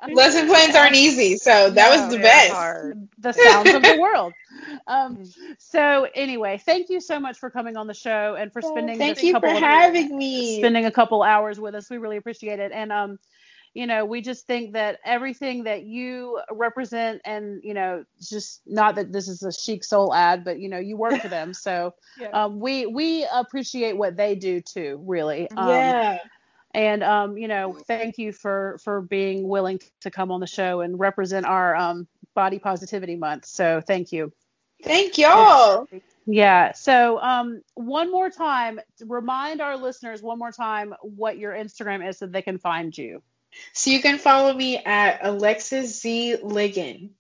Lesson 0.09 0.47
plans 0.48 0.74
aren't 0.76 0.97
easy, 0.97 1.36
so 1.36 1.70
that 1.70 1.76
No, 1.76 1.90
was 1.90 2.09
the 2.09 2.18
best. 2.18 2.48
hard. 2.48 3.09
the 3.18 3.32
sounds 3.32 3.74
of 3.74 3.84
the 3.84 3.94
world 3.94 4.34
um 4.86 5.19
so 5.59 6.07
anyway 6.15 6.61
thank 6.65 6.89
you 6.89 7.01
so 7.01 7.19
much 7.19 7.39
for 7.39 7.51
coming 7.51 7.77
on 7.77 7.86
the 7.86 7.94
show 7.94 8.36
and 8.39 8.53
for 8.53 8.62
spending 8.62 8.99
Thank 8.99 9.23
you 9.23 9.32
for 9.32 9.40
couple 9.40 9.57
of 9.57 9.62
having 9.62 10.16
me. 10.16 10.59
spending 10.59 10.85
a 10.86 10.90
couple 10.90 11.23
hours 11.23 11.61
with 11.61 11.74
us. 11.74 11.90
We 11.90 11.99
really 11.99 12.16
appreciate 12.16 12.59
it. 12.61 12.73
And 12.73 12.93
um, 12.93 13.19
you 13.74 13.86
know, 13.86 14.05
we 14.05 14.20
just 14.20 14.47
think 14.47 14.74
that 14.74 14.99
everything 15.05 15.65
that 15.65 15.85
you 15.85 16.39
represent 16.51 17.23
and, 17.24 17.62
you 17.65 17.73
know, 17.73 18.05
just 18.20 18.61
not 18.66 18.97
that 18.97 19.12
this 19.12 19.28
is 19.28 19.43
a 19.43 19.51
chic 19.53 19.82
soul 19.82 20.15
ad, 20.15 20.44
but 20.44 20.61
you 20.61 20.69
know, 20.69 20.78
you 20.78 20.97
work 20.97 21.19
for 21.20 21.28
them. 21.28 21.55
So 21.55 21.94
Yeah. 22.20 22.28
um 22.32 22.61
we 22.61 22.86
we 22.86 23.27
appreciate 23.32 23.97
what 23.97 24.16
they 24.16 24.35
do 24.35 24.61
too, 24.61 25.03
really. 25.07 25.49
Um 25.57 25.69
yeah. 25.69 26.19
and 26.74 27.03
um, 27.03 27.36
you 27.36 27.49
know, 27.49 27.77
thank 27.86 28.19
you 28.19 28.32
for 28.32 28.78
for 28.85 29.01
being 29.01 29.49
willing 29.49 29.81
to 30.03 30.11
come 30.11 30.31
on 30.31 30.40
the 30.40 30.47
show 30.47 30.81
and 30.81 30.99
represent 30.99 31.47
our 31.47 31.74
um 31.74 32.07
body 32.35 32.59
positivity 32.59 33.16
month. 33.16 33.47
So 33.47 33.81
thank 33.81 34.12
you. 34.12 34.32
Thank 34.82 35.18
y'all. 35.18 35.88
Yeah. 36.26 36.72
So, 36.72 37.20
um, 37.20 37.62
one 37.74 38.10
more 38.10 38.30
time, 38.30 38.80
remind 39.04 39.60
our 39.60 39.76
listeners 39.76 40.22
one 40.22 40.38
more 40.38 40.52
time 40.52 40.94
what 41.02 41.38
your 41.38 41.52
Instagram 41.52 42.06
is 42.09 42.18
so 42.18 42.26
they 42.26 42.42
can 42.42 42.59
find 42.59 42.96
you. 42.96 43.22
So 43.72 43.90
you 43.90 44.00
can 44.00 44.18
follow 44.18 44.52
me 44.52 44.78
at 44.78 45.20
Alexis 45.22 46.00
Z 46.00 46.36
Ligon. 46.42 47.10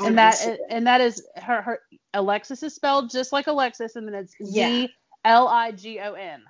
And 0.00 0.18
that 0.18 0.34
Instagram. 0.34 0.56
and 0.68 0.86
that 0.86 1.00
is 1.00 1.26
her 1.36 1.62
her 1.62 1.80
Alexis 2.12 2.62
is 2.62 2.74
spelled 2.74 3.10
just 3.10 3.32
like 3.32 3.46
Alexis, 3.46 3.96
and 3.96 4.06
then 4.06 4.14
it's 4.14 4.34
Yeah. 4.38 4.68
Z 4.68 4.94
L 5.24 5.48
I 5.48 5.72
G 5.72 5.98
O 6.00 6.12
N. 6.12 6.42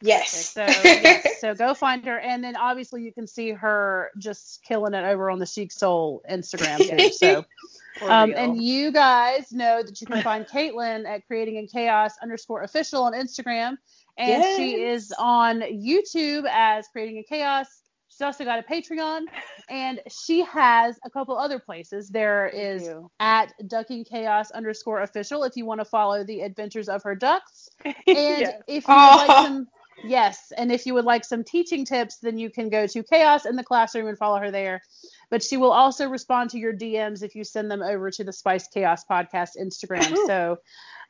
Yes. 0.00 0.52
So 0.52 0.64
yes, 0.64 1.40
so 1.40 1.54
go 1.54 1.74
find 1.74 2.04
her, 2.04 2.18
and 2.18 2.44
then 2.44 2.56
obviously 2.56 3.02
you 3.02 3.12
can 3.12 3.26
see 3.26 3.50
her 3.50 4.10
just 4.18 4.62
killing 4.62 4.94
it 4.94 5.04
over 5.04 5.30
on 5.30 5.38
the 5.40 5.46
Chic 5.46 5.72
Soul 5.72 6.22
Instagram 6.30 6.78
too. 6.98 7.10
So. 7.10 7.44
Um, 8.02 8.34
and 8.36 8.62
you 8.62 8.90
guys 8.92 9.52
know 9.52 9.82
that 9.82 10.00
you 10.00 10.06
can 10.06 10.22
find 10.22 10.46
Caitlin 10.46 11.06
at 11.06 11.26
creating 11.26 11.56
in 11.56 11.66
chaos 11.66 12.12
underscore 12.22 12.62
official 12.62 13.02
on 13.04 13.12
Instagram. 13.12 13.76
And 14.16 14.44
she 14.56 14.80
is 14.80 15.12
on 15.18 15.60
YouTube 15.60 16.44
as 16.50 16.86
creating 16.88 17.16
in 17.18 17.24
chaos. 17.24 17.66
She's 18.08 18.20
also 18.20 18.44
got 18.44 18.60
a 18.60 18.62
Patreon 18.62 19.22
and 19.68 20.00
she 20.08 20.42
has 20.44 20.98
a 21.04 21.10
couple 21.10 21.36
other 21.36 21.58
places. 21.58 22.10
There 22.10 22.46
is 22.46 22.88
at 23.18 23.52
ducking 23.66 24.04
chaos 24.04 24.52
underscore 24.52 25.02
official 25.02 25.42
if 25.42 25.56
you 25.56 25.66
want 25.66 25.80
to 25.80 25.84
follow 25.84 26.22
the 26.24 26.42
adventures 26.42 26.88
of 26.88 27.02
her 27.02 27.14
ducks. 27.16 27.68
And 27.84 27.94
Yes. 28.06 28.62
if 28.68 28.88
you 28.88 28.94
would 28.94 29.16
like 29.16 29.34
some 29.36 29.66
yes, 30.04 30.52
and 30.56 30.70
if 30.70 30.86
you 30.86 30.94
would 30.94 31.04
like 31.04 31.24
some 31.24 31.42
teaching 31.44 31.84
tips, 31.84 32.18
then 32.18 32.38
you 32.38 32.50
can 32.50 32.68
go 32.68 32.86
to 32.86 33.02
Chaos 33.02 33.46
in 33.46 33.56
the 33.56 33.64
classroom 33.64 34.06
and 34.06 34.16
follow 34.18 34.38
her 34.38 34.50
there. 34.50 34.82
But 35.30 35.42
she 35.42 35.56
will 35.56 35.72
also 35.72 36.08
respond 36.08 36.50
to 36.50 36.58
your 36.58 36.72
DMs 36.72 37.22
if 37.22 37.34
you 37.34 37.44
send 37.44 37.70
them 37.70 37.82
over 37.82 38.10
to 38.10 38.24
the 38.24 38.32
Spiced 38.32 38.72
Chaos 38.72 39.04
podcast 39.04 39.56
Instagram. 39.60 40.16
So 40.26 40.58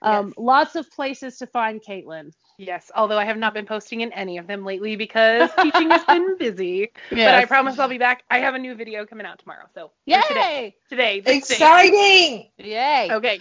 um, 0.02 0.28
Yes. 0.28 0.34
lots 0.36 0.76
of 0.76 0.90
places 0.90 1.38
to 1.38 1.46
find 1.46 1.82
Caitlin. 1.82 2.32
Yes, 2.56 2.90
although 2.94 3.18
I 3.18 3.24
have 3.24 3.36
not 3.36 3.52
been 3.52 3.66
posting 3.66 4.00
in 4.00 4.12
any 4.12 4.38
of 4.38 4.46
them 4.46 4.64
lately 4.64 4.94
because 4.96 5.50
teaching 5.62 5.90
has 5.90 6.04
been 6.04 6.36
busy. 6.38 6.92
But 7.10 7.34
I 7.34 7.46
promise 7.46 7.78
I'll 7.78 7.88
be 7.88 7.98
back. 7.98 8.22
I 8.30 8.38
have 8.38 8.54
a 8.54 8.58
new 8.58 8.74
video 8.74 9.06
coming 9.06 9.26
out 9.26 9.40
tomorrow. 9.40 9.64
So 9.74 9.84
or 9.86 9.90
today, 10.06 10.64
Yay! 10.64 10.76
today, 10.88 11.20
this 11.20 11.48
day. 11.48 11.54
Exciting. 11.54 12.48
Yay! 12.58 13.08
Okay. 13.10 13.40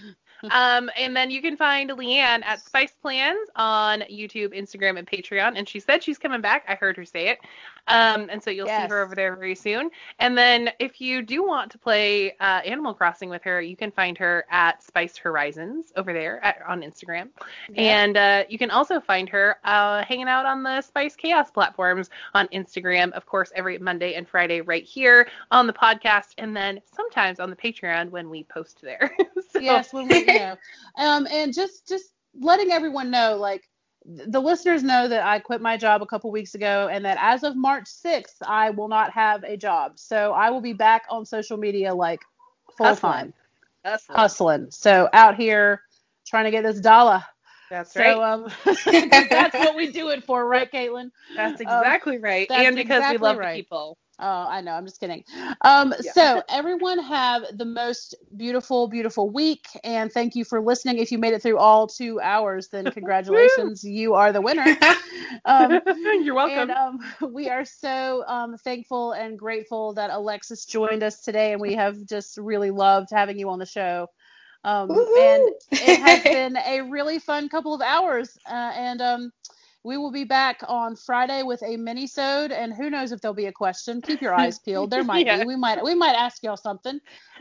Um, 0.50 0.90
and 0.98 1.16
then 1.16 1.30
you 1.30 1.40
can 1.40 1.56
find 1.56 1.88
Leanne 1.90 2.44
at 2.44 2.60
Spice 2.60 2.92
Plans 3.00 3.48
on 3.56 4.00
YouTube, 4.10 4.54
Instagram, 4.54 4.98
and 4.98 5.06
Patreon. 5.06 5.56
And 5.56 5.66
she 5.68 5.80
said 5.80 6.02
she's 6.02 6.18
coming 6.18 6.40
back. 6.42 6.64
I 6.68 6.74
heard 6.74 6.96
her 6.96 7.04
say 7.06 7.28
it. 7.28 7.38
Um, 7.86 8.28
and 8.30 8.42
so 8.42 8.50
you'll 8.50 8.66
see 8.66 8.88
her 8.90 9.02
over 9.02 9.14
there 9.14 9.36
very 9.36 9.54
soon. 9.54 9.90
And 10.18 10.36
then 10.38 10.70
if 10.78 11.00
you 11.00 11.20
do 11.22 11.44
want 11.46 11.70
to 11.72 11.78
play 11.78 12.32
uh, 12.40 12.60
Animal 12.64 12.94
Crossing 12.94 13.28
with 13.28 13.42
her, 13.42 13.60
you 13.60 13.76
can 13.76 13.90
find 13.90 14.16
her 14.18 14.46
at 14.50 14.82
Spice 14.82 15.16
Horizons 15.18 15.92
over 15.96 16.12
there 16.12 16.42
at, 16.44 16.56
on 16.66 16.80
Instagram. 16.80 17.28
And 17.76 18.16
uh, 18.16 18.44
you 18.48 18.58
can 18.58 18.70
also 18.70 19.00
find 19.00 19.28
her 19.28 19.56
uh, 19.64 20.02
hanging 20.04 20.28
out 20.28 20.46
on 20.46 20.62
the 20.62 20.80
Spiced 20.80 21.18
Chaos 21.18 21.50
platforms 21.50 22.08
on 22.34 22.46
Instagram, 22.48 23.12
of 23.12 23.26
course, 23.26 23.52
every 23.54 23.78
Monday 23.78 24.14
and 24.14 24.26
Friday 24.28 24.60
right 24.62 24.84
here 24.84 25.28
on 25.50 25.66
the 25.66 25.72
podcast, 25.74 26.32
and 26.38 26.56
then 26.56 26.80
sometimes 26.94 27.38
on 27.38 27.50
the 27.50 27.56
Patreon 27.56 28.10
when 28.10 28.30
we 28.30 28.44
post 28.44 28.80
there. 28.82 29.14
So- 29.50 29.60
yes, 29.60 29.92
when 29.92 30.08
we, 30.08 30.18
you 30.26 30.38
know, 30.38 30.56
um, 30.98 31.28
and 31.30 31.54
just 31.54 31.86
just 31.86 32.06
letting 32.40 32.72
everyone 32.72 33.10
know, 33.10 33.36
like 33.36 33.62
the 34.04 34.40
listeners 34.40 34.82
know 34.82 35.08
that 35.08 35.24
I 35.24 35.38
quit 35.38 35.60
my 35.60 35.76
job 35.76 36.02
a 36.02 36.06
couple 36.06 36.30
weeks 36.30 36.54
ago, 36.54 36.88
and 36.90 37.04
that 37.04 37.18
as 37.20 37.42
of 37.42 37.56
March 37.56 37.86
sixth, 37.88 38.36
I 38.46 38.70
will 38.70 38.88
not 38.88 39.12
have 39.12 39.44
a 39.44 39.56
job. 39.56 39.98
So 39.98 40.32
I 40.32 40.50
will 40.50 40.60
be 40.60 40.72
back 40.72 41.04
on 41.10 41.24
social 41.26 41.56
media 41.58 41.94
like 41.94 42.20
full 42.76 42.96
Hustling. 42.96 42.96
time 42.96 43.34
Hustling. 43.84 44.34
hustling. 44.36 44.70
So 44.70 45.08
out 45.12 45.36
here 45.36 45.82
trying 46.26 46.44
to 46.44 46.50
get 46.50 46.62
this 46.64 46.80
dollar. 46.80 47.22
That's 47.70 47.96
So 47.96 48.02
right. 48.02 48.22
um, 48.22 48.48
that's 49.30 49.58
what 49.58 49.76
we 49.76 49.90
do 49.92 50.08
it 50.10 50.24
for, 50.24 50.46
right, 50.46 50.70
Caitlin? 50.70 51.10
that's 51.34 51.60
exactly 51.60 52.18
right. 52.18 52.48
that's 52.48 52.74
And 52.74 52.76
because 52.76 53.08
exactly 53.08 53.16
we 53.18 53.18
love 53.18 53.38
right. 53.38 53.64
people. 53.64 53.98
Oh, 54.20 54.46
I 54.48 54.60
know. 54.60 54.72
I'm 54.72 54.86
just 54.86 55.00
kidding. 55.00 55.24
Um, 55.62 55.92
Yeah. 56.00 56.12
So, 56.12 56.42
everyone 56.48 56.98
have 57.00 57.44
the 57.56 57.64
most 57.64 58.14
beautiful, 58.36 58.88
beautiful 58.88 59.30
week. 59.30 59.66
And 59.82 60.10
thank 60.12 60.36
you 60.36 60.44
for 60.44 60.60
listening. 60.60 60.98
If 60.98 61.10
you 61.10 61.18
made 61.18 61.34
it 61.34 61.42
through 61.42 61.58
all 61.58 61.86
two 61.88 62.20
hours, 62.20 62.68
then 62.68 62.84
congratulations. 62.92 63.82
you 63.82 64.14
are 64.14 64.32
the 64.32 64.40
winner. 64.40 64.76
Um, 65.46 65.80
You're 66.22 66.34
welcome. 66.34 66.70
and 66.70 66.70
um, 66.70 66.98
we 67.32 67.48
are 67.50 67.64
so 67.64 68.24
um, 68.26 68.56
thankful 68.58 69.12
and 69.12 69.38
grateful 69.38 69.94
that 69.94 70.10
Alexis 70.10 70.64
joined 70.64 71.02
us 71.02 71.20
today. 71.22 71.52
And 71.52 71.60
we 71.60 71.74
have 71.74 71.96
just 72.06 72.38
really 72.38 72.70
loved 72.70 73.08
having 73.10 73.38
you 73.38 73.50
on 73.50 73.58
the 73.58 73.66
show. 73.66 74.06
Um, 74.64 74.90
and 74.90 75.50
it 75.72 75.98
has 75.98 76.22
been 76.24 76.56
a 76.56 76.82
really 76.82 77.18
fun 77.18 77.48
couple 77.48 77.74
of 77.74 77.80
hours. 77.82 78.38
Uh, 78.48 78.72
and 78.76 79.02
um, 79.02 79.32
We 79.84 79.98
will 79.98 80.10
be 80.10 80.24
back 80.24 80.60
on 80.66 80.96
Friday 80.96 81.42
with 81.42 81.62
a 81.62 81.76
mini-sode, 81.76 82.52
and 82.52 82.72
who 82.72 82.88
knows 82.88 83.12
if 83.12 83.20
there'll 83.20 83.34
be 83.34 83.46
a 83.46 83.52
question. 83.52 84.00
Keep 84.00 84.22
your 84.22 84.34
eyes 84.34 84.58
peeled. 84.64 84.90
There 84.90 85.04
might 85.04 85.26
Yeah. 85.26 85.40
be. 85.40 85.44
We 85.44 85.56
might 85.56 85.82
we 85.84 85.94
might 85.94 86.14
ask 86.14 86.42
y'all 86.42 86.56
something. 86.56 86.98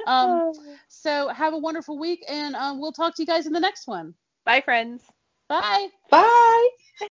Um, 0.07 0.51
so 0.89 1.29
have 1.29 1.53
a 1.53 1.57
wonderful 1.57 1.97
week, 1.97 2.23
and 2.27 2.55
um, 2.55 2.79
we'll 2.81 2.91
talk 2.91 3.15
to 3.15 3.21
you 3.21 3.25
guys 3.25 3.47
in 3.47 3.53
the 3.53 3.59
next 3.61 3.87
one. 3.87 4.13
Bye, 4.45 4.61
friends. 4.61 5.03
Bye. 5.47 5.87
Bye. 6.11 6.69